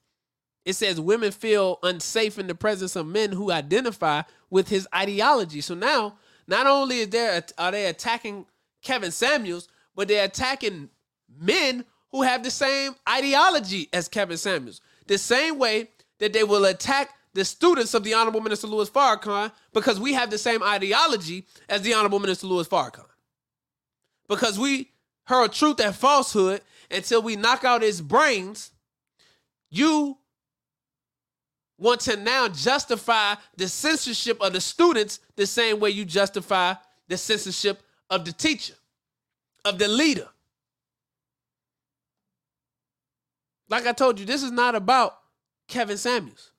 It 0.64 0.78
says 0.78 1.02
women 1.02 1.34
feel 1.34 1.80
unsafe 1.84 2.40
in 2.40 2.48
the 2.48 2.56
presence 2.56 2.96
of 2.96 3.06
men 3.06 3.34
who 3.34 3.52
identify 3.52 4.22
with 4.50 4.70
his 4.70 4.88
ideology. 4.96 5.60
So 5.60 5.76
now, 5.76 6.16
not 6.48 6.66
only 6.66 7.00
is 7.00 7.10
there 7.10 7.44
are 7.58 7.72
they 7.74 7.88
attacking 7.88 8.46
Kevin 8.82 9.12
Samuels, 9.12 9.68
but 9.98 10.08
they're 10.08 10.24
attacking 10.24 10.92
men 11.38 11.84
who 12.10 12.22
have 12.22 12.42
the 12.42 12.52
same 12.52 12.96
ideology 13.08 13.90
as 13.92 14.08
Kevin 14.08 14.38
Samuels. 14.38 14.80
The 15.08 15.18
same 15.18 15.60
way 15.60 15.90
that 16.20 16.32
they 16.32 16.46
will 16.46 16.64
attack 16.64 17.10
the 17.34 17.44
students 17.44 17.94
of 17.94 18.06
the 18.06 18.14
Honorable 18.14 18.40
Minister 18.40 18.68
Louis 18.68 18.90
Farrakhan 18.90 19.52
because 19.74 20.00
we 20.00 20.14
have 20.14 20.30
the 20.30 20.38
same 20.38 20.64
ideology 20.64 21.46
as 21.68 21.82
the 21.82 21.94
Honorable 21.94 22.20
Minister 22.20 22.48
Louis 22.48 22.66
Farrakhan. 22.66 23.08
Because 24.30 24.58
we 24.58 24.94
heard 25.26 25.52
truth 25.52 25.82
and 25.82 25.94
falsehood 25.94 26.62
until 26.92 27.22
we 27.22 27.36
knock 27.36 27.64
out 27.64 27.82
his 27.82 28.02
brains, 28.02 28.72
you 29.70 30.18
want 31.78 32.02
to 32.02 32.16
now 32.18 32.48
justify 32.48 33.36
the 33.58 33.68
censorship 33.68 34.42
of 34.42 34.54
the 34.54 34.62
students 34.62 35.20
the 35.36 35.46
same 35.46 35.80
way 35.80 35.90
you 35.90 36.06
justify 36.06 36.74
the 37.08 37.18
censorship 37.18 37.82
of 38.10 38.26
the 38.26 38.32
teacher, 38.32 38.76
of 39.66 39.78
the 39.78 39.88
leader. 39.88 40.28
Like 43.70 43.86
I 43.86 43.92
told 43.94 44.20
you, 44.20 44.26
this 44.26 44.44
is 44.44 44.52
not 44.52 44.76
about 44.76 45.18
Kevin 45.68 45.98
Samuels. 45.98 46.52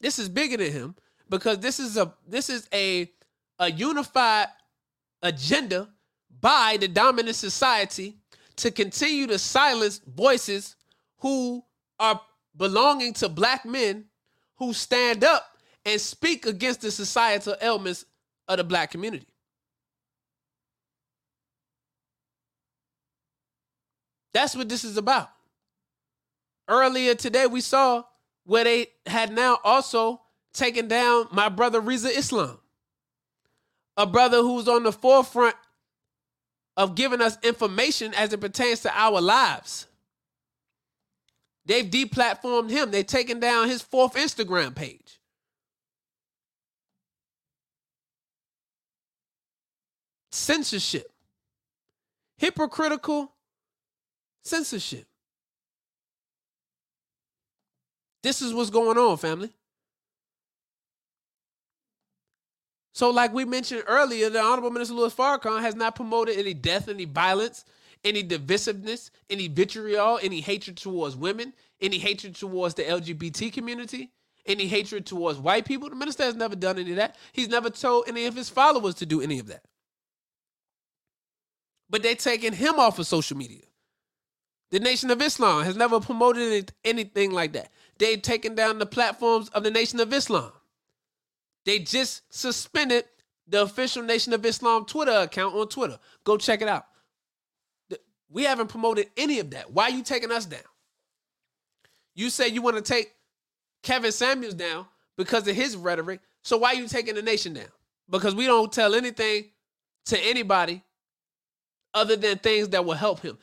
This 0.00 0.18
is 0.18 0.28
bigger 0.28 0.56
than 0.56 0.72
him 0.72 0.94
because 1.28 1.58
this 1.58 1.78
is 1.78 1.96
a 1.96 2.12
this 2.26 2.50
is 2.50 2.68
a 2.72 3.10
a 3.58 3.70
unified 3.70 4.48
agenda 5.22 5.88
by 6.40 6.76
the 6.80 6.88
dominant 6.88 7.36
society 7.36 8.16
to 8.56 8.70
continue 8.70 9.26
to 9.26 9.38
silence 9.38 10.00
voices 10.06 10.76
who 11.18 11.64
are 11.98 12.20
belonging 12.56 13.12
to 13.14 13.28
black 13.28 13.64
men 13.64 14.04
who 14.56 14.72
stand 14.72 15.24
up 15.24 15.44
and 15.84 16.00
speak 16.00 16.46
against 16.46 16.80
the 16.80 16.90
societal 16.90 17.56
ailments 17.60 18.04
of 18.48 18.58
the 18.58 18.64
black 18.64 18.90
community. 18.90 19.26
That's 24.32 24.56
what 24.56 24.68
this 24.68 24.84
is 24.84 24.96
about. 24.96 25.30
Earlier 26.68 27.14
today, 27.14 27.46
we 27.46 27.60
saw 27.60 28.04
where 28.44 28.64
they 28.64 28.88
had 29.06 29.32
now 29.32 29.58
also 29.64 30.20
taken 30.52 30.88
down 30.88 31.28
my 31.30 31.48
brother 31.48 31.80
Rizza 31.80 32.10
Islam, 32.16 32.58
a 33.96 34.06
brother 34.06 34.38
who's 34.38 34.68
on 34.68 34.82
the 34.82 34.92
forefront 34.92 35.56
of 36.76 36.94
giving 36.94 37.20
us 37.20 37.38
information 37.42 38.12
as 38.14 38.32
it 38.32 38.40
pertains 38.40 38.80
to 38.80 38.98
our 38.98 39.20
lives. 39.20 39.86
They've 41.66 41.84
deplatformed 41.88 42.70
him. 42.70 42.90
They've 42.90 43.06
taken 43.06 43.40
down 43.40 43.68
his 43.68 43.80
fourth 43.82 44.14
Instagram 44.14 44.74
page. 44.74 45.20
Censorship. 50.30 51.10
Hypocritical 52.38 53.32
censorship. 54.42 55.06
This 58.22 58.42
is 58.42 58.52
what's 58.52 58.70
going 58.70 58.98
on, 58.98 59.16
family. 59.16 59.50
So, 62.94 63.10
like 63.10 63.34
we 63.34 63.44
mentioned 63.44 63.82
earlier, 63.88 64.30
the 64.30 64.40
Honorable 64.40 64.70
Minister 64.70 64.94
Louis 64.94 65.12
Farrakhan 65.12 65.60
has 65.60 65.74
not 65.74 65.96
promoted 65.96 66.38
any 66.38 66.54
death, 66.54 66.88
any 66.88 67.06
violence, 67.06 67.64
any 68.04 68.22
divisiveness, 68.22 69.10
any 69.28 69.48
vitriol, 69.48 70.20
any 70.22 70.40
hatred 70.40 70.76
towards 70.76 71.16
women, 71.16 71.54
any 71.80 71.98
hatred 71.98 72.36
towards 72.36 72.74
the 72.74 72.84
LGBT 72.84 73.52
community, 73.52 74.12
any 74.46 74.68
hatred 74.68 75.06
towards 75.06 75.40
white 75.40 75.64
people. 75.64 75.90
The 75.90 75.96
minister 75.96 76.22
has 76.22 76.36
never 76.36 76.54
done 76.54 76.78
any 76.78 76.90
of 76.90 76.96
that. 76.96 77.16
He's 77.32 77.48
never 77.48 77.68
told 77.68 78.04
any 78.06 78.26
of 78.26 78.36
his 78.36 78.48
followers 78.48 78.94
to 78.96 79.06
do 79.06 79.20
any 79.20 79.40
of 79.40 79.48
that. 79.48 79.64
But 81.90 82.04
they're 82.04 82.14
taking 82.14 82.52
him 82.52 82.78
off 82.78 83.00
of 83.00 83.08
social 83.08 83.36
media. 83.36 83.64
The 84.70 84.78
Nation 84.78 85.10
of 85.10 85.20
Islam 85.20 85.64
has 85.64 85.76
never 85.76 85.98
promoted 85.98 86.72
anything 86.84 87.32
like 87.32 87.54
that. 87.54 87.70
They've 87.98 88.22
taken 88.22 88.54
down 88.54 88.78
the 88.78 88.86
platforms 88.86 89.48
of 89.48 89.64
the 89.64 89.70
Nation 89.72 89.98
of 89.98 90.12
Islam. 90.12 90.52
They 91.64 91.78
just 91.78 92.22
suspended 92.30 93.04
the 93.46 93.62
official 93.62 94.02
Nation 94.02 94.32
of 94.32 94.44
Islam 94.44 94.84
Twitter 94.84 95.12
account 95.12 95.54
on 95.54 95.68
Twitter. 95.68 95.98
Go 96.24 96.36
check 96.36 96.62
it 96.62 96.68
out. 96.68 96.86
We 98.30 98.44
haven't 98.44 98.68
promoted 98.68 99.10
any 99.16 99.38
of 99.38 99.50
that. 99.50 99.70
Why 99.72 99.84
are 99.84 99.90
you 99.90 100.02
taking 100.02 100.32
us 100.32 100.46
down? 100.46 100.60
You 102.14 102.30
say 102.30 102.48
you 102.48 102.62
want 102.62 102.76
to 102.76 102.82
take 102.82 103.12
Kevin 103.82 104.12
Samuels 104.12 104.54
down 104.54 104.86
because 105.16 105.46
of 105.46 105.54
his 105.54 105.76
rhetoric. 105.76 106.20
So 106.42 106.58
why 106.58 106.70
are 106.70 106.74
you 106.74 106.88
taking 106.88 107.14
the 107.14 107.22
nation 107.22 107.52
down? 107.54 107.68
Because 108.10 108.34
we 108.34 108.46
don't 108.46 108.72
tell 108.72 108.94
anything 108.94 109.50
to 110.06 110.18
anybody 110.18 110.82
other 111.92 112.16
than 112.16 112.38
things 112.38 112.70
that 112.70 112.84
will 112.84 112.94
help 112.94 113.20
him. 113.20 113.38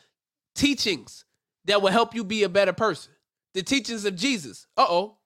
Teachings 0.56 1.26
that 1.65 1.81
will 1.81 1.91
help 1.91 2.14
you 2.14 2.23
be 2.23 2.43
a 2.43 2.49
better 2.49 2.73
person. 2.73 3.14
The 3.53 3.64
teachings 3.64 4.06
of 4.06 4.15
Jesus. 4.15 4.68
Uh 4.76 4.85
oh. 4.89 5.18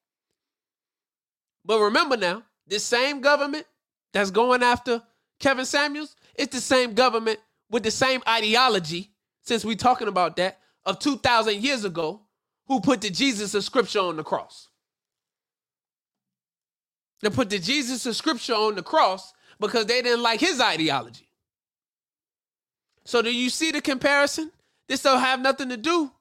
But 1.63 1.79
remember 1.79 2.17
now, 2.17 2.43
this 2.67 2.83
same 2.83 3.21
government 3.21 3.65
that's 4.13 4.31
going 4.31 4.63
after 4.63 5.01
Kevin 5.39 5.65
Samuels, 5.65 6.15
it's 6.35 6.55
the 6.55 6.61
same 6.61 6.93
government 6.93 7.39
with 7.69 7.83
the 7.83 7.91
same 7.91 8.21
ideology, 8.27 9.11
since 9.41 9.65
we're 9.65 9.75
talking 9.75 10.07
about 10.07 10.35
that, 10.37 10.59
of 10.85 10.99
2,000 10.99 11.61
years 11.61 11.83
ago, 11.83 12.21
who 12.67 12.79
put 12.79 13.01
the 13.01 13.09
Jesus 13.09 13.53
of 13.53 13.63
Scripture 13.63 13.99
on 13.99 14.17
the 14.17 14.23
cross. 14.23 14.69
They 17.21 17.29
put 17.29 17.49
the 17.49 17.59
Jesus 17.59 18.05
of 18.05 18.15
Scripture 18.15 18.53
on 18.53 18.75
the 18.75 18.83
cross 18.83 19.33
because 19.59 19.85
they 19.85 20.01
didn't 20.01 20.23
like 20.23 20.39
his 20.39 20.59
ideology. 20.59 21.29
So, 23.05 23.21
do 23.21 23.33
you 23.33 23.49
see 23.49 23.71
the 23.71 23.81
comparison? 23.81 24.51
This 24.87 25.03
don't 25.03 25.19
have 25.19 25.39
nothing 25.39 25.69
to 25.69 25.77
do 25.77 26.11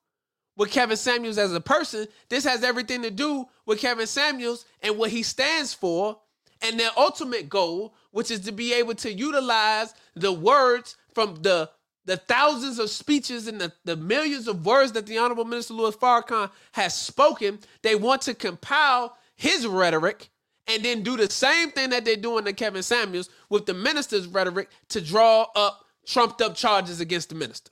with 0.56 0.70
Kevin 0.70 0.96
Samuels 0.96 1.38
as 1.38 1.52
a 1.52 1.60
person. 1.60 2.06
This 2.28 2.44
has 2.44 2.62
everything 2.62 3.02
to 3.02 3.10
do 3.10 3.46
with 3.66 3.80
Kevin 3.80 4.06
Samuels 4.06 4.64
and 4.82 4.96
what 4.96 5.10
he 5.10 5.22
stands 5.22 5.74
for 5.74 6.18
and 6.62 6.78
their 6.78 6.90
ultimate 6.96 7.48
goal, 7.48 7.94
which 8.10 8.30
is 8.30 8.40
to 8.40 8.52
be 8.52 8.72
able 8.74 8.94
to 8.96 9.12
utilize 9.12 9.94
the 10.14 10.32
words 10.32 10.96
from 11.12 11.36
the 11.42 11.70
the 12.06 12.16
thousands 12.18 12.78
of 12.78 12.90
speeches 12.90 13.48
and 13.48 13.58
the, 13.58 13.72
the 13.86 13.96
millions 13.96 14.46
of 14.46 14.66
words 14.66 14.92
that 14.92 15.06
the 15.06 15.16
Honorable 15.16 15.46
Minister 15.46 15.72
Louis 15.72 15.96
Farrakhan 15.96 16.50
has 16.72 16.94
spoken, 16.94 17.58
they 17.82 17.94
want 17.94 18.20
to 18.22 18.34
compile 18.34 19.16
his 19.36 19.66
rhetoric 19.66 20.28
and 20.66 20.82
then 20.82 21.02
do 21.02 21.16
the 21.16 21.30
same 21.30 21.70
thing 21.70 21.90
that 21.90 22.04
they're 22.04 22.16
doing 22.16 22.44
to 22.44 22.52
Kevin 22.52 22.82
Samuels 22.82 23.30
with 23.48 23.66
the 23.66 23.74
minister's 23.74 24.26
rhetoric 24.26 24.68
to 24.90 25.00
draw 25.00 25.46
up 25.56 25.84
trumped 26.06 26.42
up 26.42 26.54
charges 26.54 27.00
against 27.00 27.30
the 27.30 27.34
minister. 27.34 27.70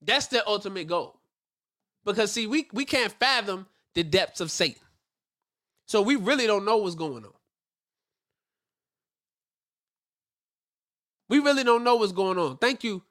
That's 0.00 0.28
their 0.28 0.42
ultimate 0.46 0.86
goal. 0.86 1.18
Because 2.04 2.32
see, 2.32 2.46
we, 2.46 2.68
we 2.72 2.84
can't 2.84 3.12
fathom 3.12 3.66
the 3.94 4.02
depths 4.02 4.40
of 4.40 4.50
Satan. 4.50 4.82
So 5.86 6.02
we 6.02 6.16
really 6.16 6.46
don't 6.46 6.64
know 6.64 6.78
what's 6.78 6.94
going 6.94 7.24
on. 7.24 7.32
We 11.32 11.38
really 11.38 11.64
don't 11.64 11.82
know 11.82 11.96
what's 11.96 12.12
going 12.12 12.36
on. 12.36 12.58
Thank 12.58 12.84
you, 12.84 13.02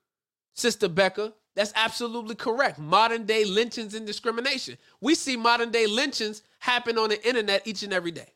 Sister 0.54 0.88
Becca. 0.88 1.34
That's 1.56 1.74
absolutely 1.76 2.36
correct. 2.36 2.78
Modern 2.78 3.26
day 3.26 3.46
lynchings 3.46 3.96
and 3.96 4.06
discrimination. 4.06 4.78
We 5.02 5.16
see 5.16 5.36
modern 5.36 5.72
day 5.72 5.88
lynchings 5.88 6.44
happen 6.60 7.00
on 7.00 7.10
the 7.10 7.28
internet 7.28 7.66
each 7.66 7.82
and 7.82 7.92
every 7.92 8.12
day. 8.12 8.32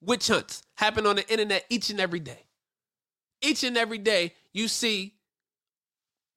Witch 0.00 0.28
hunts 0.28 0.62
happen 0.76 1.06
on 1.06 1.16
the 1.16 1.30
internet 1.30 1.66
each 1.68 1.90
and 1.90 2.00
every 2.00 2.20
day. 2.20 2.46
Each 3.42 3.64
and 3.64 3.76
every 3.76 3.98
day, 3.98 4.32
you 4.54 4.66
see 4.66 5.12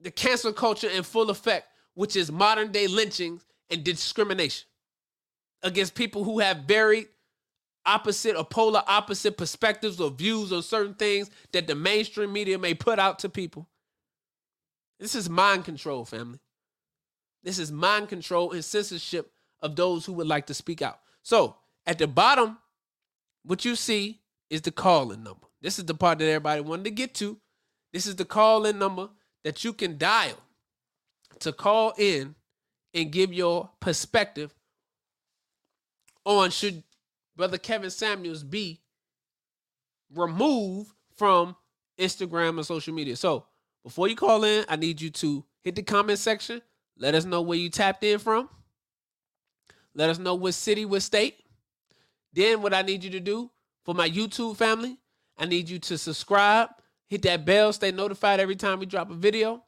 the 0.02 0.12
cancel 0.12 0.52
culture 0.52 0.90
in 0.90 1.04
full 1.04 1.30
effect, 1.30 1.70
which 1.94 2.18
is 2.18 2.30
modern 2.30 2.74
day 2.74 2.88
lynchings 2.88 3.46
and 3.70 3.86
discrimination 3.86 4.68
against 5.64 5.96
people 5.96 6.26
who 6.26 6.40
have 6.40 6.58
very 6.68 7.06
opposite 7.86 8.36
or 8.36 8.44
polar 8.44 8.84
opposite 8.88 9.38
perspectives 9.38 10.00
or 10.00 10.10
views 10.10 10.52
on 10.52 10.62
certain 10.64 10.96
things 10.96 11.30
that 11.52 11.68
the 11.68 11.76
mainstream 11.76 12.34
media 12.34 12.58
may 12.58 12.74
put 12.74 13.00
out 13.00 13.20
to 13.20 13.30
people. 13.30 13.68
This 15.00 15.16
is 15.16 15.30
mind 15.30 15.66
control, 15.66 16.06
family. 16.06 16.40
This 17.44 17.60
is 17.60 17.72
mind 17.72 18.10
control 18.10 18.52
and 18.52 18.64
censorship 18.66 19.32
of 19.62 19.76
those 19.76 20.06
who 20.06 20.14
would 20.14 20.28
like 20.28 20.48
to 20.48 20.54
speak 20.54 20.82
out. 20.82 21.00
So 21.24 21.56
at 21.86 21.98
the 21.98 22.08
bottom, 22.08 22.58
what 23.44 23.66
you 23.66 23.76
see 23.76 24.22
is 24.50 24.62
the 24.62 24.72
call-in 24.72 25.24
number. 25.24 25.48
This 25.62 25.78
is 25.80 25.86
the 25.86 25.94
part 25.94 26.20
that 26.20 26.26
everybody 26.26 26.62
wanted 26.62 26.86
to 26.86 26.92
get 26.92 27.14
to. 27.16 27.38
This 27.94 28.08
is 28.08 28.16
the 28.16 28.26
call-in 28.26 28.80
number 28.80 29.10
that 29.44 29.64
you 29.64 29.74
can 29.74 29.98
dial 29.98 30.38
to 31.40 31.52
call 31.52 31.94
in 31.98 32.36
and 32.94 33.12
give 33.12 33.34
your 33.34 33.70
perspective 33.80 34.54
on 36.26 36.50
should 36.50 36.84
Brother 37.36 37.58
Kevin 37.58 37.90
Samuels 37.90 38.44
be 38.44 38.82
removed 40.14 40.92
from 41.18 41.56
Instagram 42.00 42.58
and 42.58 42.66
social 42.66 42.94
media. 42.94 43.16
So 43.16 43.46
before 43.84 44.08
you 44.08 44.16
call 44.16 44.44
in, 44.44 44.66
I 44.70 44.76
need 44.76 45.02
you 45.02 45.10
to 45.12 45.46
hit 45.64 45.76
the 45.76 45.84
comment 45.84 46.20
section. 46.20 46.62
Let 46.98 47.16
us 47.16 47.26
know 47.26 47.42
where 47.42 47.58
you 47.58 47.70
tapped 47.70 48.04
in 48.04 48.20
from. 48.20 48.50
Let 49.94 50.10
us 50.10 50.20
know 50.20 50.36
what 50.36 50.54
city, 50.54 50.86
what 50.86 51.02
state. 51.02 51.38
Then 52.34 52.62
what 52.62 52.74
I 52.74 52.82
need 52.82 53.04
you 53.04 53.10
to 53.12 53.20
do 53.20 53.50
for 53.84 53.94
my 53.94 54.10
YouTube 54.10 54.58
family, 54.58 54.98
I 55.38 55.46
need 55.46 55.70
you 55.70 55.80
to 55.80 55.98
subscribe, 55.98 56.70
hit 57.08 57.22
that 57.22 57.46
bell, 57.46 57.72
stay 57.72 57.92
notified 57.92 58.40
every 58.40 58.56
time 58.56 58.80
we 58.80 58.86
drop 58.86 59.10
a 59.10 59.14
video. 59.14 59.64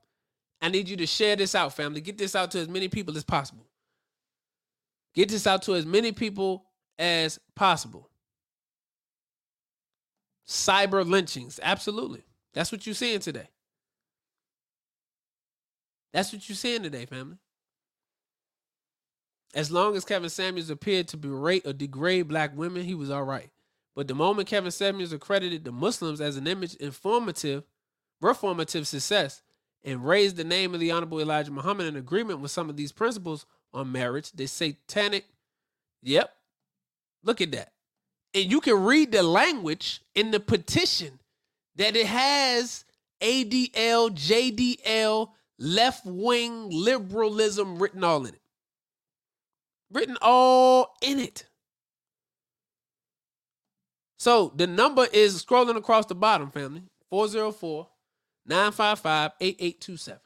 I 0.61 0.69
need 0.69 0.89
you 0.89 0.97
to 0.97 1.05
share 1.05 1.35
this 1.35 1.55
out, 1.55 1.73
family. 1.73 2.01
Get 2.01 2.17
this 2.17 2.35
out 2.35 2.51
to 2.51 2.59
as 2.59 2.67
many 2.67 2.87
people 2.87 3.15
as 3.15 3.23
possible. 3.23 3.65
Get 5.13 5.29
this 5.29 5.47
out 5.47 5.61
to 5.63 5.75
as 5.75 5.85
many 5.85 6.11
people 6.11 6.65
as 6.97 7.39
possible. 7.55 8.09
Cyber 10.47 11.05
lynchings, 11.05 11.59
absolutely. 11.61 12.23
That's 12.53 12.71
what 12.71 12.85
you're 12.85 12.95
seeing 12.95 13.19
today. 13.19 13.49
That's 16.13 16.31
what 16.31 16.47
you're 16.47 16.55
seeing 16.55 16.83
today, 16.83 17.05
family. 17.05 17.37
As 19.53 19.71
long 19.71 19.95
as 19.95 20.05
Kevin 20.05 20.29
Samuels 20.29 20.69
appeared 20.69 21.07
to 21.09 21.17
berate 21.17 21.65
or 21.65 21.73
degrade 21.73 22.27
black 22.27 22.55
women, 22.55 22.83
he 22.83 22.95
was 22.95 23.09
all 23.09 23.23
right. 23.23 23.49
But 23.95 24.07
the 24.07 24.15
moment 24.15 24.47
Kevin 24.47 24.71
Samuels 24.71 25.11
accredited 25.11 25.63
the 25.63 25.71
Muslims 25.71 26.21
as 26.21 26.37
an 26.37 26.47
image 26.47 26.75
informative, 26.75 27.63
reformative 28.21 28.85
success, 28.85 29.41
and 29.83 30.05
raised 30.05 30.35
the 30.35 30.43
name 30.43 30.73
of 30.73 30.79
the 30.79 30.91
Honorable 30.91 31.19
Elijah 31.19 31.51
Muhammad 31.51 31.87
in 31.87 31.95
agreement 31.95 32.39
with 32.39 32.51
some 32.51 32.69
of 32.69 32.77
these 32.77 32.91
principles 32.91 33.45
on 33.73 33.91
marriage, 33.91 34.31
the 34.31 34.47
satanic, 34.47 35.25
yep, 36.03 36.36
Look 37.23 37.41
at 37.41 37.51
that. 37.51 37.71
And 38.33 38.51
you 38.51 38.61
can 38.61 38.83
read 38.83 39.11
the 39.11 39.23
language 39.23 40.01
in 40.15 40.31
the 40.31 40.39
petition 40.39 41.19
that 41.75 41.95
it 41.95 42.07
has 42.07 42.85
ADL, 43.21 44.11
JDL, 44.11 45.29
left 45.59 46.05
wing 46.05 46.69
liberalism 46.69 47.79
written 47.79 48.03
all 48.03 48.25
in 48.25 48.33
it. 48.33 48.41
Written 49.91 50.17
all 50.21 50.95
in 51.01 51.19
it. 51.19 51.45
So 54.17 54.51
the 54.55 54.67
number 54.67 55.07
is 55.13 55.43
scrolling 55.43 55.77
across 55.77 56.05
the 56.07 56.15
bottom, 56.15 56.51
family 56.51 56.83
404 57.09 57.87
955 58.45 59.31
8827. 59.39 60.19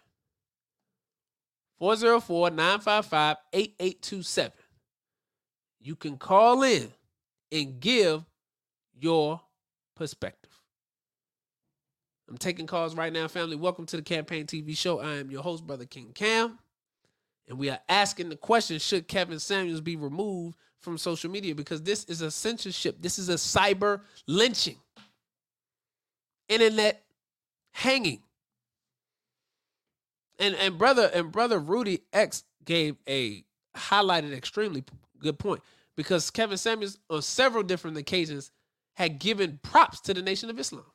404 1.80 2.50
955 2.52 3.38
8827. 3.54 4.52
You 5.84 5.96
can 5.96 6.18
call 6.18 6.62
in 6.62 6.92
and 7.52 7.80
give 7.80 8.24
your 8.94 9.42
perspective. 9.96 10.52
I'm 12.30 12.38
taking 12.38 12.68
calls 12.68 12.96
right 12.96 13.12
now, 13.12 13.28
family. 13.28 13.56
Welcome 13.56 13.88
to 13.88 13.98
the 13.98 14.04
Campaign 14.04 14.46
TV 14.46 14.78
show. 14.78 15.00
I 15.00 15.16
am 15.16 15.32
your 15.32 15.42
host, 15.42 15.66
Brother 15.66 15.86
King 15.86 16.12
Cam. 16.14 16.60
And 17.48 17.58
we 17.58 17.70
are 17.70 17.80
asking 17.90 18.30
the 18.30 18.36
question 18.36 18.80
Should 18.80 19.08
Kevin 19.08 19.40
Samuels 19.40 19.82
be 19.82 19.96
removed 19.96 20.56
from 20.80 20.98
social 20.98 21.32
media? 21.32 21.56
Because 21.56 21.82
this 21.82 22.04
is 22.06 22.22
a 22.22 22.32
censorship, 22.32 22.98
this 23.02 23.18
is 23.18 23.28
a 23.28 23.34
cyber 23.34 24.02
lynching, 24.28 24.78
internet 26.48 27.04
hanging. 27.72 28.22
And, 30.40 30.56
and 30.56 30.78
brother 30.78 31.10
and 31.14 31.32
brother 31.32 31.60
Rudy 31.60 32.02
X 32.14 32.44
gave 32.64 32.96
a 33.10 33.44
highlighted 33.76 34.32
extremely 34.32 34.84
good 35.22 35.40
point 35.40 35.62
because 35.96 36.30
Kevin 36.30 36.58
Samuels 36.58 36.98
on 37.10 37.22
several 37.22 37.64
different 37.64 37.98
occasions 37.98 38.52
had 38.94 39.20
given 39.20 39.60
props 39.64 40.00
to 40.02 40.14
the 40.14 40.22
Nation 40.22 40.50
of 40.50 40.60
Islam 40.60 40.86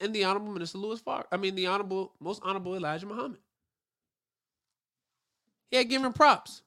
and 0.00 0.14
the 0.14 0.24
Honorable 0.24 0.52
Minister 0.52 0.78
Louis 0.78 1.00
Farr. 1.00 1.24
I 1.32 1.36
mean, 1.36 1.54
the 1.54 1.66
Honorable, 1.66 2.12
most 2.20 2.42
Honorable 2.44 2.74
Elijah 2.74 3.06
Muhammad. 3.06 3.40
He 5.70 5.76
had 5.76 5.88
given 5.88 6.12
props. 6.12 6.62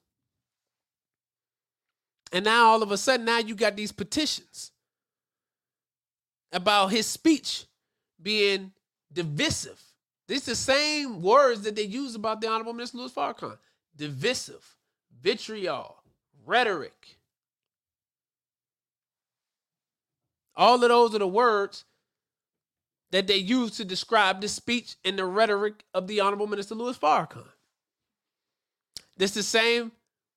And 2.31 2.45
now 2.45 2.67
all 2.67 2.83
of 2.83 2.91
a 2.91 2.97
sudden, 2.97 3.25
now 3.25 3.39
you 3.39 3.55
got 3.55 3.75
these 3.75 3.91
petitions 3.91 4.71
about 6.51 6.87
his 6.87 7.05
speech 7.05 7.65
being 8.21 8.71
divisive. 9.11 9.81
These 10.27 10.45
the 10.45 10.55
same 10.55 11.21
words 11.21 11.61
that 11.61 11.75
they 11.75 11.83
use 11.83 12.13
about 12.13 12.41
the 12.41 12.47
Honorable 12.49 12.73
Minister 12.73 12.97
Louis 12.97 13.11
Farrakhan. 13.11 13.57
Divisive, 13.95 14.75
vitriol, 15.21 15.98
rhetoric. 16.49 17.17
All 20.55 20.75
of 20.75 20.89
those 20.89 21.15
are 21.15 21.19
the 21.19 21.27
words 21.27 21.85
that 23.11 23.27
they 23.27 23.37
use 23.37 23.77
to 23.77 23.85
describe 23.85 24.41
the 24.41 24.47
speech 24.47 24.95
and 25.05 25.17
the 25.17 25.25
rhetoric 25.25 25.83
of 25.93 26.07
the 26.07 26.19
Honorable 26.19 26.47
Minister 26.47 26.75
Louis 26.75 26.97
Farrakhan. 26.97 27.47
This 29.17 29.31
is 29.31 29.35
the 29.35 29.43
same 29.43 29.91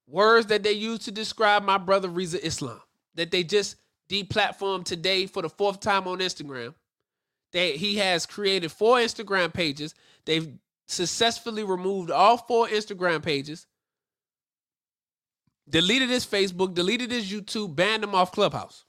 words 0.06 0.46
that 0.46 0.62
they 0.62 0.72
use 0.72 1.00
to 1.00 1.10
describe 1.10 1.62
my 1.64 1.78
brother 1.78 2.08
Rizza 2.08 2.38
Islam 2.42 2.80
that 3.14 3.30
they 3.30 3.42
just 3.42 3.76
deplatformed 4.08 4.84
today 4.84 5.26
for 5.26 5.42
the 5.42 5.48
fourth 5.48 5.80
time 5.80 6.06
on 6.06 6.18
Instagram. 6.18 6.74
They, 7.52 7.76
he 7.76 7.96
has 7.96 8.26
created 8.26 8.72
four 8.72 8.98
Instagram 8.98 9.52
pages. 9.52 9.94
They've 10.24 10.52
successfully 10.86 11.64
removed 11.64 12.10
all 12.10 12.36
four 12.36 12.68
Instagram 12.68 13.22
pages, 13.22 13.66
deleted 15.68 16.08
his 16.10 16.26
Facebook, 16.26 16.74
deleted 16.74 17.10
his 17.10 17.30
YouTube, 17.30 17.76
banned 17.76 18.04
him 18.04 18.14
off 18.14 18.32
Clubhouse. 18.32 18.84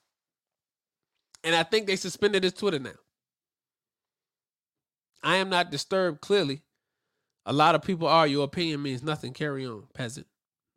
And 1.44 1.56
I 1.56 1.64
think 1.64 1.88
they 1.88 1.96
suspended 1.96 2.44
his 2.44 2.54
Twitter 2.54 2.80
now. 2.80 2.92
I 5.24 5.38
am 5.38 5.50
not 5.50 5.72
disturbed, 5.72 6.22
clearly. 6.22 6.62
A 7.46 7.54
lot 7.54 7.76
of 7.76 7.82
people 7.82 8.08
are. 8.08 8.26
Your 8.28 8.46
opinion 8.46 8.82
means 8.82 9.04
nothing. 9.04 9.34
Carry 9.34 9.66
on, 9.66 9.84
peasant. 9.94 10.28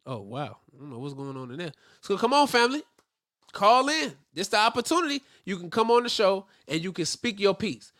Oh, 0.05 0.20
wow. 0.20 0.59
I 0.74 0.78
don't 0.78 0.90
know 0.90 0.98
what's 0.98 1.14
going 1.14 1.36
on 1.36 1.51
in 1.51 1.59
there. 1.59 1.73
So 2.01 2.16
come 2.16 2.32
on, 2.32 2.47
family. 2.48 2.82
Call 3.52 3.89
in. 3.89 4.14
This 4.35 4.48
the 4.48 4.59
opportunity. 4.59 5.23
You 5.44 5.59
can 5.59 5.70
come 5.70 5.90
on 5.90 6.02
the 6.02 6.09
show 6.09 6.47
and 6.68 6.82
you 6.82 6.93
can 6.93 7.06
speak 7.06 7.39
your 7.40 7.55
piece. 7.55 7.93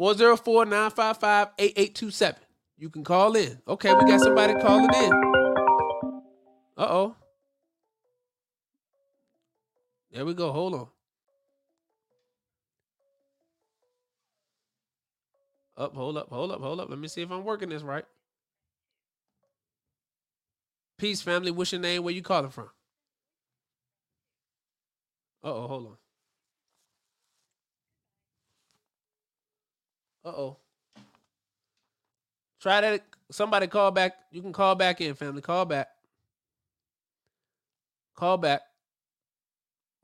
404-955-8827. 0.00 2.36
You 2.78 2.90
can 2.90 3.04
call 3.04 3.36
in. 3.36 3.60
Okay, 3.68 3.92
we 3.94 4.00
got 4.00 4.20
somebody 4.20 4.54
calling 4.54 4.92
in. 4.94 5.12
Uh-oh. 6.76 7.14
There 10.14 10.24
we 10.24 10.32
go. 10.32 10.52
Hold 10.52 10.74
on. 10.74 10.86
Up, 15.76 15.92
hold 15.94 16.16
up, 16.16 16.28
hold 16.28 16.52
up, 16.52 16.60
hold 16.60 16.78
up. 16.78 16.88
Let 16.88 17.00
me 17.00 17.08
see 17.08 17.22
if 17.22 17.32
I'm 17.32 17.44
working 17.44 17.68
this 17.68 17.82
right. 17.82 18.04
Peace, 20.98 21.20
family. 21.20 21.50
What's 21.50 21.72
your 21.72 21.80
name? 21.80 22.04
Where 22.04 22.14
you 22.14 22.22
calling 22.22 22.50
from? 22.50 22.70
Uh 25.42 25.52
oh, 25.52 25.66
hold 25.66 25.86
on. 30.24 30.32
Uh 30.32 30.36
oh. 30.36 30.56
Try 32.60 32.80
that. 32.82 33.02
Somebody 33.32 33.66
call 33.66 33.90
back. 33.90 34.14
You 34.30 34.42
can 34.42 34.52
call 34.52 34.76
back 34.76 35.00
in, 35.00 35.14
family. 35.14 35.42
Call 35.42 35.64
back. 35.64 35.88
Call 38.14 38.38
back. 38.38 38.60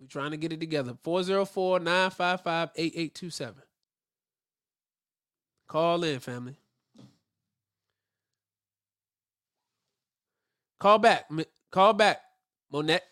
We're 0.01 0.06
trying 0.06 0.31
to 0.31 0.36
get 0.36 0.52
it 0.52 0.60
together. 0.60 0.97
404 1.02 1.81
955 1.81 2.70
8827. 2.74 3.62
Call 5.68 6.05
in, 6.05 6.18
family. 6.18 6.56
Call 10.81 10.98
back. 10.98 11.31
Call 11.70 11.93
back, 11.93 12.22
Monette. 12.72 13.05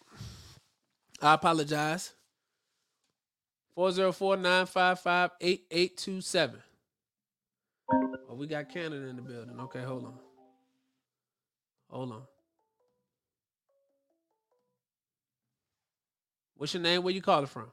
I 1.21 1.35
apologize. 1.35 2.15
404-955-8827. 3.77 6.55
Oh, 8.29 8.35
we 8.35 8.49
got 8.49 8.69
Canada 8.69 9.07
in 9.07 9.17
the 9.17 9.23
building. 9.23 9.61
Okay, 9.61 9.83
hold 9.83 10.05
on. 10.05 10.19
Hold 11.91 12.13
on. 12.13 12.23
What's 16.59 16.75
your 16.75 16.83
name? 16.83 17.05
Where 17.05 17.15
you 17.15 17.23
calling 17.23 17.47
from? 17.47 17.71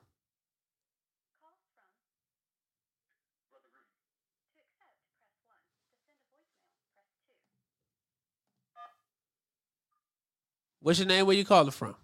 What's 10.81 10.99
your 10.99 11.07
name? 11.07 11.25
Where 11.25 11.35
you 11.35 11.43
calling 11.43 11.71
from? 11.71 11.95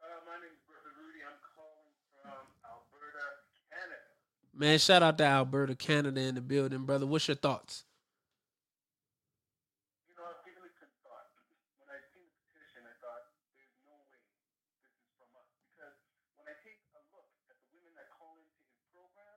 Uh, 0.00 0.08
my 0.24 0.40
name 0.40 0.56
is 0.56 0.64
Brother 0.64 0.88
Rudy. 0.96 1.20
I'm 1.20 1.36
calling 1.52 1.92
from 2.24 2.48
Alberta, 2.64 3.44
Canada. 3.68 4.08
Man, 4.56 4.78
shout 4.80 5.04
out 5.04 5.18
to 5.20 5.24
Alberta, 5.28 5.76
Canada 5.76 6.18
in 6.18 6.36
the 6.36 6.40
building, 6.40 6.88
brother. 6.88 7.04
What's 7.04 7.28
your 7.28 7.36
thoughts? 7.36 7.84
You 10.08 10.16
know, 10.16 10.24
I've 10.32 10.40
given 10.48 10.64
it 10.64 10.72
some 10.80 10.88
thought. 11.04 11.28
When 11.76 11.92
I 11.92 12.00
seen 12.08 12.24
the 12.24 12.32
petition, 12.40 12.88
I 12.88 12.96
thought, 13.04 13.36
there's 13.52 13.76
no 13.84 14.00
way 14.08 14.16
this 14.16 14.40
is 14.96 15.04
from 15.20 15.28
us. 15.36 15.44
Because 15.76 15.92
when 16.40 16.48
I 16.48 16.56
take 16.64 16.80
a 16.96 17.04
look 17.12 17.28
at 17.52 17.60
the 17.60 17.68
women 17.68 17.92
that 18.00 18.08
call 18.16 18.32
into 18.40 18.56
his 18.64 18.80
program, 18.96 19.36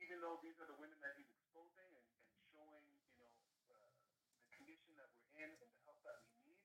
even 0.00 0.24
though 0.24 0.40
these 0.40 0.56
are 0.64 0.68
the 0.72 0.80
women 0.80 0.96
that 1.04 1.12
he's 1.20 1.28
exposing 1.28 1.92
and, 1.92 2.08
and 2.24 2.40
showing, 2.56 2.88
you 3.12 3.20
know, 3.20 3.36
uh, 3.68 3.92
the 4.40 4.48
condition 4.56 4.96
that 4.96 5.12
we're 5.12 5.44
in 5.44 5.52
and 5.52 5.60
the 5.60 5.68
help 5.84 6.00
that 6.08 6.24
we 6.24 6.32
need, 6.40 6.64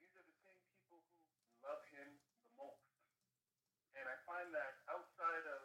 these 0.00 0.14
are 0.16 0.24
the 0.24 0.36
same 0.40 0.56
people 0.72 1.04
who 1.04 1.20
love 1.64 1.80
him 1.92 2.06
the 2.44 2.52
most. 2.56 2.80
And 3.98 4.04
I 4.08 4.16
find 4.28 4.52
that 4.52 4.84
outside 4.88 5.44
of 5.48 5.62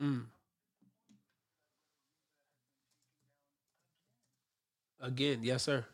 Mm. 0.02 0.26
Again, 5.00 5.42
yes, 5.44 5.64
sir. 5.64 5.84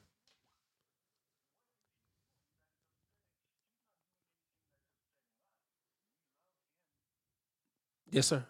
Yes, 8.11 8.27
sir. 8.27 8.45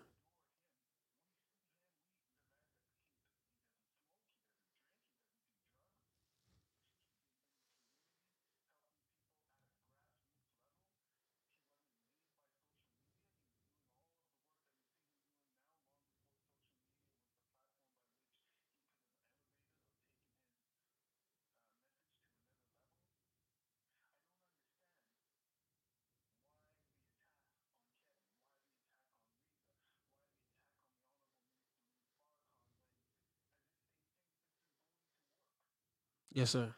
Yes, 36.38 36.50
sir. 36.50 36.72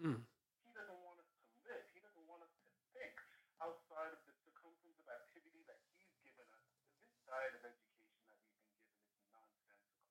Mm. 0.00 0.16
He 0.64 0.70
doesn't 0.72 1.00
want 1.04 1.20
us 1.20 1.28
to 1.28 1.44
live. 1.68 1.84
He 1.92 2.00
doesn't 2.00 2.24
want 2.24 2.40
us 2.40 2.52
to 2.56 2.68
think 2.96 3.12
outside 3.60 4.16
of 4.16 4.20
the 4.24 4.32
circumference 4.32 4.96
of 4.96 5.06
activity 5.12 5.60
that 5.68 5.76
he's 5.92 6.08
given 6.24 6.48
us. 6.56 6.64
This 7.04 7.20
diet 7.28 7.52
of 7.60 7.62
education 7.68 8.24
that 8.24 8.36
we've 8.40 8.56
been 8.64 8.80
given 8.80 9.04
is 9.12 9.28
nonsensical. 9.28 10.08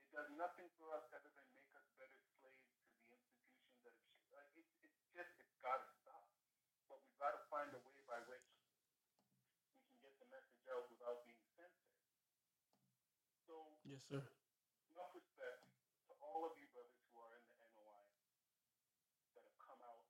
It 0.00 0.10
does 0.16 0.30
nothing 0.40 0.72
for 0.80 0.88
us 0.96 1.04
other 1.12 1.28
than 1.36 1.44
make 1.52 1.68
us 1.76 1.84
better 2.00 2.16
slaves 2.32 2.64
to 2.64 2.80
the 2.80 3.12
institutions 3.12 3.76
that 3.84 3.92
have. 3.92 4.24
Like 4.32 4.48
it's, 4.56 4.72
it's 4.80 5.00
just 5.12 5.32
it's 5.36 5.56
got 5.60 5.84
to 5.84 5.92
stop. 6.00 6.24
But 6.88 7.04
we've 7.04 7.20
got 7.20 7.36
to 7.36 7.44
find 7.52 7.68
a 7.76 7.80
way 7.84 8.00
by 8.08 8.24
which 8.24 8.48
we 9.68 9.76
can 9.84 10.00
get 10.00 10.16
the 10.16 10.28
message 10.32 10.64
out 10.72 10.88
without 10.88 11.28
being 11.28 11.44
censored. 11.52 11.92
So 13.44 13.52
Yes, 13.84 14.00
sir. 14.08 14.24
enough 14.96 15.12
respect 15.12 15.60
to 16.08 16.12
all 16.24 16.48
of 16.48 16.56
you 16.56 16.64
brothers 16.72 17.04
who 17.12 17.20
are 17.20 17.36
in 17.36 17.44
the 17.52 17.56
NOI 17.76 18.08
that 19.36 19.44
have 19.44 19.58
come 19.60 19.80
out, 19.84 20.04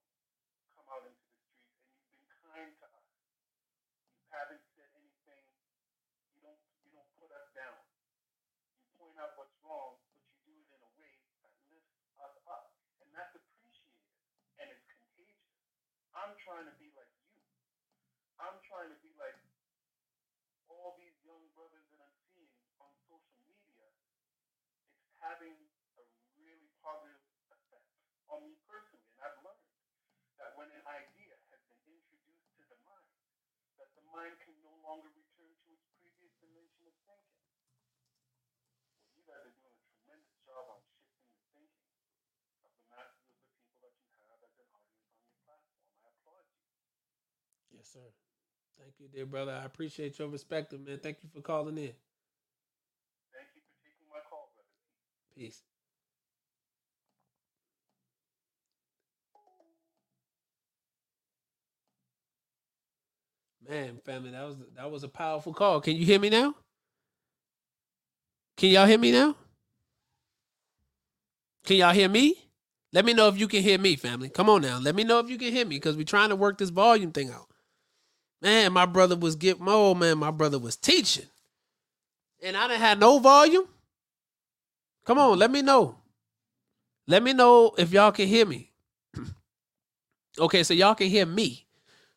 come 0.79 0.87
out 0.91 1.05
into 1.09 1.23
the 1.27 1.35
streets, 1.43 1.75
and 2.05 2.15
you've 2.15 2.29
been 2.29 2.45
kind 2.45 2.71
to 2.79 2.87
us. 2.93 3.09
You 4.15 4.27
haven't 4.31 4.63
said 4.77 4.91
anything. 4.95 5.45
You 6.37 6.41
don't, 6.45 6.61
you 6.85 6.91
don't 6.95 7.11
put 7.19 7.31
us 7.35 7.49
down. 7.57 7.79
You 8.79 8.91
point 9.01 9.17
out 9.19 9.35
what's 9.41 9.55
wrong, 9.65 9.99
but 10.13 10.21
you 10.23 10.37
do 10.47 10.55
it 10.61 10.69
in 10.71 10.81
a 10.85 10.93
way 11.01 11.15
that 11.43 11.51
lifts 11.73 11.99
us 12.21 12.35
up, 12.47 12.77
and 13.03 13.09
that's 13.17 13.35
appreciated, 13.35 14.13
and 14.63 14.69
it's 14.71 14.85
contagious. 14.87 15.51
I'm 16.15 16.34
trying 16.45 16.69
to 16.69 16.77
be 16.77 16.93
like 16.93 17.09
you. 17.25 17.41
I'm 18.37 18.61
trying 18.69 18.93
to 18.93 18.99
be 19.01 19.17
like 19.17 19.41
all 20.69 20.93
these 21.01 21.17
young 21.25 21.41
brothers 21.57 21.89
that 21.89 22.05
I'm 22.05 22.17
seeing 22.29 22.53
on 22.85 22.93
social 23.09 23.41
media 23.49 23.89
it's 25.01 25.17
having 25.25 25.57
a 25.97 26.05
really 26.37 26.69
positive 26.85 27.25
effect 27.49 27.89
on 28.29 28.45
me 28.45 28.61
personally. 28.69 29.09
And 29.17 29.21
I've 29.25 29.41
learned 29.41 29.73
that 30.37 30.53
when 30.61 30.69
an 30.69 30.85
idea 30.85 31.33
has 31.49 31.61
been 31.65 31.81
introduced 31.89 32.49
to 32.61 32.63
the 32.69 32.79
mind, 32.85 33.17
that 33.81 33.89
the 33.97 34.05
mind 34.13 34.37
can 34.45 34.57
no 34.61 34.77
longer 34.85 35.09
return 35.17 35.49
to 35.49 35.69
its 35.73 35.89
previous 35.97 36.33
dimension 36.45 36.85
of 36.91 36.95
thinking. 37.09 37.41
Well, 39.01 39.17
you 39.17 39.25
guys 39.25 39.49
are 39.49 39.57
doing 39.65 39.81
a 39.81 39.89
tremendous 39.97 40.37
job 40.45 40.65
on 40.69 40.81
shifting 40.93 41.25
the 41.33 41.47
thinking 41.57 41.89
of 42.61 42.71
the 42.77 42.85
masses 42.93 43.25
of 43.33 43.41
the 43.41 43.49
people 43.57 43.81
that 43.81 43.97
you 43.97 44.13
have 44.29 44.41
as 44.45 44.55
an 44.61 44.69
audience 44.77 45.09
on 45.09 45.25
your 45.25 45.41
platform. 45.45 45.89
I 46.05 46.09
applaud 46.13 46.45
you. 46.53 46.65
Yes, 47.85 47.93
sir. 47.93 48.11
Thank 48.81 48.95
you, 48.99 49.09
dear 49.15 49.27
brother. 49.27 49.53
I 49.53 49.67
appreciate 49.67 50.19
your 50.19 50.29
perspective, 50.29 50.81
man. 50.87 51.01
Thank 51.03 51.19
you 51.23 51.29
for 51.35 51.43
calling 51.43 51.77
in. 51.77 51.93
Thank 53.33 53.49
you 53.55 53.63
for 53.63 53.77
taking 53.85 54.09
my 54.11 54.21
call, 54.31 54.51
brother. 54.55 54.69
Peace. 55.37 55.63
Man, 63.69 63.99
family, 64.05 64.31
that 64.33 64.45
was 64.47 64.57
that 64.77 64.91
was 64.91 65.05
a 65.05 65.09
powerful 65.09 65.55
call. 65.55 65.81
Can 65.81 65.97
you 65.97 66.07
hear 66.07 66.19
me 66.21 66.31
now? 66.31 66.55
Can 68.57 68.71
y'all 68.71 68.87
hear 68.87 68.99
me 68.99 69.13
now? 69.13 69.37
Can 71.65 71.79
y'all 71.79 71.93
hear 71.95 72.09
me? 72.09 72.37
Let 72.93 73.05
me 73.05 73.15
know 73.15 73.29
if 73.29 73.39
you 73.39 73.49
can 73.49 73.63
hear 73.63 73.79
me, 73.79 73.97
family. 73.97 74.31
Come 74.31 74.51
on 74.51 74.63
now. 74.63 74.79
Let 74.79 74.95
me 74.95 75.05
know 75.05 75.21
if 75.21 75.31
you 75.31 75.39
can 75.39 75.53
hear 75.53 75.67
me 75.67 75.77
because 75.77 75.97
we're 75.97 76.05
trying 76.05 76.31
to 76.31 76.37
work 76.37 76.59
this 76.59 76.71
volume 76.71 77.13
thing 77.13 77.31
out. 77.31 77.49
Man, 78.43 78.73
my 78.73 78.87
brother 78.87 79.17
was 79.17 79.37
get 79.37 79.59
oh 79.61 79.95
man, 79.95 80.19
my 80.19 80.31
brother 80.31 80.59
was 80.59 80.77
teaching. 80.77 81.27
And 82.43 82.57
I 82.57 82.69
didn't 82.69 82.81
have 82.81 82.99
no 82.99 83.19
volume. 83.19 83.67
Come 85.07 85.19
on, 85.19 85.39
let 85.39 85.51
me 85.51 85.63
know. 85.63 85.97
Let 87.07 87.23
me 87.23 87.33
know 87.33 87.75
if 87.79 87.93
y'all 87.93 88.13
can 88.13 88.27
hear 88.27 88.47
me. 88.47 88.71
okay, 90.39 90.63
so 90.63 90.75
y'all 90.75 90.95
can 90.95 91.09
hear 91.09 91.27
me. 91.27 91.67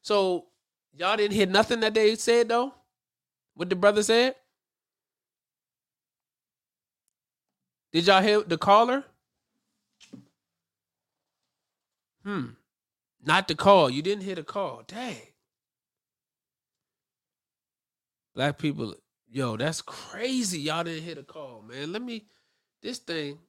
So 0.02 0.46
y'all 0.94 1.18
didn't 1.18 1.36
hear 1.36 1.46
nothing 1.46 1.80
that 1.82 1.94
they 1.94 2.16
said 2.16 2.50
though? 2.50 2.74
What 3.56 3.70
the 3.70 3.76
brother 3.76 4.04
said? 4.04 4.36
Did 7.92 8.08
y'all 8.08 8.22
hear 8.22 8.42
the 8.42 8.58
caller? 8.58 9.04
Hmm. 12.24 12.48
Not 13.24 13.48
the 13.48 13.56
call. 13.56 13.90
You 13.90 14.02
didn't 14.02 14.24
hear 14.24 14.36
the 14.36 14.44
call. 14.44 14.84
Dang. 14.88 15.16
Black 18.38 18.60
people, 18.60 18.94
yo, 19.32 19.58
that's 19.58 19.82
crazy. 19.82 20.60
Y'all 20.60 20.84
didn't 20.84 21.04
hit 21.04 21.18
a 21.18 21.24
call, 21.24 21.64
man. 21.68 21.92
Let 21.92 22.04
me 22.04 22.28
this 22.84 23.00
thing. 23.00 23.40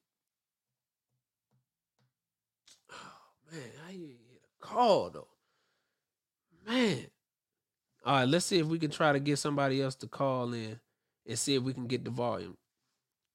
Oh 2.91 3.53
man, 3.53 3.71
I 3.87 3.91
didn't 3.91 4.07
hear 4.07 4.41
the 4.43 4.67
call 4.67 5.11
though? 5.11 5.29
Man. 6.67 7.07
All 8.07 8.15
right, 8.15 8.29
let's 8.29 8.47
see 8.47 8.61
if 8.61 8.67
we 8.67 8.79
can 8.79 8.91
try 8.91 9.13
to 9.13 9.21
get 9.21 9.39
somebody 9.39 9.83
else 9.83 9.95
to 9.97 10.07
call 10.07 10.55
in 10.55 10.81
and 11.27 11.39
see 11.39 11.55
if 11.55 11.63
we 11.63 11.75
can 11.75 11.87
get 11.87 12.03
the 12.03 12.11
volume. 12.11 12.57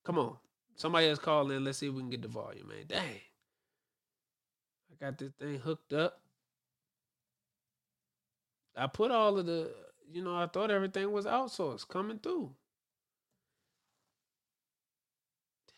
Come 0.03 0.17
on. 0.17 0.37
Somebody 0.75 1.07
else 1.07 1.19
call 1.19 1.51
in. 1.51 1.63
Let's 1.63 1.77
see 1.77 1.87
if 1.87 1.93
we 1.93 2.01
can 2.01 2.09
get 2.09 2.23
the 2.23 2.29
volume, 2.29 2.67
man. 2.67 2.85
Dang. 2.87 3.19
I 4.91 5.05
got 5.05 5.19
this 5.19 5.33
thing 5.39 5.59
hooked 5.59 5.93
up. 5.93 6.19
I 8.75 8.87
put 8.87 9.11
all 9.11 9.37
of 9.37 9.45
the, 9.45 9.69
you 10.11 10.23
know, 10.23 10.35
I 10.35 10.47
thought 10.47 10.71
everything 10.71 11.11
was 11.11 11.25
outsourced 11.25 11.87
coming 11.87 12.19
through. 12.19 12.51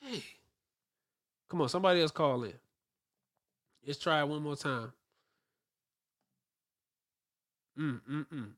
Dang. 0.02 0.22
Come 1.50 1.62
on, 1.62 1.70
somebody 1.70 2.02
else 2.02 2.12
call 2.12 2.44
in. 2.44 2.54
Let's 3.86 4.00
try 4.00 4.20
it 4.22 4.28
one 4.28 4.42
more 4.42 4.56
time. 4.56 4.94
Mm, 7.78 8.02
mm, 8.10 8.26
mm. 8.28 8.52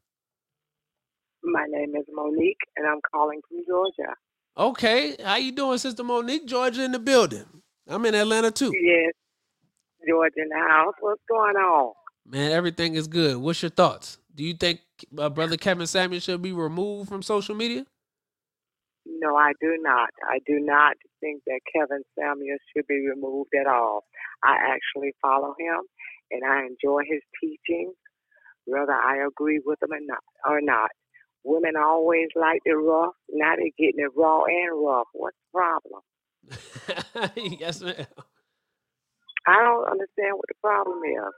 My 1.43 1.65
name 1.69 1.95
is 1.97 2.05
Monique, 2.13 2.59
and 2.77 2.87
I'm 2.87 3.01
calling 3.13 3.41
from 3.49 3.59
Georgia. 3.69 4.15
Okay. 4.57 5.17
How 5.23 5.37
you 5.37 5.53
doing, 5.53 5.79
Sister 5.79 6.03
Monique? 6.03 6.47
Georgia 6.47 6.85
in 6.85 6.93
the 6.93 6.99
building. 6.99 7.45
I'm 7.89 8.05
in 8.07 8.15
Atlanta 8.15 8.51
too. 8.51 8.73
Yes. 8.81 9.13
Georgia 10.09 10.43
in 10.43 10.49
the 10.49 10.69
house. 10.69 10.95
What's 11.01 11.21
going 11.29 11.57
on? 11.57 11.93
Man, 12.25 12.53
everything 12.53 12.95
is 12.95 13.07
good. 13.07 13.37
What's 13.37 13.63
your 13.63 13.71
thoughts? 13.71 14.19
Do 14.35 14.45
you 14.45 14.55
think 14.55 14.81
uh, 15.19 15.29
brother 15.29 15.57
Kevin 15.57 15.87
Samuel 15.87 16.21
should 16.21 16.43
be 16.43 16.53
removed 16.53 17.09
from 17.09 17.23
social 17.23 17.55
media? 17.55 17.85
No, 19.07 19.37
I 19.37 19.53
do 19.61 19.77
not. 19.81 20.11
I 20.29 20.39
do 20.47 20.59
not 20.61 20.97
think 21.21 21.43
that 21.47 21.61
Kevin 21.73 22.03
Samuel 22.19 22.59
should 22.75 22.87
be 22.87 23.07
removed 23.09 23.51
at 23.59 23.67
all. 23.67 24.05
I 24.43 24.57
actually 24.75 25.15
follow 25.23 25.55
him 25.59 25.83
and 26.31 26.43
I 26.45 26.67
enjoy 26.67 27.03
his 27.09 27.23
teachings, 27.41 27.95
whether 28.67 28.93
I 28.93 29.27
agree 29.27 29.61
with 29.65 29.81
them 29.81 29.93
or 29.93 30.01
not. 30.01 30.23
Or 30.47 30.61
not. 30.61 30.91
Women 31.45 31.75
always 31.77 32.29
like 32.35 32.61
the 32.65 32.77
rough. 32.77 33.15
Now 33.31 33.55
they're 33.57 33.67
getting 33.79 34.05
it 34.05 34.11
raw 34.17 34.45
and 34.45 34.85
rough. 34.85 35.07
What's 35.13 35.37
the 35.53 35.59
problem? 35.59 36.03
yes, 37.61 37.81
ma'am. 37.81 38.07
I 39.47 39.63
don't 39.63 39.89
understand 39.89 40.35
what 40.37 40.49
the 40.49 40.55
problem 40.61 40.99
is. 41.05 41.33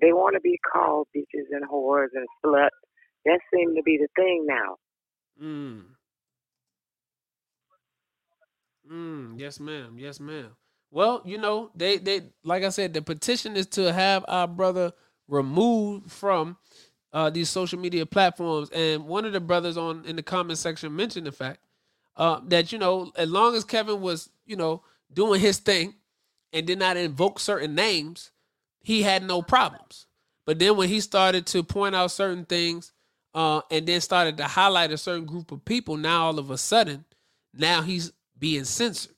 They 0.00 0.12
want 0.12 0.34
to 0.34 0.40
be 0.40 0.58
called 0.72 1.06
bitches 1.16 1.46
and 1.52 1.68
whores 1.68 2.08
and 2.14 2.26
sluts. 2.44 2.68
That 3.24 3.40
seems 3.54 3.74
to 3.76 3.82
be 3.82 3.98
the 3.98 4.08
thing 4.16 4.46
now. 4.46 4.76
Mm. 5.42 5.84
Mm, 8.90 9.38
yes, 9.38 9.58
ma'am. 9.58 9.96
Yes, 9.98 10.20
ma'am. 10.20 10.56
Well, 10.90 11.22
you 11.24 11.38
know, 11.38 11.70
they 11.74 11.98
they 11.98 12.22
like 12.44 12.64
I 12.64 12.70
said, 12.70 12.94
the 12.94 13.02
petition 13.02 13.56
is 13.56 13.66
to 13.68 13.92
have 13.92 14.24
our 14.28 14.48
brother 14.48 14.92
removed 15.28 16.10
from 16.10 16.56
uh, 17.12 17.30
these 17.30 17.50
social 17.50 17.78
media 17.78 18.06
platforms. 18.06 18.70
And 18.70 19.06
one 19.06 19.24
of 19.24 19.32
the 19.32 19.40
brothers 19.40 19.76
on 19.76 20.04
in 20.04 20.16
the 20.16 20.22
comment 20.22 20.58
section 20.58 20.94
mentioned 20.94 21.26
the 21.26 21.32
fact 21.32 21.60
uh, 22.16 22.40
that 22.48 22.72
you 22.72 22.78
know, 22.78 23.12
as 23.16 23.30
long 23.30 23.54
as 23.54 23.64
Kevin 23.64 24.00
was, 24.00 24.30
you 24.46 24.56
know, 24.56 24.82
doing 25.12 25.40
his 25.40 25.58
thing 25.58 25.94
and 26.52 26.66
did 26.66 26.78
not 26.78 26.96
invoke 26.96 27.40
certain 27.40 27.74
names, 27.74 28.30
he 28.82 29.02
had 29.02 29.22
no 29.22 29.42
problems. 29.42 30.06
But 30.46 30.58
then 30.58 30.76
when 30.76 30.88
he 30.88 31.00
started 31.00 31.46
to 31.46 31.62
point 31.62 31.94
out 31.94 32.10
certain 32.10 32.44
things 32.44 32.92
uh, 33.34 33.62
and 33.70 33.86
then 33.86 34.00
started 34.00 34.36
to 34.38 34.44
highlight 34.44 34.92
a 34.92 34.98
certain 34.98 35.26
group 35.26 35.50
of 35.52 35.64
people, 35.64 35.96
now 35.96 36.26
all 36.26 36.38
of 36.38 36.50
a 36.50 36.58
sudden, 36.58 37.04
now 37.52 37.82
he's 37.82 38.12
being 38.38 38.64
censored. 38.64 39.14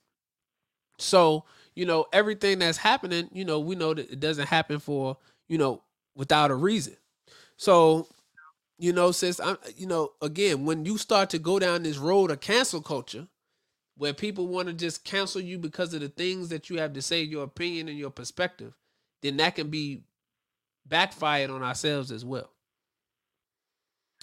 So, 0.97 1.45
you 1.79 1.85
know, 1.85 2.05
everything 2.11 2.59
that's 2.59 2.77
happening, 2.77 3.29
you 3.31 3.45
know, 3.45 3.57
we 3.61 3.73
know 3.73 3.93
that 3.93 4.11
it 4.11 4.19
doesn't 4.19 4.47
happen 4.47 4.79
for, 4.79 5.15
you 5.47 5.57
know, 5.57 5.81
without 6.13 6.51
a 6.51 6.55
reason. 6.55 6.97
So, 7.55 8.05
you 8.77 8.91
know, 8.91 9.13
since 9.13 9.39
I'm, 9.39 9.57
you 9.77 9.87
know, 9.87 10.09
again, 10.21 10.65
when 10.65 10.83
you 10.83 10.97
start 10.97 11.29
to 11.29 11.39
go 11.39 11.57
down 11.57 11.83
this 11.83 11.97
road 11.97 12.31
of 12.31 12.41
cancel 12.41 12.81
culture, 12.81 13.29
where 13.95 14.13
people 14.13 14.47
want 14.47 14.67
to 14.67 14.73
just 14.73 15.05
cancel 15.05 15.39
you 15.39 15.57
because 15.57 15.93
of 15.93 16.01
the 16.01 16.09
things 16.09 16.49
that 16.49 16.69
you 16.69 16.79
have 16.79 16.91
to 16.93 17.01
say, 17.01 17.21
your 17.21 17.45
opinion 17.45 17.87
and 17.87 17.97
your 17.97 18.09
perspective, 18.09 18.73
then 19.21 19.37
that 19.37 19.55
can 19.55 19.69
be 19.69 20.01
backfired 20.85 21.49
on 21.49 21.63
ourselves 21.63 22.11
as 22.11 22.25
well. 22.25 22.51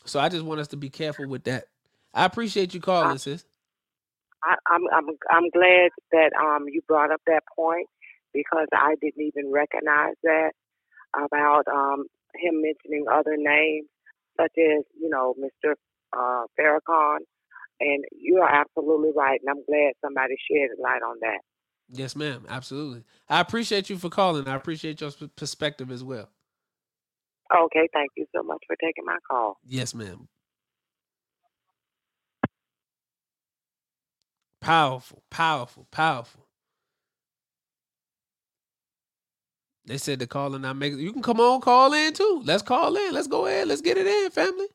So 0.05 0.21
I 0.21 0.29
just 0.29 0.45
want 0.45 0.61
us 0.61 0.69
to 0.69 0.77
be 0.77 0.91
careful 0.91 1.27
with 1.27 1.45
that. 1.45 1.69
I 2.13 2.27
appreciate 2.27 2.75
you 2.75 2.81
calling, 2.81 3.17
sis. 3.17 3.47
I, 4.47 4.55
I'm 4.71 4.83
I'm 4.95 5.07
I'm 5.31 5.51
glad 5.51 5.91
that 6.13 6.31
um 6.39 6.67
you 6.69 6.81
brought 6.87 7.11
up 7.11 7.21
that 7.27 7.43
point 7.55 7.89
because 8.33 8.69
I 8.73 8.95
didn't 9.01 9.23
even 9.23 9.51
recognize 9.53 10.15
that 10.23 10.53
about 11.15 11.65
um 11.67 12.05
him 12.35 12.63
mentioning 12.63 13.07
other 13.11 13.37
names 13.37 13.89
such 14.39 14.53
as 14.59 14.85
you 15.01 15.09
know 15.09 15.35
Mr. 15.41 15.73
Uh, 16.17 16.45
Farrakhan, 16.59 17.19
and 17.81 18.05
you 18.13 18.39
are 18.39 18.49
absolutely 18.49 19.11
right, 19.17 19.41
and 19.41 19.51
I'm 19.51 19.65
glad 19.65 19.93
somebody 20.01 20.37
shed 20.51 20.71
a 20.79 20.81
light 20.81 21.03
on 21.03 21.17
that. 21.23 21.41
Yes, 21.91 22.17
ma'am. 22.17 22.45
Absolutely. 22.49 23.05
I 23.29 23.41
appreciate 23.41 23.91
you 23.91 23.97
for 23.97 24.09
calling. 24.11 24.49
I 24.49 24.57
appreciate 24.57 25.01
your 25.01 25.11
perspective 25.37 25.91
as 25.91 26.03
well. 26.03 26.31
Okay, 27.55 27.89
thank 27.93 28.11
you 28.17 28.27
so 28.35 28.43
much 28.43 28.59
for 28.67 28.77
taking 28.77 29.05
my 29.05 29.19
call. 29.31 29.59
Yes, 29.65 29.95
ma'am. 29.95 30.29
Powerful, 34.61 35.23
powerful, 35.31 35.87
powerful. 35.91 36.47
They 39.87 39.99
said 39.99 40.19
the 40.19 40.27
call 40.27 40.55
and 40.55 40.63
not 40.63 40.77
make 40.77 40.95
you 40.95 41.13
can 41.13 41.23
come 41.23 41.41
on, 41.41 41.61
call 41.61 41.93
in 41.93 42.13
too. 42.15 42.43
Let's 42.45 42.63
call 42.63 42.97
in. 42.97 43.15
Let's 43.15 43.29
go 43.29 43.47
ahead. 43.47 43.69
Let's 43.69 43.83
get 43.83 43.97
it 43.99 44.07
in, 44.07 44.31
family. 44.31 44.67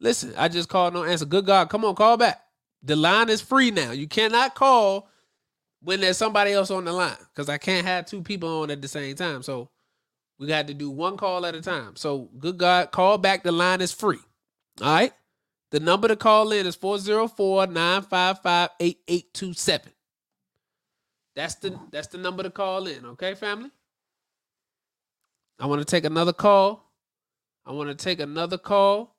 Listen, 0.00 0.34
I 0.36 0.48
just 0.48 0.68
called 0.68 0.94
no 0.94 1.04
answer. 1.04 1.24
Good 1.26 1.46
God, 1.46 1.70
come 1.70 1.84
on, 1.84 1.94
call 1.94 2.16
back. 2.16 2.42
The 2.82 2.96
line 2.96 3.30
is 3.30 3.40
free 3.40 3.70
now. 3.70 3.92
You 3.92 4.08
cannot 4.08 4.54
call 4.54 5.08
when 5.82 6.00
there's 6.00 6.18
somebody 6.18 6.52
else 6.52 6.70
on 6.70 6.84
the 6.84 6.92
line 6.92 7.16
because 7.34 7.48
I 7.48 7.58
can't 7.58 7.86
have 7.86 8.06
two 8.06 8.22
people 8.22 8.62
on 8.62 8.70
at 8.70 8.82
the 8.82 8.88
same 8.88 9.16
time. 9.16 9.42
So 9.42 9.70
we 10.38 10.46
got 10.48 10.66
to 10.68 10.74
do 10.74 10.90
one 10.90 11.16
call 11.16 11.46
at 11.46 11.54
a 11.54 11.62
time. 11.62 11.96
So, 11.96 12.30
good 12.38 12.58
God, 12.58 12.90
call 12.90 13.18
back. 13.18 13.44
The 13.44 13.52
line 13.52 13.80
is 13.80 13.92
free. 13.92 14.18
All 14.82 14.92
right. 14.94 15.12
The 15.74 15.80
number 15.80 16.06
to 16.06 16.14
call 16.14 16.52
in 16.52 16.68
is 16.68 16.76
404 16.76 17.66
955 17.66 18.70
8827. 18.78 19.92
That's 21.34 21.56
the 21.56 21.76
that's 21.90 22.06
the 22.06 22.18
number 22.18 22.44
to 22.44 22.50
call 22.50 22.86
in, 22.86 23.04
okay, 23.04 23.34
family? 23.34 23.72
I 25.58 25.66
want 25.66 25.80
to 25.80 25.84
take 25.84 26.04
another 26.04 26.32
call. 26.32 26.92
I 27.66 27.72
want 27.72 27.88
to 27.88 27.96
take 27.96 28.20
another 28.20 28.56
call. 28.56 29.16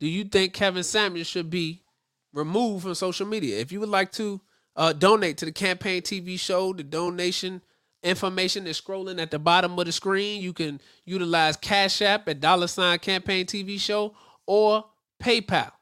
Do 0.00 0.08
you 0.08 0.24
think 0.24 0.52
Kevin 0.52 0.82
Samuel 0.82 1.24
should 1.24 1.48
be 1.48 1.84
removed 2.32 2.82
from 2.82 2.96
social 2.96 3.28
media? 3.28 3.60
If 3.60 3.70
you 3.70 3.78
would 3.78 3.88
like 3.88 4.10
to 4.14 4.40
uh, 4.74 4.92
donate 4.92 5.36
to 5.36 5.44
the 5.44 5.52
campaign 5.52 6.02
TV 6.02 6.40
show, 6.40 6.72
the 6.72 6.82
donation 6.82 7.62
information 8.02 8.66
is 8.66 8.80
scrolling 8.80 9.20
at 9.20 9.30
the 9.30 9.38
bottom 9.38 9.78
of 9.78 9.86
the 9.86 9.92
screen. 9.92 10.40
You 10.40 10.52
can 10.52 10.80
utilize 11.04 11.56
Cash 11.56 12.02
App 12.02 12.28
at 12.28 12.40
dollar 12.40 12.66
sign 12.66 12.98
campaign 12.98 13.46
TV 13.46 13.78
show 13.80 14.14
or 14.46 14.84
PayPal. 15.22 15.72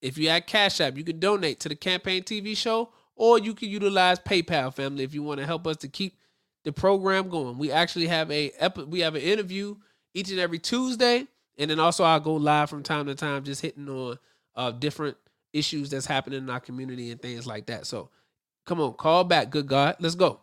If 0.00 0.18
you 0.18 0.28
have 0.30 0.46
Cash 0.46 0.80
App, 0.80 0.96
you 0.96 1.04
can 1.04 1.18
donate 1.18 1.60
to 1.60 1.68
the 1.68 1.76
campaign 1.76 2.22
TV 2.22 2.56
show 2.56 2.90
or 3.16 3.38
you 3.38 3.54
can 3.54 3.68
utilize 3.68 4.18
PayPal 4.18 4.72
family 4.74 5.04
if 5.04 5.14
you 5.14 5.22
want 5.22 5.40
to 5.40 5.46
help 5.46 5.66
us 5.66 5.76
to 5.78 5.88
keep 5.88 6.18
the 6.64 6.72
program 6.72 7.28
going. 7.28 7.58
We 7.58 7.70
actually 7.70 8.06
have 8.06 8.30
a 8.30 8.52
we 8.88 9.00
have 9.00 9.14
an 9.14 9.22
interview 9.22 9.76
each 10.14 10.30
and 10.30 10.40
every 10.40 10.58
Tuesday 10.58 11.26
and 11.58 11.70
then 11.70 11.80
also 11.80 12.04
I'll 12.04 12.20
go 12.20 12.34
live 12.34 12.70
from 12.70 12.82
time 12.82 13.06
to 13.06 13.14
time 13.14 13.44
just 13.44 13.62
hitting 13.62 13.88
on 13.88 14.18
uh 14.56 14.70
different 14.70 15.16
issues 15.52 15.90
that's 15.90 16.06
happening 16.06 16.40
in 16.40 16.50
our 16.50 16.60
community 16.60 17.10
and 17.10 17.20
things 17.20 17.46
like 17.46 17.66
that. 17.66 17.86
So 17.86 18.10
come 18.64 18.80
on, 18.80 18.94
call 18.94 19.24
back, 19.24 19.50
good 19.50 19.66
God. 19.66 19.96
Let's 20.00 20.14
go. 20.14 20.40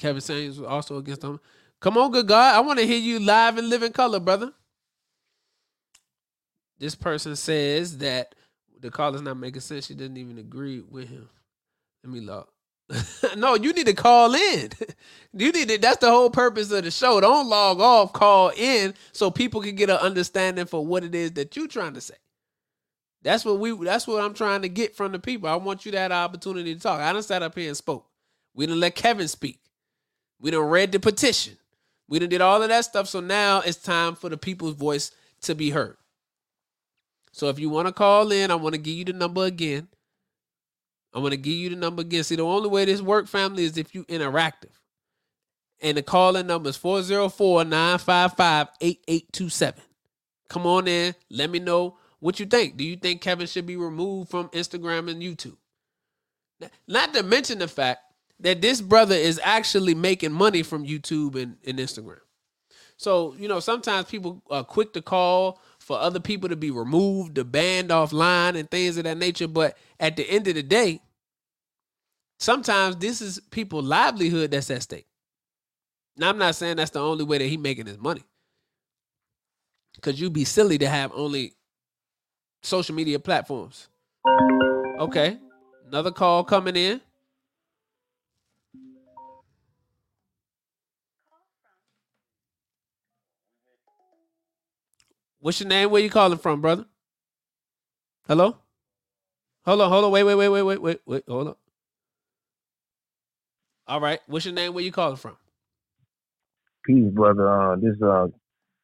Kevin 0.00 0.20
Samuels 0.20 0.58
was 0.58 0.68
also 0.68 0.96
against 0.96 1.20
them. 1.20 1.38
Come 1.78 1.96
on, 1.96 2.10
good 2.10 2.26
God. 2.26 2.56
I 2.56 2.60
want 2.60 2.78
to 2.78 2.86
hear 2.86 2.98
you 2.98 3.20
live 3.20 3.58
and 3.58 3.68
live 3.68 3.82
in 3.82 3.92
color, 3.92 4.18
brother. 4.18 4.52
This 6.78 6.94
person 6.94 7.36
says 7.36 7.98
that 7.98 8.34
the 8.80 8.90
call 8.90 9.14
is 9.14 9.20
not 9.20 9.36
making 9.36 9.60
sense. 9.60 9.86
She 9.86 9.94
doesn't 9.94 10.16
even 10.16 10.38
agree 10.38 10.80
with 10.80 11.08
him. 11.08 11.28
Let 12.02 12.12
me 12.12 12.20
log. 12.20 12.48
no, 13.36 13.54
you 13.54 13.72
need 13.72 13.86
to 13.86 13.92
call 13.92 14.34
in. 14.34 14.70
you 15.34 15.52
need 15.52 15.68
to, 15.68 15.78
that's 15.78 15.98
the 15.98 16.10
whole 16.10 16.30
purpose 16.30 16.70
of 16.72 16.84
the 16.84 16.90
show. 16.90 17.20
Don't 17.20 17.48
log 17.48 17.80
off, 17.80 18.12
call 18.12 18.50
in 18.56 18.94
so 19.12 19.30
people 19.30 19.60
can 19.60 19.76
get 19.76 19.90
an 19.90 19.98
understanding 19.98 20.64
for 20.66 20.84
what 20.84 21.04
it 21.04 21.14
is 21.14 21.32
that 21.32 21.54
you're 21.54 21.68
trying 21.68 21.94
to 21.94 22.00
say. 22.00 22.14
That's 23.22 23.44
what 23.44 23.58
we 23.58 23.72
that's 23.84 24.06
what 24.06 24.24
I'm 24.24 24.32
trying 24.32 24.62
to 24.62 24.70
get 24.70 24.96
from 24.96 25.12
the 25.12 25.18
people. 25.18 25.48
I 25.48 25.56
want 25.56 25.84
you 25.84 25.92
an 25.92 26.10
opportunity 26.10 26.74
to 26.74 26.80
talk. 26.80 27.00
I 27.00 27.12
done 27.12 27.22
sat 27.22 27.42
up 27.42 27.54
here 27.54 27.68
and 27.68 27.76
spoke. 27.76 28.06
We 28.54 28.66
didn't 28.66 28.80
let 28.80 28.94
Kevin 28.94 29.28
speak. 29.28 29.60
We 30.40 30.50
done 30.50 30.64
read 30.64 30.92
the 30.92 31.00
petition. 31.00 31.56
We 32.08 32.18
done 32.18 32.30
did 32.30 32.40
all 32.40 32.62
of 32.62 32.68
that 32.68 32.84
stuff. 32.84 33.08
So 33.08 33.20
now 33.20 33.60
it's 33.60 33.78
time 33.78 34.14
for 34.14 34.28
the 34.28 34.36
people's 34.36 34.74
voice 34.74 35.10
to 35.42 35.54
be 35.54 35.70
heard. 35.70 35.96
So 37.32 37.48
if 37.48 37.58
you 37.58 37.70
want 37.70 37.86
to 37.86 37.92
call 37.92 38.30
in, 38.32 38.50
I 38.50 38.56
want 38.56 38.74
to 38.74 38.80
give 38.80 38.94
you 38.94 39.04
the 39.04 39.12
number 39.12 39.44
again. 39.44 39.86
I'm 41.12 41.22
going 41.22 41.32
to 41.32 41.36
give 41.36 41.54
you 41.54 41.70
the 41.70 41.76
number 41.76 42.02
again. 42.02 42.22
See, 42.24 42.36
the 42.36 42.42
only 42.42 42.68
way 42.68 42.84
this 42.84 43.02
work, 43.02 43.28
family, 43.28 43.64
is 43.64 43.76
if 43.76 43.94
you 43.94 44.04
interactive. 44.04 44.70
And 45.82 45.96
the 45.96 46.02
call-in 46.02 46.46
number 46.46 46.68
is 46.68 46.76
404-955-8827. 46.78 49.74
Come 50.48 50.66
on 50.66 50.86
in. 50.86 51.14
Let 51.30 51.48
me 51.50 51.58
know 51.58 51.96
what 52.18 52.38
you 52.38 52.44
think. 52.46 52.76
Do 52.76 52.84
you 52.84 52.96
think 52.96 53.22
Kevin 53.22 53.46
should 53.46 53.64
be 53.66 53.76
removed 53.76 54.30
from 54.30 54.50
Instagram 54.50 55.10
and 55.10 55.22
YouTube? 55.22 55.56
Not 56.86 57.14
to 57.14 57.22
mention 57.22 57.60
the 57.60 57.68
fact 57.68 58.00
that 58.40 58.62
this 58.62 58.80
brother 58.80 59.14
is 59.14 59.40
actually 59.44 59.94
making 59.94 60.32
money 60.32 60.62
from 60.62 60.86
YouTube 60.86 61.40
and, 61.40 61.56
and 61.66 61.78
Instagram. 61.78 62.20
So, 62.96 63.34
you 63.38 63.48
know, 63.48 63.60
sometimes 63.60 64.08
people 64.08 64.42
are 64.50 64.64
quick 64.64 64.92
to 64.92 65.02
call 65.02 65.58
for 65.78 65.98
other 65.98 66.20
people 66.20 66.48
to 66.50 66.56
be 66.56 66.70
removed, 66.70 67.36
to 67.36 67.44
banned 67.44 67.88
offline 67.88 68.56
and 68.56 68.70
things 68.70 68.96
of 68.98 69.04
that 69.04 69.16
nature. 69.16 69.48
But 69.48 69.76
at 69.98 70.16
the 70.16 70.28
end 70.28 70.46
of 70.48 70.54
the 70.54 70.62
day, 70.62 71.00
sometimes 72.38 72.96
this 72.96 73.22
is 73.22 73.40
people's 73.50 73.86
livelihood 73.86 74.50
that's 74.50 74.70
at 74.70 74.82
stake. 74.82 75.06
Now, 76.16 76.28
I'm 76.28 76.38
not 76.38 76.54
saying 76.54 76.76
that's 76.76 76.90
the 76.90 77.00
only 77.00 77.24
way 77.24 77.38
that 77.38 77.46
he 77.46 77.56
making 77.56 77.86
his 77.86 77.98
money. 77.98 78.22
Because 79.94 80.20
you'd 80.20 80.34
be 80.34 80.44
silly 80.44 80.76
to 80.78 80.88
have 80.88 81.10
only 81.14 81.54
social 82.62 82.94
media 82.94 83.18
platforms. 83.18 83.88
Okay. 84.98 85.38
Another 85.86 86.10
call 86.10 86.44
coming 86.44 86.76
in. 86.76 87.00
What's 95.40 95.60
your 95.60 95.68
name? 95.68 95.90
Where 95.90 96.02
you 96.02 96.10
calling 96.10 96.38
from, 96.38 96.60
brother? 96.60 96.86
Hello? 98.28 98.56
Hold 99.64 99.80
on, 99.82 99.90
hold 99.90 100.04
on. 100.06 100.12
Wait, 100.12 100.24
wait, 100.24 100.34
wait, 100.36 100.48
wait, 100.48 100.62
wait, 100.62 100.82
wait, 100.82 101.00
wait. 101.06 101.24
Hold 101.28 101.48
on. 101.48 101.56
All 103.86 104.00
right. 104.00 104.20
What's 104.26 104.44
your 104.46 104.54
name? 104.54 104.74
Where 104.74 104.84
you 104.84 104.92
calling 104.92 105.16
from? 105.16 105.36
Peace, 106.84 107.10
brother. 107.12 107.48
Uh, 107.48 107.76
this 107.76 108.00
uh, 108.02 108.26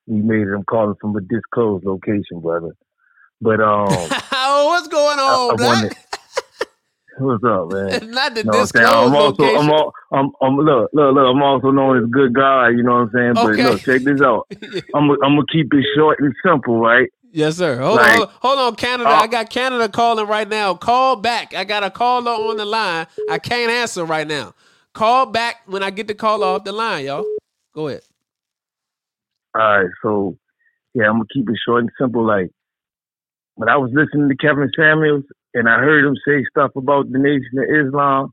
we 0.07 0.21
made 0.23 0.43
it. 0.49 0.55
I'm 0.55 0.65
calling 0.65 0.97
from 1.01 1.17
a 1.17 1.21
disclosed 1.23 1.85
location, 1.87 2.41
brother. 2.43 2.77
But 3.41 3.61
um, 3.61 3.89
oh, 4.33 4.67
what's 4.69 4.89
going 4.89 5.19
on, 5.19 5.51
I, 5.51 5.55
I 5.55 5.57
Black? 5.57 5.85
wanted- 5.85 5.97
what's 7.19 7.45
up, 7.45 7.71
man? 7.73 8.11
Not 8.11 8.35
the 8.35 8.41
You 8.41 8.45
know 8.45 8.53
what 8.53 8.59
I'm 8.59 8.63
disclosed 8.63 8.77
I'm 8.77 9.15
also, 9.15 9.43
location. 9.43 9.57
I'm, 9.61 9.71
all, 9.71 9.93
I'm, 10.13 10.31
I'm, 10.43 10.57
look, 10.57 10.91
look, 10.93 11.15
look. 11.15 11.27
I'm 11.27 11.43
also 11.43 11.71
known 11.71 11.99
as 12.05 12.11
good 12.11 12.35
guy. 12.35 12.71
You 12.71 12.83
know 12.83 12.93
what 12.93 12.99
I'm 13.01 13.11
saying? 13.15 13.35
But 13.35 13.47
Okay. 13.55 13.63
look, 13.65 13.85
check 13.85 14.03
this 14.05 14.21
out. 14.25 14.47
I'm, 14.95 15.11
I'm 15.11 15.19
gonna 15.37 15.43
keep 15.53 15.73
it 15.73 15.85
short 15.97 16.19
and 16.21 16.35
simple, 16.45 16.79
right? 16.81 17.09
Yes, 17.33 17.57
sir. 17.57 17.79
Hold 17.81 17.97
Like- 17.97 18.13
on, 18.13 18.17
hold 18.17 18.29
on, 18.29 18.35
hold 18.41 18.59
on, 18.61 18.75
Canada. 18.77 19.11
Uh, 19.11 19.15
I 19.15 19.27
got 19.27 19.51
Canada 19.51 19.89
calling 19.89 20.27
right 20.27 20.49
now. 20.49 20.75
Call 20.75 21.17
back. 21.17 21.55
I 21.55 21.65
got 21.65 21.83
a 21.85 21.91
caller 21.91 22.31
on 22.33 22.57
the 22.57 22.65
line. 22.65 23.07
I 23.29 23.39
can't 23.39 23.71
answer 23.71 24.05
right 24.05 24.27
now. 24.27 24.55
Call 24.95 25.27
back 25.27 25.57
when 25.67 25.83
I 25.83 25.91
get 25.91 26.09
the 26.09 26.15
call 26.15 26.43
off 26.43 26.65
the 26.65 26.73
line, 26.73 27.05
y'all. 27.07 27.27
Go 27.75 27.89
ahead. 27.89 28.01
All 29.55 29.61
right, 29.81 29.91
so 30.03 30.39
yeah, 30.95 31.05
I'm 31.07 31.15
gonna 31.15 31.25
keep 31.33 31.49
it 31.49 31.57
short 31.67 31.81
and 31.83 31.91
simple. 32.01 32.27
Like 32.27 32.51
when 33.55 33.69
I 33.69 33.77
was 33.77 33.91
listening 33.93 34.29
to 34.29 34.37
Kevin 34.37 34.71
Samuels 34.77 35.25
and 35.57 35.69
I 35.69 35.79
heard 35.79 36.05
him 36.05 36.17
say 36.27 36.45
stuff 36.51 36.73
about 36.77 37.11
the 37.11 37.19
Nation 37.19 37.59
of 37.59 37.87
Islam, 37.87 38.33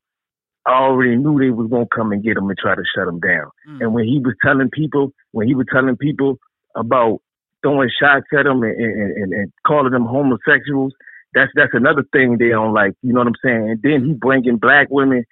I 0.65 0.73
already 0.73 1.15
knew 1.15 1.39
they 1.39 1.49
was 1.49 1.69
gonna 1.69 1.87
come 1.87 2.11
and 2.11 2.21
get 2.21 2.37
him 2.37 2.49
and 2.49 2.57
try 2.57 2.75
to 2.75 2.83
shut 2.95 3.07
him 3.07 3.19
down. 3.19 3.49
Mm. 3.67 3.81
And 3.81 3.93
when 3.93 4.05
he 4.05 4.19
was 4.19 4.35
telling 4.43 4.69
people, 4.69 5.13
when 5.31 5.47
he 5.47 5.55
was 5.55 5.65
telling 5.71 5.95
people 5.95 6.37
about 6.75 7.21
throwing 7.61 7.89
shots 7.89 8.27
at 8.37 8.43
them 8.43 8.61
and, 8.63 8.75
and, 8.75 9.11
and, 9.17 9.33
and 9.33 9.53
calling 9.65 9.91
them 9.91 10.05
homosexuals, 10.05 10.93
that's 11.33 11.51
that's 11.55 11.73
another 11.73 12.03
thing 12.11 12.37
they 12.37 12.49
don't 12.49 12.73
like. 12.73 12.93
You 13.01 13.13
know 13.13 13.21
what 13.21 13.27
I'm 13.27 13.41
saying? 13.43 13.69
And 13.69 13.81
then 13.81 14.05
he 14.05 14.13
bringing 14.13 14.57
black 14.57 14.87
women. 14.89 15.25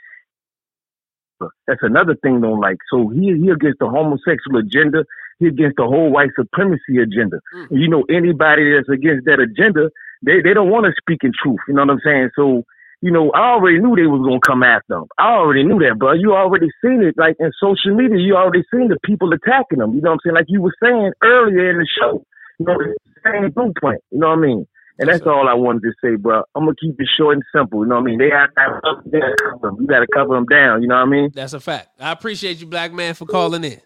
That's 1.68 1.84
another 1.84 2.16
thing 2.16 2.40
they 2.40 2.48
don't 2.48 2.62
like. 2.62 2.78
So 2.90 3.10
he 3.10 3.38
he 3.38 3.50
against 3.50 3.80
the 3.80 3.90
homosexual 3.90 4.58
agenda. 4.60 5.06
Against 5.48 5.78
the 5.78 5.84
whole 5.84 6.12
white 6.12 6.30
supremacy 6.38 7.02
agenda. 7.02 7.40
Mm. 7.56 7.68
You 7.72 7.90
know 7.90 8.04
anybody 8.10 8.74
that's 8.76 8.90
against 8.90 9.26
that 9.26 9.40
agenda, 9.40 9.90
they 10.22 10.42
they 10.42 10.54
don't 10.54 10.70
want 10.70 10.86
to 10.86 10.94
speak 11.02 11.24
in 11.24 11.32
truth. 11.34 11.60
You 11.68 11.74
know 11.74 11.82
what 11.82 11.98
I'm 11.98 12.02
saying? 12.04 12.30
So 12.36 12.64
you 13.02 13.10
know, 13.10 13.32
I 13.32 13.58
already 13.58 13.80
knew 13.80 13.96
they 13.96 14.06
was 14.06 14.22
gonna 14.22 14.40
come 14.46 14.62
after 14.62 14.94
them. 14.94 15.06
I 15.18 15.34
already 15.34 15.64
knew 15.64 15.80
that, 15.80 15.98
bro. 15.98 16.14
You 16.14 16.34
already 16.34 16.70
seen 16.86 17.02
it, 17.02 17.16
like 17.18 17.36
in 17.40 17.52
social 17.60 17.96
media. 17.96 18.18
You 18.18 18.36
already 18.36 18.64
seen 18.72 18.90
the 18.90 18.98
people 19.04 19.34
attacking 19.34 19.80
them. 19.80 19.94
You 19.96 20.02
know 20.02 20.12
what 20.12 20.22
I'm 20.22 20.30
saying? 20.30 20.36
Like 20.36 20.46
you 20.48 20.62
were 20.62 20.76
saying 20.82 21.12
earlier 21.24 21.72
in 21.72 21.78
the 21.80 21.88
show. 21.90 22.24
You 22.60 22.66
know, 22.68 22.78
same 23.26 23.50
blueprint. 23.50 24.04
You 24.12 24.20
know 24.20 24.30
what 24.30 24.38
I 24.38 24.42
mean? 24.42 24.68
And 25.00 25.10
that's 25.10 25.26
all 25.26 25.50
I 25.50 25.56
wanted 25.56 25.82
to 25.82 25.94
say, 26.04 26.16
bro. 26.16 26.44
I'm 26.54 26.66
gonna 26.66 26.76
keep 26.80 26.94
it 27.00 27.10
short 27.18 27.34
and 27.34 27.44
simple. 27.56 27.84
You 27.84 27.90
know 27.90 27.96
what 27.96 28.02
I 28.02 28.06
mean? 28.06 28.20
They 28.20 28.30
have 28.30 28.50
have 28.56 28.82
gotta 29.10 29.36
cover 29.42 29.60
them. 29.64 29.78
You 29.82 29.88
gotta 29.88 30.08
cover 30.14 30.36
them 30.36 30.46
down. 30.46 30.84
You 30.84 30.88
know 30.88 30.96
what 30.96 31.08
I 31.08 31.10
mean? 31.10 31.32
That's 31.34 31.54
a 31.54 31.60
fact. 31.60 31.90
I 32.00 32.12
appreciate 32.12 32.62
you, 32.62 32.68
black 32.68 32.94
man, 32.94 33.16
for 33.16 33.26
calling 33.26 33.64
in. 33.64 33.82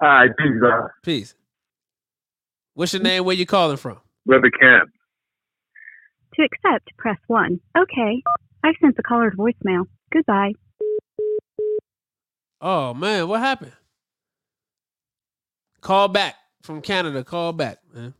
All 0.00 0.08
right, 0.08 0.30
peace, 0.36 0.52
bro. 0.58 0.88
Peace. 1.02 1.34
What's 2.74 2.92
your 2.92 3.02
name? 3.02 3.24
Where 3.24 3.36
you 3.36 3.46
calling 3.46 3.76
from? 3.76 3.98
Brother 4.26 4.50
Camp. 4.50 4.90
To 6.34 6.42
accept, 6.42 6.88
press 6.98 7.18
1. 7.28 7.60
Okay. 7.78 8.22
I've 8.64 8.74
sent 8.80 8.96
the 8.96 9.02
caller's 9.02 9.34
voicemail. 9.38 9.84
Goodbye. 10.12 10.52
Oh 12.60 12.94
man, 12.94 13.28
what 13.28 13.40
happened? 13.40 13.72
Call 15.80 16.08
back 16.08 16.34
from 16.62 16.80
Canada. 16.80 17.22
Call 17.22 17.52
back, 17.52 17.78
man. 17.92 18.14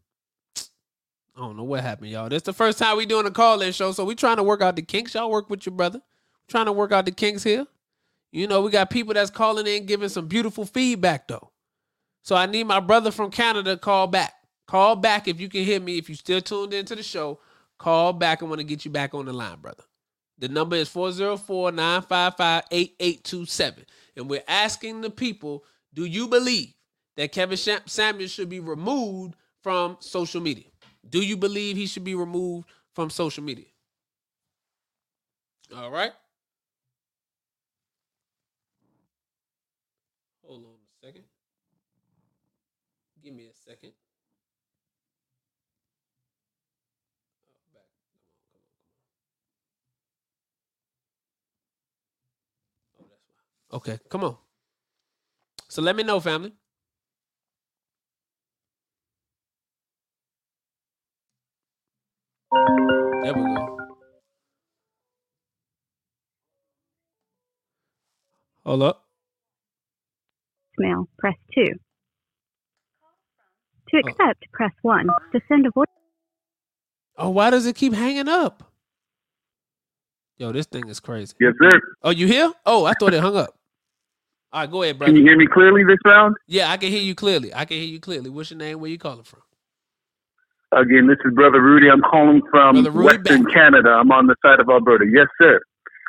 I 1.34 1.40
don't 1.40 1.56
know 1.56 1.64
what 1.64 1.80
happened, 1.80 2.10
y'all. 2.10 2.28
This 2.28 2.42
the 2.42 2.52
first 2.52 2.78
time 2.78 2.96
we 2.96 3.06
doing 3.06 3.26
a 3.26 3.30
call-in 3.30 3.72
show, 3.72 3.90
so 3.92 4.04
we 4.04 4.14
trying 4.14 4.36
to 4.36 4.42
work 4.42 4.60
out 4.60 4.76
the 4.76 4.82
kinks. 4.82 5.14
Y'all 5.14 5.30
work 5.30 5.50
with 5.50 5.66
your 5.66 5.74
brother. 5.74 6.00
trying 6.48 6.66
to 6.66 6.72
work 6.72 6.92
out 6.92 7.04
the 7.06 7.12
kinks 7.12 7.42
here. 7.42 7.66
You 8.32 8.46
know, 8.48 8.62
we 8.62 8.70
got 8.70 8.90
people 8.90 9.14
that's 9.14 9.30
calling 9.30 9.66
in, 9.66 9.86
giving 9.86 10.08
some 10.08 10.26
beautiful 10.26 10.64
feedback 10.66 11.28
though. 11.28 11.50
So 12.24 12.34
I 12.34 12.46
need 12.46 12.64
my 12.64 12.80
brother 12.80 13.10
from 13.10 13.30
Canada 13.30 13.76
call 13.76 14.06
back. 14.06 14.32
Call 14.66 14.96
back 14.96 15.28
if 15.28 15.38
you 15.38 15.50
can 15.50 15.62
hear 15.62 15.78
me. 15.78 15.98
If 15.98 16.08
you 16.08 16.14
still 16.14 16.40
tuned 16.40 16.72
into 16.72 16.96
the 16.96 17.02
show, 17.02 17.38
call 17.78 18.14
back. 18.14 18.42
I 18.42 18.46
want 18.46 18.60
to 18.60 18.64
get 18.64 18.86
you 18.86 18.90
back 18.90 19.12
on 19.14 19.26
the 19.26 19.32
line, 19.32 19.58
brother. 19.60 19.84
The 20.38 20.48
number 20.48 20.74
is 20.74 20.88
404-955-8827. 20.88 23.84
And 24.16 24.30
we're 24.30 24.42
asking 24.48 25.02
the 25.02 25.10
people, 25.10 25.64
do 25.92 26.06
you 26.06 26.26
believe 26.26 26.72
that 27.16 27.30
Kevin 27.30 27.58
Samuels 27.58 28.30
should 28.30 28.48
be 28.48 28.58
removed 28.58 29.36
from 29.62 29.98
social 30.00 30.40
media? 30.40 30.64
Do 31.08 31.20
you 31.20 31.36
believe 31.36 31.76
he 31.76 31.86
should 31.86 32.04
be 32.04 32.14
removed 32.14 32.66
from 32.94 33.10
social 33.10 33.44
media? 33.44 33.66
All 35.76 35.90
right. 35.90 36.12
Hold 40.46 40.64
on 40.64 40.70
a 40.70 41.06
second. 41.06 41.24
Give 43.22 43.34
me 43.34 43.46
a 43.46 43.50
second. 43.68 43.92
Oh, 47.48 47.58
back. 47.74 47.88
Come 48.06 48.56
on, 48.56 48.56
come 48.56 48.62
on, 48.62 48.72
come 52.92 53.00
on. 53.00 53.00
Oh, 53.00 53.06
that's 53.10 53.26
why. 53.28 53.76
Okay, 53.78 53.98
come 54.10 54.24
on. 54.24 54.36
So 55.68 55.82
let 55.82 55.96
me 55.96 56.02
know, 56.04 56.20
family. 56.20 56.52
There 63.22 63.34
we 63.34 63.42
go. 63.42 63.78
Hold 68.66 68.82
up. 68.84 69.04
Voicemail, 70.80 71.06
press 71.18 71.36
2. 71.54 71.64
To 73.94 74.02
oh. 74.04 74.08
accept, 74.08 74.50
press 74.52 74.72
1. 74.82 75.06
To 75.06 75.40
send 75.48 75.66
a 75.66 75.70
voice 75.70 75.86
Oh, 77.16 77.30
why 77.30 77.50
does 77.50 77.64
it 77.64 77.76
keep 77.76 77.92
hanging 77.92 78.28
up? 78.28 78.72
Yo, 80.36 80.50
this 80.50 80.66
thing 80.66 80.88
is 80.88 80.98
crazy. 80.98 81.32
Yes, 81.38 81.52
sir. 81.62 81.80
Oh, 82.02 82.10
you 82.10 82.26
here? 82.26 82.52
Oh, 82.66 82.84
I 82.86 82.94
thought 82.94 83.14
it 83.14 83.20
hung 83.20 83.36
up. 83.36 83.54
All 84.52 84.62
right, 84.62 84.70
go 84.70 84.82
ahead, 84.82 84.98
brother. 84.98 85.12
Can 85.12 85.20
you 85.20 85.28
hear 85.28 85.36
me 85.36 85.46
clearly 85.46 85.84
this 85.84 85.98
round? 86.04 86.36
Yeah, 86.48 86.72
I 86.72 86.76
can 86.76 86.90
hear 86.90 87.02
you 87.02 87.14
clearly. 87.14 87.54
I 87.54 87.64
can 87.64 87.76
hear 87.76 87.86
you 87.86 88.00
clearly. 88.00 88.30
What's 88.30 88.50
your 88.50 88.58
name? 88.58 88.80
Where 88.80 88.90
you 88.90 88.98
calling 88.98 89.22
from? 89.22 89.42
Again, 90.72 91.06
this 91.06 91.18
is 91.24 91.32
Brother 91.32 91.62
Rudy. 91.62 91.88
I'm 91.88 92.02
calling 92.02 92.42
from 92.50 92.84
Rudy 92.84 92.90
Western 92.90 93.46
Canada. 93.46 93.90
I'm 93.90 94.10
on 94.10 94.26
the 94.26 94.34
side 94.44 94.58
of 94.58 94.68
Alberta. 94.68 95.06
Yes, 95.08 95.28
sir. 95.40 95.60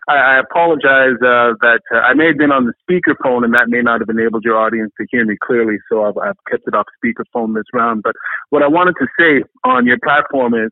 I, 0.08 0.16
I 0.16 0.40
apologize 0.40 1.18
uh, 1.22 1.58
that 1.62 1.82
uh, 1.94 1.98
I 1.98 2.14
may 2.14 2.28
have 2.28 2.38
been 2.38 2.52
on 2.52 2.66
the 2.66 2.74
speakerphone 2.84 3.44
and 3.44 3.54
that 3.56 3.70
may 3.70 3.82
not 3.82 4.02
have 4.02 4.10
enabled 4.10 4.44
your 4.44 4.58
audience 4.58 4.92
to 5.00 5.08
hear 5.10 5.26
me 5.26 5.36
clearly, 5.44 5.78
so 5.90 6.04
I've, 6.04 6.18
I've 6.18 6.38
kept 6.50 6.68
it 6.68 6.76
off 6.76 6.86
speakerphone 7.04 7.56
this 7.56 7.66
round. 7.74 8.04
But 8.04 8.16
what 8.50 8.62
I 8.62 8.68
wanted 8.68 8.96
to 9.00 9.08
say 9.20 9.44
on 9.64 9.86
your 9.86 9.98
platform 10.04 10.54
is, 10.54 10.70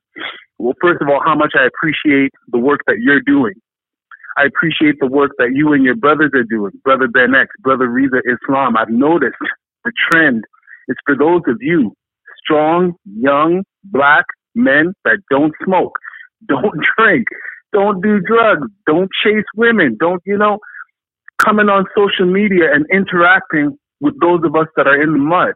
well, 0.59 0.73
first 0.81 1.01
of 1.01 1.09
all, 1.09 1.21
how 1.25 1.35
much 1.35 1.53
I 1.59 1.65
appreciate 1.65 2.31
the 2.51 2.59
work 2.59 2.81
that 2.87 2.99
you're 2.99 3.21
doing. 3.21 3.55
I 4.37 4.45
appreciate 4.45 4.95
the 4.99 5.07
work 5.07 5.31
that 5.37 5.51
you 5.53 5.73
and 5.73 5.83
your 5.83 5.95
brothers 5.95 6.31
are 6.33 6.43
doing, 6.43 6.71
Brother 6.83 7.07
Ben 7.07 7.35
X, 7.35 7.49
Brother 7.59 7.87
Reza 7.87 8.21
Islam. 8.25 8.77
I've 8.77 8.89
noticed 8.89 9.37
the 9.83 9.91
trend 10.11 10.43
is 10.87 10.95
for 11.05 11.15
those 11.15 11.41
of 11.47 11.57
you, 11.61 11.93
strong, 12.43 12.93
young, 13.05 13.63
black 13.83 14.25
men 14.55 14.93
that 15.05 15.17
don't 15.29 15.53
smoke, 15.63 15.97
don't 16.47 16.79
drink, 16.97 17.27
don't 17.73 18.01
do 18.01 18.19
drugs, 18.21 18.67
don't 18.85 19.09
chase 19.23 19.45
women, 19.55 19.97
don't, 19.99 20.21
you 20.25 20.37
know, 20.37 20.59
coming 21.43 21.67
on 21.67 21.85
social 21.97 22.25
media 22.31 22.73
and 22.73 22.85
interacting 22.91 23.77
with 23.99 24.13
those 24.21 24.41
of 24.45 24.55
us 24.55 24.67
that 24.77 24.87
are 24.87 25.01
in 25.01 25.11
the 25.11 25.19
mud. 25.19 25.53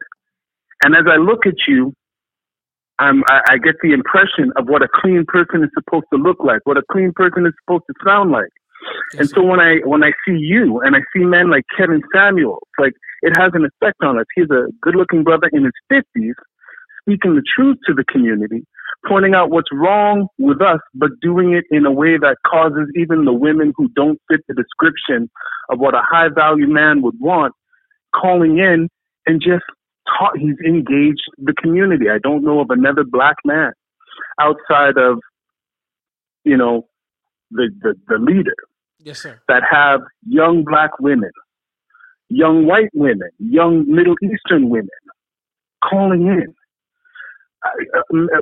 And 0.83 0.95
as 0.95 1.05
I 1.09 1.17
look 1.17 1.45
at 1.45 1.55
you, 1.67 1.93
I'm, 2.99 3.23
I, 3.29 3.41
I 3.51 3.57
get 3.57 3.75
the 3.81 3.93
impression 3.93 4.51
of 4.57 4.67
what 4.67 4.81
a 4.81 4.87
clean 4.93 5.23
person 5.27 5.63
is 5.63 5.69
supposed 5.77 6.05
to 6.13 6.19
look 6.19 6.37
like, 6.43 6.61
what 6.65 6.77
a 6.77 6.83
clean 6.91 7.13
person 7.15 7.45
is 7.45 7.53
supposed 7.63 7.83
to 7.87 7.93
sound 8.03 8.31
like. 8.31 8.49
And 9.17 9.27
so 9.29 9.43
when 9.43 9.59
I 9.59 9.77
when 9.85 10.03
I 10.03 10.11
see 10.25 10.37
you 10.37 10.81
and 10.81 10.95
I 10.95 10.99
see 11.11 11.23
men 11.25 11.49
like 11.49 11.63
Kevin 11.77 12.01
Samuels, 12.13 12.61
like 12.79 12.93
it 13.21 13.33
has 13.37 13.51
an 13.53 13.65
effect 13.65 13.97
on 14.01 14.19
us. 14.19 14.25
He's 14.35 14.49
a 14.51 14.67
good-looking 14.81 15.23
brother 15.23 15.49
in 15.51 15.63
his 15.65 15.73
fifties, 15.89 16.35
speaking 17.01 17.35
the 17.35 17.43
truth 17.55 17.77
to 17.87 17.93
the 17.93 18.03
community, 18.05 18.65
pointing 19.07 19.33
out 19.33 19.49
what's 19.49 19.71
wrong 19.71 20.27
with 20.37 20.61
us, 20.61 20.79
but 20.93 21.09
doing 21.21 21.53
it 21.53 21.65
in 21.75 21.85
a 21.85 21.91
way 21.91 22.17
that 22.17 22.37
causes 22.45 22.89
even 22.95 23.25
the 23.25 23.33
women 23.33 23.73
who 23.75 23.89
don't 23.89 24.19
fit 24.29 24.41
the 24.47 24.53
description 24.53 25.29
of 25.69 25.79
what 25.79 25.93
a 25.93 26.01
high-value 26.01 26.67
man 26.67 27.01
would 27.01 27.15
want, 27.19 27.53
calling 28.15 28.57
in 28.57 28.89
and 29.25 29.41
just 29.41 29.63
taught. 30.17 30.37
He's 30.37 30.55
engaged 30.65 31.23
the 31.37 31.53
community. 31.53 32.05
I 32.09 32.19
don't 32.19 32.43
know 32.43 32.59
of 32.59 32.69
another 32.69 33.03
black 33.03 33.35
man 33.45 33.71
outside 34.39 34.97
of 34.97 35.19
you 36.47 36.55
know, 36.55 36.87
the, 37.51 37.69
the, 37.81 37.93
the 38.07 38.17
leader 38.17 38.55
Yes, 39.03 39.19
sir. 39.19 39.39
that 39.49 39.63
have 39.69 40.01
young 40.25 40.63
black 40.63 40.97
women, 40.99 41.31
young 42.29 42.65
white 42.65 42.89
women, 42.93 43.29
young 43.37 43.85
Middle 43.87 44.15
Eastern 44.23 44.69
women 44.69 44.89
calling 45.83 46.27
in. 46.27 46.55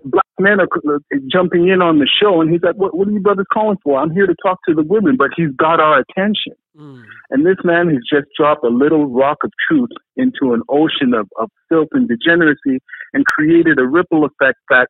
Black 0.06 0.26
men 0.40 0.60
are 0.60 0.68
uh, 0.88 1.00
jumping 1.32 1.70
in 1.70 1.82
on 1.82 2.00
the 2.00 2.08
show, 2.22 2.42
and 2.42 2.52
he's 2.52 2.62
like, 2.62 2.76
what, 2.76 2.96
what 2.96 3.08
are 3.08 3.12
you 3.12 3.22
brothers 3.22 3.46
calling 3.52 3.78
for? 3.84 4.00
I'm 4.00 4.12
here 4.12 4.28
to 4.28 4.36
talk 4.44 4.60
to 4.68 4.76
the 4.76 4.84
women, 4.84 5.16
but 5.18 5.30
he's 5.36 5.52
got 5.56 5.80
our 5.80 6.00
attention. 6.00 6.54
Mm. 6.78 7.04
And 7.30 7.46
this 7.46 7.58
man 7.64 7.90
has 7.90 8.04
just 8.12 8.28
dropped 8.38 8.64
a 8.64 8.70
little 8.70 9.08
rock 9.08 9.38
of 9.44 9.52
truth 9.70 9.90
into 10.18 10.54
an 10.54 10.62
ocean 10.70 11.14
of, 11.14 11.28
of 11.40 11.50
filth 11.70 11.90
and 11.94 12.08
degeneracy 12.08 12.82
and 13.14 13.26
created 13.26 13.80
a 13.80 13.88
ripple 13.88 14.26
effect 14.26 14.58
that 14.70 14.88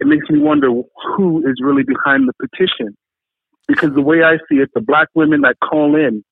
it 0.00 0.06
makes 0.06 0.28
me 0.28 0.38
wonder 0.38 0.68
who 1.16 1.38
is 1.40 1.60
really 1.62 1.84
behind 1.84 2.28
the 2.28 2.32
petition. 2.40 2.96
Because 3.68 3.90
the 3.94 4.02
way 4.02 4.22
I 4.24 4.38
see 4.48 4.56
it, 4.56 4.70
the 4.74 4.80
black 4.80 5.08
women 5.14 5.42
that 5.42 5.56
call 5.62 5.94
in, 5.94 6.24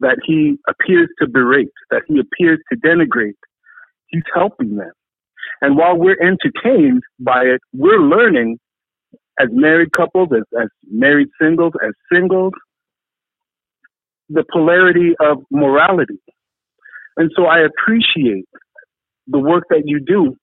that 0.00 0.18
he 0.24 0.56
appears 0.68 1.08
to 1.20 1.28
berate, 1.28 1.72
that 1.90 2.02
he 2.08 2.18
appears 2.18 2.58
to 2.72 2.78
denigrate, 2.78 3.36
he's 4.06 4.22
helping 4.34 4.76
them. 4.76 4.92
And 5.60 5.76
while 5.76 5.96
we're 5.96 6.20
entertained 6.20 7.02
by 7.18 7.42
it, 7.42 7.60
we're 7.72 8.00
learning 8.00 8.58
as 9.38 9.48
married 9.52 9.92
couples, 9.92 10.28
as, 10.34 10.42
as 10.60 10.68
married 10.90 11.28
singles, 11.40 11.72
as 11.84 11.92
singles, 12.12 12.52
the 14.28 14.44
polarity 14.52 15.14
of 15.20 15.38
morality. 15.50 16.18
And 17.16 17.30
so 17.36 17.44
I 17.44 17.60
appreciate 17.60 18.46
the 19.26 19.38
work 19.38 19.64
that 19.70 19.82
you 19.84 20.00
do. 20.00 20.36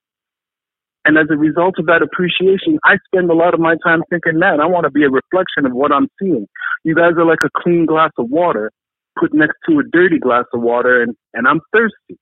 And 1.04 1.18
as 1.18 1.26
a 1.30 1.36
result 1.36 1.74
of 1.78 1.86
that 1.86 2.02
appreciation, 2.02 2.78
I 2.84 2.96
spend 3.06 3.30
a 3.30 3.34
lot 3.34 3.52
of 3.52 3.60
my 3.60 3.76
time 3.84 4.02
thinking, 4.08 4.38
man, 4.38 4.60
I 4.60 4.66
want 4.66 4.84
to 4.84 4.90
be 4.90 5.04
a 5.04 5.10
reflection 5.10 5.66
of 5.66 5.72
what 5.72 5.92
I'm 5.92 6.08
seeing. 6.20 6.46
You 6.82 6.94
guys 6.94 7.12
are 7.18 7.26
like 7.26 7.40
a 7.44 7.50
clean 7.62 7.84
glass 7.84 8.10
of 8.18 8.30
water 8.30 8.70
put 9.18 9.34
next 9.34 9.56
to 9.68 9.78
a 9.78 9.82
dirty 9.92 10.18
glass 10.18 10.44
of 10.52 10.60
water, 10.60 11.02
and, 11.02 11.14
and 11.34 11.46
I'm 11.46 11.60
thirsty. 11.72 12.18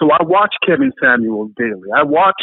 So 0.00 0.10
I 0.10 0.22
watch 0.22 0.54
Kevin 0.66 0.92
Samuels 1.00 1.50
daily. 1.56 1.88
I 1.94 2.02
watch 2.02 2.40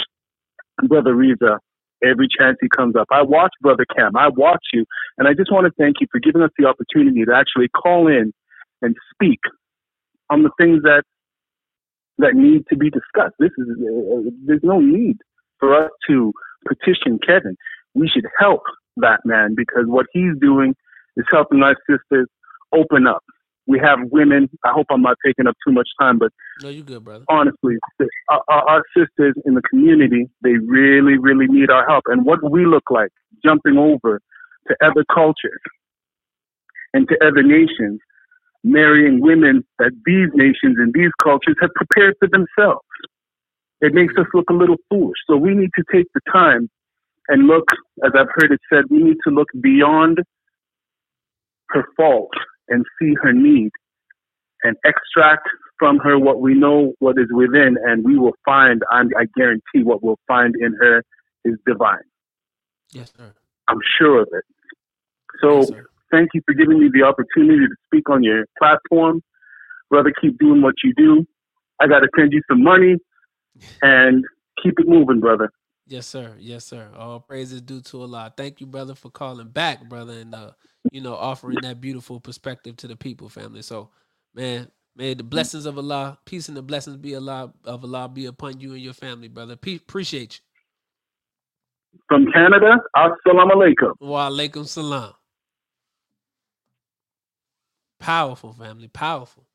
Brother 0.88 1.16
Reza 1.16 1.60
every 2.04 2.28
chance 2.28 2.58
he 2.62 2.70
comes 2.70 2.96
up. 2.96 3.08
I 3.12 3.24
watch 3.24 3.52
Brother 3.62 3.86
Cam. 3.96 4.16
I 4.16 4.30
watch 4.30 4.64
you. 4.74 4.86
And 5.18 5.28
I 5.28 5.34
just 5.34 5.52
want 5.52 5.66
to 5.66 5.74
thank 5.78 5.96
you 6.00 6.08
for 6.12 6.20
giving 6.20 6.42
us 6.44 6.52
the 6.58 6.68
opportunity 6.68 7.26
to 7.26 7.34
actually 7.34 7.70
call 7.70 8.08
in 8.08 8.32
and 8.82 8.96
speak 9.14 9.40
on 10.30 10.44
the 10.44 10.52
things 10.60 10.84
that 10.84 11.04
that 12.20 12.34
need 12.34 12.66
to 12.70 12.76
be 12.76 12.90
discussed. 12.90 13.36
This 13.40 13.52
is 13.58 13.68
uh, 13.70 14.30
there's 14.46 14.64
no 14.64 14.80
need 14.80 15.18
for 15.60 15.76
us 15.76 15.92
to 16.10 16.34
petition 16.68 17.20
Kevin. 17.26 17.56
We 17.94 18.08
should 18.08 18.26
help 18.40 18.62
that 18.98 19.22
man 19.26 19.56
because 19.56 19.86
what 19.86 20.08
he's 20.12 20.34
doing 20.40 20.76
is 21.16 21.26
helping 21.32 21.62
our 21.64 21.76
sisters 21.90 22.28
open 22.74 23.08
up. 23.08 23.24
We 23.68 23.80
have 23.80 24.00
women. 24.12 24.50
I 24.64 24.72
hope 24.72 24.88
I'm 24.90 25.02
not 25.02 25.18
taking 25.26 25.46
up 25.46 25.56
too 25.66 25.74
much 25.74 25.90
time, 26.00 26.18
but 26.18 26.32
No, 26.64 26.70
you 26.70 26.84
good, 26.84 27.04
brother. 27.04 27.26
honestly, 27.30 27.76
our, 28.30 28.42
our 28.48 28.70
our 28.70 28.84
sisters 28.96 29.36
in 29.46 29.56
the 29.56 29.62
community, 29.70 30.30
they 30.42 30.54
really, 30.66 31.18
really 31.18 31.48
need 31.48 31.70
our 31.70 31.86
help. 31.88 32.06
And 32.08 32.26
what 32.26 32.40
we 32.50 32.66
look 32.66 32.90
like 32.90 33.10
jumping 33.44 33.78
over 33.78 34.22
to 34.68 34.76
other 34.82 35.04
cultures 35.14 35.62
and 36.94 37.08
to 37.10 37.16
other 37.26 37.44
nations, 37.44 38.00
marrying 38.64 39.22
women 39.22 39.64
that 39.80 39.92
these 40.06 40.30
nations 40.34 40.78
and 40.80 40.94
these 40.94 41.12
cultures 41.22 41.56
have 41.62 41.72
prepared 41.76 42.16
for 42.20 42.28
themselves. 42.30 42.86
It 43.80 43.94
makes 43.94 44.14
us 44.18 44.26
look 44.34 44.50
a 44.50 44.54
little 44.54 44.78
foolish. 44.90 45.18
So 45.30 45.38
we 45.38 45.54
need 45.54 45.70
to 45.78 45.84
take 45.94 46.08
the 46.16 46.22
time 46.32 46.70
and 47.28 47.48
look, 47.48 47.66
as 48.06 48.12
I've 48.18 48.30
heard 48.36 48.52
it 48.52 48.60
said, 48.72 48.86
we 48.90 49.04
need 49.04 49.18
to 49.28 49.34
look 49.34 49.50
beyond 49.62 50.20
her 51.70 51.84
fault 51.98 52.32
and 52.70 52.86
see 53.00 53.14
her 53.22 53.34
need 53.34 53.72
and 54.64 54.76
extract 54.86 55.48
from 55.80 56.00
her 56.00 56.18
what 56.18 56.42
we 56.42 56.54
know 56.54 56.94
what 57.00 57.18
is 57.18 57.28
within, 57.32 57.78
and 57.86 58.04
we 58.04 58.18
will 58.18 58.34
find, 58.44 58.82
I, 58.92 59.02
I 59.18 59.26
guarantee, 59.36 59.84
what 59.84 60.04
we'll 60.04 60.20
find 60.28 60.56
in 60.60 60.74
her 60.80 61.04
is 61.46 61.56
divine. 61.66 62.04
Yes, 62.92 63.14
sir. 63.16 63.32
I'm 63.68 63.80
sure 63.98 64.22
of 64.22 64.30
it. 64.32 64.44
So 65.42 65.60
Yes, 65.60 65.84
thank 66.12 66.30
you 66.34 66.42
for 66.46 66.54
giving 66.54 66.80
me 66.80 66.90
the 66.92 67.04
opportunity 67.04 67.68
to 67.68 67.76
speak 67.86 68.10
on 68.10 68.24
your 68.24 68.46
platform. 68.58 69.22
Brother, 69.90 70.12
keep 70.20 70.38
doing 70.40 70.62
what 70.62 70.76
you 70.84 70.94
do. 70.98 71.26
I 71.80 71.88
got 71.88 72.00
to 72.00 72.10
send 72.18 72.34
you 72.34 72.42
some 72.50 72.64
money 72.64 72.96
and 73.82 74.26
keep 74.62 74.80
it 74.80 74.88
moving, 74.88 75.20
brother. 75.20 75.52
Yes, 75.88 76.06
sir. 76.06 76.36
Yes, 76.38 76.66
sir. 76.66 76.90
All 76.98 77.20
praises 77.20 77.62
due 77.62 77.82
to 77.82 78.02
Allah. 78.02 78.34
Thank 78.36 78.60
you, 78.60 78.68
brother, 78.68 78.94
for 78.94 79.10
calling 79.10 79.48
back, 79.48 79.88
brother, 79.88 80.14
and 80.20 80.36
uh, 80.36 80.52
you 80.92 81.02
know, 81.02 81.16
offering 81.16 81.60
that 81.62 81.80
beautiful 81.80 82.20
perspective 82.20 82.76
to 82.78 82.88
the 82.88 82.96
people, 82.96 83.30
family. 83.30 83.62
So, 83.62 83.90
man, 84.36 84.70
may 84.96 85.14
the 85.14 85.24
blessings 85.24 85.66
of 85.66 85.78
Allah, 85.78 86.20
peace 86.26 86.50
and 86.50 86.58
the 86.58 86.62
blessings 86.62 86.98
be 86.98 87.16
Allah 87.16 87.54
of 87.64 87.84
Allah 87.84 88.10
be 88.10 88.26
upon 88.26 88.60
you 88.60 88.74
and 88.74 88.82
your 88.82 88.94
family, 88.94 89.30
brother. 89.30 89.56
Pe- 89.56 89.76
appreciate 89.76 90.36
you. 90.36 92.00
From 92.10 92.32
Canada, 92.34 92.80
assalamu 92.96 93.52
alaikum. 93.52 93.94
Wa 94.00 94.30
alaikum 94.30 94.68
salam. 94.68 95.14
Powerful, 98.00 98.54
family. 98.54 98.90
Powerful. 98.90 99.46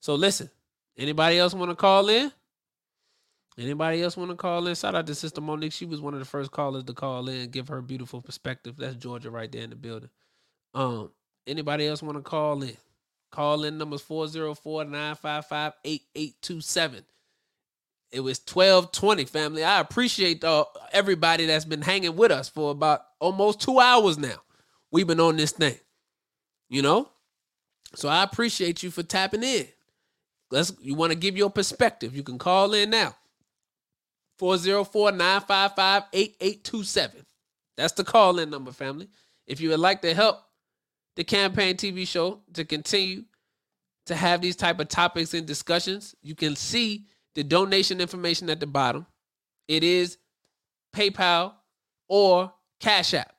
So 0.00 0.14
listen, 0.14 0.50
anybody 0.96 1.38
else 1.38 1.54
want 1.54 1.70
to 1.70 1.76
call 1.76 2.08
in? 2.08 2.32
Anybody 3.58 4.02
else 4.02 4.16
want 4.16 4.30
to 4.30 4.36
call 4.36 4.66
in? 4.66 4.74
Shout 4.74 4.94
out 4.94 5.06
to 5.06 5.14
Sister 5.14 5.42
Monique. 5.42 5.72
She 5.72 5.84
was 5.84 6.00
one 6.00 6.14
of 6.14 6.20
the 6.20 6.26
first 6.26 6.50
callers 6.50 6.84
to 6.84 6.94
call 6.94 7.28
in, 7.28 7.50
give 7.50 7.68
her 7.68 7.82
beautiful 7.82 8.22
perspective. 8.22 8.76
That's 8.78 8.96
Georgia 8.96 9.30
right 9.30 9.52
there 9.52 9.62
in 9.62 9.70
the 9.70 9.76
building. 9.76 10.08
Um, 10.74 11.10
anybody 11.46 11.86
else 11.86 12.02
want 12.02 12.16
to 12.16 12.22
call 12.22 12.62
in? 12.62 12.76
Call 13.30 13.64
in 13.64 13.76
numbers 13.78 14.02
404-955-8827. 14.02 17.02
It 18.10 18.20
was 18.20 18.38
1220, 18.38 19.24
family. 19.24 19.64
I 19.64 19.80
appreciate 19.80 20.44
uh, 20.44 20.66
everybody 20.92 21.46
that's 21.46 21.64
been 21.64 21.82
hanging 21.82 22.14
with 22.14 22.30
us 22.30 22.50
for 22.50 22.70
about 22.70 23.00
almost 23.20 23.60
two 23.60 23.78
hours 23.78 24.18
now. 24.18 24.36
We've 24.90 25.06
been 25.06 25.20
on 25.20 25.36
this 25.36 25.52
thing. 25.52 25.76
You 26.68 26.82
know? 26.82 27.08
So 27.94 28.08
I 28.08 28.22
appreciate 28.22 28.82
you 28.82 28.90
for 28.90 29.02
tapping 29.02 29.42
in. 29.42 29.66
Let's 30.50 30.72
you 30.80 30.94
want 30.94 31.12
to 31.12 31.18
give 31.18 31.36
your 31.36 31.50
perspective. 31.50 32.14
You 32.14 32.22
can 32.22 32.38
call 32.38 32.74
in 32.74 32.90
now. 32.90 33.16
404-955-8827. 34.40 37.24
That's 37.76 37.94
the 37.94 38.04
call 38.04 38.38
in 38.38 38.50
number, 38.50 38.70
family. 38.72 39.08
If 39.46 39.60
you 39.60 39.70
would 39.70 39.80
like 39.80 40.02
to 40.02 40.14
help 40.14 40.38
the 41.16 41.24
campaign 41.24 41.76
TV 41.76 42.06
show 42.06 42.40
to 42.54 42.64
continue 42.64 43.24
to 44.06 44.14
have 44.14 44.40
these 44.40 44.56
type 44.56 44.80
of 44.80 44.88
topics 44.88 45.34
and 45.34 45.46
discussions, 45.46 46.14
you 46.22 46.34
can 46.34 46.56
see 46.56 47.06
the 47.34 47.42
donation 47.42 48.00
information 48.00 48.48
at 48.50 48.60
the 48.60 48.66
bottom. 48.66 49.06
It 49.68 49.84
is 49.84 50.18
PayPal 50.94 51.54
or 52.08 52.52
Cash 52.80 53.14
App. 53.14 53.34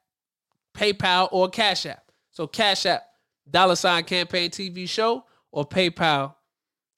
PayPal 0.75 1.29
or 1.31 1.49
Cash 1.49 1.85
App. 1.85 2.11
So 2.31 2.47
Cash 2.47 2.85
App, 2.85 3.03
dollar 3.49 3.75
sign 3.75 4.03
campaign 4.05 4.49
TV 4.49 4.89
show, 4.89 5.25
or 5.51 5.67
PayPal, 5.67 6.33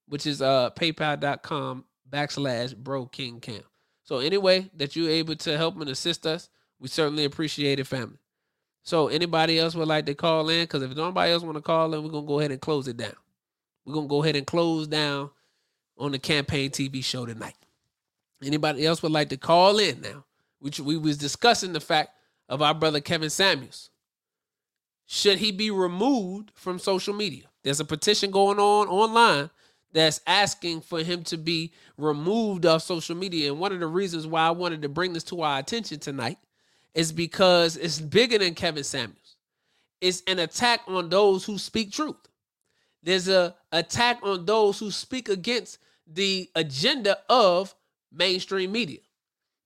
which 0.08 0.26
is 0.26 0.42
uh 0.42 0.70
paypal.com 0.72 1.84
backslash 2.10 2.76
bro 2.76 3.06
king 3.08 3.42
cam. 3.42 3.62
So 4.06 4.20
anyway, 4.20 4.70
that 4.76 4.96
you're 4.96 5.10
able 5.10 5.36
to 5.36 5.58
help 5.58 5.80
and 5.82 5.90
assist 5.90 6.26
us, 6.26 6.50
we 6.80 6.88
certainly 6.88 7.26
appreciate 7.26 7.80
it, 7.80 7.88
family. 7.88 8.20
So 8.84 9.08
anybody 9.08 9.58
else 9.58 9.74
would 9.74 9.88
like 9.88 10.06
to 10.06 10.14
call 10.14 10.48
in? 10.50 10.64
Because 10.64 10.84
if 10.84 10.96
nobody 10.96 11.32
else 11.32 11.42
want 11.42 11.58
to 11.58 11.62
call 11.62 11.94
in, 11.94 12.04
we're 12.04 12.12
gonna 12.12 12.28
go 12.28 12.40
ahead 12.40 12.52
and 12.52 12.62
close 12.62 12.88
it 12.88 12.98
down. 12.98 13.16
We're 13.84 13.96
gonna 13.96 14.08
go 14.08 14.24
ahead 14.24 14.36
and 14.36 14.46
close 14.46 14.88
down 14.88 15.32
on 15.98 16.12
the 16.12 16.20
campaign 16.20 16.70
TV 16.70 17.04
show 17.04 17.26
tonight. 17.26 17.56
Anybody 18.44 18.86
else 18.86 19.02
would 19.02 19.12
like 19.12 19.30
to 19.30 19.38
call 19.38 19.80
in 19.80 20.02
now? 20.02 20.26
Which 20.60 20.80
we 20.80 20.98
was 20.98 21.18
discussing 21.18 21.74
the 21.74 21.80
fact 21.80 22.12
of 22.48 22.62
our 22.62 22.76
brother 22.76 23.00
Kevin 23.00 23.32
Samuels. 23.32 23.90
Should 25.08 25.40
he 25.40 25.52
be 25.52 25.72
removed 25.72 26.52
from 26.54 26.78
social 26.78 27.14
media? 27.14 27.46
There's 27.64 27.80
a 27.80 27.86
petition 27.86 28.30
going 28.30 28.60
on 28.60 28.88
online 28.88 29.50
that's 29.96 30.20
asking 30.28 30.82
for 30.82 31.02
him 31.02 31.24
to 31.24 31.38
be 31.38 31.72
removed 31.98 32.66
off 32.66 32.84
social 32.84 33.16
media. 33.16 33.50
And 33.50 33.62
one 33.62 33.72
of 33.72 33.80
the 33.80 33.88
reasons 33.88 34.28
why 34.28 34.46
I 34.46 34.52
wanted 34.52 34.82
to 34.82 34.90
bring 34.90 35.14
this 35.14 35.24
to 35.26 35.42
our 35.42 35.58
attention 35.58 36.00
tonight 36.00 36.38
is 36.94 37.14
because 37.14 37.78
it's 37.78 38.02
bigger 38.02 38.38
than 38.38 38.56
Kevin 38.56 38.84
Samuels. 38.84 39.38
It's 40.02 40.22
an 40.28 40.40
attack 40.40 40.82
on 40.88 41.08
those 41.08 41.46
who 41.46 41.58
speak 41.58 41.94
truth. 41.94 42.18
There's 43.04 43.30
a 43.30 43.56
attack 43.72 44.20
on 44.22 44.46
those 44.46 44.80
who 44.80 44.92
speak 44.92 45.30
against 45.30 45.78
the 46.06 46.50
agenda 46.56 47.20
of 47.30 47.74
mainstream 48.12 48.74
media. 48.74 49.00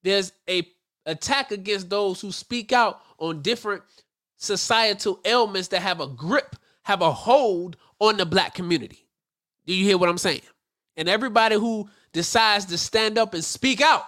There's 0.03 0.31
a 0.47 0.67
attack 1.07 1.51
against 1.51 1.89
those 1.89 2.21
who 2.21 2.31
speak 2.31 2.71
out 2.71 3.01
on 3.17 3.41
different 3.41 3.81
societal 4.37 5.21
ailments 5.25 5.69
that 5.69 5.81
have 5.81 6.01
a 6.01 6.07
grip, 6.07 6.55
have 6.83 7.01
a 7.01 7.11
hold 7.11 7.77
on 7.99 8.17
the 8.17 8.27
black 8.27 8.53
community. 8.53 9.08
Do 9.69 9.75
you 9.75 9.85
hear 9.85 9.99
what 9.99 10.09
I'm 10.09 10.17
saying? 10.17 10.41
And 10.97 11.07
everybody 11.07 11.53
who 11.55 11.87
decides 12.11 12.65
to 12.65 12.77
stand 12.79 13.19
up 13.19 13.35
and 13.35 13.43
speak 13.43 13.81
out, 13.81 14.01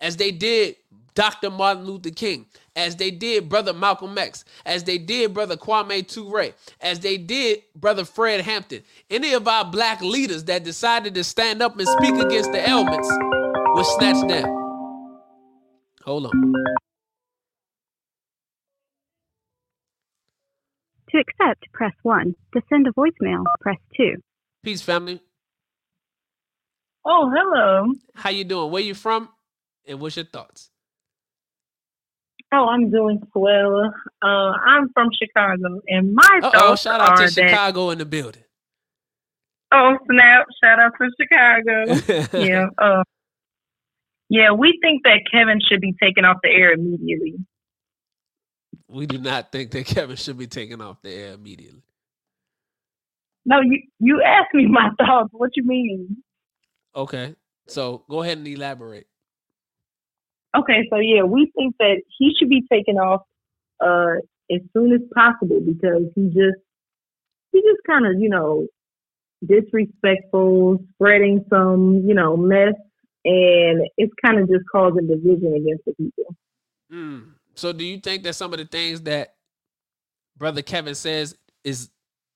as 0.00 0.16
they 0.16 0.30
did 0.30 0.76
Dr. 1.14 1.50
Martin 1.50 1.84
Luther 1.84 2.10
King, 2.10 2.46
as 2.76 2.94
they 2.94 3.10
did 3.10 3.48
Brother 3.48 3.72
Malcolm 3.72 4.16
X, 4.16 4.44
as 4.64 4.84
they 4.84 4.96
did 4.96 5.34
Brother 5.34 5.56
Kwame 5.56 6.06
Ture, 6.06 6.52
as 6.80 7.00
they 7.00 7.18
did 7.18 7.64
Brother 7.74 8.04
Fred 8.04 8.42
Hampton. 8.42 8.84
Any 9.10 9.32
of 9.32 9.48
our 9.48 9.64
black 9.64 10.00
leaders 10.00 10.44
that 10.44 10.62
decided 10.62 11.12
to 11.16 11.24
stand 11.24 11.60
up 11.60 11.76
and 11.76 11.88
speak 11.88 12.14
against 12.14 12.52
the 12.52 12.68
ailments 12.68 13.08
was 13.10 13.96
snatched 13.96 14.28
down. 14.28 14.46
Hold 16.04 16.26
on. 16.26 16.54
To 21.10 21.18
accept, 21.18 21.64
press 21.72 21.94
1. 22.04 22.36
To 22.52 22.60
send 22.68 22.86
a 22.86 22.92
voicemail, 22.92 23.42
press 23.60 23.78
2. 23.96 24.22
Peace, 24.62 24.82
family. 24.82 25.20
Oh, 27.04 27.30
hello. 27.34 27.92
How 28.14 28.30
you 28.30 28.44
doing? 28.44 28.70
Where 28.70 28.82
you 28.82 28.94
from? 28.94 29.28
And 29.86 30.00
what's 30.00 30.16
your 30.16 30.26
thoughts? 30.26 30.70
Oh, 32.52 32.66
I'm 32.68 32.90
doing 32.90 33.20
well. 33.34 33.92
Uh, 34.22 34.26
I'm 34.26 34.88
from 34.94 35.08
Chicago, 35.12 35.80
and 35.86 36.14
my 36.14 36.40
Uh 36.42 36.50
oh, 36.54 36.76
thoughts 36.76 36.82
shout 36.82 37.00
out 37.00 37.10
are 37.10 37.16
to 37.16 37.34
that. 37.34 37.50
Chicago 37.50 37.90
in 37.90 37.98
the 37.98 38.06
building. 38.06 38.44
Oh 39.72 39.96
snap! 40.10 40.46
Shout 40.62 40.78
out 40.78 40.92
to 41.00 41.10
Chicago. 41.20 42.38
yeah. 42.38 42.66
Uh, 42.78 43.02
yeah, 44.30 44.52
we 44.52 44.78
think 44.82 45.02
that 45.04 45.20
Kevin 45.30 45.60
should 45.66 45.80
be 45.80 45.94
taken 46.02 46.24
off 46.24 46.38
the 46.42 46.50
air 46.50 46.72
immediately. 46.72 47.34
we 48.88 49.06
do 49.06 49.18
not 49.18 49.52
think 49.52 49.70
that 49.72 49.86
Kevin 49.86 50.16
should 50.16 50.38
be 50.38 50.46
taken 50.46 50.80
off 50.80 51.02
the 51.02 51.10
air 51.12 51.32
immediately. 51.34 51.82
No, 53.44 53.60
you 53.60 53.82
you 53.98 54.22
asked 54.22 54.54
me 54.54 54.66
my 54.66 54.90
thoughts. 54.98 55.30
What 55.32 55.50
you 55.56 55.64
mean? 55.64 56.22
Okay. 56.94 57.34
So 57.66 58.04
go 58.08 58.22
ahead 58.22 58.38
and 58.38 58.48
elaborate. 58.48 59.06
Okay, 60.56 60.88
so 60.90 60.98
yeah, 60.98 61.22
we 61.22 61.52
think 61.54 61.76
that 61.78 62.00
he 62.18 62.34
should 62.38 62.48
be 62.48 62.64
taken 62.72 62.96
off 62.96 63.22
uh 63.84 64.16
as 64.50 64.60
soon 64.72 64.92
as 64.92 65.00
possible 65.14 65.60
because 65.60 66.10
he 66.14 66.26
just 66.28 66.58
he 67.52 67.60
just 67.60 67.80
kind 67.86 68.06
of 68.06 68.20
you 68.20 68.28
know 68.28 68.66
disrespectful, 69.46 70.78
spreading 70.94 71.44
some 71.50 72.02
you 72.06 72.14
know 72.14 72.36
mess, 72.36 72.74
and 73.24 73.86
it's 73.96 74.12
kind 74.24 74.38
of 74.38 74.48
just 74.48 74.64
causing 74.70 75.06
division 75.06 75.54
against 75.54 75.84
the 75.84 75.94
people. 75.94 76.34
Mm. 76.92 77.32
So 77.54 77.72
do 77.72 77.84
you 77.84 77.98
think 77.98 78.22
that 78.22 78.34
some 78.34 78.52
of 78.52 78.58
the 78.58 78.64
things 78.64 79.02
that 79.02 79.34
Brother 80.36 80.62
Kevin 80.62 80.94
says 80.94 81.36
is 81.64 81.90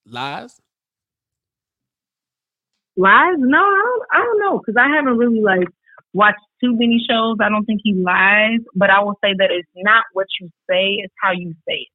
lies? 0.04 0.60
Lies? 2.96 3.36
No, 3.38 3.58
I 3.58 3.82
don't. 3.84 4.02
I 4.12 4.18
don't 4.18 4.38
know 4.40 4.58
because 4.58 4.76
I 4.76 4.94
haven't 4.94 5.16
really 5.16 5.40
like 5.40 5.68
watched 6.12 6.40
too 6.62 6.72
many 6.74 7.04
shows. 7.08 7.38
I 7.40 7.48
don't 7.48 7.64
think 7.64 7.80
he 7.82 7.94
lies, 7.94 8.60
but 8.74 8.90
I 8.90 9.02
will 9.02 9.18
say 9.24 9.34
that 9.38 9.50
it's 9.50 9.68
not 9.76 10.04
what 10.12 10.26
you 10.40 10.48
say; 10.68 10.98
it's 11.02 11.14
how 11.20 11.32
you 11.32 11.54
say 11.66 11.74
it. 11.74 11.88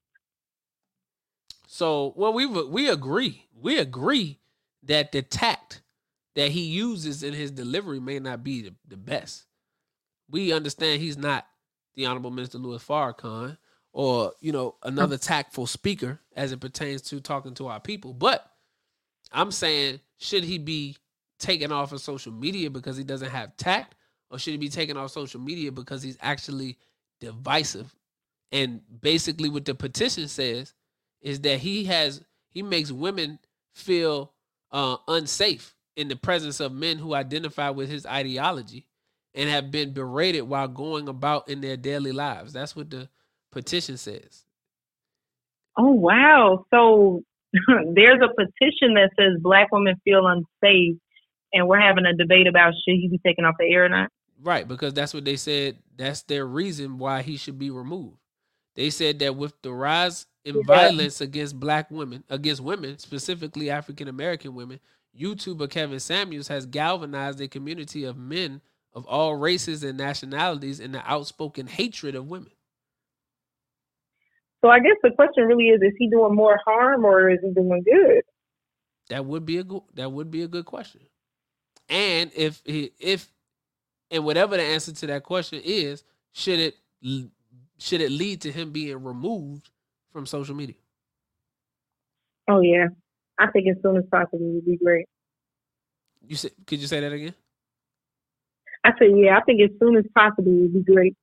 So 1.67 2.13
well, 2.15 2.33
we 2.33 2.45
we 2.45 2.89
agree. 2.89 3.45
We 3.59 3.77
agree 3.77 4.39
that 4.83 5.11
the 5.11 5.21
tact 5.21 5.81
that 6.35 6.51
he 6.51 6.61
uses 6.61 7.23
in 7.23 7.33
his 7.33 7.51
delivery 7.51 7.99
may 7.99 8.19
not 8.19 8.43
be 8.43 8.61
the, 8.61 8.73
the 8.87 8.97
best. 8.97 9.45
We 10.29 10.53
understand 10.53 11.01
he's 11.01 11.17
not 11.17 11.47
the 11.95 12.05
Honorable 12.05 12.31
Minister 12.31 12.57
Louis 12.57 12.83
Farrakhan 12.83 13.57
or 13.91 14.33
you 14.39 14.51
know 14.51 14.75
another 14.83 15.17
tactful 15.17 15.67
speaker 15.67 16.19
as 16.35 16.51
it 16.51 16.59
pertains 16.59 17.01
to 17.03 17.19
talking 17.19 17.53
to 17.55 17.67
our 17.67 17.79
people. 17.79 18.13
But 18.13 18.49
I'm 19.31 19.51
saying, 19.51 19.99
should 20.17 20.43
he 20.43 20.57
be 20.57 20.97
taken 21.39 21.71
off 21.71 21.91
of 21.91 22.01
social 22.01 22.31
media 22.31 22.69
because 22.69 22.97
he 22.97 23.03
doesn't 23.03 23.29
have 23.29 23.55
tact, 23.57 23.95
or 24.29 24.39
should 24.39 24.51
he 24.51 24.57
be 24.57 24.69
taken 24.69 24.97
off 24.97 25.11
social 25.11 25.39
media 25.39 25.71
because 25.71 26.01
he's 26.03 26.17
actually 26.21 26.77
divisive? 27.19 27.93
And 28.51 28.81
basically, 29.01 29.49
what 29.49 29.65
the 29.65 29.75
petition 29.75 30.27
says 30.27 30.73
is 31.21 31.41
that 31.41 31.59
he 31.59 31.85
has 31.85 32.23
he 32.49 32.63
makes 32.63 32.91
women 32.91 33.39
feel 33.73 34.33
uh, 34.71 34.97
unsafe 35.07 35.75
in 35.95 36.07
the 36.07 36.15
presence 36.15 36.59
of 36.59 36.71
men 36.71 36.97
who 36.97 37.13
identify 37.13 37.69
with 37.69 37.89
his 37.89 38.05
ideology 38.05 38.87
and 39.33 39.49
have 39.49 39.71
been 39.71 39.93
berated 39.93 40.43
while 40.43 40.67
going 40.67 41.07
about 41.07 41.49
in 41.49 41.61
their 41.61 41.77
daily 41.77 42.11
lives. 42.11 42.53
That's 42.53 42.75
what 42.75 42.89
the 42.89 43.09
petition 43.51 43.97
says. 43.97 44.45
Oh 45.77 45.91
wow! 45.91 46.65
So 46.71 47.23
there's 47.93 48.19
a 48.21 48.29
petition 48.29 48.93
that 48.95 49.11
says 49.19 49.41
black 49.41 49.71
women 49.71 49.95
feel 50.03 50.25
unsafe, 50.27 50.97
and 51.53 51.67
we're 51.67 51.79
having 51.79 52.05
a 52.05 52.13
debate 52.13 52.47
about 52.47 52.73
should 52.73 52.95
he 52.95 53.07
be 53.09 53.19
taken 53.25 53.45
off 53.45 53.55
the 53.59 53.65
air 53.71 53.85
or 53.85 53.89
not. 53.89 54.09
Right, 54.41 54.67
because 54.67 54.93
that's 54.93 55.13
what 55.13 55.25
they 55.25 55.35
said. 55.35 55.77
That's 55.95 56.21
their 56.23 56.45
reason 56.45 56.99
why 56.99 57.23
he 57.23 57.37
should 57.37 57.57
be 57.57 57.71
removed. 57.71 58.17
They 58.75 58.91
said 58.91 59.19
that 59.19 59.35
with 59.35 59.59
the 59.63 59.71
rise 59.71 60.27
in 60.45 60.55
Yeah. 60.57 60.61
violence 60.67 61.19
against 61.21 61.59
black 61.59 61.89
women, 61.89 62.23
against 62.29 62.61
women, 62.61 62.99
specifically 62.99 63.69
African 63.71 64.07
American 64.07 64.53
women, 64.53 64.79
YouTuber 65.19 65.69
Kevin 65.71 65.99
Samuels 65.99 66.47
has 66.49 66.67
galvanized 66.67 67.41
a 67.41 67.47
community 67.47 68.03
of 68.03 68.17
men 68.17 68.61
of 68.93 69.05
all 69.07 69.35
races 69.35 69.83
and 69.83 69.97
nationalities 69.97 70.79
in 70.79 70.91
the 70.91 71.01
outspoken 71.11 71.65
hatred 71.67 72.13
of 72.13 72.29
women. 72.29 72.51
So 74.63 74.69
I 74.69 74.79
guess 74.79 74.95
the 75.03 75.11
question 75.11 75.45
really 75.45 75.69
is: 75.69 75.81
Is 75.81 75.93
he 75.97 76.09
doing 76.09 76.35
more 76.35 76.59
harm 76.65 77.05
or 77.05 77.29
is 77.29 77.39
he 77.43 77.51
doing 77.51 77.83
good? 77.83 78.23
That 79.09 79.25
would 79.25 79.45
be 79.45 79.57
a 79.57 79.63
good 79.63 79.83
that 79.93 80.11
would 80.11 80.31
be 80.31 80.43
a 80.43 80.47
good 80.47 80.65
question. 80.65 81.01
And 81.89 82.31
if 82.35 82.61
he 82.65 82.91
if 82.99 83.31
and 84.11 84.25
whatever 84.25 84.57
the 84.57 84.63
answer 84.63 84.93
to 84.93 85.07
that 85.07 85.23
question 85.23 85.61
is, 85.63 86.03
should 86.33 86.59
it 86.59 86.75
should 87.77 88.01
it 88.01 88.11
lead 88.11 88.41
to 88.41 88.51
him 88.51 88.71
being 88.71 89.03
removed 89.03 89.69
from 90.11 90.25
social 90.25 90.55
media? 90.55 90.75
Oh 92.49 92.61
yeah, 92.61 92.87
I 93.37 93.47
think 93.51 93.67
as 93.69 93.81
soon 93.81 93.97
as 93.97 94.03
possible 94.11 94.39
would 94.53 94.65
be 94.65 94.77
great. 94.77 95.05
You 96.25 96.35
said 96.35 96.51
could 96.65 96.79
you 96.79 96.87
say 96.87 96.99
that 96.99 97.11
again? 97.11 97.35
I 98.83 98.91
said 98.97 99.09
yeah, 99.15 99.37
I 99.37 99.41
think 99.41 99.61
as 99.61 99.69
soon 99.79 99.95
as 99.97 100.05
possible 100.13 100.51
would 100.51 100.73
be 100.73 100.83
great. 100.83 101.15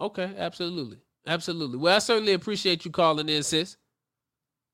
Okay, 0.00 0.34
absolutely. 0.36 0.98
Absolutely. 1.26 1.78
Well, 1.78 1.96
I 1.96 1.98
certainly 2.00 2.32
appreciate 2.34 2.84
you 2.84 2.90
calling 2.90 3.28
in, 3.28 3.42
sis. 3.42 3.76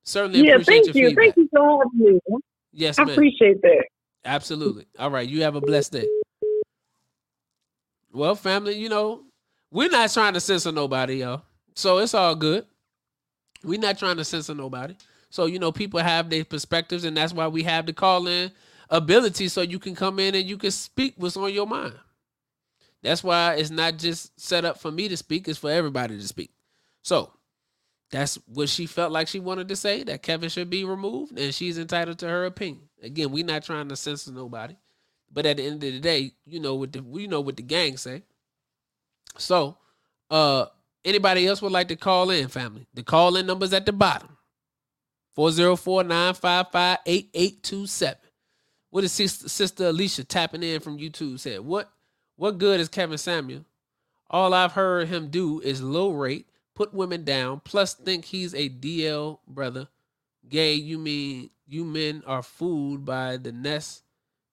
Certainly 0.03 0.41
Yeah, 0.41 0.53
appreciate 0.55 0.85
thank 0.85 0.87
you, 0.89 0.93
feedback. 1.09 1.25
thank 1.25 1.37
you 1.37 1.49
so 1.55 1.79
much. 1.79 1.89
man. 1.95 2.41
Yes, 2.73 2.99
I 2.99 3.05
ma'am. 3.05 3.13
appreciate 3.13 3.61
that. 3.63 3.85
Absolutely. 4.25 4.87
All 4.99 5.11
right. 5.11 5.29
You 5.29 5.43
have 5.43 5.55
a 5.57 5.61
blessed 5.61 5.93
day. 5.93 6.09
Well, 8.13 8.35
family, 8.35 8.75
you 8.77 8.89
know, 8.89 9.23
we're 9.71 9.89
not 9.89 10.13
trying 10.13 10.35
to 10.35 10.41
censor 10.41 10.73
nobody, 10.73 11.17
y'all. 11.19 11.43
So 11.75 11.99
it's 11.99 12.15
all 12.15 12.35
good. 12.35 12.67
We're 13.63 13.79
not 13.79 13.99
trying 13.99 14.17
to 14.17 14.25
censor 14.25 14.55
nobody. 14.55 14.97
So, 15.31 15.47
you 15.47 15.59
know, 15.61 15.71
people 15.71 16.01
have 16.01 16.29
their 16.29 16.45
perspectives, 16.45 17.05
and 17.05 17.17
that's 17.17 17.33
why 17.33 17.47
we 17.47 17.63
have 17.63 17.87
the 17.87 17.93
call 17.93 18.27
in 18.27 18.51
ability 18.89 19.47
so 19.47 19.61
you 19.63 19.79
can 19.79 19.95
come 19.95 20.19
in 20.19 20.35
and 20.35 20.49
you 20.49 20.57
can 20.59 20.73
speak 20.73 21.15
what's 21.17 21.37
on 21.37 21.53
your 21.55 21.67
mind. 21.67 21.95
That's 23.03 23.25
why 23.25 23.55
it's 23.55 23.71
not 23.71 23.97
just 23.97 24.39
set 24.39 24.65
up 24.65 24.79
for 24.79 24.91
me 24.91 25.09
to 25.09 25.17
speak, 25.17 25.49
it's 25.49 25.59
for 25.59 25.71
everybody 25.71 26.19
to 26.19 26.29
speak. 26.29 26.51
So 27.03 27.33
that's 28.11 28.37
what 28.47 28.69
she 28.69 28.87
felt 28.87 29.13
like 29.13 29.29
she 29.29 29.39
wanted 29.41 29.69
to 29.69 29.77
say 29.77 30.03
that 30.05 30.23
Kevin 30.23 30.49
should 30.49 30.69
be 30.69 30.85
removed, 30.85 31.39
and 31.39 31.55
she's 31.55 31.79
entitled 31.79 32.19
to 32.19 32.29
her 32.29 32.45
opinion. 32.45 32.89
Again, 33.03 33.31
we're 33.31 33.45
not 33.45 33.65
trying 33.65 33.89
to 33.89 33.97
censor 33.97 34.33
nobody, 34.33 34.77
but 35.33 35.47
at 35.47 35.57
the 35.57 35.65
end 35.65 35.75
of 35.75 35.93
the 35.93 36.01
day, 36.01 36.33
you 36.45 36.61
know 36.61 36.75
what 36.75 36.93
the 36.93 37.03
we 37.03 37.27
know 37.27 37.41
what 37.41 37.57
the 37.57 37.63
gang 37.63 37.97
say. 37.97 38.23
So, 39.39 39.79
uh, 40.29 40.67
anybody 41.05 41.47
else 41.47 41.63
would 41.63 41.73
like 41.73 41.89
to 41.89 41.97
call 41.97 42.31
in, 42.31 42.49
family? 42.49 42.87
The 42.95 43.03
call 43.03 43.37
in 43.37 43.47
number's 43.47 43.73
at 43.73 43.87
the 43.87 43.93
bottom 43.93 44.37
404 45.35 46.05
955 46.05 46.99
8827. 47.07 48.17
What 48.91 49.05
is 49.05 49.13
sister, 49.13 49.49
sister 49.49 49.87
Alicia 49.87 50.25
tapping 50.25 50.65
in 50.65 50.81
from 50.81 50.99
YouTube 50.99 51.39
said? 51.39 51.61
What 51.61 51.91
what 52.41 52.57
good 52.57 52.81
is 52.81 52.89
Kevin 52.89 53.19
Samuel? 53.19 53.67
All 54.31 54.55
I've 54.55 54.73
heard 54.73 55.09
him 55.09 55.29
do 55.29 55.61
is 55.61 55.83
low 55.83 56.11
rate, 56.11 56.49
put 56.75 56.95
women 56.95 57.23
down, 57.23 57.61
plus 57.65 57.93
think 57.93 58.25
he's 58.25 58.55
a 58.55 58.71
DL 58.71 59.41
brother. 59.47 59.89
Gay, 60.49 60.73
you 60.73 60.97
mean 60.97 61.51
you 61.69 61.85
men 61.85 62.23
are 62.27 62.43
fooled 62.43 63.05
by 63.05 63.37
the 63.37 63.53
nest, 63.53 64.05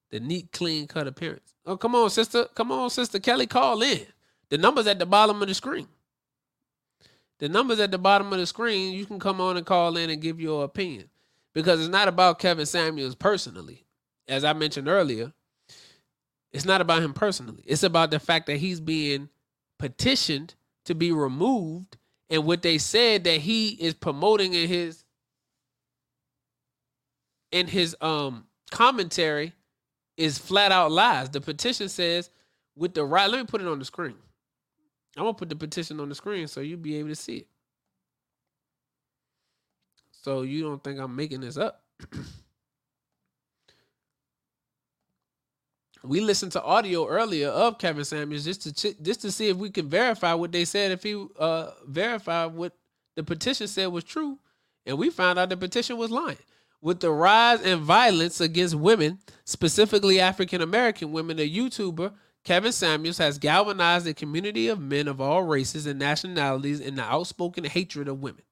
the 0.09 0.19
neat, 0.19 0.51
clean 0.51 0.85
cut 0.85 1.07
appearance. 1.07 1.53
Oh, 1.65 1.77
come 1.77 1.95
on, 1.95 2.09
sister. 2.09 2.47
Come 2.55 2.73
on, 2.73 2.89
sister 2.89 3.19
Kelly, 3.19 3.47
call 3.47 3.81
in. 3.81 4.05
The 4.49 4.57
number's 4.57 4.87
at 4.87 4.99
the 4.99 5.05
bottom 5.05 5.41
of 5.41 5.47
the 5.47 5.53
screen. 5.53 5.87
The 7.39 7.47
number's 7.47 7.79
at 7.79 7.91
the 7.91 7.97
bottom 7.97 8.33
of 8.33 8.39
the 8.39 8.47
screen. 8.47 8.95
You 8.95 9.05
can 9.05 9.17
come 9.17 9.39
on 9.39 9.55
and 9.55 9.65
call 9.65 9.95
in 9.95 10.09
and 10.09 10.21
give 10.21 10.41
your 10.41 10.65
opinion. 10.65 11.09
Because 11.53 11.79
it's 11.79 11.87
not 11.87 12.09
about 12.09 12.39
Kevin 12.39 12.65
Samuels 12.65 13.15
personally. 13.15 13.85
As 14.27 14.43
I 14.43 14.51
mentioned 14.51 14.89
earlier, 14.89 15.31
it's 16.51 16.65
not 16.65 16.81
about 16.81 17.03
him 17.03 17.13
personally. 17.13 17.63
It's 17.65 17.83
about 17.83 18.11
the 18.11 18.19
fact 18.19 18.47
that 18.47 18.57
he's 18.57 18.79
being 18.79 19.29
petitioned 19.79 20.55
to 20.85 20.95
be 20.95 21.11
removed 21.11 21.97
and 22.29 22.45
what 22.45 22.61
they 22.61 22.77
said 22.77 23.23
that 23.25 23.41
he 23.41 23.69
is 23.69 23.93
promoting 23.93 24.53
in 24.53 24.67
his 24.67 25.03
in 27.51 27.67
his 27.67 27.95
um 28.01 28.45
commentary 28.71 29.53
is 30.17 30.37
flat 30.37 30.71
out 30.71 30.91
lies. 30.91 31.29
The 31.29 31.41
petition 31.41 31.89
says 31.89 32.29
with 32.75 32.93
the 32.93 33.05
right 33.05 33.29
let 33.29 33.39
me 33.39 33.45
put 33.45 33.61
it 33.61 33.67
on 33.67 33.79
the 33.79 33.85
screen. 33.85 34.15
I'm 35.15 35.23
gonna 35.23 35.33
put 35.33 35.49
the 35.49 35.55
petition 35.55 35.99
on 35.99 36.09
the 36.09 36.15
screen 36.15 36.47
so 36.47 36.61
you'll 36.61 36.79
be 36.79 36.97
able 36.97 37.09
to 37.09 37.15
see 37.15 37.37
it. 37.37 37.47
So 40.11 40.41
you 40.41 40.63
don't 40.63 40.83
think 40.83 40.99
I'm 40.99 41.15
making 41.15 41.41
this 41.41 41.57
up. 41.57 41.83
we 46.03 46.21
listened 46.21 46.51
to 46.53 46.63
audio 46.63 47.07
earlier 47.07 47.49
of 47.49 47.77
Kevin 47.77 48.05
Samuels 48.05 48.45
just 48.45 48.61
to 48.63 48.73
ch- 48.73 48.97
just 49.01 49.21
to 49.21 49.31
see 49.31 49.49
if 49.49 49.57
we 49.57 49.69
could 49.69 49.85
verify 49.85 50.33
what 50.33 50.51
they 50.51 50.65
said 50.65 50.91
if 50.91 51.03
he 51.03 51.25
uh 51.39 51.71
verified 51.85 52.53
what 52.53 52.73
the 53.15 53.23
petition 53.23 53.67
said 53.67 53.87
was 53.87 54.03
true, 54.03 54.37
and 54.85 54.97
we 54.97 55.09
found 55.09 55.39
out 55.39 55.49
the 55.49 55.57
petition 55.57 55.97
was 55.97 56.11
lying. 56.11 56.37
With 56.81 56.99
the 56.99 57.11
rise 57.11 57.61
in 57.61 57.79
violence 57.79 58.39
against 58.39 58.75
women, 58.75 59.19
specifically 59.45 60.19
African 60.19 60.61
American 60.61 61.11
women, 61.11 61.37
the 61.37 61.49
YouTuber 61.49 62.13
Kevin 62.43 62.71
Samuels 62.71 63.17
has 63.17 63.37
galvanized 63.37 64.07
a 64.07 64.13
community 64.13 64.69
of 64.69 64.79
men 64.79 65.07
of 65.07 65.19
all 65.19 65.43
races 65.43 65.85
and 65.85 65.99
nationalities 65.99 66.79
in 66.79 66.95
the 66.95 67.03
outspoken 67.03 67.65
hatred 67.65 68.07
of 68.07 68.21
women. 68.21 68.43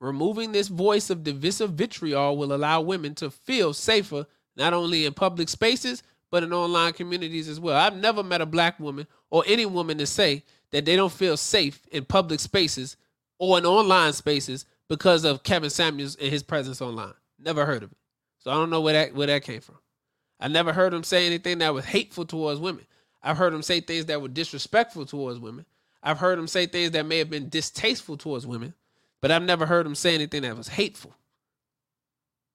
Removing 0.00 0.52
this 0.52 0.68
voice 0.68 1.10
of 1.10 1.24
divisive 1.24 1.72
vitriol 1.72 2.36
will 2.36 2.52
allow 2.52 2.80
women 2.80 3.16
to 3.16 3.30
feel 3.30 3.72
safer 3.72 4.26
not 4.56 4.72
only 4.72 5.04
in 5.04 5.14
public 5.14 5.48
spaces 5.48 6.02
but 6.30 6.42
in 6.42 6.52
online 6.52 6.92
communities 6.92 7.48
as 7.48 7.60
well. 7.60 7.76
I've 7.76 7.96
never 7.96 8.22
met 8.22 8.40
a 8.40 8.46
black 8.46 8.78
woman 8.78 9.06
or 9.30 9.44
any 9.46 9.66
woman 9.66 9.98
to 9.98 10.06
say 10.06 10.44
that 10.70 10.84
they 10.84 10.96
don't 10.96 11.12
feel 11.12 11.36
safe 11.36 11.80
in 11.90 12.04
public 12.04 12.40
spaces 12.40 12.96
or 13.38 13.58
in 13.58 13.66
online 13.66 14.12
spaces 14.12 14.66
because 14.88 15.24
of 15.24 15.42
Kevin 15.42 15.70
Samuels 15.70 16.16
and 16.16 16.30
his 16.30 16.42
presence 16.42 16.80
online. 16.82 17.14
Never 17.38 17.64
heard 17.64 17.82
of 17.82 17.92
it. 17.92 17.98
So 18.38 18.50
I 18.50 18.54
don't 18.54 18.70
know 18.70 18.80
where 18.80 18.94
that 18.94 19.14
where 19.14 19.26
that 19.26 19.42
came 19.42 19.60
from. 19.60 19.76
I 20.40 20.48
never 20.48 20.72
heard 20.72 20.94
him 20.94 21.04
say 21.04 21.26
anything 21.26 21.58
that 21.58 21.74
was 21.74 21.84
hateful 21.84 22.24
towards 22.24 22.60
women. 22.60 22.86
I've 23.22 23.36
heard 23.36 23.52
him 23.52 23.62
say 23.62 23.80
things 23.80 24.06
that 24.06 24.22
were 24.22 24.28
disrespectful 24.28 25.06
towards 25.06 25.40
women. 25.40 25.66
I've 26.02 26.18
heard 26.18 26.38
him 26.38 26.46
say 26.46 26.66
things 26.66 26.92
that 26.92 27.06
may 27.06 27.18
have 27.18 27.30
been 27.30 27.48
distasteful 27.48 28.16
towards 28.16 28.46
women, 28.46 28.74
but 29.20 29.32
I've 29.32 29.42
never 29.42 29.66
heard 29.66 29.84
him 29.84 29.96
say 29.96 30.14
anything 30.14 30.42
that 30.42 30.56
was 30.56 30.68
hateful. 30.68 31.12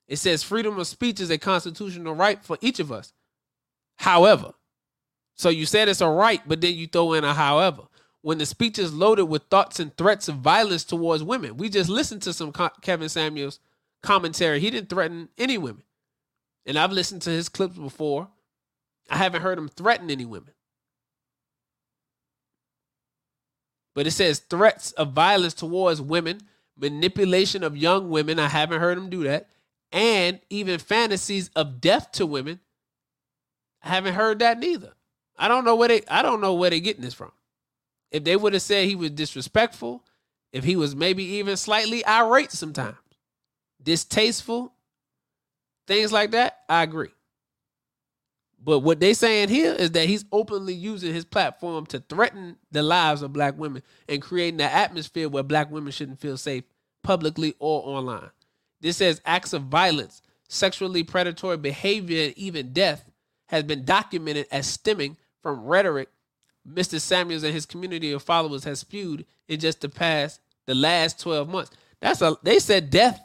It 0.08 0.18
says 0.18 0.44
freedom 0.44 0.80
of 0.80 0.88
speech 0.88 1.20
is 1.20 1.30
a 1.30 1.38
constitutional 1.38 2.16
right 2.16 2.44
for 2.44 2.58
each 2.62 2.80
of 2.80 2.92
us. 2.92 3.14
However, 4.04 4.52
so 5.34 5.48
you 5.48 5.66
said 5.66 5.88
it's 5.88 6.02
a 6.02 6.10
right, 6.10 6.42
but 6.46 6.60
then 6.60 6.76
you 6.76 6.88
throw 6.88 7.14
in 7.14 7.24
a 7.24 7.34
however. 7.34 7.84
When 8.22 8.38
the 8.38 8.46
speech 8.46 8.78
is 8.78 8.94
loaded 8.94 9.24
with 9.24 9.44
thoughts 9.44 9.80
and 9.80 9.96
threats 9.96 10.28
of 10.28 10.36
violence 10.36 10.84
towards 10.84 11.24
women, 11.24 11.56
we 11.56 11.70
just 11.70 11.90
listened 11.90 12.22
to 12.24 12.34
some 12.34 12.52
Kevin 12.82 13.08
Samuels 13.08 13.62
commentary. 14.02 14.60
He 14.60 14.70
didn't 14.70 14.90
threaten 14.90 15.30
any 15.38 15.58
women. 15.58 15.84
And 16.66 16.78
I've 16.78 16.92
listened 16.92 17.22
to 17.22 17.30
his 17.30 17.48
clips 17.48 17.78
before. 17.78 18.28
I 19.10 19.16
haven't 19.16 19.42
heard 19.42 19.58
him 19.58 19.70
threaten 19.70 20.12
any 20.12 20.26
women. 20.26 20.52
But 23.96 24.06
it 24.06 24.12
says 24.12 24.40
threats 24.40 24.92
of 24.92 25.14
violence 25.14 25.54
towards 25.54 26.02
women, 26.02 26.42
manipulation 26.78 27.64
of 27.64 27.78
young 27.78 28.10
women. 28.10 28.38
I 28.38 28.50
haven't 28.50 28.82
heard 28.82 28.98
him 28.98 29.10
do 29.10 29.24
that. 29.24 29.48
And 29.94 30.42
even 30.50 30.78
fantasies 30.78 31.52
of 31.56 31.80
death 31.80 32.12
to 32.14 32.26
women. 32.26 32.60
I 33.84 33.90
haven't 33.90 34.16
heard 34.16 34.40
that 34.40 34.60
neither. 34.60 34.94
I 35.38 35.48
don't 35.48 35.66
know 35.66 35.76
where 35.76 35.90
they 35.90 36.02
I 36.08 36.22
don't 36.22 36.42
know 36.42 36.54
where 36.54 36.70
they're 36.70 36.80
getting 36.80 37.04
this 37.04 37.14
from. 37.14 37.32
If 38.12 38.24
they 38.24 38.36
would 38.36 38.54
have 38.54 38.62
said 38.62 38.88
he 38.88 38.96
was 38.96 39.12
disrespectful, 39.12 40.04
if 40.52 40.64
he 40.64 40.76
was 40.76 40.96
maybe 40.96 41.24
even 41.24 41.58
slightly 41.58 42.06
irate 42.06 42.52
sometimes, 42.52 42.98
distasteful, 43.82 44.74
things 45.88 46.12
like 46.12 46.32
that, 46.32 46.60
I 46.70 46.84
agree. 46.84 47.10
But 48.64 48.80
what 48.80 49.00
they're 49.00 49.14
saying 49.14 49.50
here 49.50 49.74
is 49.74 49.92
that 49.92 50.08
he's 50.08 50.24
openly 50.32 50.74
using 50.74 51.14
his 51.14 51.26
platform 51.26 51.86
to 51.88 52.00
threaten 52.00 52.58
the 52.72 52.82
lives 52.82 53.22
of 53.22 53.34
black 53.34 53.58
women 53.58 53.84
and 54.08 54.22
creating 54.22 54.62
an 54.62 54.70
atmosphere 54.72 55.28
where 55.28 55.44
black 55.44 55.70
women 55.70 55.92
shouldn't 55.92 56.22
feel 56.22 56.38
safe 56.38 56.64
publicly 57.04 57.56
or 57.60 57.82
online. 57.86 58.30
This 58.80 58.98
says 58.98 59.22
acts 59.26 59.52
of 59.52 59.64
violence, 59.64 60.22
sexually 60.48 61.04
predatory 61.04 61.58
behavior, 61.58 62.26
and 62.26 62.38
even 62.38 62.72
death 62.72 63.10
has 63.48 63.64
been 63.64 63.86
documented 63.86 64.48
as 64.52 64.68
stemming 64.68 65.18
from 65.42 65.64
rhetoric 65.66 66.10
Mr. 66.68 67.00
Samuels 67.00 67.44
and 67.44 67.54
his 67.54 67.66
community 67.66 68.12
of 68.12 68.24
followers 68.24 68.64
has 68.64 68.80
spewed 68.80 69.26
in 69.48 69.60
just 69.60 69.82
the 69.82 69.90
past 69.90 70.40
the 70.66 70.76
last 70.76 71.20
12 71.20 71.50
months. 71.50 71.72
That's 72.00 72.22
a 72.22 72.38
they 72.44 72.60
said 72.60 72.90
death, 72.90 73.22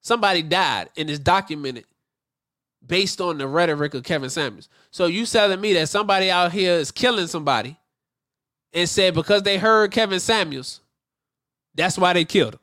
somebody 0.00 0.42
died 0.42 0.90
and 0.96 1.08
it's 1.08 1.18
documented 1.18 1.84
based 2.86 3.20
on 3.20 3.38
the 3.38 3.46
rhetoric 3.48 3.94
of 3.94 4.04
Kevin 4.04 4.30
Samuels. 4.30 4.68
So 4.90 5.06
you 5.06 5.24
telling 5.24 5.60
me 5.60 5.72
that 5.74 5.88
somebody 5.88 6.30
out 6.30 6.52
here 6.52 6.74
is 6.74 6.90
killing 6.90 7.26
somebody 7.28 7.78
and 8.72 8.88
said 8.88 9.14
because 9.14 9.42
they 9.42 9.58
heard 9.58 9.90
Kevin 9.90 10.20
Samuels, 10.20 10.80
that's 11.74 11.96
why 11.96 12.12
they 12.12 12.24
killed 12.24 12.54
him. 12.54 12.60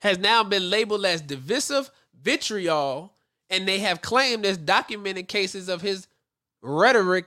has 0.00 0.16
now 0.16 0.42
been 0.42 0.70
labeled 0.70 1.04
as 1.04 1.20
divisive 1.20 1.90
vitriol, 2.18 3.12
and 3.50 3.66
they 3.66 3.80
have 3.80 4.00
claimed 4.00 4.44
there's 4.44 4.56
documented 4.58 5.28
cases 5.28 5.68
of 5.68 5.82
his 5.82 6.06
rhetoric 6.62 7.26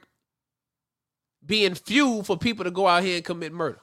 being 1.45 1.75
fuel 1.75 2.23
for 2.23 2.37
people 2.37 2.63
to 2.63 2.71
go 2.71 2.87
out 2.87 3.03
here 3.03 3.17
and 3.17 3.25
commit 3.25 3.51
murder. 3.53 3.79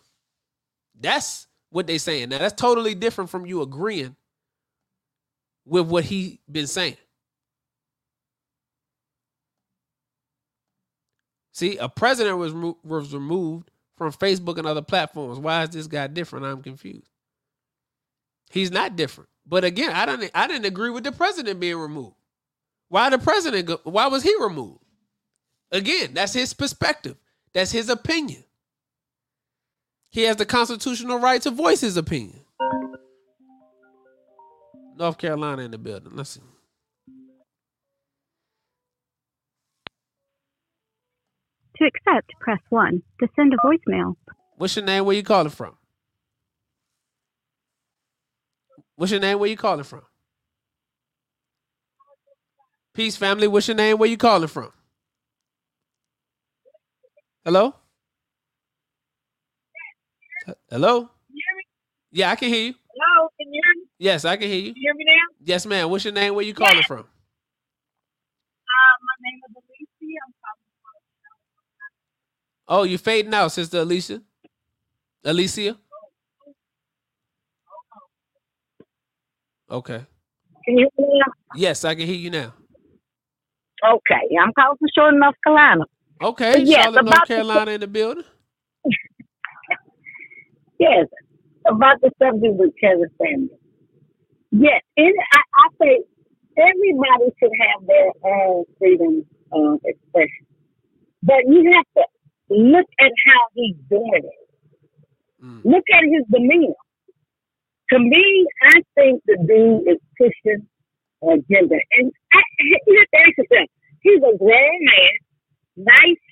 That's 0.99 1.47
what 1.71 1.87
they're 1.87 1.99
saying. 1.99 2.31
Now 2.31 2.39
that's 2.39 2.61
totally 2.61 2.95
different 2.95 3.31
from 3.31 3.47
you 3.47 3.63
agreeing 3.63 4.17
with 5.67 5.87
what 5.87 6.05
he 6.05 6.41
been 6.51 6.67
saying. 6.67 6.97
See, 11.53 11.77
a 11.77 11.89
president 11.89 12.39
was 12.39 12.55
was 12.83 13.13
removed 13.13 13.71
from 13.99 14.13
Facebook 14.13 14.57
and 14.57 14.67
other 14.67 14.83
platforms. 14.83 15.39
Why 15.39 15.65
is 15.65 15.71
this 15.71 15.87
guy 15.87 16.07
different? 16.07 16.47
I'm 16.47 16.63
confused. 16.63 17.11
He's 18.51 18.71
not 18.71 18.97
different. 18.97 19.29
But 19.47 19.65
again, 19.65 19.91
I 19.91 20.07
don't 20.07 20.31
I 20.35 20.47
didn't 20.47 20.65
agree 20.67 20.91
with 20.91 21.05
the 21.05 21.13
president 21.13 21.61
being 21.61 21.77
removed. 21.77 22.17
Why 22.91 23.09
the 23.09 23.19
president 23.19 23.67
go, 23.67 23.81
why 23.85 24.09
was 24.09 24.25
he 24.25 24.35
removed? 24.41 24.81
Again, 25.71 26.13
that's 26.13 26.33
his 26.33 26.53
perspective. 26.53 27.17
That's 27.55 27.71
his 27.71 27.89
opinion. 27.89 28.43
He 30.11 30.25
has 30.25 30.37
the 30.37 30.45
constitutional 30.45 31.21
right 31.21 31.41
to 31.43 31.53
voice 31.53 31.81
his 31.81 31.97
opinion. 31.97 32.41
North 34.97 35.19
Carolina 35.19 35.63
in 35.63 35.71
the 35.71 35.79
building. 35.79 36.11
Let's 36.17 36.31
see. 36.31 36.41
To 41.77 41.85
accept, 41.87 42.33
press 42.41 42.59
1. 42.71 43.03
To 43.21 43.29
send 43.37 43.55
a 43.55 43.57
voicemail. 43.65 44.17
What's 44.57 44.75
your 44.75 44.85
name? 44.85 45.05
Where 45.05 45.15
you 45.15 45.23
calling 45.23 45.51
from? 45.51 45.77
What's 48.97 49.13
your 49.13 49.21
name? 49.21 49.39
Where 49.39 49.49
you 49.49 49.57
calling 49.57 49.85
from? 49.85 50.03
Peace 53.01 53.17
family. 53.17 53.49
What's 53.49 53.67
your 53.67 53.79
name? 53.79 53.97
Where 53.97 54.11
you 54.11 54.19
calling 54.19 54.47
from? 54.47 54.71
Hello? 57.47 57.75
Hello? 60.69 61.09
Yeah, 62.13 62.31
I 62.31 62.37
can 62.37 62.51
hear 62.51 62.61
you. 62.67 62.75
Hello, 62.75 63.31
can 63.41 63.51
you 63.51 63.63
hear 63.65 63.83
me? 63.83 63.89
Yes, 63.99 64.27
I 64.27 64.37
can 64.37 64.49
hear 64.49 64.59
you. 64.61 64.75
Can 64.75 64.83
you 64.83 64.83
hear 64.83 64.95
me 64.97 65.05
now? 65.07 65.35
Yes, 65.43 65.65
ma'am. 65.65 65.89
What's 65.89 66.05
your 66.05 66.13
name? 66.13 66.35
Where 66.35 66.45
you 66.45 66.53
calling 66.53 66.83
from? 66.83 66.99
Uh, 66.99 67.05
my 69.01 69.17
name 69.23 69.41
is 69.49 69.57
Alicia. 69.57 70.21
I'm 72.69 72.77
Oh, 72.81 72.83
you 72.83 72.99
fading 72.99 73.33
out, 73.33 73.49
Sister 73.49 73.79
Alicia. 73.79 74.21
Alicia. 75.25 75.79
Okay. 79.71 80.05
Can 80.67 80.77
you 80.77 80.91
hear 80.99 81.07
me 81.07 81.19
now? 81.19 81.33
Yes, 81.57 81.83
I 81.87 81.95
can 81.95 82.05
hear 82.07 82.17
you 82.17 82.29
now. 82.29 82.53
Okay, 83.85 84.37
I'm 84.41 84.53
calling 84.53 84.77
from 84.79 84.89
Charlotte 84.95 85.19
North 85.19 85.35
Carolina. 85.45 85.85
Okay, 86.23 86.53
But 86.53 86.67
yes, 86.67 86.83
Charlotte, 86.85 87.05
North 87.05 87.15
about 87.15 87.29
the- 87.29 87.35
Carolina 87.35 87.71
in 87.73 87.81
the 87.81 87.87
building. 87.89 88.25
Yes, 90.79 91.09
about 91.67 92.01
the 92.01 92.11
subject 92.19 92.55
with 92.57 92.73
Kevin 92.81 93.05
Samuel. 93.21 93.59
Yes, 94.51 94.81
and 94.97 95.15
I, 95.33 95.41
I 95.59 95.69
say 95.79 95.99
everybody 96.57 97.31
should 97.39 97.53
have 97.61 97.87
their 97.87 98.11
own 98.25 98.65
freedom 98.79 99.27
of 99.53 99.79
expression, 99.85 100.47
but 101.23 101.45
you 101.47 101.71
have 101.77 101.85
to 101.99 102.55
look 102.55 102.87
at 102.99 103.13
how 103.27 103.41
he's 103.55 103.77
doing 103.91 104.23
it. 104.25 105.45
Mm. 105.45 105.65
Look 105.65 105.85
at 105.93 106.05
his 106.05 106.25
demeanor. 106.33 106.73
To 107.93 107.99
me, 107.99 108.47
I 108.63 108.81
think 108.95 109.23
the 109.27 109.37
dude 109.47 109.87
is 109.87 110.01
pushing 110.17 110.67
agenda. 111.23 111.77
And 111.99 112.13
I, 112.33 112.41
you 112.87 112.99
have 112.99 113.09
to 113.11 113.19
ask 113.29 113.39
yourself, 113.39 113.69
he's 114.03 114.19
a 114.23 114.37
grown 114.39 114.79
man, 114.85 115.15
nice, 115.77 116.25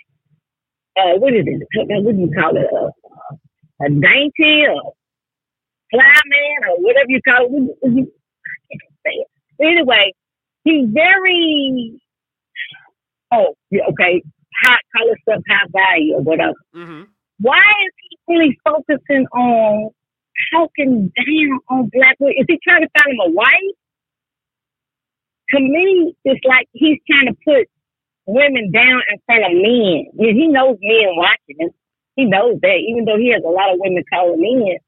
uh, 0.98 1.18
what 1.18 1.34
is 1.34 1.44
it? 1.46 1.62
What 1.88 2.16
do 2.16 2.20
you 2.20 2.30
call 2.34 2.56
it? 2.56 2.66
Uh, 2.72 2.90
a 3.84 3.88
dainty 3.90 4.64
or 4.66 4.92
fly 5.90 6.02
man 6.26 6.70
or 6.70 6.82
whatever 6.82 7.06
you 7.08 7.20
call 7.22 7.44
it. 7.44 7.50
What- 7.50 7.76
what 7.80 7.92
you- 7.92 8.12
I 8.72 8.76
can't 8.76 8.98
say 9.06 9.12
it. 9.12 9.28
Anyway, 9.60 10.12
he's 10.64 10.88
very, 10.90 12.00
oh, 13.32 13.54
yeah, 13.70 13.82
okay, 13.90 14.22
high, 14.64 14.78
color 14.96 15.16
stuff 15.22 15.42
high 15.48 15.66
value 15.70 16.14
or 16.14 16.22
whatever. 16.22 16.54
Mm-hmm. 16.74 17.02
Why 17.40 17.58
is 17.58 17.92
he 18.10 18.34
really 18.34 18.58
focusing 18.64 19.26
on 19.32 19.90
talking 20.52 21.12
down 21.16 21.60
on 21.70 21.88
black 21.92 22.16
women? 22.18 22.34
Is 22.38 22.46
he 22.48 22.58
trying 22.62 22.82
to 22.82 22.88
find 22.98 23.12
him 23.14 23.20
a 23.26 23.30
wife? 23.30 23.76
To 25.52 25.60
me, 25.60 26.14
it's 26.24 26.44
like 26.44 26.68
he's 26.72 26.98
trying 27.10 27.26
to 27.26 27.36
put 27.44 27.68
women 28.26 28.72
down 28.72 29.02
in 29.12 29.18
front 29.26 29.44
of 29.44 29.52
men. 29.52 30.06
He 30.18 30.48
knows 30.48 30.78
men 30.82 31.16
watching 31.16 31.56
him. 31.58 31.70
He 32.16 32.26
knows 32.26 32.58
that, 32.62 32.78
even 32.88 33.04
though 33.04 33.18
he 33.18 33.32
has 33.32 33.42
a 33.44 33.48
lot 33.50 33.72
of 33.72 33.78
women 33.80 34.04
calling 34.12 34.42
in, 34.42 34.78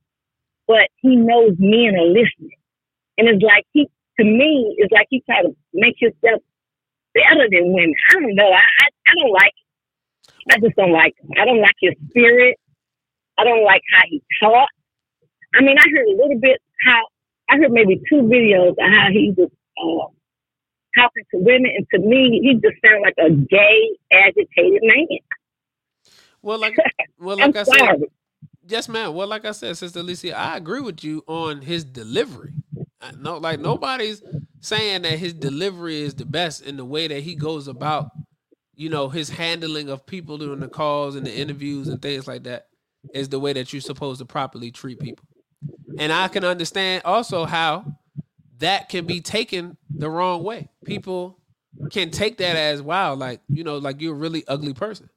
but 0.69 0.89
he 0.97 1.17
knows 1.17 1.55
men 1.59 1.97
are 1.97 2.07
listening. 2.07 2.59
And 3.19 3.29
it's 3.29 3.43
like 3.43 3.67
he, 3.73 3.87
to 4.19 4.25
me, 4.25 4.75
it's 4.79 4.93
like 4.93 5.07
he 5.11 5.23
trying 5.27 5.45
to 5.45 5.57
make 5.75 5.97
himself 5.99 6.43
better 7.15 7.49
than 7.51 7.73
women. 7.73 7.95
I 8.11 8.15
don't 8.15 8.35
know. 8.35 8.51
I, 8.51 8.61
I, 8.63 8.87
I 9.09 9.15
don't 9.21 9.33
like 9.33 9.53
I 10.51 10.59
just 10.61 10.77
don't 10.77 10.93
like 10.93 11.15
him. 11.21 11.31
I 11.41 11.45
don't 11.45 11.61
like 11.61 11.77
his 11.81 11.95
spirit. 12.11 12.59
I 13.39 13.45
don't 13.45 13.65
like 13.65 13.83
how 13.95 14.03
he 14.09 14.23
talks. 14.43 14.73
I 15.55 15.63
mean, 15.63 15.77
I 15.79 15.87
heard 15.91 16.07
a 16.09 16.13
little 16.23 16.41
bit 16.41 16.61
how 16.87 17.03
I 17.51 17.57
heard 17.59 17.73
maybe 17.73 18.01
two 18.11 18.23
videos 18.23 18.73
of 18.73 18.77
how 18.81 19.09
he 19.13 19.35
was 19.37 19.51
uh, 19.79 20.20
talking 20.99 21.25
to 21.33 21.39
women, 21.41 21.73
and 21.77 21.87
to 21.95 22.01
me, 22.01 22.41
he 22.43 22.55
just 22.55 22.81
sounded 22.85 23.03
like 23.03 23.17
a 23.19 23.31
gay, 23.31 23.91
agitated 24.13 24.83
man. 24.83 25.19
Well, 26.43 26.59
like 26.59 26.75
well, 27.19 27.37
like 27.39 27.57
I 27.57 27.65
said, 27.65 27.97
yes, 28.67 28.89
ma'am. 28.89 29.15
Well, 29.15 29.29
like 29.29 29.45
I 29.45 29.53
said, 29.53 29.77
Sister 29.77 30.01
Alicia, 30.01 30.39
I 30.39 30.57
agree 30.57 30.81
with 30.81 31.05
you 31.05 31.25
on 31.29 31.63
his 31.63 31.85
delivery. 31.85 32.53
I- 33.01 33.13
No, 33.19 33.39
like 33.39 33.61
nobody's 33.61 34.23
saying 34.61 35.03
that 35.03 35.19
his 35.19 35.35
delivery 35.35 36.03
is 36.03 36.15
the 36.15 36.27
best 36.27 36.63
in 36.63 36.77
the 36.79 36.85
way 36.85 37.09
that 37.09 37.23
he 37.23 37.35
goes 37.37 37.69
about, 37.69 38.09
you 38.77 38.91
know, 38.91 39.09
his 39.11 39.31
handling 39.31 39.89
of 39.91 40.07
people 40.07 40.39
during 40.39 40.61
the 40.61 40.69
calls 40.69 41.17
and 41.17 41.27
the 41.27 41.35
interviews 41.37 41.89
and 41.91 42.03
things 42.03 42.29
like 42.29 42.45
that 42.45 42.69
is 43.15 43.29
the 43.31 43.41
way 43.41 43.53
that 43.55 43.73
you're 43.73 43.81
supposed 43.83 44.21
to 44.21 44.27
properly 44.27 44.71
treat 44.71 45.01
people. 45.01 45.27
And 45.99 46.13
I 46.13 46.29
can 46.29 46.45
understand 46.45 47.03
also 47.05 47.47
how 47.47 47.87
that 48.61 48.89
can 48.91 49.07
be 49.07 49.23
taken 49.23 49.79
the 49.99 50.11
wrong 50.11 50.45
way. 50.45 50.71
People 50.85 51.39
can 51.91 52.11
take 52.11 52.39
that 52.39 52.57
as 52.57 52.83
wow, 52.83 53.15
like 53.15 53.43
you 53.53 53.65
know, 53.65 53.79
like 53.79 54.01
you're 54.03 54.15
a 54.15 54.19
really 54.19 54.45
ugly 54.49 54.75
person. 54.75 55.11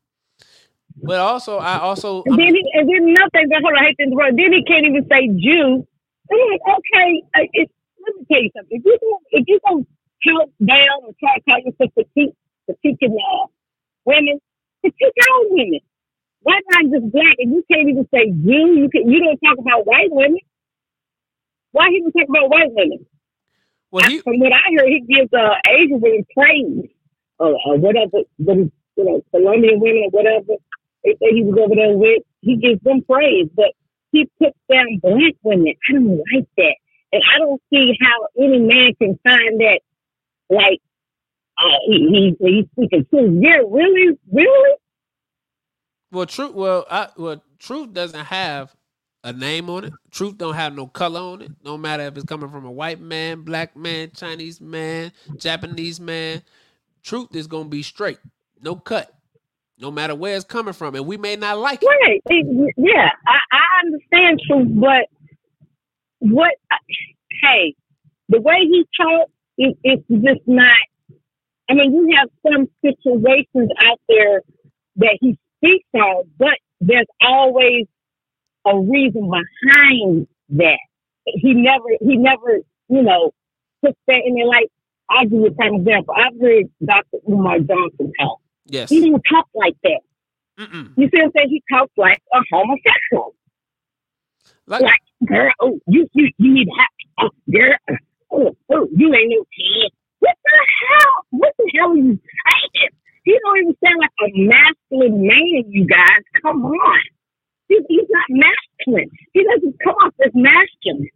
But 1.06 1.20
also, 1.20 1.60
I 1.60 1.80
also 1.80 2.24
then, 2.26 2.54
he, 2.56 2.64
and 2.76 2.90
then 2.90 3.14
nothing. 3.14 3.50
Hold 3.52 3.66
on, 3.74 3.78
I 3.78 3.88
hate 3.92 3.98
to 4.00 4.04
interrupt. 4.08 4.38
Then 4.38 4.54
he 4.54 4.64
can't 4.66 4.86
even 4.86 5.06
say 5.12 5.28
Jew. 5.40 5.88
Like, 6.32 6.62
okay, 6.64 7.10
uh, 7.36 7.48
it, 7.54 7.72
let 8.02 8.16
me 8.18 8.24
tell 8.32 8.42
you 8.44 8.52
something. 8.58 8.78
If 8.80 8.84
you 8.86 8.98
gonna- 9.02 9.26
if 9.32 9.46
you 9.48 9.60
gonna 9.68 9.86
count 10.26 10.52
down 10.66 10.98
and 11.08 11.16
try 11.20 11.36
to 11.38 11.42
call 11.44 11.60
yourself 11.60 11.92
petite, 11.96 12.36
critiquing 12.70 13.16
uh, 13.18 13.48
women, 14.06 14.40
critique 14.82 15.14
all 15.30 15.46
women. 15.52 15.82
Why 16.42 16.60
not 16.72 16.92
just 16.92 17.12
black? 17.12 17.36
And 17.40 17.52
you 17.54 17.64
can't 17.72 17.90
even 17.90 18.08
say 18.14 18.32
Jew. 18.32 18.80
You 18.80 18.90
can. 18.90 19.10
You 19.12 19.20
don't 19.22 19.40
talk 19.44 19.58
about 19.60 19.86
white 19.88 20.12
women. 20.12 20.40
Why 21.72 21.90
he 21.92 22.02
don't 22.02 22.14
talk 22.14 22.30
about 22.30 22.50
white 22.50 22.72
women? 22.74 23.06
Well, 23.94 24.10
he, 24.10 24.22
From 24.22 24.40
what 24.40 24.52
I 24.52 24.74
heard, 24.76 24.88
he 24.88 25.02
gives 25.02 25.32
uh, 25.32 25.54
Asian 25.70 26.02
women 26.02 26.26
praise 26.36 26.90
or, 27.38 27.56
or 27.64 27.78
whatever, 27.78 28.24
but 28.40 28.58
you 28.58 28.72
know, 28.98 29.22
Colombian 29.30 29.80
women 29.80 30.06
or 30.06 30.10
whatever 30.10 30.54
they 31.04 31.12
say 31.12 31.30
he 31.36 31.44
was 31.44 31.60
over 31.64 31.76
there 31.76 31.96
with. 31.96 32.24
He 32.42 32.58
gives 32.58 32.82
them 32.82 33.04
praise, 33.08 33.50
but 33.56 33.68
he 34.12 34.28
puts 34.40 34.58
down 34.68 35.00
black 35.00 35.36
women. 35.44 35.76
I 35.88 35.94
don't 35.94 36.18
like 36.34 36.48
that, 36.58 36.76
and 37.12 37.22
I 37.36 37.38
don't 37.38 37.62
see 37.72 37.96
how 38.02 38.44
any 38.44 38.58
man 38.62 38.96
can 39.00 39.20
find 39.24 39.60
that 39.62 39.82
like 40.50 40.82
uh, 41.60 41.78
he, 41.86 42.36
he 42.40 42.48
he's 42.50 42.66
speaking 42.72 43.06
truth. 43.12 43.44
Yeah, 43.44 43.62
really, 43.70 44.18
really. 44.32 44.76
Well, 46.12 46.26
truth. 46.26 46.56
Well, 46.56 46.88
I, 46.90 47.10
well, 47.16 47.44
truth 47.60 47.94
doesn't 47.94 48.26
have 48.26 48.74
a 49.24 49.34
name 49.34 49.70
on 49.70 49.86
it. 49.86 49.94
Truth 50.12 50.38
don't 50.40 50.56
have 50.56 50.76
no 50.76 50.88
color 50.88 51.20
on 51.22 51.42
it. 51.44 51.52
No 51.64 51.78
matter 51.78 52.04
if 52.04 52.16
it's 52.18 52.26
coming 52.26 52.50
from 52.50 52.66
a 52.66 52.72
white 52.72 53.02
man, 53.02 53.42
black 53.44 53.76
man, 53.76 54.12
Chinese 54.16 54.62
man, 54.62 55.12
Japanese 55.38 56.00
man. 56.00 56.44
Truth 57.04 57.36
is 57.36 57.48
gonna 57.48 57.70
be 57.70 57.84
straight, 57.84 58.20
no 58.62 58.76
cut, 58.76 59.14
no 59.80 59.92
matter 59.92 60.16
where 60.16 60.36
it's 60.36 60.46
coming 60.46 60.74
from, 60.74 60.96
and 60.96 61.06
we 61.08 61.18
may 61.18 61.36
not 61.36 61.58
like 61.60 61.84
it. 61.84 61.88
Right. 61.88 62.22
It- 62.30 62.74
yeah, 62.78 63.10
I, 63.28 63.40
I 63.52 63.86
understand 63.86 64.42
truth, 64.48 64.70
but 64.82 65.08
what? 66.20 66.54
Hey, 67.42 67.76
the 68.30 68.42
way 68.42 68.58
he 68.64 68.86
talks, 69.00 69.32
it, 69.58 69.78
it's 69.84 70.04
just 70.10 70.48
not. 70.48 70.78
I 71.70 71.74
mean, 71.76 71.94
you 71.94 72.16
have 72.20 72.30
some 72.52 72.70
situations 72.84 73.70
out 73.86 74.00
there 74.10 74.42
that 74.98 75.18
he 75.22 75.38
speaks 75.58 75.88
on, 75.96 76.26
but 76.38 76.58
there's 76.82 77.08
always 77.22 77.88
a 78.66 78.80
reason 78.80 79.30
behind 79.30 80.28
that. 80.50 80.80
He 81.26 81.54
never, 81.54 81.86
he 82.02 82.18
never, 82.18 82.60
you 82.90 83.02
know, 83.02 83.32
puts 83.84 83.98
that 84.08 84.22
in 84.26 84.36
there. 84.36 84.46
Like 84.46 84.70
I'll 85.10 85.24
give 85.24 85.34
you 85.40 85.48
a 85.48 85.52
prime 85.52 85.76
example. 85.76 86.14
I've 86.18 86.40
heard 86.40 86.66
Dr. 86.84 87.18
Umar 87.30 87.60
Johnson 87.60 88.12
talk. 88.20 88.40
Yes. 88.66 88.90
He 88.90 89.02
didn't 89.02 89.24
talk 89.30 89.48
like 89.54 89.76
that. 89.84 90.00
Mm-mm. 90.60 90.92
You 90.98 91.10
see 91.10 91.18
what 91.18 91.26
I'm 91.26 91.32
saying? 91.36 91.50
He 91.50 91.64
talks 91.72 91.92
like 91.98 92.22
a 92.34 92.40
homosexual. 92.52 93.36
Like, 94.68 94.82
Like, 94.82 95.00
girl, 95.28 95.52
oh, 95.60 95.80
you 95.88 96.08
you 96.14 96.30
you 96.38 96.54
need 96.54 96.66
to 96.66 96.72
have, 96.72 96.90
oh, 97.26 97.52
girl, 97.52 97.76
oh, 97.90 97.98
oh, 98.32 98.56
oh, 98.72 98.88
you 98.96 99.14
ain't 99.14 99.30
no 99.30 99.46
kid. 99.52 99.92
What 100.20 100.36
the 100.44 100.52
hell? 100.52 101.26
What 101.32 101.54
the 101.58 101.72
hell 101.76 101.92
are 101.92 101.98
you 101.98 102.20
saying? 102.20 102.90
He 103.24 103.38
don't 103.44 103.58
even 103.58 103.76
sound 103.84 104.00
like 104.00 104.10
a 104.22 104.32
masculine 104.36 105.28
man, 105.28 105.64
you 105.68 105.86
guys. 105.86 106.24
Come 106.42 106.66
on. 106.66 107.00
He, 107.70 107.80
he's 107.90 108.10
not 108.10 108.28
masculine. 108.30 109.10
He 109.34 109.44
doesn't 109.44 109.76
come 109.84 109.96
off 109.96 110.14
as 110.26 110.32
masculine. 110.36 111.10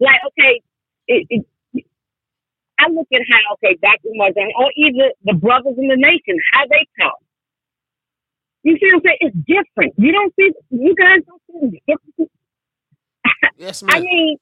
Like, 0.00 0.20
okay, 0.28 0.62
it, 1.08 1.26
it, 1.30 1.46
I 2.78 2.90
look 2.90 3.08
at 3.14 3.22
how, 3.30 3.54
okay, 3.56 3.78
Dr. 3.82 4.12
Martin, 4.14 4.50
or 4.58 4.70
even 4.76 5.10
the 5.24 5.34
brothers 5.34 5.76
in 5.78 5.88
the 5.88 5.96
nation, 5.96 6.36
how 6.54 6.66
they 6.68 6.86
talk. 7.00 7.18
You 8.64 8.76
see 8.78 8.86
what 8.92 8.96
I'm 8.96 9.02
saying? 9.04 9.18
It's 9.20 9.36
different. 9.46 9.94
You 9.98 10.12
don't 10.12 10.34
see, 10.36 10.52
you 10.70 10.94
guys 10.96 11.20
don't 11.26 11.42
see 11.48 11.78
the 11.78 11.80
difference. 11.86 12.32
Yes, 13.56 13.82
I 13.88 14.00
ma'am. 14.00 14.00
mean, 14.00 14.38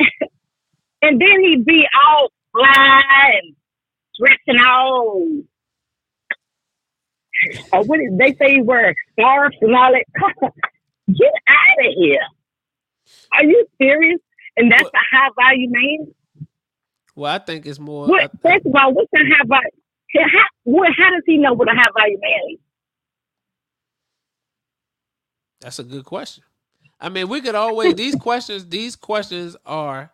and 1.02 1.20
then 1.20 1.40
he'd 1.44 1.64
be 1.64 1.84
all 2.06 2.30
fly 2.52 3.02
and 3.42 3.56
dressing 4.18 4.60
all. 4.66 5.28
Or 7.72 7.82
what 7.84 7.98
did 7.98 8.18
they 8.18 8.34
say? 8.34 8.54
He 8.54 8.62
wear 8.62 8.94
scarves 9.12 9.56
and 9.60 9.74
all 9.74 9.92
that. 9.92 10.04
Get 11.08 11.32
out 11.48 11.86
of 11.86 11.94
here! 11.96 12.18
Are 13.32 13.44
you 13.44 13.66
serious? 13.78 14.20
And 14.56 14.70
that's 14.70 14.84
a 14.84 15.16
high 15.16 15.28
value 15.36 15.68
man. 15.70 16.14
Well, 17.14 17.34
I 17.34 17.38
think 17.38 17.66
it's 17.66 17.78
more. 17.78 18.06
What? 18.06 18.30
First 18.42 18.66
of 18.66 18.74
all, 18.74 18.92
what's 18.92 19.10
a 19.14 19.18
high 19.18 19.44
value? 19.46 19.70
How, 20.16 20.46
what, 20.62 20.90
how 20.96 21.10
does 21.10 21.22
he 21.26 21.36
know 21.38 21.52
what 21.52 21.68
a 21.68 21.74
high 21.74 21.90
value 21.98 22.18
man 22.20 22.40
is? 22.52 22.58
That's 25.60 25.78
a 25.78 25.84
good 25.84 26.04
question. 26.04 26.44
I 27.00 27.08
mean, 27.08 27.28
we 27.28 27.40
could 27.40 27.54
always 27.54 27.94
these 27.94 28.14
questions. 28.14 28.68
These 28.68 28.96
questions 28.96 29.56
are 29.66 30.10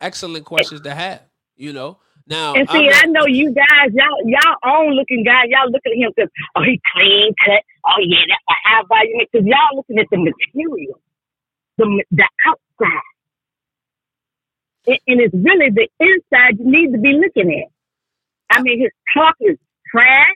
excellent 0.00 0.44
questions 0.44 0.82
to 0.82 0.94
have. 0.94 1.22
You 1.56 1.72
know. 1.72 1.98
Now, 2.28 2.54
And 2.54 2.68
see, 2.70 2.86
not- 2.88 3.04
I 3.04 3.06
know 3.06 3.26
you 3.26 3.52
guys, 3.52 3.92
y'all, 3.92 4.18
y'all 4.24 4.56
own 4.64 4.94
looking 4.94 5.22
guys, 5.22 5.46
y'all 5.48 5.70
looking 5.70 5.92
at 5.92 5.98
him 5.98 6.12
because, 6.14 6.30
oh, 6.56 6.62
he 6.62 6.80
clean 6.92 7.34
cut. 7.44 7.62
Oh, 7.86 8.00
yeah, 8.00 8.18
that's 8.28 8.42
a 8.50 8.54
high 8.68 8.82
value. 8.88 9.26
Because 9.30 9.46
y'all 9.46 9.76
looking 9.76 9.98
at 9.98 10.06
the 10.10 10.18
material, 10.18 11.00
the, 11.78 12.04
the 12.10 12.28
outside. 12.46 13.00
And, 14.88 14.98
and 15.06 15.20
it's 15.20 15.34
really 15.34 15.70
the 15.70 15.88
inside 16.00 16.58
you 16.58 16.70
need 16.70 16.92
to 16.92 16.98
be 16.98 17.12
looking 17.12 17.52
at. 17.62 17.70
I 18.56 18.62
mean, 18.62 18.80
his 18.80 18.90
talk 19.14 19.34
is 19.40 19.56
trash 19.90 20.34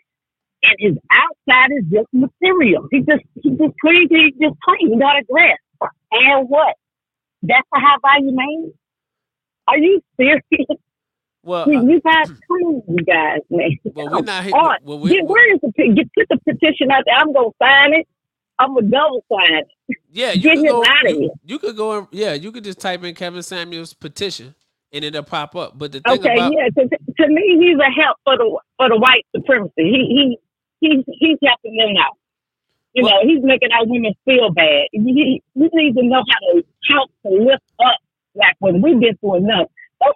and 0.62 0.76
his 0.78 0.96
outside 1.10 1.70
is 1.76 1.84
just 1.90 2.08
material. 2.12 2.86
He 2.90 3.00
just, 3.00 3.22
he 3.42 3.50
just 3.50 3.74
clean, 3.80 4.08
he 4.10 4.30
just 4.40 4.56
clean, 4.62 4.92
he 4.92 4.98
got 4.98 5.18
a 5.18 5.24
dress. 5.30 5.58
And 6.12 6.48
what? 6.48 6.76
That's 7.42 7.66
a 7.74 7.80
high 7.80 7.96
value 8.02 8.32
man? 8.32 8.72
Are 9.68 9.78
you 9.78 10.00
serious? 10.16 10.42
Well, 11.50 11.68
you, 11.68 11.78
uh, 11.78 11.82
you 11.82 12.00
guys, 12.00 12.28
come 12.28 12.82
you 12.88 13.04
guys, 13.04 13.40
man. 13.50 13.70
Well, 13.94 14.08
we're 14.10 14.20
not 14.22 14.44
here- 14.44 14.52
well, 14.84 14.98
we- 15.00 15.10
get, 15.10 15.26
where 15.26 15.52
is 15.54 15.60
the 15.62 15.72
get 15.94 16.08
put 16.16 16.26
the 16.30 16.38
petition 16.52 16.90
out 16.92 17.02
there? 17.06 17.16
I'm 17.16 17.32
gonna 17.32 17.48
sign 17.60 17.94
it. 17.94 18.06
I'm 18.60 18.74
gonna 18.74 18.86
double 18.88 19.24
sign 19.32 19.56
it. 19.58 19.68
Yeah, 20.12 20.30
you 20.32 20.42
Get 20.42 20.56
could 20.56 20.64
him 20.66 20.72
go. 20.72 20.82
outta 20.84 21.10
you, 21.12 21.18
here. 21.20 21.30
you 21.44 21.58
could 21.58 21.76
go. 21.76 21.98
in- 21.98 22.08
Yeah, 22.12 22.34
you 22.34 22.52
could 22.52 22.62
just 22.62 22.78
type 22.78 23.02
in 23.02 23.14
Kevin 23.16 23.42
Samuels 23.42 23.94
petition, 23.94 24.54
and 24.92 25.04
it'll 25.04 25.22
pop 25.24 25.56
up. 25.56 25.76
But 25.78 25.90
the 25.92 26.00
thing 26.00 26.20
Okay, 26.20 26.34
about 26.34 26.52
yeah. 26.52 26.68
To, 26.68 26.88
to 26.88 27.28
me, 27.28 27.58
he's 27.58 27.78
a 27.78 27.90
help 28.00 28.18
for 28.24 28.36
the 28.36 28.58
for 28.76 28.88
the 28.88 28.96
white 28.98 29.26
supremacy. 29.34 29.72
He 29.76 30.38
he 30.80 30.88
he's 30.88 31.04
he's 31.18 31.38
helping 31.44 31.76
them 31.76 31.96
out. 31.98 32.16
You 32.94 33.02
know, 33.04 33.18
he's 33.22 33.42
making 33.42 33.70
our 33.72 33.86
women 33.86 34.14
feel 34.24 34.50
bad. 34.50 34.86
He, 34.92 35.42
we 35.54 35.70
need 35.72 35.94
to 35.94 36.02
know 36.02 36.22
how 36.28 36.52
to 36.52 36.64
help 36.92 37.10
to 37.24 37.30
lift 37.30 37.62
up 37.80 37.98
black 38.34 38.56
women. 38.60 38.82
We've 38.82 38.98
been 39.00 39.16
through 39.18 39.36
enough. 39.36 39.68
Oh, 40.02 40.12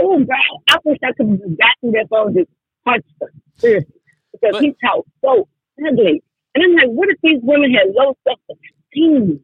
oh, 0.00 0.18
God, 0.18 0.60
I 0.68 0.76
wish 0.84 0.98
I 1.04 1.12
could 1.12 1.28
have 1.28 1.58
got 1.58 1.76
through 1.80 1.92
that 1.92 2.06
phone 2.10 2.34
just 2.34 2.50
punched 2.84 3.08
her. 3.20 3.32
Seriously. 3.56 3.94
Because 4.32 4.60
he 4.60 4.74
talks 4.84 5.08
so 5.24 5.48
ugly. 5.86 6.22
And 6.54 6.64
I'm 6.64 6.74
like, 6.74 6.88
what 6.88 7.08
if 7.10 7.16
these 7.22 7.40
women 7.42 7.72
had 7.72 7.88
low 7.94 8.16
self 8.26 8.38
esteem? 8.50 9.40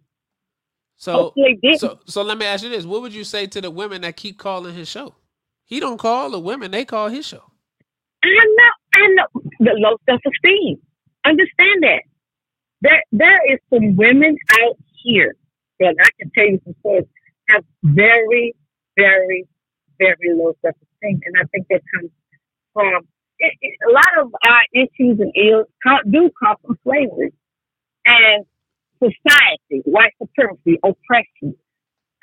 so 0.97 1.13
Hopefully 1.13 1.59
they 1.63 1.69
didn't. 1.69 1.81
so 1.81 1.99
so 2.07 2.23
let 2.23 2.39
me 2.39 2.47
ask 2.47 2.63
you 2.63 2.71
this: 2.71 2.85
What 2.85 3.03
would 3.03 3.15
you 3.15 3.25
say 3.25 3.47
to 3.49 3.61
the 3.61 3.71
women 3.71 4.03
that 4.03 4.17
keep 4.17 4.39
calling 4.39 4.75
his 4.75 4.89
show? 4.89 5.15
He 5.65 5.81
don't 5.81 5.99
call 5.99 6.31
the 6.31 6.39
women; 6.39 6.71
they 6.71 6.85
call 6.85 7.09
his 7.09 7.27
show. 7.27 7.43
I 8.23 8.29
know, 8.29 8.71
I 8.95 9.09
know 9.15 9.43
the 9.59 9.73
low 9.77 9.97
self 10.09 10.21
esteem. 10.27 10.79
Understand 11.25 11.83
that. 11.83 12.03
There 12.83 13.03
there 13.13 13.53
is 13.53 13.59
some 13.73 13.97
women 13.97 14.37
out 14.63 14.77
here 15.03 15.35
that 15.81 15.95
I 16.01 16.09
can 16.19 16.31
tell 16.35 16.47
you 16.47 16.61
some 16.65 16.75
stories 16.81 17.05
have 17.49 17.65
very, 17.83 18.55
very, 18.97 19.47
very 20.03 20.35
low 20.35 20.55
self 20.63 20.75
esteem. 20.83 21.21
And 21.25 21.35
I 21.41 21.45
think 21.53 21.67
that 21.71 21.83
comes 21.95 22.11
from 22.75 23.07
it, 23.39 23.55
it, 23.61 23.75
a 23.89 23.93
lot 23.93 24.27
of 24.27 24.33
our 24.47 24.65
issues 24.73 25.21
and 25.21 25.33
ills 25.37 25.67
do 26.11 26.31
come 26.43 26.57
from 26.65 26.79
slavery 26.85 27.33
and 28.07 28.45
society, 29.03 29.83
white 29.85 30.15
supremacy, 30.21 30.79
oppression, 30.83 31.55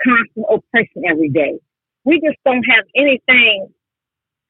constant 0.03 0.45
oppression 0.49 1.03
every 1.09 1.29
day. 1.29 1.59
We 2.05 2.21
just 2.23 2.37
don't 2.45 2.63
have 2.63 2.85
anything 2.95 3.67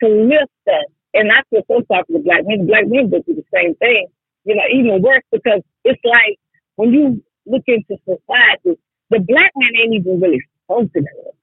to 0.04 0.08
lift 0.08 0.62
us. 0.68 0.90
And 1.14 1.32
I 1.32 1.42
feel 1.50 1.64
so 1.68 1.82
sorry 1.88 2.04
for 2.08 2.14
the 2.14 2.24
black 2.24 2.46
men. 2.46 2.68
Black 2.68 2.86
men 2.88 3.10
go 3.10 3.22
through 3.24 3.42
the 3.42 3.50
same 3.54 3.76
thing. 3.76 4.08
You 4.46 4.56
know, 4.56 4.64
even 4.72 5.02
worse 5.02 5.24
because 5.32 5.62
it's 5.84 6.02
like 6.06 6.38
when 6.76 6.94
you 6.94 7.24
look 7.46 7.64
into 7.68 7.98
society, 8.06 8.80
the 9.10 9.20
black 9.20 9.52
man 9.56 9.72
ain't 9.82 9.96
even 9.96 10.20
really 10.22 10.42
spoken 10.66 11.06
of. 11.28 11.34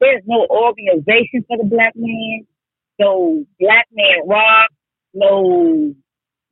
There's 0.00 0.22
no 0.26 0.46
organization 0.50 1.44
for 1.48 1.56
the 1.58 1.64
black 1.64 1.94
man, 1.96 2.46
no 2.98 3.44
black 3.60 3.86
man 3.92 4.28
rock, 4.28 4.70
no 5.14 5.94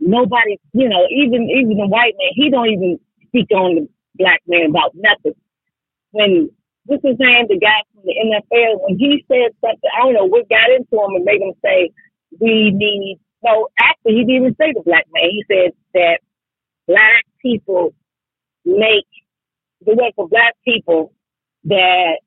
nobody, 0.00 0.58
you 0.72 0.88
know, 0.88 1.06
even 1.10 1.48
even 1.50 1.76
the 1.76 1.86
white 1.86 2.14
man, 2.18 2.30
he 2.34 2.50
don't 2.50 2.68
even 2.68 3.00
speak 3.28 3.50
on 3.52 3.74
the 3.76 3.88
black 4.16 4.40
man 4.46 4.70
about 4.70 4.92
nothing. 4.94 5.34
When 6.12 6.50
what's 6.86 7.04
his 7.04 7.18
name, 7.18 7.46
the 7.48 7.58
guy 7.58 7.82
from 7.94 8.04
the 8.04 8.14
NFL, 8.14 8.80
when 8.82 8.98
he 8.98 9.24
said 9.28 9.52
something, 9.60 9.90
I 9.96 10.04
don't 10.04 10.14
know 10.14 10.26
what 10.26 10.48
got 10.48 10.70
into 10.70 10.96
him 10.96 11.16
and 11.16 11.24
made 11.24 11.42
him 11.42 11.54
say, 11.64 11.90
We 12.40 12.70
need 12.72 13.20
no 13.44 13.68
actually 13.78 14.14
he 14.14 14.24
didn't 14.24 14.36
even 14.36 14.56
say 14.56 14.72
the 14.72 14.82
black 14.84 15.04
man. 15.12 15.30
He 15.30 15.44
said 15.48 15.72
that 15.94 16.18
black 16.88 17.24
people 17.42 17.94
make 18.64 19.06
the 19.84 19.94
way 19.94 20.12
for 20.16 20.28
black 20.28 20.54
people 20.64 21.12
that 21.64 22.18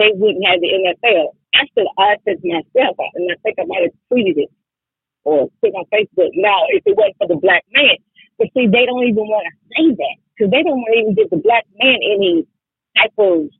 they 0.00 0.16
wouldn't 0.16 0.44
have 0.48 0.60
the 0.64 0.72
NFL. 0.72 1.36
I 1.54 1.68
should 1.76 1.86
I 1.98 2.16
said 2.24 2.40
to 2.40 2.48
myself, 2.48 2.96
and 3.14 3.30
I 3.30 3.36
think 3.44 3.58
I 3.60 3.64
might 3.68 3.84
have 3.84 3.96
tweeted 4.08 4.48
it 4.48 4.50
or 5.24 5.48
put 5.60 5.70
it 5.70 5.76
on 5.76 5.84
Facebook. 5.92 6.32
Now, 6.34 6.64
if 6.68 6.82
it 6.86 6.96
wasn't 6.96 7.16
for 7.18 7.28
the 7.28 7.36
black 7.36 7.64
man, 7.72 7.96
but 8.38 8.48
see, 8.56 8.66
they 8.66 8.86
don't 8.86 9.04
even 9.04 9.28
want 9.28 9.44
to 9.44 9.54
say 9.76 9.94
that 9.94 10.16
because 10.32 10.50
they 10.50 10.62
don't 10.62 10.80
want 10.80 10.88
to 10.94 11.00
even 11.00 11.14
give 11.14 11.28
the 11.28 11.36
black 11.36 11.66
man 11.76 11.98
any 12.00 12.46
type 12.96 13.12
of 13.18 13.50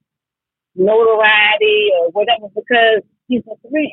notoriety 0.75 1.91
or 2.01 2.11
whatever 2.11 2.49
because 2.55 3.03
he's 3.29 3.43
a 3.45 3.57
man. 3.71 3.91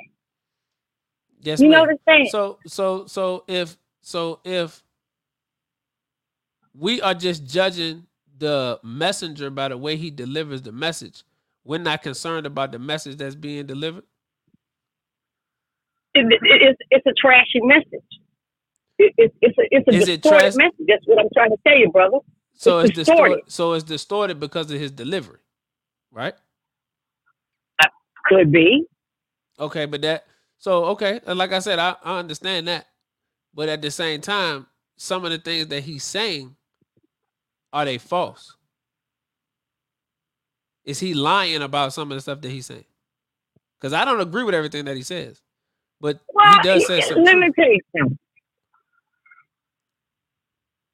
Yes, 1.41 1.59
You 1.59 1.69
know 1.69 1.81
what 1.81 1.89
I'm 1.89 1.97
saying? 2.07 2.29
So 2.31 2.59
so 2.65 3.05
so 3.07 3.43
if 3.47 3.77
so 4.01 4.39
if 4.45 4.83
we 6.73 7.01
are 7.01 7.13
just 7.13 7.45
judging 7.45 8.05
the 8.37 8.79
messenger 8.83 9.49
by 9.49 9.67
the 9.67 9.77
way 9.77 9.97
he 9.97 10.11
delivers 10.11 10.61
the 10.61 10.71
message, 10.71 11.23
we're 11.67 11.79
not 11.79 12.01
concerned 12.01 12.45
about 12.47 12.71
the 12.71 12.79
message 12.79 13.17
that's 13.17 13.35
being 13.35 13.65
delivered. 13.65 14.03
It, 16.13 16.25
it, 16.31 16.39
it's 16.41 16.79
it's 16.89 17.05
a 17.05 17.13
trashy 17.21 17.59
message. 17.61 18.07
It, 18.97 19.13
it's 19.17 19.35
it's 19.41 19.57
a 19.57 19.63
it's 19.69 19.87
a 19.87 19.91
Is 19.91 20.05
distorted 20.05 20.39
trash- 20.39 20.55
message. 20.55 20.85
That's 20.87 21.05
what 21.05 21.19
I'm 21.19 21.27
trying 21.33 21.51
to 21.51 21.57
tell 21.67 21.77
you, 21.77 21.91
brother. 21.91 22.17
So 22.55 22.79
it's, 22.79 22.89
It's 22.89 22.99
distorted. 22.99 23.35
distorted. 23.45 23.51
So 23.51 23.73
it's 23.73 23.83
distorted 23.83 24.39
because 24.39 24.71
of 24.71 24.79
his 24.79 24.91
delivery, 24.91 25.39
right? 26.11 26.33
Uh, 27.83 27.87
could 28.25 28.51
be. 28.51 28.85
Okay, 29.59 29.85
but 29.85 30.01
that 30.01 30.25
so 30.57 30.85
okay, 30.85 31.19
and 31.27 31.37
like 31.37 31.51
I 31.53 31.59
said, 31.59 31.79
I, 31.79 31.95
I 32.03 32.19
understand 32.19 32.67
that. 32.67 32.87
But 33.53 33.69
at 33.69 33.81
the 33.81 33.91
same 33.91 34.21
time, 34.21 34.67
some 34.97 35.25
of 35.25 35.31
the 35.31 35.37
things 35.39 35.67
that 35.67 35.83
he's 35.83 36.03
saying 36.03 36.55
are 37.73 37.85
they 37.85 37.97
false? 37.99 38.56
Is 40.87 41.01
he 41.01 41.13
lying 41.13 41.61
about 41.61 41.91
some 41.91 42.09
of 42.09 42.15
the 42.15 42.21
stuff 42.21 42.39
that 42.41 42.49
he's 42.49 42.65
saying? 42.65 42.85
Because 43.77 43.91
I 43.91 44.05
don't 44.05 44.21
agree 44.21 44.43
with 44.43 44.55
everything 44.55 44.85
that 44.85 44.95
he 44.95 45.03
says, 45.03 45.41
but 45.99 46.21
Well, 46.33 46.53
he 46.53 46.59
does 46.63 46.87
say 46.87 47.01
something. 47.01 47.25
let 47.25 47.37
me 47.37 47.49
tell 47.53 47.69
you 47.69 47.79
something. 47.99 48.17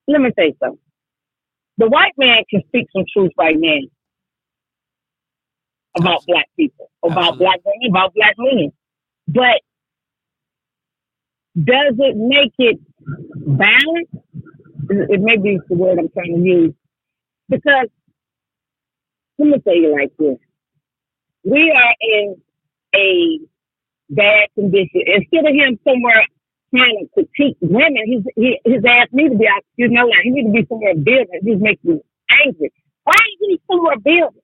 Let 0.08 0.22
me 0.22 0.32
tell 0.32 0.46
you 0.48 0.56
something. 0.62 0.80
The 1.78 1.88
white 1.88 2.14
man 2.18 2.44
can 2.50 2.64
speak 2.70 2.88
some 2.92 3.06
truth 3.14 3.32
right 3.38 3.56
now 3.58 3.78
about 5.96 6.26
black 6.26 6.48
people, 6.58 6.90
about 7.04 7.38
black 7.38 7.60
women, 7.64 7.90
about 7.92 8.16
black 8.16 8.34
men. 8.40 8.72
But 9.28 9.62
does 11.64 11.94
it 12.00 12.18
make 12.18 12.54
it 12.58 12.80
balanced? 13.46 14.16
It 14.90 15.22
may 15.22 15.38
be 15.38 15.60
the 15.70 15.76
word 15.76 16.00
I'm 16.00 16.10
trying 16.10 16.36
to 16.36 16.50
use. 16.50 16.74
Because 17.48 17.90
let 19.40 19.48
me 19.48 19.60
tell 19.60 19.76
you 19.76 19.94
like 19.94 20.12
this. 20.18 20.38
We 21.44 21.72
are 21.72 21.96
in 22.02 22.42
a 22.96 23.40
bad 24.10 24.50
condition. 24.56 25.02
Instead 25.06 25.46
of 25.46 25.54
him 25.54 25.80
somewhere 25.84 26.26
trying 26.74 27.08
to 27.08 27.08
critique 27.14 27.58
women, 27.62 28.04
he's, 28.06 28.24
he, 28.36 28.60
his 28.66 28.84
ass 28.88 29.08
need 29.12 29.30
to 29.30 29.38
be 29.38 29.48
out, 29.48 29.64
you 29.76 29.90
know, 29.90 30.06
like 30.06 30.24
he 30.24 30.32
need 30.32 30.46
to 30.46 30.52
be 30.52 30.66
somewhere 30.70 30.96
building. 30.96 31.40
He's 31.44 31.60
making 31.60 31.96
me 31.96 32.02
angry. 32.46 32.72
Why 33.04 33.14
is 33.14 33.40
he 33.42 33.62
somewhere 33.70 33.98
building? 33.98 34.42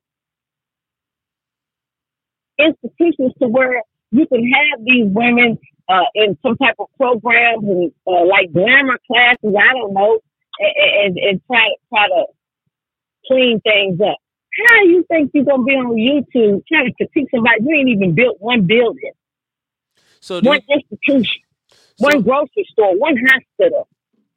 Institutions 2.58 3.34
to 3.42 3.48
where 3.48 3.82
you 4.12 4.28
can 4.28 4.44
have 4.44 4.84
these 4.84 5.06
women 5.08 5.58
uh, 5.88 6.06
in 6.16 6.38
some 6.44 6.58
type 6.58 6.76
of 6.80 6.88
programs 6.98 7.64
and 7.64 7.92
uh, 8.06 8.26
like 8.26 8.52
glamour 8.52 9.00
classes, 9.08 9.56
I 9.58 9.74
don't 9.74 9.94
know, 9.94 10.20
and, 10.60 11.18
and, 11.18 11.18
and 11.18 11.42
try, 11.48 11.68
try 11.90 12.08
to 12.08 12.26
clean 13.28 13.62
things 13.62 14.00
up. 14.02 14.18
How 14.58 14.82
do 14.84 14.90
you 14.90 15.06
think 15.10 15.32
you're 15.34 15.46
going 15.46 15.62
to 15.62 15.66
be 15.66 15.74
on 15.74 15.96
YouTube 15.96 16.64
trying 16.68 16.86
to 16.88 16.94
critique 16.94 17.30
somebody? 17.34 17.58
You 17.66 17.76
ain't 17.76 17.90
even 17.90 18.16
built 18.16 18.38
one 18.40 18.68
building 18.68 19.12
So 20.20 20.40
one 20.40 20.60
you, 20.68 20.82
institution, 20.82 21.42
one 21.98 22.22
grocery 22.24 22.68
store, 22.72 22.98
one 22.98 23.16
hospital. 23.28 23.88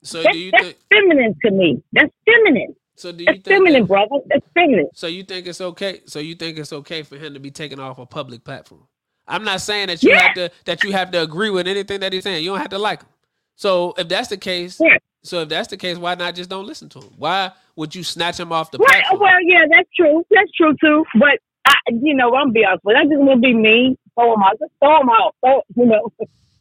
so 0.03 0.23
That's, 0.25 0.35
do 0.35 0.39
you 0.39 0.53
that's 0.53 0.65
think? 0.65 0.79
feminine 0.91 1.35
to 1.45 1.51
me. 1.51 1.83
That's 1.93 2.13
feminine. 2.27 2.75
So 2.97 3.13
do 3.13 3.25
you 3.25 3.27
That's 3.27 3.39
think? 3.43 3.57
feminine, 3.57 3.83
that- 3.83 3.89
brother. 3.89 4.17
That's 4.29 4.47
feminine. 4.55 4.89
So 4.95 5.07
you 5.07 5.25
think 5.25 5.47
it's 5.47 5.61
okay? 5.61 6.01
So 6.07 6.19
you 6.19 6.35
think 6.35 6.59
it's 6.59 6.73
okay 6.73 7.03
for 7.03 7.17
him 7.17 7.35
to 7.35 7.41
be 7.41 7.51
taken 7.51 7.81
off 7.81 7.99
a 7.99 8.07
public 8.07 8.45
platform? 8.45 8.87
I'm 9.27 9.45
not 9.45 9.61
saying 9.61 9.89
that 9.89 10.03
you 10.03 10.11
Yeah. 10.11 10.21
have 10.23 10.35
to 10.35 10.51
that 10.67 10.85
you 10.85 10.93
have 10.93 11.11
to 11.13 11.23
agree 11.23 11.51
with 11.51 11.67
anything 11.69 12.01
that 12.01 12.13
he's 12.13 12.25
saying. 12.25 12.45
You 12.45 12.51
don't 12.51 12.59
have 12.61 12.71
to 12.71 12.79
like 12.79 13.03
him. 13.03 13.09
So 13.57 13.95
if 13.99 14.09
that's 14.09 14.29
the 14.29 14.37
case, 14.37 14.81
so 15.23 15.41
if 15.43 15.49
that's 15.49 15.69
the 15.69 15.77
case, 15.77 15.99
why 15.99 16.15
not 16.15 16.35
just 16.35 16.51
don't 16.51 16.67
listen 16.67 16.89
to 16.91 17.01
him? 17.01 17.13
Why 17.17 17.51
would 17.77 17.95
you 17.95 18.03
snatch 18.03 18.39
him 18.41 18.53
off 18.53 18.71
the 18.71 18.79
Right. 18.79 18.89
platform? 18.89 19.21
Well, 19.21 19.43
yeah, 19.45 19.65
that's 19.71 19.89
true. 19.97 20.25
That's 20.31 20.51
true 20.53 20.75
too. 20.83 21.05
But 21.19 21.39
I, 21.67 21.75
you 21.91 22.15
know, 22.15 22.35
I'm 22.35 22.53
be 22.53 22.65
honest 22.65 22.83
you. 22.85 22.95
I 22.97 23.05
just 23.05 23.17
want 23.19 23.43
to 23.43 23.49
be 23.49 23.55
mean. 23.55 23.97
Throw 24.19 24.33
them 24.33 24.43
out. 24.43 24.59
Just 24.59 24.73
throw 24.83 24.99
them 24.99 25.09
out. 25.11 25.35
Throw, 25.45 25.63
you 25.77 25.87
know, 25.87 26.13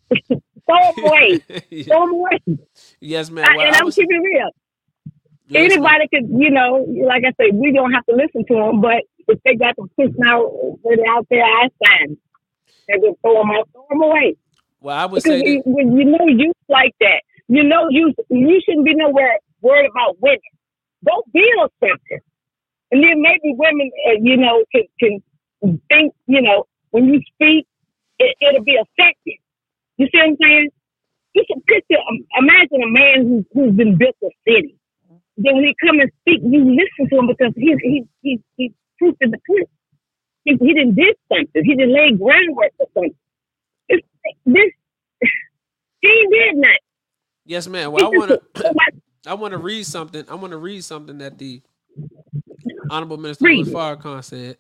throw 0.65 0.93
them 0.95 1.05
away. 1.05 1.37
Throw 1.83 2.05
them 2.05 2.13
away. 2.13 2.39
Yes, 2.99 3.29
man. 3.29 3.45
I- 3.45 3.65
and 3.65 3.75
I 3.75 3.79
I'm 3.79 3.91
keeping 3.91 4.21
real. 4.21 4.49
Yes, 5.47 5.73
Anybody 5.73 6.07
could, 6.07 6.29
you 6.29 6.49
know, 6.49 6.85
like 7.05 7.23
I 7.25 7.31
say, 7.37 7.51
we 7.51 7.73
don't 7.73 7.91
have 7.91 8.05
to 8.05 8.15
listen 8.15 8.45
to 8.45 8.53
them. 8.53 8.79
But 8.79 9.03
if 9.27 9.37
they 9.43 9.55
got 9.55 9.75
them 9.75 9.89
pushing 9.97 10.15
out, 10.25 10.45
out 11.09 11.27
there, 11.29 11.43
I 11.43 11.67
stand. 11.83 12.15
They 12.87 12.93
just 13.05 13.19
throw 13.21 13.39
them 13.41 13.51
out, 13.51 13.67
throw 13.73 13.85
them 13.89 14.01
away. 14.01 14.37
well, 14.79 14.95
I 14.97 15.05
would 15.07 15.21
Because 15.21 15.41
say 15.41 15.45
you, 15.45 15.61
when 15.65 15.97
you 15.97 16.05
know 16.05 16.25
youth 16.25 16.55
like 16.69 16.95
that, 17.01 17.21
you 17.51 17.65
know 17.65 17.89
you 17.91 18.13
you 18.31 18.61
shouldn't 18.65 18.85
be 18.87 18.95
nowhere 18.95 19.39
worried 19.61 19.91
about 19.91 20.17
women. 20.21 20.39
Go 21.05 21.23
build 21.33 21.71
something, 21.81 22.21
and 22.91 23.03
then 23.03 23.21
maybe 23.21 23.55
women, 23.57 23.91
uh, 24.09 24.17
you 24.21 24.37
know, 24.37 24.63
can 24.73 24.83
can 24.99 25.81
think, 25.89 26.13
you 26.27 26.41
know, 26.41 26.65
when 26.91 27.05
you 27.05 27.21
speak 27.35 27.67
it, 28.19 28.37
it'll 28.41 28.63
be 28.63 28.73
effective. 28.79 29.39
You 29.97 30.07
see 30.07 30.19
what 30.19 30.29
I'm 30.29 30.37
saying? 30.41 30.69
You 31.35 31.45
can 31.47 31.61
picture, 31.63 31.99
um, 32.09 32.19
imagine 32.39 32.83
a 32.83 32.91
man 32.91 33.17
who's, 33.27 33.45
who's 33.53 33.75
been 33.75 33.97
built 33.97 34.15
a 34.23 34.29
city. 34.47 34.77
Then 35.37 35.55
when 35.55 35.65
he 35.65 35.75
come 35.85 35.99
and 35.99 36.11
speak, 36.21 36.41
you 36.43 36.61
listen 36.65 37.09
to 37.09 37.19
him 37.19 37.27
because 37.27 37.53
he's 37.57 37.77
he's 37.83 38.05
he's 38.21 38.39
he's 38.57 38.71
proof 38.99 39.15
in 39.21 39.31
the 39.31 39.39
pudding. 39.47 39.67
He, 40.45 40.57
he 40.59 40.73
didn't 40.73 40.95
did 40.95 41.15
something. 41.31 41.63
He 41.65 41.75
didn't 41.75 41.93
lay 41.93 42.11
groundwork 42.17 42.71
for 42.77 42.87
something. 42.95 43.15
It's, 43.89 44.07
this 44.45 44.71
he 46.01 46.27
did 46.31 46.57
nothing. 46.57 46.90
Yes, 47.45 47.67
ma'am. 47.67 47.91
Well, 47.91 48.05
I 48.05 48.09
want 48.09 48.29
to. 48.55 48.75
I 49.27 49.35
want 49.35 49.51
to 49.51 49.57
read 49.59 49.83
something. 49.83 50.25
I 50.29 50.35
want 50.35 50.51
to 50.51 50.57
read 50.57 50.83
something 50.83 51.19
that 51.19 51.37
the 51.37 51.61
Honorable 52.89 53.17
Minister. 53.17 53.45
Farrakhan 53.45 54.23
said 54.23 54.57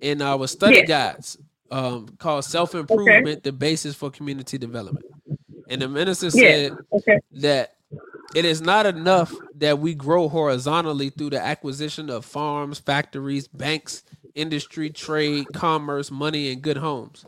in 0.00 0.22
our 0.22 0.46
study 0.46 0.76
Yes. 0.78 0.88
guides 0.88 1.38
um, 1.70 2.08
called 2.18 2.44
"Self 2.44 2.74
Improvement: 2.74 3.42
The 3.42 3.52
Basis 3.52 3.94
for 3.96 4.10
Community 4.10 4.58
Development." 4.58 5.06
And 5.68 5.82
the 5.82 5.88
minister 5.88 6.26
Yes. 6.26 6.32
said 6.32 6.78
Okay. 6.92 7.18
that 7.32 7.74
it 8.34 8.44
is 8.44 8.60
not 8.60 8.86
enough 8.86 9.40
that 9.56 9.78
we 9.78 9.94
grow 9.94 10.28
horizontally 10.28 11.10
through 11.10 11.30
the 11.30 11.40
acquisition 11.40 12.10
of 12.10 12.24
farms, 12.24 12.78
factories, 12.78 13.48
banks, 13.48 14.04
industry, 14.34 14.90
trade, 14.90 15.52
commerce, 15.52 16.10
money, 16.10 16.52
and 16.52 16.62
good 16.62 16.76
homes. 16.76 17.26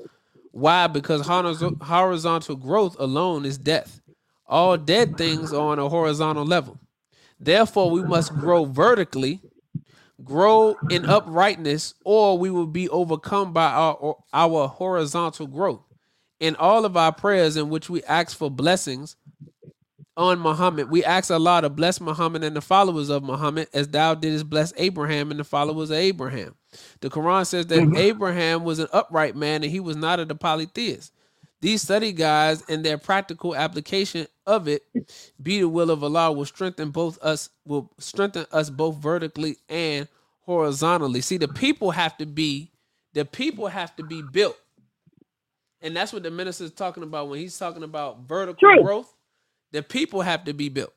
Why? 0.53 0.87
Because 0.87 1.27
horizontal 1.27 2.57
growth 2.57 2.97
alone 2.99 3.45
is 3.45 3.59
death. 3.59 4.01
All 4.49 4.77
dead 4.79 5.19
things 5.19 5.53
are 5.53 5.61
on 5.61 5.79
a 5.79 5.89
horizontal 5.89 6.47
level. 6.47 6.79
Therefore, 7.39 7.91
we 7.91 8.03
must 8.03 8.35
grow 8.35 8.65
vertically, 8.65 9.41
grow 10.25 10.77
in 10.91 11.05
uprightness, 11.05 11.95
or 12.05 12.39
we 12.39 12.51
will 12.51 12.67
be 12.67 12.89
overcome 12.89 13.53
by 13.53 13.67
our, 13.67 14.17
our 14.33 14.69
horizontal 14.69 15.47
growth. 15.47 15.83
In 16.41 16.57
all 16.57 16.85
of 16.85 16.97
our 16.97 17.13
prayers, 17.13 17.57
in 17.57 17.69
which 17.69 17.91
we 17.91 18.03
ask 18.05 18.37
for 18.37 18.51
blessings 18.51 19.17
on 20.17 20.39
Muhammad, 20.39 20.91
we 20.91 21.05
ask 21.05 21.31
Allah 21.31 21.63
to 21.63 21.69
bless 21.69 22.01
Muhammad 22.01 22.43
and 22.43 22.57
the 22.57 22.61
followers 22.61 23.09
of 23.09 23.23
Muhammad 23.23 23.69
as 23.73 23.89
thou 23.89 24.15
didst 24.15 24.49
bless 24.49 24.73
Abraham 24.77 25.31
and 25.31 25.39
the 25.39 25.45
followers 25.45 25.91
of 25.91 25.97
Abraham. 25.97 26.55
The 27.01 27.11
Quran 27.11 27.47
says 27.47 27.67
that 27.67 27.79
mm-hmm. 27.79 27.97
Abraham 27.97 28.65
was 28.65 28.79
an 28.79 28.89
upright 28.93 29.37
man 29.37 29.63
and 29.63 29.71
he 29.71 29.81
was 29.81 29.97
not 29.97 30.21
a 30.21 30.35
polytheist. 30.35 31.13
These 31.61 31.83
study 31.83 32.13
guides 32.13 32.65
and 32.69 32.85
their 32.85 32.99
practical 32.99 33.55
application 33.57 34.27
of 34.47 34.69
it, 34.69 34.83
be 35.43 35.61
the 35.61 35.69
will 35.69 35.91
of 35.91 36.05
Allah, 36.05 36.33
will 36.33 36.45
strengthen 36.47 36.91
both 36.91 37.23
us, 37.23 37.51
will 37.67 37.91
strengthen 37.99 38.47
us 38.53 38.71
both 38.71 38.97
vertically 38.97 39.57
and 39.69 40.09
horizontally. 40.41 41.21
See, 41.21 41.37
the 41.39 41.49
people 41.49 41.91
have 41.93 42.17
to 42.19 42.27
be, 42.27 42.73
the 43.15 43.25
people 43.25 43.69
have 43.69 43.97
to 43.97 44.03
be 44.05 44.23
built. 44.23 44.59
And 45.83 45.97
that's 45.97 46.13
what 46.13 46.23
the 46.25 46.31
minister 46.31 46.65
is 46.65 46.73
talking 46.73 47.03
about 47.03 47.29
when 47.29 47.41
he's 47.41 47.59
talking 47.59 47.83
about 47.85 48.21
vertical 48.29 48.71
True. 48.71 48.75
growth. 48.75 49.13
The 49.73 49.83
people 49.83 50.23
have 50.23 50.45
to 50.45 50.53
be 50.55 50.69
built. 50.69 50.93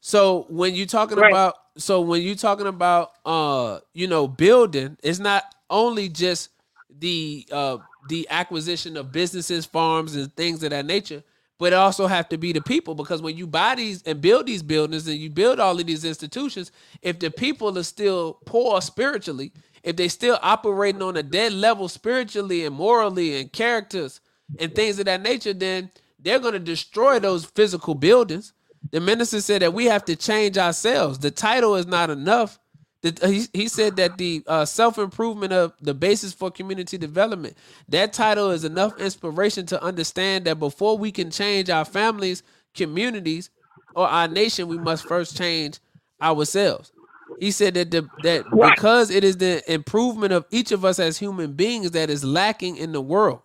So 0.00 0.46
when 0.48 0.74
you're 0.74 0.86
talking 0.86 1.18
Right. 1.18 1.28
about 1.28 1.54
so 1.78 2.00
when 2.00 2.22
you're 2.22 2.36
talking 2.36 2.66
about 2.66 3.12
uh 3.24 3.80
you 3.94 4.06
know 4.06 4.28
building, 4.28 4.96
it's 5.02 5.18
not 5.18 5.44
only 5.70 6.08
just 6.08 6.50
the 6.90 7.46
uh 7.52 7.78
the 8.08 8.26
acquisition 8.30 8.96
of 8.96 9.12
businesses, 9.12 9.66
farms, 9.66 10.14
and 10.16 10.34
things 10.36 10.62
of 10.62 10.70
that 10.70 10.86
nature, 10.86 11.22
but 11.58 11.72
it 11.72 11.76
also 11.76 12.06
have 12.06 12.28
to 12.28 12.38
be 12.38 12.52
the 12.52 12.60
people 12.60 12.94
because 12.94 13.22
when 13.22 13.36
you 13.36 13.46
buy 13.46 13.74
these 13.74 14.02
and 14.02 14.20
build 14.20 14.46
these 14.46 14.62
buildings 14.62 15.08
and 15.08 15.16
you 15.16 15.30
build 15.30 15.58
all 15.58 15.78
of 15.78 15.86
these 15.86 16.04
institutions, 16.04 16.70
if 17.02 17.18
the 17.18 17.30
people 17.30 17.78
are 17.78 17.82
still 17.82 18.38
poor 18.44 18.80
spiritually, 18.80 19.52
if 19.82 19.96
they 19.96 20.08
still 20.08 20.38
operating 20.42 21.02
on 21.02 21.16
a 21.16 21.22
dead 21.22 21.52
level 21.52 21.88
spiritually 21.88 22.64
and 22.64 22.74
morally 22.74 23.40
and 23.40 23.52
characters 23.52 24.20
and 24.58 24.74
things 24.74 24.98
of 24.98 25.06
that 25.06 25.22
nature, 25.22 25.54
then 25.54 25.90
they're 26.18 26.40
going 26.40 26.52
to 26.52 26.58
destroy 26.58 27.18
those 27.18 27.44
physical 27.44 27.94
buildings. 27.94 28.52
The 28.90 29.00
minister 29.00 29.40
said 29.40 29.62
that 29.62 29.72
we 29.72 29.86
have 29.86 30.04
to 30.06 30.16
change 30.16 30.58
ourselves. 30.58 31.18
The 31.18 31.30
title 31.30 31.76
is 31.76 31.86
not 31.86 32.10
enough. 32.10 32.58
The, 33.06 33.28
he, 33.28 33.46
he 33.54 33.68
said 33.68 33.96
that 33.96 34.18
the 34.18 34.44
uh, 34.48 34.66
self 34.66 34.98
improvement 34.98 35.52
of 35.54 35.74
the 35.82 35.94
basis 35.94 36.34
for 36.34 36.50
community 36.50 36.98
development. 36.98 37.56
That 37.88 38.12
title 38.14 38.52
is 38.52 38.64
enough 38.64 38.98
inspiration 38.98 39.66
to 39.68 39.82
understand 39.82 40.46
that 40.46 40.60
before 40.60 40.98
we 40.98 41.12
can 41.12 41.30
change 41.30 41.70
our 41.70 41.86
families, 41.86 42.42
communities, 42.74 43.50
or 43.94 44.08
our 44.08 44.28
nation, 44.28 44.68
we 44.68 44.78
must 44.78 45.06
first 45.06 45.36
change 45.38 45.80
ourselves. 46.22 46.92
He 47.38 47.52
said 47.52 47.74
that 47.74 47.92
the, 47.92 48.10
that 48.20 48.46
Right. 48.52 48.60
because 48.60 49.10
it 49.10 49.24
is 49.24 49.38
the 49.38 49.62
improvement 49.72 50.32
of 50.34 50.46
each 50.50 50.72
of 50.72 50.84
us 50.84 51.00
as 51.00 51.18
human 51.18 51.54
beings 51.54 51.92
that 51.92 52.10
is 52.10 52.24
lacking 52.24 52.76
in 52.78 52.92
the 52.92 53.02
world, 53.02 53.40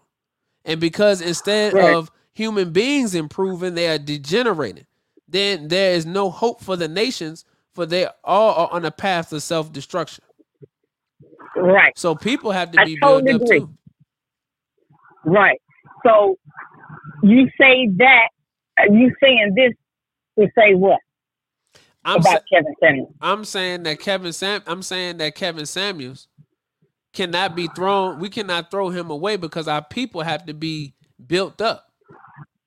and 0.65 0.79
because 0.81 1.21
instead 1.21 1.75
Right. 1.75 1.79
of 1.79 2.11
human 2.33 2.71
beings 2.73 3.15
improving, 3.15 3.75
they 3.75 3.89
are 3.89 3.99
degenerating. 3.99 4.85
Then 5.27 5.69
there 5.69 5.93
is 5.93 6.05
no 6.05 6.29
hope 6.31 6.61
for 6.61 6.77
the 6.77 6.87
nations, 6.89 7.45
for 7.75 7.85
they 7.85 8.07
all 8.23 8.55
are 8.55 8.69
on 8.73 8.85
a 8.85 8.91
path 8.91 9.29
to 9.29 9.41
self 9.41 9.71
destruction. 9.73 10.23
Right. 11.57 11.93
So 11.95 12.15
people 12.15 12.51
have 12.51 12.71
to 12.71 12.79
I 12.79 12.83
be 12.83 12.95
totally 13.03 13.23
built 13.23 13.29
up 13.29 13.43
agree. 13.43 13.45
too. 13.45 13.73
Right. 15.25 15.61
So 16.05 16.37
you 17.23 17.47
say 17.59 17.89
that 17.97 18.29
uh, 18.79 18.93
you 18.93 19.13
saying 19.21 19.53
this 19.55 19.73
to 20.39 20.51
say 20.57 20.75
what 20.75 20.99
I'm 22.05 22.21
about 22.21 22.39
sa- 22.39 22.39
Kevin 22.51 22.75
Samuels? 22.81 23.15
I'm 23.21 23.45
saying 23.45 23.83
that 23.83 23.99
Kevin 23.99 24.33
Sam 24.33 24.61
I'm 24.67 24.83
saying 24.83 25.17
that 25.17 25.35
Kevin 25.35 25.65
Samuels 25.65 26.27
cannot 27.13 27.55
be 27.55 27.67
thrown. 27.67 28.19
We 28.19 28.29
cannot 28.29 28.71
throw 28.71 28.89
him 28.89 29.09
away 29.11 29.37
because 29.37 29.67
our 29.67 29.83
people 29.83 30.21
have 30.21 30.45
to 30.47 30.53
be 30.53 30.95
built 31.25 31.61
up. 31.61 31.87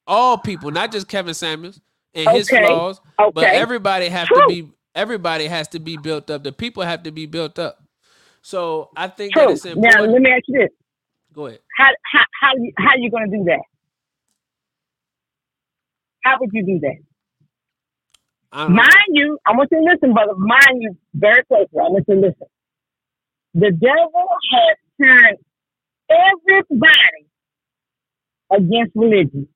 All 0.07 0.39
people, 0.39 0.70
not 0.70 0.92
just 0.92 1.08
Kevin 1.08 1.34
Samuels 1.34 1.81
and 2.15 2.31
his 2.31 2.50
Okay, 2.50 2.50
flaws, 2.50 3.00
but 3.33 3.50
everybody 3.52 4.08
have 4.08 4.33
True. 4.33 4.34
to 4.34 4.42
be 4.42 4.70
everybody 4.94 5.47
has 5.47 5.68
to 5.68 5.81
be 5.81 5.97
built 5.97 6.31
up. 6.31 6.44
The 6.44 6.52
people 6.52 6.82
have 6.84 7.02
to 7.05 7.12
be 7.12 7.26
built 7.26 7.58
up. 7.58 7.82
So 8.42 8.90
I 8.97 9.08
think 9.08 9.34
that 9.36 9.50
True. 9.50 9.50
it's 9.50 9.66
Now 9.74 10.00
let 10.02 10.23
me 10.23 10.31
ask 10.31 10.44
you 10.48 10.60
this: 10.60 10.70
Go 11.32 11.47
ahead. 11.47 11.60
How 11.76 11.90
how 12.12 12.24
how 12.40 12.50
you, 12.58 12.73
how 12.78 12.92
you 12.98 13.10
going 13.10 13.31
to 13.31 13.39
do 13.39 13.44
that? 13.47 13.62
How 16.24 16.36
would 16.40 16.50
you 16.52 16.64
do 16.66 16.81
that? 16.81 16.97
I 18.52 18.64
don't 18.64 18.76
know. 18.76 18.82
Mind 18.82 19.10
you, 19.12 19.39
I 19.47 19.52
want 19.52 19.70
you 19.73 19.78
to 19.78 19.84
listen, 19.84 20.14
brother. 20.14 20.34
Mind 20.36 20.82
you 20.82 20.97
very 21.14 21.44
closely. 21.47 21.68
I 21.81 21.89
want 21.90 22.05
you 22.08 22.14
to 22.16 22.20
listen. 22.20 22.48
The 23.55 23.73
devil 23.73 24.28
has 24.52 24.78
turned 25.00 25.39
everybody 26.10 27.26
against 28.52 28.92
religion. 28.97 29.48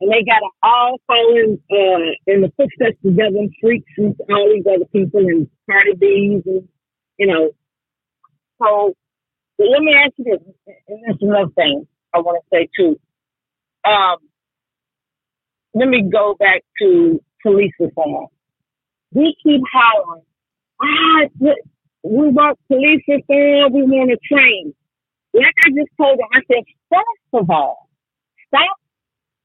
And 0.00 0.12
they 0.12 0.22
got 0.24 0.42
all 0.62 1.00
following 1.06 1.58
uh, 1.70 2.32
in 2.32 2.42
the 2.42 2.52
footsteps 2.56 2.98
of 3.04 3.16
Devin 3.16 3.50
Freaks 3.60 3.90
and 3.96 4.14
all 4.30 4.48
these 4.52 4.64
other 4.66 4.84
people 4.92 5.20
and 5.20 5.48
Cardi 5.68 5.94
B's 5.94 6.42
and, 6.46 6.68
you 7.18 7.26
know. 7.26 7.50
So 8.62 8.94
let 9.58 9.82
me 9.82 9.94
ask 9.94 10.12
you 10.18 10.24
this, 10.24 10.74
and 10.88 11.02
this 11.06 11.16
is 11.16 11.22
another 11.22 11.50
thing 11.56 11.86
I 12.14 12.18
want 12.18 12.42
to 12.42 12.56
say 12.56 12.68
too. 12.76 12.98
Um, 13.84 14.18
let 15.74 15.88
me 15.88 16.08
go 16.10 16.36
back 16.38 16.62
to 16.80 17.20
police 17.42 17.72
reform. 17.80 18.26
We 19.12 19.34
keep 19.42 19.62
hollering, 19.72 20.22
ah, 20.82 21.50
we 22.02 22.28
want 22.28 22.58
police 22.68 23.02
reform, 23.08 23.72
we 23.72 23.82
want 23.82 24.10
to 24.10 24.18
train. 24.32 24.74
Like 25.34 25.54
I 25.64 25.70
just 25.70 25.90
told 25.96 26.18
them, 26.18 26.28
I 26.32 26.40
said, 26.46 26.64
first 26.90 27.42
of 27.42 27.50
all, 27.50 27.88
stop, 28.48 28.76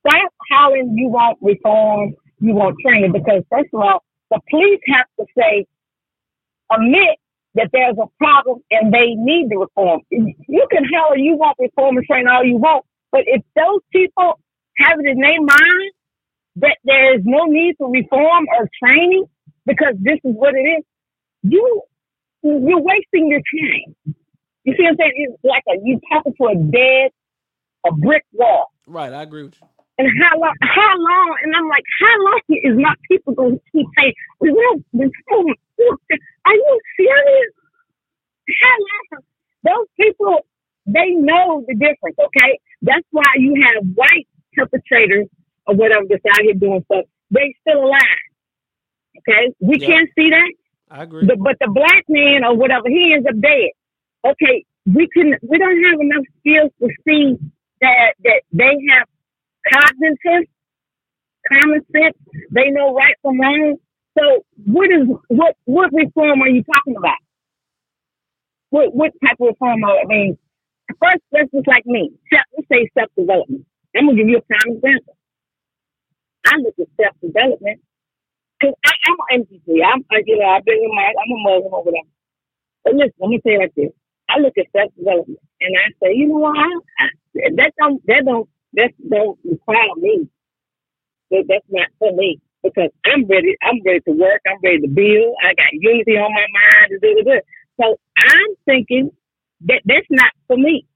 stop 0.07 0.33
hollering 0.51 0.95
you 0.97 1.09
want 1.09 1.37
reform, 1.41 2.13
you 2.39 2.53
want 2.53 2.75
training, 2.85 3.11
because 3.11 3.43
first 3.49 3.69
of 3.73 3.79
all, 3.81 4.03
the 4.31 4.39
police 4.49 4.79
have 4.87 5.07
to 5.19 5.25
say, 5.37 5.65
admit 6.71 7.17
that 7.55 7.69
there's 7.71 7.97
a 8.01 8.07
problem 8.17 8.59
and 8.71 8.93
they 8.93 9.13
need 9.15 9.49
the 9.49 9.57
reform. 9.57 10.01
You 10.09 10.67
can 10.71 10.83
holler 10.91 11.17
you 11.17 11.35
want 11.35 11.57
reform 11.59 11.97
and 11.97 12.05
train 12.05 12.27
all 12.27 12.43
you 12.43 12.57
want, 12.57 12.85
but 13.11 13.21
if 13.27 13.43
those 13.55 13.81
people 13.91 14.39
have 14.77 14.99
it 14.99 15.07
in 15.07 15.19
their 15.19 15.39
mind 15.39 15.91
that 16.57 16.77
there 16.83 17.15
is 17.15 17.21
no 17.23 17.45
need 17.45 17.75
for 17.77 17.91
reform 17.91 18.45
or 18.57 18.67
training 18.83 19.25
because 19.65 19.93
this 19.99 20.19
is 20.23 20.33
what 20.35 20.55
it 20.55 20.67
is, 20.79 20.83
you 21.43 21.81
you're 22.43 22.81
wasting 22.81 23.29
your 23.29 23.39
time. 23.39 23.95
You 24.63 24.73
see 24.75 24.83
what 24.83 24.91
I'm 24.91 24.97
saying? 24.97 25.11
It's 25.15 25.43
like 25.43 25.63
a, 25.69 25.79
you 25.83 25.99
talking 26.11 26.33
to 26.41 26.47
a 26.47 26.55
dead, 26.55 27.11
a 27.85 27.93
brick 27.93 28.23
wall. 28.33 28.71
Right, 28.87 29.13
I 29.13 29.23
agree 29.23 29.43
with 29.43 29.55
you. 29.61 29.67
And 29.97 30.07
how 30.21 30.39
long? 30.39 30.55
How 30.61 30.93
long? 30.97 31.37
And 31.43 31.55
I'm 31.55 31.69
like, 31.69 31.83
how 32.01 32.15
long 32.23 32.41
is 32.49 32.75
my 32.77 32.95
people 33.09 33.33
going 33.33 33.59
to 33.59 33.61
keep 33.71 33.85
saying, 33.99 34.13
"We 34.41 34.51
want 34.51 34.85
reform"? 34.93 35.55
Are 36.45 36.53
you 36.53 36.79
serious? 36.97 37.51
How 38.61 38.77
long? 38.79 39.23
Those 39.63 39.87
people, 39.99 40.45
they 40.85 41.11
know 41.11 41.63
the 41.67 41.75
difference. 41.75 42.17
Okay, 42.19 42.59
that's 42.81 43.05
why 43.11 43.23
you 43.37 43.53
have 43.63 43.85
white 43.95 44.27
perpetrators 44.55 45.27
or 45.67 45.75
whatever 45.75 46.03
that's 46.09 46.25
out 46.31 46.41
here 46.41 46.55
doing 46.55 46.83
stuff. 46.91 47.05
They 47.31 47.55
still 47.61 47.85
alive. 47.85 48.23
Okay, 49.19 49.53
we 49.59 49.77
Yeah. 49.79 49.87
can't 49.87 50.09
see 50.17 50.29
that. 50.31 50.53
I 50.89 51.03
agree. 51.03 51.25
The, 51.25 51.37
but 51.37 51.57
the 51.59 51.71
black 51.71 52.03
man 52.09 52.43
or 52.43 52.55
whatever, 52.57 52.89
he 52.89 53.13
ends 53.13 53.27
up 53.27 53.39
dead. 53.39 53.71
Okay, 54.25 54.65
we 54.85 55.07
can 55.13 55.35
we 55.47 55.57
don't 55.57 55.83
have 55.83 55.99
enough 56.01 56.25
skills 56.39 56.71
to 56.81 56.89
see 57.07 57.37
that 57.81 58.13
that 58.23 58.41
they 58.51 58.73
have 58.91 59.07
cognitive, 59.71 60.49
common 61.47 61.81
sense. 61.91 62.17
They 62.51 62.71
know 62.71 62.93
right 62.95 63.15
from 63.21 63.39
wrong. 63.41 63.77
So 64.19 64.45
what 64.65 64.89
is 64.91 65.07
what 65.29 65.55
what 65.65 65.91
reform 65.93 66.41
are 66.41 66.49
you 66.49 66.63
talking 66.63 66.95
about? 66.97 67.19
What 68.71 68.95
what 68.95 69.11
type 69.23 69.37
of 69.41 69.49
reform? 69.49 69.83
Are, 69.85 69.99
I 70.01 70.05
mean, 70.07 70.37
first, 71.01 71.23
let's 71.33 71.51
just 71.53 71.67
like 71.67 71.85
me. 71.85 72.11
Let's 72.31 72.67
say 72.71 72.89
self 72.97 73.11
development. 73.17 73.65
I'm 73.97 74.07
gonna 74.07 74.17
give 74.17 74.29
you 74.29 74.39
a 74.39 74.41
prime 74.43 74.77
example. 74.77 75.17
I 76.47 76.57
look 76.57 76.75
at 76.79 76.87
self 77.01 77.15
development 77.21 77.81
because 78.59 78.75
I'm 78.85 79.17
an 79.31 79.45
MPC. 79.47 79.81
I'm 79.85 80.05
I, 80.11 80.23
you 80.25 80.39
know 80.39 80.47
I've 80.49 80.65
been 80.65 80.77
in 80.83 80.91
my 80.95 81.13
I'm 81.13 81.31
a 81.31 81.39
Muslim 81.43 81.73
over 81.73 81.91
there. 81.91 82.09
But 82.83 82.95
listen, 82.95 83.13
let 83.19 83.29
me 83.29 83.41
say 83.45 83.55
it 83.55 83.59
like 83.59 83.75
this. 83.75 83.91
I 84.29 84.39
look 84.39 84.53
at 84.57 84.67
self 84.75 84.91
development 84.97 85.39
and 85.61 85.75
I 85.77 85.91
say, 86.03 86.13
you 86.15 86.27
know 86.29 86.39
what? 86.39 86.57
I, 86.57 86.69
I, 86.99 87.07
that 87.57 87.73
don't 87.79 88.01
that 88.07 88.23
don't 88.25 88.49
that 88.75 88.91
don't 89.09 89.39
require 89.45 89.95
me. 89.97 90.29
That, 91.31 91.45
that's 91.49 91.65
not 91.69 91.89
for 91.99 92.13
me 92.13 92.39
because 92.63 92.89
I'm 93.05 93.27
ready. 93.27 93.55
I'm 93.63 93.81
ready 93.85 94.01
to 94.07 94.13
work. 94.13 94.41
I'm 94.47 94.59
ready 94.63 94.81
to 94.81 94.87
build. 94.89 95.35
I 95.43 95.53
got 95.55 95.73
unity 95.73 96.13
on 96.17 96.31
my 96.31 96.47
mind. 96.53 97.01
Da, 97.01 97.09
da, 97.15 97.23
da. 97.23 97.39
So 97.81 97.97
I'm 98.17 98.51
thinking 98.65 99.11
that 99.67 99.81
that's 99.85 100.07
not 100.09 100.31
for 100.47 100.57
me. 100.57 100.87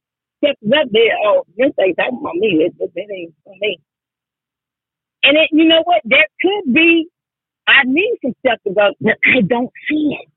Step 0.43 0.57
up 0.73 0.87
there. 0.91 1.15
Oh, 1.25 1.43
this 1.57 1.73
ain't 1.81 1.97
talking 1.97 2.19
about 2.21 2.35
me. 2.35 2.65
It, 2.69 2.73
it, 2.79 2.91
ain't 3.11 3.35
for 3.43 3.55
me. 3.59 3.79
And 5.23 5.37
it, 5.37 5.49
you 5.51 5.65
know 5.67 5.81
what? 5.85 6.01
That 6.05 6.27
could 6.41 6.73
be. 6.73 7.07
I 7.67 7.83
need 7.85 8.17
some 8.23 8.33
step 8.39 8.59
development. 8.65 9.19
I 9.25 9.41
don't 9.41 9.71
see 9.89 10.17
it. 10.21 10.29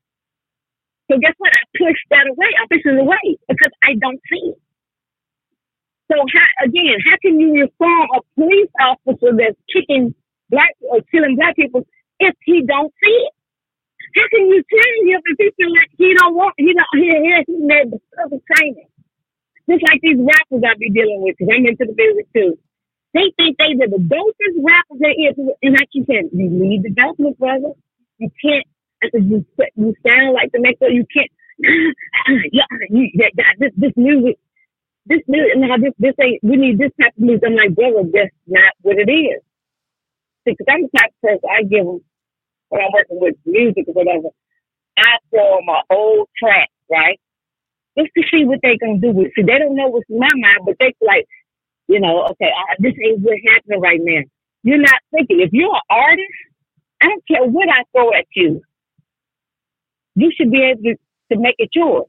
So 1.11 1.19
guess 1.19 1.35
what? 1.39 1.51
I 1.53 1.63
push 1.77 1.97
that 2.11 2.27
away. 2.29 2.49
I 2.61 2.67
push 2.69 2.81
it 2.85 2.99
away 2.99 3.37
because 3.49 3.71
I 3.83 3.95
don't 3.99 4.19
see 4.31 4.51
it. 4.55 4.59
So 6.11 6.19
how, 6.19 6.67
again, 6.67 6.99
how 7.07 7.15
can 7.23 7.39
you 7.39 7.63
reform 7.63 8.07
a 8.11 8.19
police 8.35 8.73
officer 8.83 9.31
that's 9.31 9.55
kicking 9.71 10.13
black 10.51 10.75
or 10.91 10.99
killing 11.07 11.37
black 11.39 11.55
people 11.55 11.87
if 12.19 12.35
he 12.43 12.63
don't 12.67 12.91
see 12.99 13.17
it? 13.31 13.33
How 14.19 14.27
can 14.27 14.43
you 14.51 14.59
tell 14.67 14.91
him 15.07 15.23
if 15.23 15.37
he 15.39 15.47
feel 15.55 15.71
like 15.71 15.91
he 15.95 16.11
don't 16.19 16.35
want 16.35 16.53
he 16.57 16.75
don't 16.75 16.95
he 16.99 17.07
he, 17.07 17.31
he 17.47 18.39
training? 18.43 18.91
Just 19.71 19.83
like 19.87 20.01
these 20.03 20.19
rappers 20.19 20.67
I 20.67 20.75
be 20.75 20.91
dealing 20.91 21.23
with, 21.23 21.37
because 21.39 21.53
I'm 21.55 21.63
into 21.63 21.87
the 21.87 21.95
business 21.95 22.27
too. 22.35 22.59
They 23.15 23.31
think 23.39 23.55
they 23.55 23.71
are 23.79 23.87
the 23.87 24.03
dopest 24.03 24.57
rappers 24.59 24.99
there 24.99 25.15
is, 25.15 25.35
and 25.63 25.73
like 25.79 25.87
you 25.95 26.03
said, 26.11 26.27
you 26.35 26.51
need 26.51 26.83
development, 26.83 27.39
brother. 27.39 27.71
You 28.19 28.29
can't. 28.43 28.67
I 29.03 29.07
you 29.15 29.45
you 29.79 29.95
sound 30.03 30.33
like 30.35 30.51
the 30.51 30.59
next. 30.59 30.83
You 30.83 31.05
can't. 31.07 31.31
yeah, 32.51 32.67
you, 32.89 33.11
that, 33.15 33.31
that, 33.37 33.55
this 33.59 33.71
this 33.77 33.93
music 33.95 34.35
this 35.07 35.21
music 35.27 35.57
now 35.57 35.77
this 35.77 35.93
this 35.99 36.15
ain't 36.21 36.43
we 36.43 36.57
need 36.57 36.79
this 36.79 36.91
type 37.01 37.13
of 37.17 37.23
music. 37.23 37.43
I'm 37.47 37.55
like, 37.55 37.75
brother, 37.75 38.03
that's 38.13 38.35
not 38.47 38.73
what 38.81 38.97
it 38.99 39.11
is. 39.11 39.41
Because 40.45 40.67
I'm 40.69 40.83
the 40.83 40.89
type 40.97 41.11
of 41.11 41.21
person 41.21 41.49
I 41.51 41.63
give 41.63 41.85
them 41.85 42.01
when 42.69 42.81
I'm 42.81 42.91
working 42.93 43.19
with 43.21 43.35
music 43.45 43.85
or 43.87 43.93
whatever. 43.95 44.29
I 44.97 45.17
throw 45.31 45.57
them 45.57 45.69
whole 45.91 46.27
track, 46.37 46.69
right? 46.91 47.19
Just 47.97 48.11
to 48.17 48.23
see 48.31 48.45
what 48.45 48.59
they 48.63 48.77
gonna 48.77 48.99
do 48.99 49.11
with. 49.11 49.27
it. 49.27 49.33
See, 49.35 49.43
they 49.43 49.59
don't 49.59 49.75
know 49.75 49.89
what's 49.89 50.09
in 50.09 50.19
my 50.19 50.29
mind, 50.35 50.61
but 50.65 50.75
they 50.79 50.93
like, 51.01 51.27
you 51.87 51.99
know, 51.99 52.25
okay, 52.31 52.49
I, 52.51 52.75
this 52.79 52.93
ain't 53.05 53.21
what's 53.21 53.41
happening 53.53 53.81
right 53.81 53.99
now. 54.01 54.21
You're 54.63 54.79
not 54.79 55.01
thinking. 55.11 55.41
If 55.41 55.51
you're 55.53 55.73
an 55.75 55.81
artist, 55.89 56.37
I 57.01 57.07
don't 57.07 57.27
care 57.27 57.43
what 57.45 57.69
I 57.69 57.83
throw 57.93 58.13
at 58.13 58.27
you. 58.35 58.61
You 60.15 60.31
should 60.37 60.51
be 60.51 60.61
able 60.63 60.83
to, 60.83 60.95
to 61.33 61.41
make 61.41 61.55
it 61.59 61.71
yours. 61.75 62.07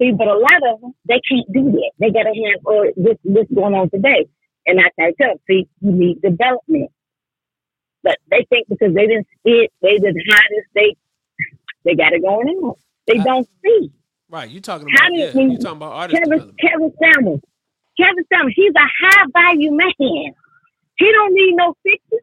See, 0.00 0.12
but 0.12 0.28
a 0.28 0.38
lot 0.38 0.72
of 0.72 0.80
them, 0.80 0.94
they 1.06 1.20
can't 1.28 1.52
do 1.52 1.72
that. 1.72 1.90
They 1.98 2.10
got 2.10 2.22
to 2.22 2.28
have 2.30 2.64
or 2.64 2.86
this 2.96 3.18
this 3.24 3.46
going 3.52 3.74
on 3.74 3.90
today. 3.90 4.28
And 4.66 4.78
I 4.80 4.90
can 4.98 5.14
tell, 5.20 5.40
see, 5.48 5.66
you 5.80 5.92
need 5.92 6.22
development. 6.22 6.90
But 8.02 8.18
they 8.30 8.46
think 8.48 8.68
because 8.68 8.94
they 8.94 9.06
didn't 9.06 9.26
see 9.44 9.66
it, 9.66 9.72
they 9.82 9.98
the 9.98 10.14
hottest, 10.30 10.68
they 10.74 10.96
they 11.84 11.94
got 11.94 12.12
it 12.12 12.22
going 12.22 12.48
on. 12.48 12.74
They 13.06 13.18
don't 13.18 13.48
see. 13.64 13.90
Right, 14.30 14.50
you 14.50 14.60
talking 14.60 14.86
about 14.94 15.08
yeah, 15.14 15.32
you 15.32 15.58
talking 15.58 15.78
about 15.78 15.92
artist 15.92 16.22
Kevin. 16.22 16.52
Kevin 16.60 16.92
Samuels. 17.02 17.40
Kevin 17.98 18.24
Samuels, 18.32 18.52
he's 18.54 18.72
a 18.76 19.06
high 19.06 19.24
value 19.32 19.72
man. 19.72 20.34
He 20.96 21.12
don't 21.12 21.34
need 21.34 21.54
no 21.56 21.74
fixes. 21.82 22.20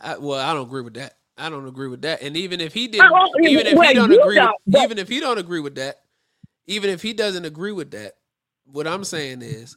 I, 0.00 0.18
well, 0.18 0.40
I 0.40 0.52
don't 0.52 0.66
agree 0.66 0.82
with 0.82 0.94
that. 0.94 1.16
I 1.38 1.48
don't 1.48 1.66
agree 1.66 1.88
with 1.88 2.02
that. 2.02 2.22
And 2.22 2.36
even 2.36 2.60
if 2.60 2.74
he 2.74 2.86
oh, 2.86 2.90
didn't, 2.90 3.12
Oh, 3.12 3.28
oh, 3.34 3.48
even 3.48 3.66
if 3.66 3.74
well, 3.74 3.88
he 3.88 3.94
don't 3.94 4.12
agree, 4.12 4.34
don't, 4.34 4.56
even 4.76 4.98
if 4.98 5.08
he 5.08 5.20
don't 5.20 5.38
agree 5.38 5.60
with 5.60 5.76
that, 5.76 6.00
even 6.66 6.90
if 6.90 7.02
he 7.02 7.12
doesn't 7.14 7.44
agree 7.46 7.72
with 7.72 7.92
that, 7.92 8.14
what 8.66 8.86
I'm 8.88 9.04
saying 9.04 9.42
is 9.42 9.76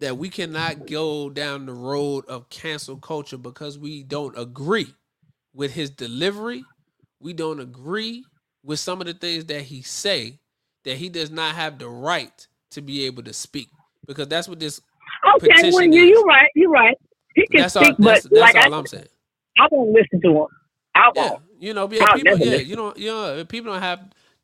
that 0.00 0.18
we 0.18 0.30
cannot 0.30 0.86
go 0.86 1.30
down 1.30 1.66
the 1.66 1.74
road 1.74 2.26
of 2.26 2.50
cancel 2.50 2.96
culture 2.98 3.38
because 3.38 3.78
we 3.78 4.02
don't 4.04 4.38
agree 4.38 4.94
with 5.54 5.72
his 5.74 5.90
delivery. 5.90 6.66
We 7.20 7.34
don't 7.34 7.60
agree 7.60 8.28
with 8.64 8.80
some 8.80 9.00
of 9.00 9.08
the 9.08 9.14
things 9.14 9.46
that 9.46 9.62
he 9.62 9.82
say 9.82 10.40
that 10.84 10.98
he 10.98 11.08
does 11.10 11.30
not 11.30 11.56
have 11.56 11.78
the 11.78 11.88
right 11.88 12.46
to 12.72 12.82
be 12.82 13.06
able 13.06 13.22
to 13.24 13.32
speak 13.34 13.70
because 14.06 14.28
that's 14.28 14.48
what 14.48 14.60
this 14.60 14.80
Okay, 15.36 15.70
well, 15.70 15.84
petition 15.84 15.92
you're 15.92 16.06
you 16.06 16.24
right, 16.26 16.50
you're 16.54 16.70
right. 16.70 16.96
He 17.34 17.46
can 17.52 17.64
That's 17.64 17.76
all. 17.76 17.94
speak, 17.94 17.96
That's, 18.00 18.24
but 18.24 18.32
that's 18.32 18.54
like 18.54 18.56
all 18.56 18.74
I, 18.74 18.74
I'm 18.74 18.86
saying. 18.86 19.08
I 19.58 19.68
won't 19.70 19.92
listen 19.92 20.20
to 20.22 20.30
him. 20.42 20.46
I 20.94 21.10
Yeah, 21.12 21.30
won't. 21.30 21.40
you 21.58 21.74
know, 21.74 21.88
yeah, 21.88 22.06
I'll 22.06 22.08
people, 22.08 22.38
yeah, 22.38 22.58
you 22.58 22.76
know, 22.76 22.94
you 22.96 23.08
know, 23.08 23.44
people 23.46 23.72
don't 23.72 23.82
have 23.82 24.00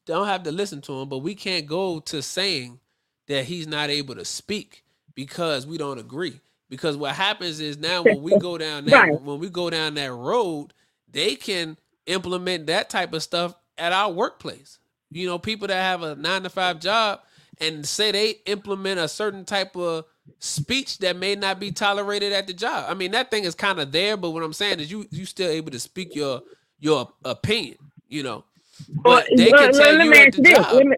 don't 0.06 0.26
have 0.26 0.44
to 0.44 0.52
listen 0.52 0.80
to 0.82 1.00
him, 1.00 1.08
but 1.08 1.18
we 1.18 1.34
can't 1.34 1.66
go 1.66 2.00
to 2.00 2.22
saying 2.22 2.80
that 3.28 3.44
he's 3.46 3.66
not 3.66 3.90
able 3.90 4.14
to 4.16 4.24
speak 4.24 4.84
because 5.14 5.66
we 5.66 5.78
don't 5.78 5.98
agree. 5.98 6.40
Because 6.70 6.96
what 6.96 7.14
happens 7.14 7.60
is 7.60 7.78
now 7.78 8.02
when 8.02 8.22
we 8.22 8.36
go 8.36 8.58
down 8.58 8.86
that 8.86 9.02
Right. 9.02 9.12
when 9.12 9.38
we 9.38 9.48
go 9.50 9.70
down 9.70 9.94
that 9.94 10.12
road, 10.12 10.72
they 11.10 11.36
can 11.36 11.76
implement 12.06 12.66
that 12.66 12.90
type 12.90 13.12
of 13.12 13.22
stuff 13.22 13.54
at 13.78 13.92
our 13.92 14.12
workplace. 14.12 14.78
You 15.10 15.26
know, 15.26 15.38
people 15.38 15.68
that 15.68 15.82
have 15.82 16.02
a 16.02 16.16
nine 16.16 16.42
to 16.44 16.50
five 16.50 16.80
job 16.80 17.20
and 17.60 17.86
say 17.86 18.12
they 18.12 18.30
implement 18.46 19.00
a 19.00 19.08
certain 19.08 19.44
type 19.44 19.76
of 19.76 20.04
speech 20.40 20.98
that 20.98 21.16
may 21.16 21.36
not 21.36 21.60
be 21.60 21.72
tolerated 21.72 22.32
at 22.32 22.46
the 22.46 22.54
job. 22.54 22.86
I 22.88 22.94
mean, 22.94 23.12
that 23.12 23.30
thing 23.30 23.44
is 23.44 23.54
kind 23.54 23.80
of 23.80 23.92
there, 23.92 24.16
but 24.16 24.30
what 24.30 24.42
I'm 24.42 24.52
saying 24.52 24.80
is 24.80 24.90
you 24.90 25.06
you 25.10 25.26
still 25.26 25.50
able 25.50 25.72
to 25.72 25.80
speak 25.80 26.14
your 26.14 26.42
your 26.80 27.12
opinion, 27.24 27.78
you 28.08 28.22
know. 28.22 28.44
But 28.88 29.36
they 29.36 29.52
Well, 29.52 29.68
can 29.68 29.72
tell 29.72 29.94
let 29.98 30.06
you 30.06 30.12
me 30.12 30.16
at 30.16 30.30
ask 30.30 30.32
the 30.32 30.38
you 30.38 30.44
this. 30.44 30.58
job. 30.58 30.72
Let 30.72 30.86
me, 30.86 30.96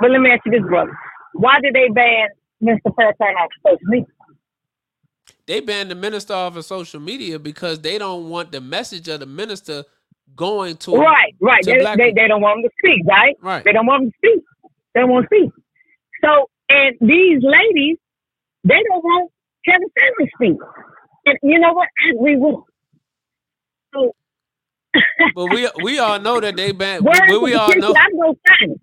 but 0.00 0.10
let 0.12 0.20
me 0.20 0.30
ask 0.30 0.42
you 0.46 0.52
this, 0.52 0.68
brother. 0.68 0.92
Why 1.34 1.60
did 1.62 1.74
they 1.74 1.88
ban 1.94 2.28
Mr. 2.62 2.94
Farrakhan 2.94 3.36
off 3.40 3.50
social 3.66 3.78
media? 3.88 4.06
They 5.46 5.60
banned 5.60 5.90
the 5.90 5.96
minister 5.96 6.34
off 6.34 6.56
of 6.56 6.64
social 6.64 7.00
media 7.00 7.38
because 7.38 7.80
they 7.80 7.98
don't 7.98 8.30
want 8.30 8.52
the 8.52 8.60
message 8.60 9.08
of 9.08 9.20
the 9.20 9.26
minister 9.26 9.84
going 10.36 10.76
to 10.78 11.06
Right, 11.06 11.34
right. 11.40 11.64
to 11.64 11.74
They, 11.74 11.88
they, 11.96 12.12
they 12.16 12.28
don't 12.28 12.42
want 12.42 12.60
him 12.60 12.64
to 12.64 12.70
speak, 12.82 13.02
right? 13.08 13.36
Right. 13.40 13.66
They 13.66 13.72
don't 13.72 13.86
want 13.86 14.04
him 14.04 14.10
to 14.12 14.16
speak. 14.18 14.44
They 14.94 15.00
don't 15.02 15.10
want 15.10 15.28
to 15.30 15.36
speak. 15.36 15.50
So, 16.24 16.50
and 16.70 16.96
these 17.00 17.42
ladies, 17.42 17.98
they 18.64 18.80
don't 18.88 19.04
want 19.04 19.30
Kevin 19.66 19.88
Samuels 19.96 20.30
to 20.30 20.36
speak. 20.36 20.58
And 21.26 21.38
you 21.42 21.60
know 21.60 21.74
what? 21.74 21.88
I 22.06 22.16
agree 22.16 22.36
with 22.36 22.54
them. 22.56 22.64
But 25.34 25.48
we 25.48 25.68
we 25.76 25.98
all 25.98 26.18
know 26.20 26.40
that 26.40 26.56
they 26.56 26.72
banned. 26.72 27.10
But 27.24 27.40
we 27.40 27.54
all 27.54 27.76
know. 27.76 27.98
I'm 27.98 28.16
going 28.18 28.36
to. 28.60 28.76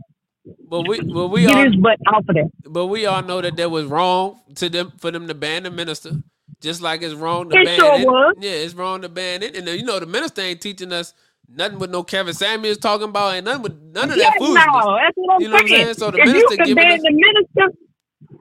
But 0.67 0.83
we 0.83 1.01
but 1.01 1.27
we 1.29 1.47
Get 1.47 1.57
all 1.57 1.67
his 1.67 1.75
butt 1.77 1.99
off 2.13 2.25
of 2.29 2.35
there. 2.35 2.45
but 2.65 2.87
we 2.87 3.05
all 3.05 3.23
know 3.23 3.41
that 3.41 3.57
that 3.57 3.71
was 3.71 3.85
wrong 3.85 4.41
to 4.55 4.69
them 4.69 4.93
for 4.99 5.11
them 5.11 5.27
to 5.27 5.35
ban 5.35 5.63
the 5.63 5.71
minister. 5.71 6.17
Just 6.61 6.81
like 6.81 7.01
it's 7.03 7.15
wrong 7.15 7.49
to 7.51 7.57
It 7.57 7.59
ban 7.59 7.79
sure 7.79 7.97
it. 7.97 8.09
was. 8.09 8.35
Yeah, 8.35 8.51
it's 8.51 8.75
wrong 8.75 9.01
to 9.03 9.09
ban 9.09 9.43
it. 9.43 9.55
And 9.55 9.67
then, 9.67 9.77
you 9.79 9.85
know 9.85 9.99
the 9.99 10.05
minister 10.07 10.41
ain't 10.41 10.61
teaching 10.61 10.93
us 10.93 11.13
nothing 11.49 11.79
with 11.79 11.91
no 11.91 12.03
Kevin 12.03 12.33
Samuels 12.33 12.77
talking 12.79 13.09
about 13.09 13.35
and 13.35 13.45
nothing 13.45 13.63
with 13.63 13.81
none 13.81 14.11
of 14.11 14.17
Yeah, 14.17 14.25
that 14.25 14.37
foolishness. 14.37 14.87
no, 14.87 14.97
that's 14.97 15.15
what 15.15 15.35
I'm 15.35 15.41
You 15.41 15.49
know 15.49 15.55
what 15.57 15.63
I'm 15.63 15.69
saying. 15.71 15.85
saying? 15.85 15.93
So 15.95 16.11
the 16.11 16.19
if 16.25 16.31
you 16.33 16.51
minister 16.51 16.57
can 16.57 16.73
giving 16.73 16.75
ban 16.75 16.89
us 16.91 17.01
the 17.03 17.11
minister, 17.13 17.77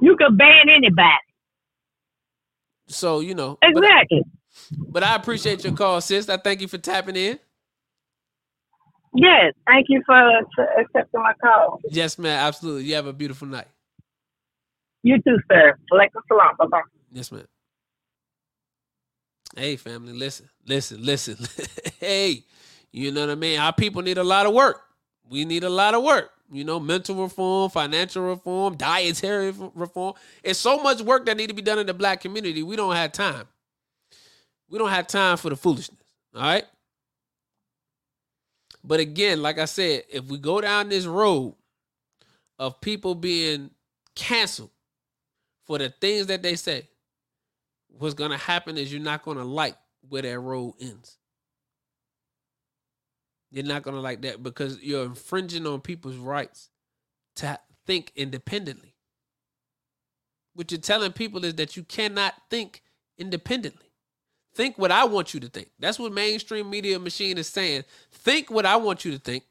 you 0.02 0.16
can 0.16 0.36
ban 0.36 0.68
anybody. 0.74 1.24
so 2.88 3.20
you 3.20 3.34
know 3.34 3.60
but- 3.72 3.84
Exactly. 3.84 4.22
But 4.90 5.04
I 5.04 5.16
appreciate 5.16 5.64
your 5.64 5.72
call, 5.72 6.00
sis. 6.00 6.28
I 6.28 6.36
thank 6.38 6.60
you 6.62 6.68
for 6.68 6.78
tapping 6.78 7.16
in. 7.16 7.38
Yes. 9.16 9.54
Thank 9.66 9.86
you 9.88 10.02
for 10.06 10.16
accepting 10.80 11.22
my 11.22 11.32
call. 11.42 11.80
Yes, 11.90 12.18
man, 12.18 12.38
absolutely. 12.38 12.84
You 12.84 12.94
have 12.96 13.06
a 13.06 13.12
beautiful 13.12 13.48
night. 13.48 13.68
You 15.02 15.16
too, 15.22 15.38
sir. 15.50 15.76
Alaikum 15.92 16.20
salam. 16.28 16.56
Bye 16.58 16.66
bye. 16.66 16.80
Yes, 17.12 17.32
man. 17.32 17.46
Hey, 19.56 19.76
family, 19.76 20.12
listen, 20.12 20.48
listen, 20.66 21.02
listen. 21.02 21.38
hey, 22.00 22.44
you 22.92 23.12
know 23.12 23.22
what 23.22 23.30
I 23.30 23.34
mean? 23.36 23.58
Our 23.58 23.72
people 23.72 24.02
need 24.02 24.18
a 24.18 24.24
lot 24.24 24.46
of 24.46 24.52
work. 24.52 24.82
We 25.28 25.44
need 25.44 25.64
a 25.64 25.70
lot 25.70 25.94
of 25.94 26.02
work. 26.02 26.30
You 26.52 26.64
know, 26.64 26.78
mental 26.78 27.16
reform, 27.16 27.70
financial 27.70 28.22
reform, 28.24 28.76
dietary 28.76 29.52
reform. 29.74 30.14
It's 30.44 30.58
so 30.58 30.82
much 30.82 31.00
work 31.02 31.26
that 31.26 31.36
need 31.36 31.48
to 31.48 31.54
be 31.54 31.62
done 31.62 31.78
in 31.78 31.86
the 31.86 31.94
black 31.94 32.20
community. 32.20 32.62
We 32.62 32.76
don't 32.76 32.94
have 32.94 33.12
time. 33.12 33.48
We 34.68 34.78
don't 34.78 34.90
have 34.90 35.06
time 35.06 35.36
for 35.38 35.50
the 35.50 35.56
foolishness. 35.56 36.00
All 36.34 36.42
right. 36.42 36.64
But 38.86 39.00
again, 39.00 39.42
like 39.42 39.58
I 39.58 39.64
said, 39.64 40.04
if 40.08 40.26
we 40.26 40.38
go 40.38 40.60
down 40.60 40.88
this 40.88 41.06
road 41.06 41.56
of 42.58 42.80
people 42.80 43.16
being 43.16 43.70
canceled 44.14 44.70
for 45.64 45.78
the 45.78 45.90
things 45.90 46.28
that 46.28 46.42
they 46.42 46.54
say, 46.54 46.88
what's 47.88 48.14
gonna 48.14 48.38
happen 48.38 48.78
is 48.78 48.92
you're 48.92 49.02
not 49.02 49.24
gonna 49.24 49.44
like 49.44 49.76
where 50.08 50.22
that 50.22 50.38
road 50.38 50.74
ends. 50.80 51.18
You're 53.50 53.64
not 53.64 53.82
gonna 53.82 54.00
like 54.00 54.22
that 54.22 54.42
because 54.42 54.80
you're 54.80 55.04
infringing 55.04 55.66
on 55.66 55.80
people's 55.80 56.16
rights 56.16 56.70
to 57.36 57.58
think 57.86 58.12
independently. 58.14 58.94
What 60.54 60.70
you're 60.70 60.80
telling 60.80 61.12
people 61.12 61.44
is 61.44 61.54
that 61.56 61.76
you 61.76 61.82
cannot 61.82 62.34
think 62.50 62.82
independently. 63.18 63.85
Think 64.56 64.78
what 64.78 64.90
I 64.90 65.04
want 65.04 65.34
you 65.34 65.40
to 65.40 65.48
think. 65.48 65.68
That's 65.78 65.98
what 65.98 66.12
mainstream 66.12 66.70
media 66.70 66.98
machine 66.98 67.36
is 67.36 67.46
saying. 67.46 67.84
Think 68.10 68.50
what 68.50 68.64
I 68.64 68.76
want 68.76 69.04
you 69.04 69.12
to 69.12 69.18
think. 69.18 69.44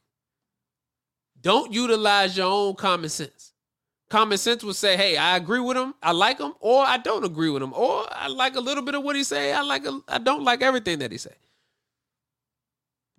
Don't 1.39 1.71
utilize 1.71 2.35
your 2.35 2.47
own 2.47 2.73
common 2.73 3.09
sense. 3.09 3.53
Common 4.09 4.39
sense 4.39 4.63
would 4.63 4.75
say, 4.75 4.97
"Hey, 4.97 5.15
I 5.15 5.37
agree 5.37 5.59
with 5.59 5.77
him. 5.77 5.93
I 6.01 6.11
like 6.11 6.39
him, 6.39 6.55
or 6.59 6.83
I 6.83 6.97
don't 6.97 7.23
agree 7.23 7.51
with 7.51 7.61
him, 7.61 7.71
or 7.73 8.07
I 8.11 8.27
like 8.29 8.55
a 8.55 8.59
little 8.59 8.83
bit 8.83 8.95
of 8.95 9.03
what 9.03 9.15
he 9.15 9.23
say. 9.23 9.53
I 9.53 9.61
like 9.61 9.83
I 10.07 10.17
don't 10.17 10.43
like 10.43 10.63
everything 10.63 10.97
that 10.99 11.11
he 11.11 11.19
say." 11.19 11.35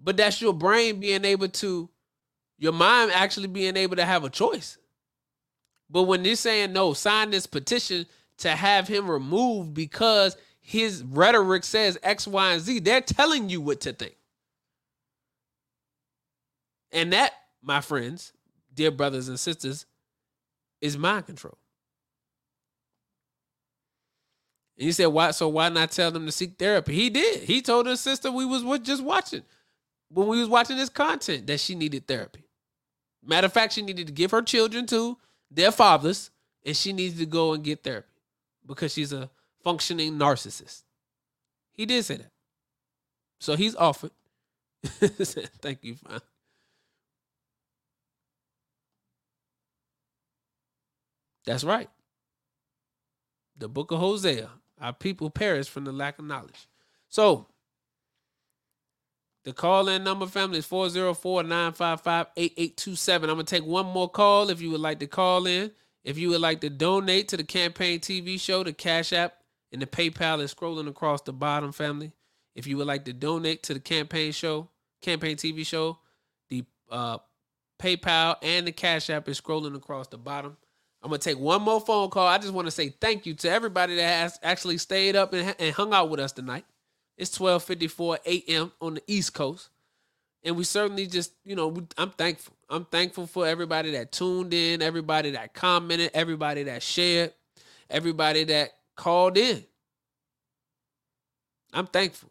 But 0.00 0.16
that's 0.16 0.40
your 0.40 0.52
brain 0.52 0.98
being 0.98 1.24
able 1.24 1.48
to, 1.48 1.88
your 2.58 2.72
mind 2.72 3.12
actually 3.12 3.46
being 3.46 3.76
able 3.76 3.94
to 3.94 4.04
have 4.04 4.24
a 4.24 4.30
choice. 4.30 4.76
But 5.88 6.02
when 6.04 6.24
they're 6.24 6.34
saying 6.34 6.72
no, 6.72 6.94
sign 6.94 7.30
this 7.30 7.46
petition 7.46 8.06
to 8.38 8.50
have 8.50 8.88
him 8.88 9.08
removed 9.08 9.72
because 9.72 10.36
his 10.66 11.04
rhetoric 11.04 11.62
says 11.62 11.96
X, 12.02 12.26
Y, 12.26 12.52
and 12.52 12.60
Z, 12.60 12.80
they're 12.80 13.00
telling 13.00 13.48
you 13.48 13.60
what 13.60 13.82
to 13.82 13.92
think. 13.92 14.16
And 16.90 17.12
that, 17.12 17.34
my 17.62 17.80
friends, 17.80 18.32
dear 18.74 18.90
brothers 18.90 19.28
and 19.28 19.38
sisters, 19.38 19.86
is 20.80 20.98
mind 20.98 21.26
control. 21.26 21.56
And 24.76 24.86
you 24.86 24.92
said, 24.92 25.06
why? 25.06 25.30
So 25.30 25.46
why 25.46 25.68
not 25.68 25.92
tell 25.92 26.10
them 26.10 26.26
to 26.26 26.32
seek 26.32 26.58
therapy? 26.58 26.96
He 26.96 27.10
did. 27.10 27.44
He 27.44 27.62
told 27.62 27.86
his 27.86 28.00
sister 28.00 28.32
we 28.32 28.44
was 28.44 28.80
just 28.80 29.04
watching 29.04 29.44
when 30.08 30.26
we 30.26 30.40
was 30.40 30.48
watching 30.48 30.76
this 30.76 30.88
content 30.88 31.46
that 31.46 31.60
she 31.60 31.76
needed 31.76 32.08
therapy. 32.08 32.42
Matter 33.24 33.46
of 33.46 33.52
fact, 33.52 33.74
she 33.74 33.82
needed 33.82 34.08
to 34.08 34.12
give 34.12 34.32
her 34.32 34.42
children 34.42 34.84
to 34.86 35.16
their 35.48 35.70
fathers, 35.70 36.32
and 36.64 36.76
she 36.76 36.92
needs 36.92 37.18
to 37.18 37.26
go 37.26 37.52
and 37.52 37.62
get 37.62 37.84
therapy 37.84 38.08
because 38.66 38.92
she's 38.92 39.12
a 39.12 39.30
functioning 39.66 40.12
narcissist. 40.12 40.84
He 41.72 41.86
did 41.86 42.04
say 42.04 42.18
that. 42.18 42.30
So 43.40 43.56
he's 43.56 43.74
offered. 43.74 44.12
Thank 44.84 45.82
you. 45.82 45.96
That's 51.44 51.64
right. 51.64 51.90
The 53.58 53.68
book 53.68 53.90
of 53.90 53.98
Hosea. 53.98 54.50
Our 54.80 54.92
people 54.92 55.30
perish 55.30 55.68
from 55.68 55.82
the 55.82 55.90
lack 55.90 56.20
of 56.20 56.26
knowledge. 56.26 56.68
So 57.08 57.48
the 59.42 59.52
call 59.52 59.88
in 59.88 60.04
number, 60.04 60.26
family, 60.26 60.58
is 60.58 60.66
404 60.66 61.42
955 61.42 62.26
8827. 62.36 63.30
I'm 63.30 63.34
going 63.34 63.46
to 63.46 63.56
take 63.56 63.66
one 63.66 63.86
more 63.86 64.08
call 64.08 64.48
if 64.48 64.60
you 64.60 64.70
would 64.70 64.80
like 64.80 65.00
to 65.00 65.08
call 65.08 65.44
in. 65.48 65.72
If 66.04 66.18
you 66.18 66.28
would 66.28 66.40
like 66.40 66.60
to 66.60 66.70
donate 66.70 67.26
to 67.28 67.36
the 67.36 67.42
campaign 67.42 67.98
TV 67.98 68.40
show, 68.40 68.62
the 68.62 68.72
Cash 68.72 69.12
App 69.12 69.35
and 69.72 69.82
the 69.82 69.86
PayPal 69.86 70.40
is 70.40 70.54
scrolling 70.54 70.88
across 70.88 71.22
the 71.22 71.32
bottom, 71.32 71.72
family. 71.72 72.12
If 72.54 72.66
you 72.66 72.76
would 72.78 72.86
like 72.86 73.04
to 73.04 73.12
donate 73.12 73.62
to 73.64 73.74
the 73.74 73.80
campaign 73.80 74.32
show, 74.32 74.68
campaign 75.02 75.36
TV 75.36 75.66
show, 75.66 75.98
the 76.48 76.64
uh, 76.90 77.18
PayPal 77.78 78.36
and 78.42 78.66
the 78.66 78.72
Cash 78.72 79.10
App 79.10 79.28
is 79.28 79.40
scrolling 79.40 79.76
across 79.76 80.08
the 80.08 80.18
bottom. 80.18 80.56
I'm 81.02 81.10
gonna 81.10 81.18
take 81.18 81.38
one 81.38 81.62
more 81.62 81.80
phone 81.80 82.10
call. 82.10 82.26
I 82.26 82.38
just 82.38 82.54
want 82.54 82.66
to 82.66 82.70
say 82.70 82.88
thank 82.88 83.26
you 83.26 83.34
to 83.34 83.50
everybody 83.50 83.96
that 83.96 84.02
has 84.02 84.38
actually 84.42 84.78
stayed 84.78 85.14
up 85.14 85.32
and, 85.32 85.54
and 85.58 85.74
hung 85.74 85.92
out 85.92 86.08
with 86.08 86.20
us 86.20 86.32
tonight. 86.32 86.64
It's 87.16 87.36
12:54 87.36 88.18
a.m. 88.26 88.72
on 88.80 88.94
the 88.94 89.02
East 89.06 89.34
Coast, 89.34 89.68
and 90.42 90.56
we 90.56 90.64
certainly 90.64 91.06
just, 91.06 91.32
you 91.44 91.54
know, 91.54 91.86
I'm 91.98 92.10
thankful. 92.10 92.54
I'm 92.68 92.84
thankful 92.86 93.26
for 93.26 93.46
everybody 93.46 93.92
that 93.92 94.10
tuned 94.10 94.52
in, 94.52 94.82
everybody 94.82 95.32
that 95.32 95.54
commented, 95.54 96.10
everybody 96.14 96.64
that 96.64 96.82
shared, 96.82 97.32
everybody 97.88 98.44
that 98.44 98.72
called 98.96 99.36
in. 99.36 99.64
I'm 101.72 101.86
thankful. 101.86 102.30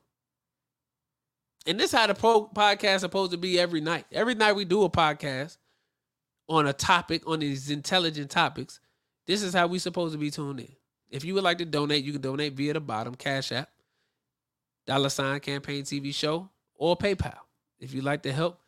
And 1.68 1.80
this 1.80 1.92
how 1.92 2.08
the 2.08 2.14
pro 2.14 2.48
podcast 2.48 3.00
supposed 3.02 3.32
to 3.32 3.38
be 3.38 3.60
every 3.60 3.82
night. 3.82 4.06
Every 4.12 4.36
night 4.36 4.56
we 4.56 4.66
do 4.66 4.84
a 4.84 4.90
podcast 4.90 5.58
on 6.48 6.68
a 6.68 6.74
topic, 6.74 7.28
on 7.28 7.40
these 7.40 7.70
intelligent 7.70 8.30
topics. 8.30 8.80
This 9.26 9.42
is 9.42 9.54
how 9.54 9.68
we 9.68 9.80
supposed 9.80 10.14
to 10.14 10.20
be 10.20 10.30
tuned 10.30 10.60
in. 10.60 10.72
If 11.10 11.24
you 11.24 11.34
would 11.34 11.44
like 11.44 11.58
to 11.60 11.66
donate, 11.66 12.04
you 12.04 12.12
can 12.12 12.22
donate 12.22 12.54
via 12.54 12.74
the 12.74 12.80
bottom 12.80 13.16
Cash 13.16 13.52
App 13.52 13.70
dollar 14.86 15.10
sign 15.10 15.40
campaign 15.40 15.84
TV 15.84 16.14
show, 16.14 16.50
or 16.76 16.96
PayPal. 16.96 17.38
If 17.80 17.94
you'd 17.94 18.04
like 18.04 18.24
to 18.24 18.32
help, 18.32 18.60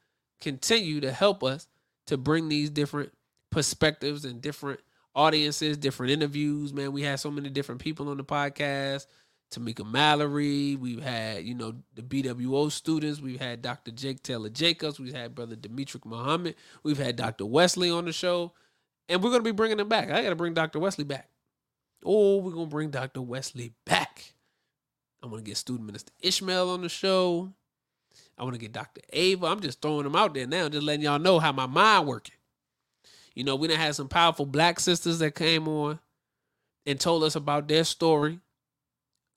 continue 0.41 0.99
to 1.01 1.11
help 1.11 1.43
us 1.43 1.67
to 2.07 2.17
bring 2.17 2.49
these 2.49 2.69
different 2.69 3.11
perspectives 3.49 4.25
and 4.25 4.41
different 4.41 4.79
audiences, 5.17 5.77
different 5.77 6.13
interviews. 6.13 6.73
Man, 6.73 6.93
we 6.93 7.01
had 7.01 7.19
so 7.19 7.31
many 7.31 7.49
different 7.49 7.81
people 7.81 8.07
on 8.09 8.17
the 8.17 8.23
podcast. 8.23 9.07
Tamika 9.51 9.89
Mallory, 9.89 10.75
we've 10.75 11.01
had, 11.01 11.43
you 11.43 11.55
know, 11.55 11.73
the 11.95 12.01
BWO 12.01 12.69
students, 12.71 13.21
we've 13.21 13.39
had 13.39 13.61
Dr. 13.61 13.91
Jake 13.91 14.21
Taylor 14.21 14.49
Jacobs, 14.49 14.99
we've 14.99 15.15
had 15.15 15.35
Brother 15.35 15.55
Demetric 15.55 16.05
Muhammad, 16.05 16.55
we've 16.83 16.97
had 16.97 17.15
Dr. 17.15 17.45
Wesley 17.45 17.89
on 17.89 18.03
the 18.03 18.11
show, 18.11 18.51
and 19.07 19.23
we're 19.23 19.31
gonna 19.31 19.43
be 19.43 19.51
bringing 19.51 19.79
him 19.79 19.87
back. 19.87 20.11
I 20.11 20.21
gotta 20.21 20.35
bring 20.35 20.53
Dr. 20.53 20.79
Wesley 20.79 21.05
back. 21.05 21.29
Oh, 22.03 22.37
we're 22.37 22.51
gonna 22.51 22.65
bring 22.65 22.89
Dr. 22.89 23.21
Wesley 23.21 23.73
back. 23.85 24.33
I 25.23 25.27
want 25.27 25.43
to 25.43 25.49
get 25.49 25.57
student 25.57 25.85
minister 25.85 26.11
Ishmael 26.19 26.69
on 26.69 26.81
the 26.81 26.89
show. 26.89 27.53
I 28.37 28.43
want 28.43 28.53
to 28.55 28.59
get 28.59 28.71
Dr. 28.71 29.01
Ava. 29.11 29.47
I'm 29.47 29.61
just 29.61 29.81
throwing 29.81 30.03
them 30.03 30.15
out 30.15 30.33
there 30.33 30.45
now, 30.45 30.69
just 30.69 30.83
letting 30.83 31.03
y'all 31.03 31.19
know 31.19 31.39
how 31.39 31.51
my 31.51 31.65
mind 31.65 32.07
working. 32.07 32.35
You 33.37 33.43
know, 33.43 33.55
we 33.55 33.67
done 33.67 33.77
had 33.77 33.93
some 33.93 34.07
powerful 34.07 34.47
black 34.47 34.79
sisters 34.79 35.19
that 35.19 35.35
came 35.35 35.67
on 35.67 35.99
and 36.87 36.99
told 36.99 37.23
us 37.23 37.35
about 37.35 37.67
their 37.67 37.83
story 37.83 38.39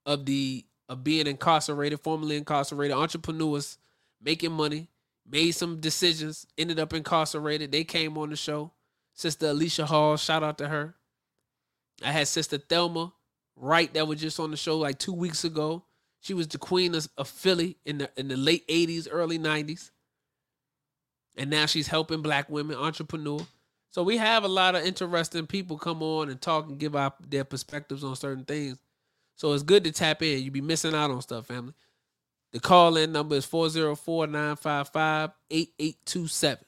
of 0.06 0.24
the 0.24 0.64
of 0.88 1.04
being 1.04 1.26
incarcerated, 1.26 2.00
formerly 2.00 2.38
incarcerated 2.38 2.96
entrepreneurs, 2.96 3.76
making 4.18 4.52
money, 4.52 4.88
made 5.30 5.50
some 5.50 5.80
decisions, 5.80 6.46
ended 6.56 6.80
up 6.80 6.94
incarcerated. 6.94 7.72
They 7.72 7.84
came 7.84 8.16
on 8.16 8.30
the 8.30 8.36
show. 8.36 8.72
Sister 9.12 9.48
Alicia 9.48 9.84
Hall, 9.84 10.16
shout 10.16 10.42
out 10.42 10.56
to 10.56 10.68
her. 10.68 10.94
I 12.02 12.10
had 12.10 12.26
Sister 12.26 12.56
Thelma 12.56 13.12
Wright 13.54 13.92
that 13.92 14.08
was 14.08 14.18
just 14.18 14.40
on 14.40 14.50
the 14.50 14.56
show 14.56 14.78
like 14.78 14.98
two 14.98 15.12
weeks 15.12 15.44
ago. 15.44 15.84
She 16.20 16.32
was 16.32 16.48
the 16.48 16.56
queen 16.56 16.94
of, 16.94 17.06
of 17.18 17.28
Philly 17.28 17.76
in 17.84 17.98
the 17.98 18.10
in 18.16 18.28
the 18.28 18.38
late 18.38 18.66
80s, 18.66 19.08
early 19.10 19.38
90s. 19.38 19.90
And 21.36 21.50
now 21.50 21.66
she's 21.66 21.88
helping 21.88 22.22
black 22.22 22.48
women, 22.48 22.78
entrepreneur. 22.78 23.46
So 23.91 24.02
we 24.05 24.17
have 24.19 24.44
a 24.44 24.49
lot 24.49 24.77
of 24.77 24.85
interesting 24.85 25.47
people 25.47 25.77
come 25.77 26.02
on 26.02 26.28
and 26.28 26.41
talk 26.41 26.69
and 26.69 26.78
give 26.78 26.94
out 26.94 27.28
their 27.28 27.44
perspectives 27.44 28.05
on 28.05 28.15
certain 28.15 28.44
things. 28.44 28.78
So 29.35 29.52
it's 29.52 29.65
good 29.65 29.85
to 29.85 29.93
tap 29.93 30.23
in. 30.23 30.43
You 30.43 30.51
be 30.51 30.60
missing 30.60 30.94
out 30.94 31.10
on 31.10 31.23
stuff, 31.23 31.47
family. 31.47 31.75
The 32.52 32.60
call 32.60 32.97
in 32.97 33.12
number 33.12 33.36
is 33.36 33.47
404 33.47 34.27
955 34.27 35.31
8827. 35.51 36.65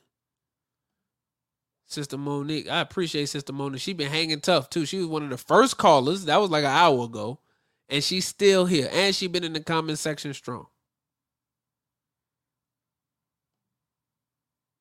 Sister 1.87 2.17
Monique. 2.17 2.71
I 2.71 2.81
appreciate 2.81 3.27
Sister 3.29 3.53
Monique. 3.53 3.81
She 3.81 3.93
been 3.93 4.11
hanging 4.11 4.41
tough 4.41 4.71
too. 4.71 4.87
She 4.87 4.99
was 4.99 5.07
one 5.07 5.23
of 5.25 5.31
the 5.31 5.37
first 5.37 5.77
callers. 5.77 6.25
That 6.25 6.41
was 6.41 6.51
like 6.51 6.65
an 6.65 6.71
hour 6.71 7.05
ago. 7.05 7.39
And 7.89 8.03
she's 8.03 8.27
still 8.27 8.65
here. 8.65 8.89
And 8.91 9.15
she 9.15 9.27
been 9.27 9.45
in 9.45 9.53
the 9.53 9.61
comment 9.61 9.99
section 9.99 10.33
strong. 10.33 10.67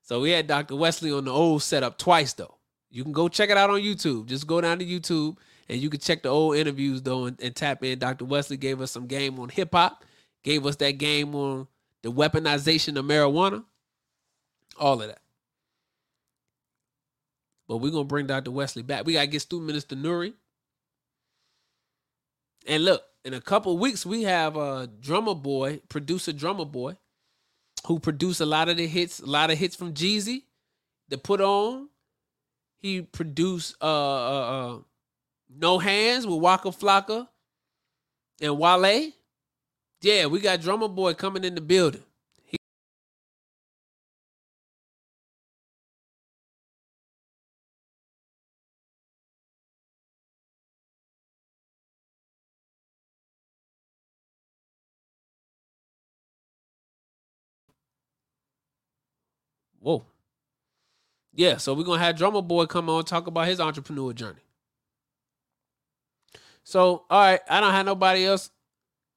So 0.00 0.22
we 0.22 0.30
had 0.30 0.46
Dr. 0.46 0.74
Wesley 0.76 1.12
on 1.12 1.26
the 1.26 1.30
old 1.30 1.62
setup 1.62 1.98
twice 1.98 2.32
though. 2.32 2.56
You 2.90 3.02
can 3.02 3.12
go 3.12 3.28
check 3.28 3.50
it 3.50 3.58
out 3.58 3.68
on 3.68 3.80
YouTube. 3.80 4.26
Just 4.26 4.46
go 4.46 4.62
down 4.62 4.78
to 4.78 4.86
YouTube 4.86 5.36
and 5.68 5.78
you 5.78 5.90
can 5.90 6.00
check 6.00 6.22
the 6.22 6.30
old 6.30 6.56
interviews 6.56 7.02
though 7.02 7.26
and, 7.26 7.38
and 7.42 7.54
tap 7.54 7.84
in. 7.84 7.98
Dr. 7.98 8.24
Wesley 8.24 8.56
gave 8.56 8.80
us 8.80 8.92
some 8.92 9.06
game 9.06 9.38
on 9.38 9.50
hip 9.50 9.74
hop, 9.74 10.06
gave 10.42 10.64
us 10.64 10.76
that 10.76 10.92
game 10.92 11.34
on 11.34 11.68
the 12.02 12.10
weaponization 12.10 12.96
of 12.96 13.04
marijuana, 13.04 13.62
all 14.78 15.00
of 15.00 15.08
that. 15.08 15.20
But 17.66 17.78
we're 17.78 17.90
gonna 17.90 18.04
bring 18.04 18.26
Dr. 18.26 18.50
Wesley 18.50 18.82
back. 18.82 19.04
We 19.04 19.12
gotta 19.14 19.26
get 19.26 19.42
Stu 19.42 19.60
Minister 19.60 19.94
Nuri. 19.94 20.32
And 22.66 22.84
look, 22.84 23.02
in 23.24 23.34
a 23.34 23.40
couple 23.40 23.76
weeks, 23.78 24.06
we 24.06 24.22
have 24.22 24.56
a 24.56 24.88
Drumma 25.00 25.34
Boy, 25.34 25.80
producer 25.88 26.32
Drumma 26.32 26.64
Boy, 26.64 26.96
who 27.86 27.98
produced 27.98 28.40
a 28.40 28.46
lot 28.46 28.68
of 28.68 28.76
the 28.76 28.86
hits, 28.86 29.20
a 29.20 29.26
lot 29.26 29.50
of 29.50 29.58
hits 29.58 29.76
from 29.76 29.92
Jeezy 29.92 30.42
to 31.10 31.18
put 31.18 31.40
on. 31.40 31.88
He 32.78 33.02
produced 33.02 33.76
uh, 33.82 33.84
uh, 33.84 34.76
uh 34.76 34.78
No 35.54 35.78
Hands 35.78 36.26
with 36.26 36.40
Waka 36.40 36.68
Flocka 36.68 37.28
and 38.40 38.58
Wale. 38.58 39.12
Yeah, 40.00 40.26
we 40.26 40.40
got 40.40 40.60
Drumma 40.60 40.88
Boy 40.88 41.14
coming 41.14 41.44
in 41.44 41.54
the 41.54 41.60
building. 41.60 42.04
Whoa. 59.88 60.04
Yeah, 61.32 61.56
so 61.56 61.72
we're 61.72 61.84
gonna 61.84 62.02
have 62.02 62.14
Drumma 62.18 62.42
Boy 62.42 62.66
come 62.66 62.90
on 62.90 63.06
talk 63.06 63.26
about 63.26 63.48
his 63.48 63.58
entrepreneur 63.58 64.12
journey. 64.12 64.42
So, 66.62 67.06
all 67.08 67.20
right, 67.20 67.40
I 67.48 67.62
don't 67.62 67.72
have 67.72 67.86
nobody 67.86 68.26
else 68.26 68.50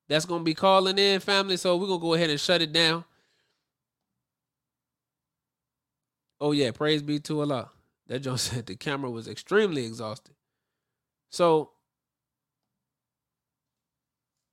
that's 0.08 0.24
gonna 0.24 0.46
be 0.46 0.54
calling 0.54 0.98
in, 0.98 1.20
family. 1.20 1.58
So 1.58 1.76
we're 1.76 1.88
gonna 1.88 2.00
go 2.00 2.14
ahead 2.14 2.30
and 2.30 2.40
shut 2.40 2.62
it 2.62 2.72
down. 2.72 3.04
Oh 6.40 6.54
yeah, 6.54 6.72
praise 6.72 7.02
be 7.02 7.20
to 7.20 7.42
Allah. 7.42 7.70
That 8.08 8.20
John 8.20 8.38
said 8.38 8.66
the 8.66 8.78
camera 8.78 9.12
was 9.12 9.28
extremely 9.28 9.86
exhausted. 9.86 10.36
So 11.32 11.72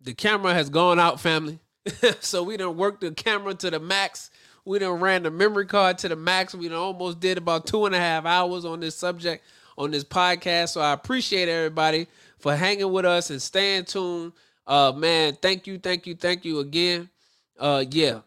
the 0.01 0.15
camera 0.15 0.53
has 0.53 0.69
gone 0.69 0.99
out, 0.99 1.21
family. 1.21 1.61
so 2.19 2.43
we 2.43 2.57
done 2.57 2.77
worked 2.77 3.03
the 3.03 3.13
camera 3.13 3.55
to 3.55 3.71
the 3.71 3.79
max. 3.79 4.31
We 4.69 4.79
done 4.79 5.01
ran 5.01 5.23
the 5.23 5.31
memory 5.31 5.65
card 5.65 5.97
to 5.99 6.11
the 6.11 6.17
max. 6.17 6.55
We 6.55 6.69
done 6.69 6.77
almost 6.77 7.21
did 7.21 7.39
about 7.39 7.67
two 7.67 7.87
and 7.87 7.95
a 7.95 7.99
half 7.99 8.27
hours 8.27 8.67
on 8.67 8.81
this 8.81 8.95
subject 8.95 9.43
on 9.79 9.91
this 9.91 10.05
podcast. 10.05 10.71
So 10.71 10.83
I 10.83 10.93
appreciate 10.93 11.49
everybody 11.49 12.07
for 12.39 12.55
hanging 12.55 12.93
with 12.93 13.07
us 13.07 13.31
and 13.31 13.41
staying 13.41 13.87
tuned. 13.87 14.33
Uh 14.67 14.93
man, 14.95 15.39
thank 15.41 15.67
you, 15.67 15.79
thank 15.79 16.07
you, 16.07 16.15
thank 16.15 16.45
you 16.45 16.59
again. 16.59 17.09
Uh 17.59 17.83
yeah. 17.91 18.21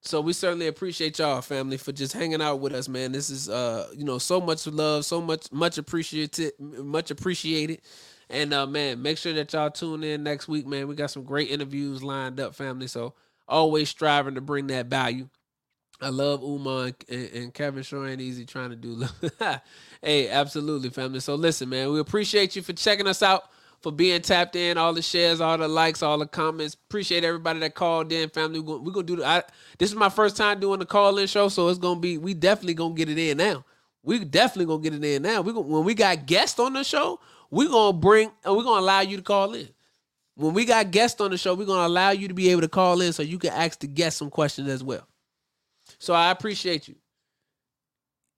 So 0.00 0.22
we 0.22 0.32
certainly 0.32 0.68
appreciate 0.68 1.18
y'all 1.18 1.42
family 1.42 1.76
for 1.76 1.92
just 1.92 2.14
hanging 2.14 2.40
out 2.40 2.60
with 2.60 2.72
us, 2.72 2.88
man. 2.88 3.12
This 3.12 3.28
is 3.28 3.50
uh, 3.50 3.88
you 3.94 4.04
know, 4.04 4.16
so 4.16 4.40
much 4.40 4.66
love, 4.66 5.04
so 5.04 5.20
much 5.20 5.52
much 5.52 5.76
appreciated, 5.76 6.52
much 6.58 7.10
appreciated. 7.10 7.82
And 8.30 8.54
uh 8.54 8.66
man, 8.66 9.02
make 9.02 9.18
sure 9.18 9.34
that 9.34 9.52
y'all 9.52 9.70
tune 9.70 10.02
in 10.02 10.22
next 10.22 10.48
week, 10.48 10.66
man. 10.66 10.88
We 10.88 10.94
got 10.94 11.10
some 11.10 11.24
great 11.24 11.50
interviews 11.50 12.02
lined 12.02 12.40
up, 12.40 12.54
family. 12.54 12.86
So 12.86 13.12
always 13.46 13.90
striving 13.90 14.36
to 14.36 14.40
bring 14.40 14.68
that 14.68 14.86
value. 14.86 15.28
I 16.00 16.10
love 16.10 16.42
Umar 16.42 16.92
and, 17.08 17.30
and 17.32 17.54
Kevin 17.54 17.82
sure 17.82 18.06
ain't 18.06 18.20
easy 18.20 18.44
trying 18.44 18.70
to 18.70 18.76
do. 18.76 19.04
hey, 20.02 20.28
absolutely, 20.28 20.90
family. 20.90 21.20
So 21.20 21.34
listen, 21.34 21.68
man, 21.68 21.92
we 21.92 21.98
appreciate 21.98 22.54
you 22.54 22.62
for 22.62 22.72
checking 22.72 23.08
us 23.08 23.22
out, 23.22 23.50
for 23.80 23.90
being 23.90 24.20
tapped 24.22 24.54
in, 24.54 24.78
all 24.78 24.92
the 24.92 25.02
shares, 25.02 25.40
all 25.40 25.58
the 25.58 25.66
likes, 25.66 26.02
all 26.02 26.18
the 26.18 26.26
comments. 26.26 26.74
Appreciate 26.74 27.24
everybody 27.24 27.58
that 27.60 27.74
called 27.74 28.12
in, 28.12 28.28
family. 28.28 28.60
We're 28.60 28.92
gonna, 28.92 29.06
do 29.06 29.16
the. 29.16 29.26
I, 29.26 29.42
this 29.78 29.90
is 29.90 29.96
my 29.96 30.08
first 30.08 30.36
time 30.36 30.60
doing 30.60 30.78
the 30.78 30.86
call 30.86 31.18
in 31.18 31.26
show, 31.26 31.48
so 31.48 31.68
it's 31.68 31.78
gonna 31.78 32.00
be. 32.00 32.16
We 32.16 32.32
definitely 32.34 32.74
gonna 32.74 32.94
get 32.94 33.08
it 33.08 33.18
in 33.18 33.36
now. 33.36 33.64
We 34.04 34.24
definitely 34.24 34.66
gonna 34.66 34.82
get 34.82 34.94
it 34.94 35.04
in 35.04 35.22
now. 35.22 35.40
We 35.40 35.52
gonna, 35.52 35.66
when 35.66 35.84
we 35.84 35.94
got 35.94 36.26
guests 36.26 36.60
on 36.60 36.74
the 36.74 36.84
show, 36.84 37.18
we 37.50 37.66
gonna 37.66 37.92
bring 37.96 38.30
we 38.44 38.62
gonna 38.62 38.80
allow 38.80 39.00
you 39.00 39.16
to 39.16 39.22
call 39.22 39.52
in. 39.54 39.68
When 40.36 40.54
we 40.54 40.64
got 40.64 40.92
guests 40.92 41.20
on 41.20 41.32
the 41.32 41.38
show, 41.38 41.54
we're 41.54 41.66
gonna 41.66 41.88
allow 41.88 42.10
you 42.10 42.28
to 42.28 42.34
be 42.34 42.50
able 42.50 42.60
to 42.60 42.68
call 42.68 43.00
in 43.00 43.12
so 43.12 43.24
you 43.24 43.38
can 43.38 43.52
ask 43.52 43.80
the 43.80 43.88
guests 43.88 44.20
some 44.20 44.30
questions 44.30 44.68
as 44.68 44.84
well. 44.84 45.08
So 45.98 46.14
I 46.14 46.30
appreciate 46.30 46.88
you. 46.88 46.96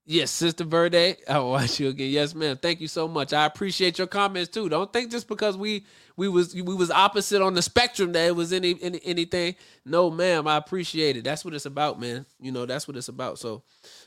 Yes, 0.06 0.32
Sister 0.32 0.64
Verde. 0.64 1.16
I'll 1.28 1.50
watch 1.50 1.78
you 1.78 1.88
again. 1.88 2.10
Yes, 2.10 2.34
ma'am. 2.34 2.58
Thank 2.60 2.80
you 2.80 2.88
so 2.88 3.06
much. 3.06 3.32
I 3.32 3.46
appreciate 3.46 3.98
your 3.98 4.08
comments 4.08 4.50
too. 4.50 4.68
Don't 4.68 4.92
think 4.92 5.12
just 5.12 5.28
because 5.28 5.56
we 5.56 5.86
we 6.16 6.28
was 6.28 6.52
we 6.52 6.62
was 6.62 6.90
opposite 6.90 7.40
on 7.40 7.54
the 7.54 7.62
spectrum 7.62 8.10
that 8.12 8.26
it 8.26 8.34
was 8.34 8.52
any, 8.52 8.76
any 8.82 9.00
anything. 9.04 9.54
No, 9.84 10.10
ma'am. 10.10 10.48
I 10.48 10.56
appreciate 10.56 11.16
it. 11.16 11.22
That's 11.24 11.44
what 11.44 11.54
it's 11.54 11.66
about, 11.66 12.00
man. 12.00 12.26
You 12.40 12.50
know, 12.50 12.66
that's 12.66 12.88
what 12.88 12.96
it's 12.96 13.06
about. 13.08 13.38
So, 13.38 13.62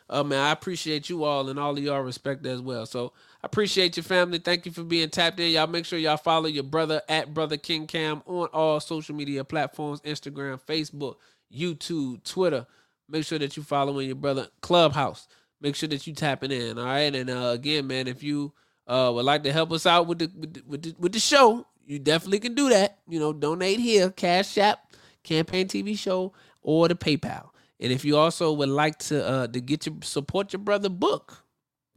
uh, 0.09 0.23
man, 0.23 0.40
I 0.41 0.51
appreciate 0.51 1.09
you 1.09 1.23
all 1.23 1.48
and 1.48 1.57
all 1.57 1.72
of 1.72 1.80
y'all 1.83 2.01
respect 2.01 2.45
as 2.45 2.59
well. 2.59 2.85
So 2.85 3.14
I 3.41 3.45
appreciate 3.45 3.95
your 3.95 4.03
family. 4.03 4.40
Thank 4.40 4.65
you 4.65 4.73
for 4.73 4.83
being 4.83 5.09
tapped 5.09 5.40
in. 5.40 5.51
Y'all 5.51 5.67
make 5.67 5.85
sure 5.85 5.98
y'all 5.99 6.17
follow 6.17 6.48
your 6.48 6.64
brother 6.64 7.01
at 7.07 7.33
Brother 7.33 7.56
King 7.56 7.88
Cam 7.88 8.23
on 8.25 8.48
all 8.48 8.82
social 8.82 9.15
media 9.15 9.45
platforms: 9.45 10.01
Instagram, 10.01 10.59
Facebook, 10.59 11.15
YouTube, 11.56 12.25
Twitter. 12.25 12.67
Make 13.09 13.25
sure 13.25 13.40
that 13.40 13.57
you 13.57 13.64
following 13.64 14.07
your 14.07 14.15
brother 14.15 14.48
Clubhouse. 14.61 15.27
Make 15.61 15.75
sure 15.75 15.90
that 15.90 16.07
you 16.07 16.14
tapping 16.14 16.51
in. 16.51 16.80
All 16.80 16.85
right. 16.85 17.14
And 17.15 17.30
uh, 17.30 17.51
again, 17.53 17.88
man, 17.88 18.07
if 18.07 18.23
you 18.23 18.53
uh, 18.88 19.11
would 19.14 19.25
like 19.25 19.43
to 19.43 19.51
help 19.53 19.72
us 19.72 19.85
out 19.85 20.07
with 20.07 20.19
the, 20.19 20.32
with 20.38 20.53
the 20.53 20.64
with 20.67 20.82
the 20.83 20.95
with 20.99 21.14
the 21.14 21.19
show, 21.19 21.65
you 21.85 21.99
definitely 21.99 22.40
can 22.40 22.56
do 22.56 22.69
that. 22.69 22.99
You 23.07 23.19
know, 23.19 23.33
donate 23.33 23.80
here, 23.80 24.09
Cash 24.11 24.57
App, 24.57 24.80
Campaign 25.23 25.67
TV 25.67 25.98
Show, 25.98 26.33
or 26.61 26.88
the 26.88 26.95
PayPal. 26.95 27.49
And 27.80 27.91
if 27.91 28.06
you 28.06 28.17
also 28.17 28.53
would 28.53 28.69
like 28.69 28.99
to 28.99 29.25
uh 29.25 29.48
to 29.48 29.61
get 29.61 29.85
your 29.85 29.95
support 30.03 30.53
your 30.53 30.61
brother 30.61 30.90
book, 30.90 31.43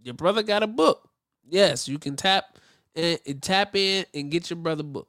your 0.02 0.15
brother 0.15 0.43
got 0.43 0.62
a 0.62 0.67
book. 0.68 1.09
Yes, 1.49 1.89
you 1.89 1.99
can 1.99 2.17
tap 2.17 2.59
and, 2.94 3.20
and 3.26 3.43
tap 3.43 3.76
in 3.76 4.07
and 4.15 4.31
get 4.31 4.51
your 4.51 4.59
brother 4.59 4.83
book. 4.85 5.09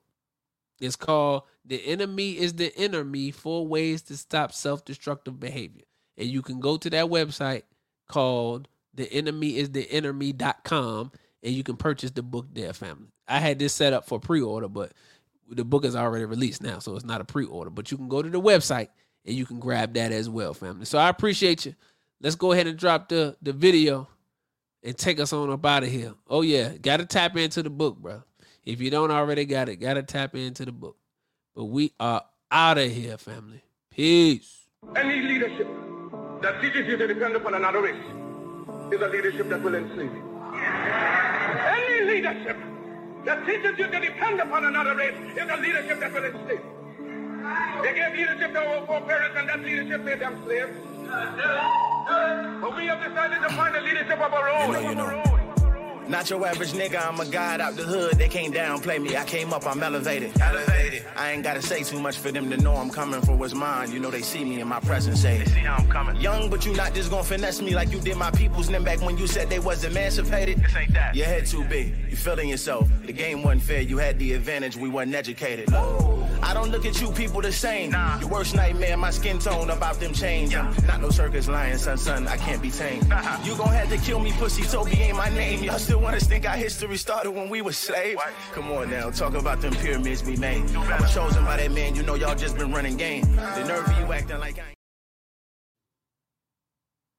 It's 0.81 0.97
called 0.97 1.43
The 1.65 1.85
Enemy 1.87 2.37
is 2.37 2.53
the 2.55 2.75
Enemy 2.77 3.31
Four 3.31 3.67
Ways 3.67 4.03
to 4.03 4.17
Stop 4.17 4.53
Self 4.53 4.85
Destructive 4.85 5.39
Behavior. 5.39 5.85
And 6.17 6.27
you 6.27 6.41
can 6.41 6.59
go 6.59 6.77
to 6.77 6.89
that 6.89 7.05
website 7.05 7.63
called 8.07 8.67
The 8.93 9.11
Enemy 9.11 9.57
is 9.57 9.71
the 9.71 9.89
Enemy.com 9.91 11.11
and 11.43 11.53
you 11.53 11.63
can 11.63 11.77
purchase 11.77 12.11
the 12.11 12.23
book 12.23 12.47
there, 12.53 12.73
family. 12.73 13.07
I 13.27 13.39
had 13.39 13.59
this 13.59 13.73
set 13.73 13.93
up 13.93 14.05
for 14.05 14.19
pre 14.19 14.41
order, 14.41 14.67
but 14.67 14.93
the 15.49 15.65
book 15.65 15.85
is 15.85 15.95
already 15.95 16.25
released 16.25 16.61
now, 16.61 16.79
so 16.79 16.95
it's 16.95 17.05
not 17.05 17.21
a 17.21 17.25
pre 17.25 17.45
order. 17.45 17.69
But 17.69 17.91
you 17.91 17.97
can 17.97 18.07
go 18.07 18.21
to 18.21 18.29
the 18.29 18.41
website 18.41 18.89
and 19.25 19.35
you 19.35 19.45
can 19.45 19.59
grab 19.59 19.93
that 19.93 20.11
as 20.11 20.29
well, 20.29 20.53
family. 20.53 20.85
So 20.85 20.97
I 20.97 21.09
appreciate 21.09 21.65
you. 21.65 21.75
Let's 22.21 22.35
go 22.35 22.51
ahead 22.51 22.67
and 22.67 22.77
drop 22.77 23.09
the, 23.09 23.37
the 23.41 23.53
video 23.53 24.07
and 24.83 24.97
take 24.97 25.19
us 25.19 25.33
on 25.33 25.51
up 25.51 25.65
out 25.65 25.83
of 25.83 25.89
here. 25.89 26.13
Oh, 26.27 26.41
yeah. 26.41 26.69
Got 26.77 26.97
to 26.97 27.05
tap 27.05 27.37
into 27.37 27.61
the 27.61 27.69
book, 27.69 27.97
bro. 27.97 28.23
If 28.65 28.81
you 28.81 28.89
don't 28.89 29.11
already 29.11 29.45
got 29.45 29.69
it, 29.69 29.77
got 29.77 29.95
to 29.95 30.03
tap 30.03 30.35
into 30.35 30.65
the 30.65 30.71
book. 30.71 30.97
But 31.55 31.65
we 31.65 31.93
are 31.99 32.23
out 32.51 32.77
of 32.77 32.91
here, 32.91 33.17
family. 33.17 33.61
Peace. 33.91 34.67
Any 34.95 35.21
leadership 35.21 35.67
that 36.41 36.61
teaches 36.61 36.87
you 36.87 36.97
to 36.97 37.07
depend 37.07 37.35
upon 37.35 37.53
another 37.55 37.81
race 37.81 38.03
is 38.91 39.01
a 39.01 39.07
leadership 39.07 39.49
that 39.49 39.61
will 39.61 39.75
enslave 39.75 40.13
you. 40.13 40.23
Any 40.53 42.05
leadership 42.05 42.57
that 43.25 43.45
teaches 43.45 43.77
you 43.77 43.87
to 43.87 43.99
depend 43.99 44.39
upon 44.39 44.65
another 44.65 44.95
race 44.95 45.15
is 45.35 45.49
a 45.49 45.57
leadership 45.57 45.99
that 45.99 46.13
will 46.13 46.25
enslave 46.25 46.59
you. 46.59 46.77
They 47.83 47.93
gave 47.93 48.13
leadership 48.13 48.53
to 48.53 48.59
our 48.59 48.85
foreparents, 48.85 49.37
and 49.37 49.49
that 49.49 49.59
leadership 49.61 50.01
made 50.03 50.19
them 50.19 50.41
slaves. 50.45 50.77
But 52.61 52.75
we 52.75 52.85
have 52.87 53.03
decided 53.03 53.41
to 53.41 53.49
find 53.55 53.75
a 53.75 53.81
leadership 53.81 54.19
of 54.19 54.33
our 54.33 54.49
own. 54.49 54.67
You 54.67 54.73
know, 54.73 54.89
you 54.89 54.95
know. 54.95 55.36
Not 56.09 56.29
your 56.29 56.45
average 56.47 56.71
nigga, 56.71 57.05
I'm 57.05 57.19
a 57.19 57.25
god 57.25 57.59
out 57.59 57.75
the 57.75 57.83
hood. 57.83 58.13
They 58.13 58.29
can't 58.29 58.53
downplay 58.53 59.01
me. 59.01 59.17
I 59.17 59.25
came 59.25 59.53
up, 59.53 59.67
I'm 59.67 59.83
elevated. 59.83 60.39
Elevated. 60.39 61.03
I 61.17 61.31
ain't 61.31 61.43
gotta 61.43 61.61
say 61.61 61.83
too 61.83 61.99
much 61.99 62.17
for 62.17 62.31
them 62.31 62.49
to 62.49 62.57
know 62.57 62.75
I'm 62.75 62.89
coming 62.89 63.21
for 63.21 63.35
what's 63.35 63.53
mine. 63.53 63.91
You 63.91 63.99
know 63.99 64.09
they 64.09 64.21
see 64.21 64.45
me 64.45 64.61
in 64.61 64.67
my 64.67 64.79
presence, 64.79 65.21
say. 65.21 65.39
They 65.39 65.45
see 65.45 65.59
how 65.59 65.75
I'm 65.75 65.89
coming. 65.89 66.15
Young, 66.17 66.49
but 66.49 66.65
you 66.65 66.73
not 66.75 66.93
just 66.93 67.09
gonna 67.09 67.23
finesse 67.23 67.61
me 67.61 67.75
like 67.75 67.91
you 67.91 67.99
did 67.99 68.15
my 68.15 68.31
peoples. 68.31 68.69
Then 68.69 68.83
back 68.83 69.01
when 69.01 69.17
you 69.17 69.27
said 69.27 69.49
they 69.49 69.59
was 69.59 69.83
emancipated. 69.83 70.63
This 70.63 70.75
ain't 70.75 70.93
that. 70.93 71.13
Your 71.15 71.25
head 71.25 71.45
too 71.45 71.65
big. 71.65 71.93
You 72.09 72.15
feeling 72.15 72.49
yourself. 72.49 72.89
The 73.05 73.13
game 73.13 73.43
wasn't 73.43 73.63
fair. 73.63 73.81
You 73.81 73.97
had 73.97 74.17
the 74.17 74.33
advantage. 74.33 74.77
We 74.77 74.89
wasn't 74.89 75.15
educated. 75.15 75.73
I 75.73 76.53
don't 76.53 76.69
look 76.71 76.85
at 76.85 77.01
you 77.01 77.11
people 77.11 77.41
the 77.41 77.51
same. 77.51 77.91
Nah. 77.91 78.19
Your 78.19 78.29
worst 78.29 78.55
nightmare, 78.55 78.95
my 78.95 79.09
skin 79.09 79.39
tone 79.39 79.69
about 79.69 79.99
them 79.99 80.13
chains. 80.13 80.51
Yeah. 80.51 80.73
Not 80.87 81.01
no 81.01 81.09
circus 81.09 81.47
lion, 81.47 81.77
son, 81.77 81.97
son. 81.97 82.27
I 82.27 82.37
can't 82.37 82.61
be 82.61 82.71
tamed. 82.71 83.11
You 83.43 83.55
gon' 83.55 83.69
have 83.69 83.89
to 83.89 83.97
kill 83.97 84.19
me, 84.19 84.31
pussy. 84.33 84.63
Toby 84.63 84.99
ain't 84.99 85.17
my 85.17 85.29
name. 85.29 85.63
Y'all 85.63 85.79
still 85.79 85.96
want 85.97 86.15
us 86.15 86.27
think 86.27 86.47
our 86.47 86.55
history 86.55 86.97
started 86.97 87.31
when 87.31 87.49
we 87.49 87.61
were 87.61 87.73
slaves? 87.73 88.21
Come 88.53 88.71
on 88.71 88.89
now, 88.89 89.09
talk 89.09 89.33
about 89.33 89.61
them 89.61 89.73
pyramids 89.75 90.23
we 90.23 90.35
made. 90.37 90.63
I 90.75 91.01
was 91.01 91.13
chosen 91.13 91.43
by 91.45 91.57
that 91.57 91.71
man. 91.71 91.95
You 91.95 92.03
know 92.03 92.15
y'all 92.15 92.35
just 92.35 92.57
been 92.57 92.71
running 92.71 92.97
game. 92.97 93.23
The 93.35 93.65
nerve 93.65 93.87
of 93.87 93.99
you 93.99 94.13
acting 94.13 94.39
like 94.39 94.59
I. 94.59 94.76